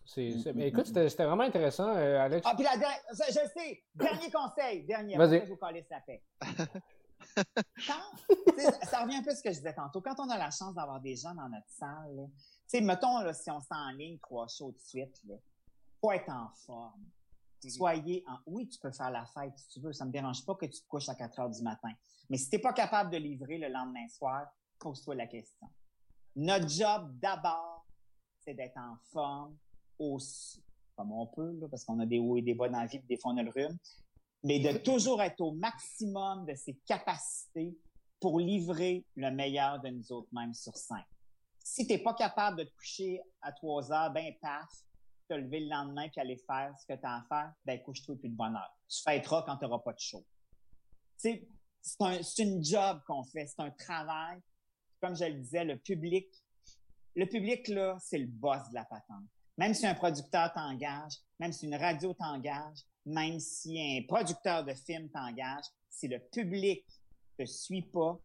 C'est, 0.06 0.30
mm, 0.30 0.54
mm, 0.54 0.62
écoute, 0.62 0.90
mm, 0.90 1.10
c'était 1.10 1.26
vraiment 1.26 1.44
intéressant, 1.44 1.90
euh, 1.90 2.20
Alex. 2.20 2.48
Ah, 2.50 2.54
puis 2.56 2.64
la 2.64 2.78
dernière, 2.78 3.02
je 3.12 3.34
sais, 3.34 3.84
dernier 3.94 4.32
conseil, 4.32 4.86
dernier. 4.86 5.18
Vas-y. 5.18 5.42
Je 5.42 5.50
vous 5.50 5.58
coller 5.58 5.84
sa 5.84 6.00
paix. 6.00 6.24
Quand, 7.88 8.84
ça 8.84 9.02
revient 9.04 9.18
un 9.18 9.24
peu 9.24 9.32
à 9.32 9.36
ce 9.36 9.42
que 9.42 9.52
je 9.52 9.58
disais 9.58 9.74
tantôt. 9.74 10.00
Quand 10.00 10.16
on 10.20 10.30
a 10.30 10.38
la 10.38 10.52
chance 10.52 10.76
d'avoir 10.76 11.02
des 11.02 11.16
gens 11.16 11.34
dans 11.34 11.50
notre 11.50 11.70
salle, 11.70 12.30
tu 12.70 12.78
sais, 12.78 12.82
mettons, 12.82 13.20
là, 13.20 13.34
si 13.34 13.50
on 13.50 13.60
ligne 13.98 14.20
trois 14.20 14.48
shows 14.48 14.72
de 14.72 14.80
suite, 14.80 15.20
il 15.26 15.38
faut 16.00 16.12
être 16.12 16.30
en 16.30 16.50
forme. 16.66 17.04
Soyez 17.70 18.24
en... 18.28 18.38
Oui, 18.46 18.68
tu 18.68 18.80
peux 18.80 18.92
faire 18.92 19.12
la 19.12 19.26
fête 19.26 19.58
si 19.58 19.68
tu 19.70 19.80
veux. 19.80 19.94
Ça 19.94 20.06
me 20.06 20.12
dérange 20.12 20.46
pas 20.46 20.56
que 20.56 20.66
tu 20.66 20.82
te 20.82 20.88
couches 20.88 21.10
à 21.10 21.16
4 21.16 21.40
heures 21.40 21.50
du 21.50 21.62
matin. 21.62 21.92
Mais 22.30 22.38
si 22.38 22.50
t'es 22.50 22.60
pas 22.60 22.74
capable 22.74 23.12
de 23.12 23.18
livrer 23.18 23.58
le 23.58 23.68
lendemain 23.70 24.08
soir, 24.08 24.48
pose-toi 24.80 25.16
la 25.16 25.28
question. 25.28 25.68
Notre 26.36 26.68
job 26.68 27.18
d'abord, 27.20 27.86
c'est 28.42 28.54
d'être 28.54 28.78
en 28.78 28.98
forme 29.12 29.56
au, 29.98 30.20
comme 30.96 31.12
on 31.12 31.28
peut, 31.28 31.58
parce 31.70 31.84
qu'on 31.86 32.00
a 32.00 32.06
des 32.06 32.20
hauts 32.20 32.38
et 32.38 32.42
des 32.42 32.54
bas 32.54 32.70
dans 32.70 32.80
la 32.80 32.86
vie, 32.86 33.00
des 33.00 33.18
fois 33.18 33.32
on 33.32 33.38
a 33.38 33.44
le 33.44 33.52
rhume, 33.52 33.78
mais 34.44 34.60
de 34.60 34.78
toujours 34.78 35.22
être 35.22 35.42
au 35.42 35.54
maximum 35.54 36.46
de 36.46 36.54
ses 36.56 36.76
capacités 36.86 37.76
pour 38.20 38.40
livrer 38.40 39.06
le 39.16 39.32
meilleur 39.32 39.80
de 39.82 39.90
nous 39.90 40.12
autres 40.12 40.30
mêmes 40.32 40.54
sur 40.54 40.76
scène. 40.76 41.04
Si 41.64 41.88
t'es 41.88 41.98
pas 41.98 42.14
capable 42.14 42.60
de 42.60 42.64
te 42.64 42.76
coucher 42.76 43.22
à 43.42 43.52
trois 43.52 43.92
heures, 43.92 44.12
ben 44.12 44.34
paf, 44.42 44.70
te 45.28 45.34
lever 45.34 45.62
le 45.62 45.70
lendemain 45.70 46.08
puis 46.10 46.22
aller 46.22 46.38
faire 46.38 46.74
ce 46.80 46.86
que 46.86 47.00
tu 47.00 47.06
as 47.06 47.18
à 47.18 47.24
faire, 47.28 47.54
ben 47.66 47.82
couche-toi 47.82 48.16
plus 48.18 48.30
de 48.30 48.36
bonne 48.36 48.56
heure. 48.56 48.78
Tu 48.88 49.02
fêteras 49.02 49.44
quand 49.44 49.58
tu 49.58 49.66
n'auras 49.66 49.80
pas 49.80 49.94
de 49.94 50.00
show. 50.00 50.26
C'est 51.18 51.48
un, 52.00 52.22
c'est 52.22 52.44
une 52.44 52.64
job 52.64 53.02
qu'on 53.08 53.24
fait, 53.24 53.48
c'est 53.48 53.62
un 53.62 53.72
travail. 53.72 54.40
Comme 55.02 55.16
je 55.16 55.26
le 55.26 55.36
disais, 55.36 55.64
le 55.64 55.78
public, 55.78 56.28
le 57.16 57.26
public 57.26 57.68
là, 57.68 57.98
c'est 58.00 58.18
le 58.18 58.28
boss 58.28 58.70
de 58.70 58.76
la 58.76 58.86
patente. 58.86 59.26
Même 59.58 59.74
si 59.74 59.88
un 59.88 59.96
producteur 59.96 60.52
t'engage, 60.54 61.14
même 61.40 61.54
si 61.54 61.66
une 61.66 61.76
radio 61.76 62.14
t'engage, 62.14 62.80
même 63.06 63.40
si 63.40 63.80
un 63.80 64.06
producteur 64.08 64.66
de 64.66 64.74
film 64.74 65.10
t'engage, 65.10 65.66
si 65.90 66.08
le 66.08 66.20
public 66.20 66.86
te 67.38 67.46
suit 67.46 67.84
pas, 67.84 68.20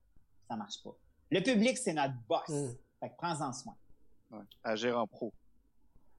ça 0.48 0.56
marche 0.56 0.82
pas. 0.82 0.97
Le 1.31 1.40
public, 1.40 1.78
c'est 1.78 1.93
notre 1.93 2.14
boss. 2.28 2.48
Mm. 2.48 2.77
Fait 2.98 3.10
que 3.10 3.16
prends-en 3.16 3.52
soin. 3.52 3.77
Ouais. 4.31 4.44
Agir 4.64 4.98
en 4.98 5.06
pro. 5.06 5.32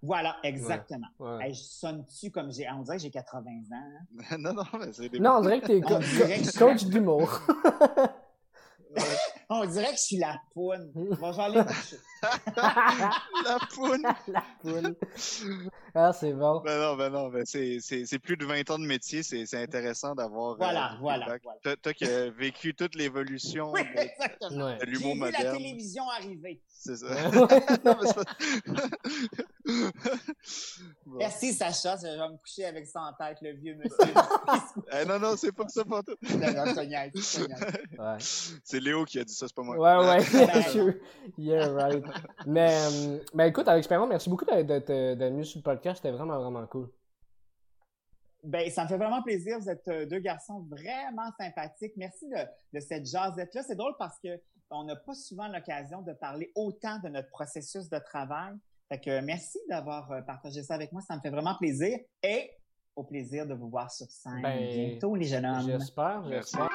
Voilà, 0.03 0.37
exactement. 0.43 1.07
Ouais. 1.19 1.47
Hey, 1.49 1.53
je 1.53 1.61
sonne-tu 1.61 2.31
comme 2.31 2.51
j'ai. 2.51 2.67
On 2.71 2.81
dirait 2.81 2.97
que 2.97 3.03
j'ai 3.03 3.11
80 3.11 3.41
ans. 3.49 3.75
hein? 4.31 4.37
non, 4.39 4.53
non, 4.53 4.63
mais 4.79 4.91
c'est 4.93 5.09
des 5.09 5.19
Non, 5.19 5.37
on 5.37 5.41
dirait 5.41 5.61
que 5.61 5.67
t'es 5.67 5.81
On 5.85 5.87
co- 5.87 5.99
dirait 5.99 6.41
que 6.41 6.57
coach 6.57 6.83
d'humour. 6.85 7.39
On 9.49 9.65
dirait 9.65 9.85
que 9.91 9.97
je 9.97 10.01
suis 10.01 10.17
la 10.17 10.37
poune. 10.53 10.91
Bon, 10.93 11.31
coucher. 11.63 11.97
La 12.55 13.57
poune! 13.73 14.03
La 14.27 14.43
poule. 14.61 14.95
Ah, 15.93 16.13
c'est 16.13 16.33
bon. 16.33 16.61
Ben 16.63 16.79
non, 16.79 16.95
ben 16.95 17.09
non, 17.09 17.27
ben 17.29 17.43
c'est, 17.45 17.79
c'est, 17.81 18.05
c'est 18.05 18.19
plus 18.19 18.37
de 18.37 18.45
20 18.45 18.69
ans 18.71 18.79
de 18.79 18.85
métier, 18.85 19.23
c'est, 19.23 19.45
c'est 19.45 19.61
intéressant 19.61 20.15
d'avoir. 20.15 20.53
euh, 20.53 20.55
Voilà, 20.57 20.91
du 20.93 20.99
voilà, 21.01 21.25
voilà. 21.43 21.59
Toi, 21.63 21.75
toi 21.77 21.93
qui 21.93 22.05
as 22.05 22.29
vécu 22.37 22.73
toute 22.73 22.95
l'évolution 22.95 23.71
Oui, 23.71 23.81
de, 23.83 23.99
exactement. 23.99 24.65
Ouais. 24.67 24.77
de 24.77 24.85
J'ai 24.85 24.91
l'humour 24.91 25.15
vu 25.15 25.19
la 25.19 25.25
moderne. 25.31 25.57
télévision 25.57 26.09
arriver. 26.09 26.61
C'est 26.69 26.95
ça. 26.97 27.07
Ouais. 27.07 27.31
Non, 27.31 27.47
mais 28.01 28.07
c'est 28.07 28.15
pas- 28.15 28.23
Bon. 31.05 31.17
Merci, 31.17 31.53
Sacha. 31.53 31.95
Je 31.97 32.03
vais 32.07 32.17
me 32.17 32.37
coucher 32.37 32.65
avec 32.65 32.87
ça 32.87 33.01
en 33.01 33.13
tête, 33.13 33.37
le 33.41 33.53
vieux 33.53 33.75
monsieur. 33.75 34.13
Eh, 34.93 35.05
non, 35.05 35.19
non, 35.19 35.35
c'est 35.37 35.51
pas 35.51 35.67
ça, 35.67 35.83
niaise. 36.85 37.47
Ouais. 37.99 38.17
C'est 38.63 38.79
Léo 38.79 39.05
qui 39.05 39.19
a 39.19 39.23
dit 39.23 39.33
ça, 39.33 39.47
c'est 39.47 39.55
pas 39.55 39.61
moi. 39.61 39.77
Ouais, 39.77 40.07
ouais. 40.07 40.97
Yeah, 41.37 41.67
right. 41.69 42.03
Mais, 42.45 42.69
euh, 42.71 43.19
ben 43.33 43.45
écoute, 43.45 43.67
Alex 43.67 43.87
Perron, 43.87 44.07
merci 44.07 44.29
beaucoup 44.29 44.45
d'être, 44.45 44.67
d'être, 44.67 44.91
venu 44.91 45.45
sur 45.45 45.59
le 45.59 45.63
podcast. 45.63 45.97
C'était 45.97 46.15
vraiment, 46.15 46.39
vraiment 46.39 46.65
cool. 46.67 46.89
Ben, 48.43 48.69
ça 48.71 48.83
me 48.83 48.87
fait 48.87 48.97
vraiment 48.97 49.21
plaisir. 49.21 49.59
Vous 49.59 49.69
êtes 49.69 49.87
euh, 49.87 50.05
deux 50.05 50.19
garçons 50.19 50.65
vraiment 50.69 51.29
sympathiques. 51.39 51.93
Merci 51.95 52.27
de, 52.27 52.37
de 52.73 52.79
cette 52.79 53.05
jasette-là. 53.05 53.63
C'est 53.63 53.75
drôle 53.75 53.93
parce 53.99 54.17
que 54.19 54.41
on 54.71 54.83
n'a 54.85 54.95
pas 54.95 55.13
souvent 55.13 55.47
l'occasion 55.47 56.01
de 56.01 56.13
parler 56.13 56.51
autant 56.55 56.99
de 56.99 57.09
notre 57.09 57.29
processus 57.29 57.89
de 57.89 57.99
travail. 57.99 58.53
Fait 58.89 58.99
que 58.99 59.09
euh, 59.09 59.21
merci 59.23 59.59
d'avoir 59.69 60.11
euh, 60.11 60.21
partagé 60.21 60.63
ça 60.63 60.75
avec 60.75 60.91
moi. 60.91 61.01
Ça 61.01 61.15
me 61.15 61.21
fait 61.21 61.29
vraiment 61.29 61.55
plaisir. 61.55 61.97
Et 62.23 62.51
au 62.95 63.03
plaisir 63.03 63.45
de 63.45 63.53
vous 63.53 63.69
voir 63.69 63.91
sur 63.91 64.07
scène 64.09 64.41
Ben, 64.41 64.57
bientôt, 64.57 65.15
les 65.15 65.25
jeunes 65.25 65.45
hommes. 65.45 65.67
J'espère, 65.67 66.23
j'espère. 66.27 66.69